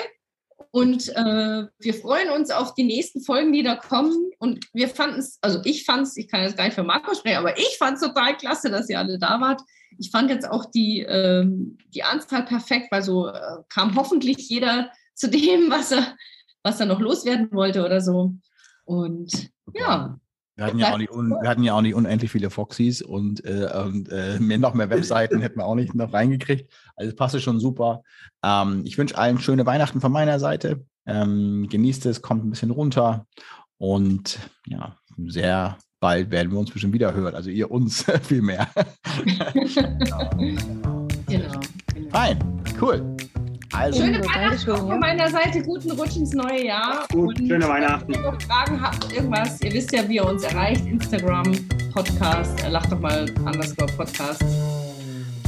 [0.73, 4.31] Und äh, wir freuen uns auf die nächsten Folgen, die da kommen.
[4.39, 7.15] Und wir fanden es, also ich fand es, ich kann jetzt gar nicht für Marco
[7.15, 9.63] sprechen, aber ich fand es total klasse, dass ihr alle da wart.
[9.99, 14.91] Ich fand jetzt auch die, ähm, die Anzahl perfekt, weil so äh, kam hoffentlich jeder
[15.15, 16.17] zu dem, was er,
[16.63, 18.35] was er noch loswerden wollte oder so.
[18.85, 20.19] Und ja,
[20.57, 23.71] Wir hatten, ja auch nicht wir hatten ja auch nicht unendlich viele Foxys und, äh,
[23.85, 26.73] und äh, mehr, noch mehr Webseiten hätten wir auch nicht noch reingekriegt.
[26.97, 28.03] Also es passte schon super.
[28.43, 30.85] Ähm, ich wünsche allen schöne Weihnachten von meiner Seite.
[31.07, 33.27] Ähm, genießt es, kommt ein bisschen runter
[33.79, 34.97] und ja,
[35.27, 37.35] sehr bald werden wir uns bestimmt wieder hören.
[37.35, 38.67] Also ihr uns viel mehr.
[39.53, 40.31] Genau.
[41.29, 41.61] genau.
[42.11, 42.39] Fein,
[42.81, 43.17] cool.
[43.73, 45.63] Also, Schöne Weihnachten von meiner Seite.
[45.63, 47.07] Guten Rutsch ins neue Jahr.
[47.13, 48.13] Gut, schöne Weihnachten.
[48.13, 50.85] Wenn ihr noch Fragen habt, irgendwas, ihr wisst ja, wie ihr uns erreicht.
[50.87, 51.53] Instagram,
[51.95, 54.45] Podcast, äh, lacht doch mal underscore Podcast.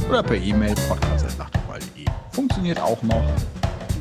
[0.09, 2.05] oder per E-Mail, podcast.lachtdochmal.de.
[2.31, 3.23] Funktioniert auch noch.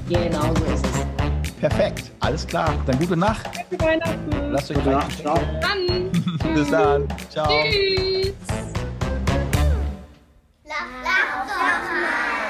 [0.08, 1.52] Genau so ist es.
[1.58, 2.72] Perfekt, alles klar.
[2.86, 3.50] Dann gute Nacht.
[3.70, 4.30] Gute Weihnachten.
[4.52, 4.90] Lasst euch Gute.
[4.90, 5.38] Nacht, ciao.
[5.60, 6.01] Dann.
[6.54, 7.08] Bis dann.
[7.30, 7.48] Ciao.
[7.48, 8.34] Tschüss.
[10.64, 12.41] Lach, lach, lach, lach.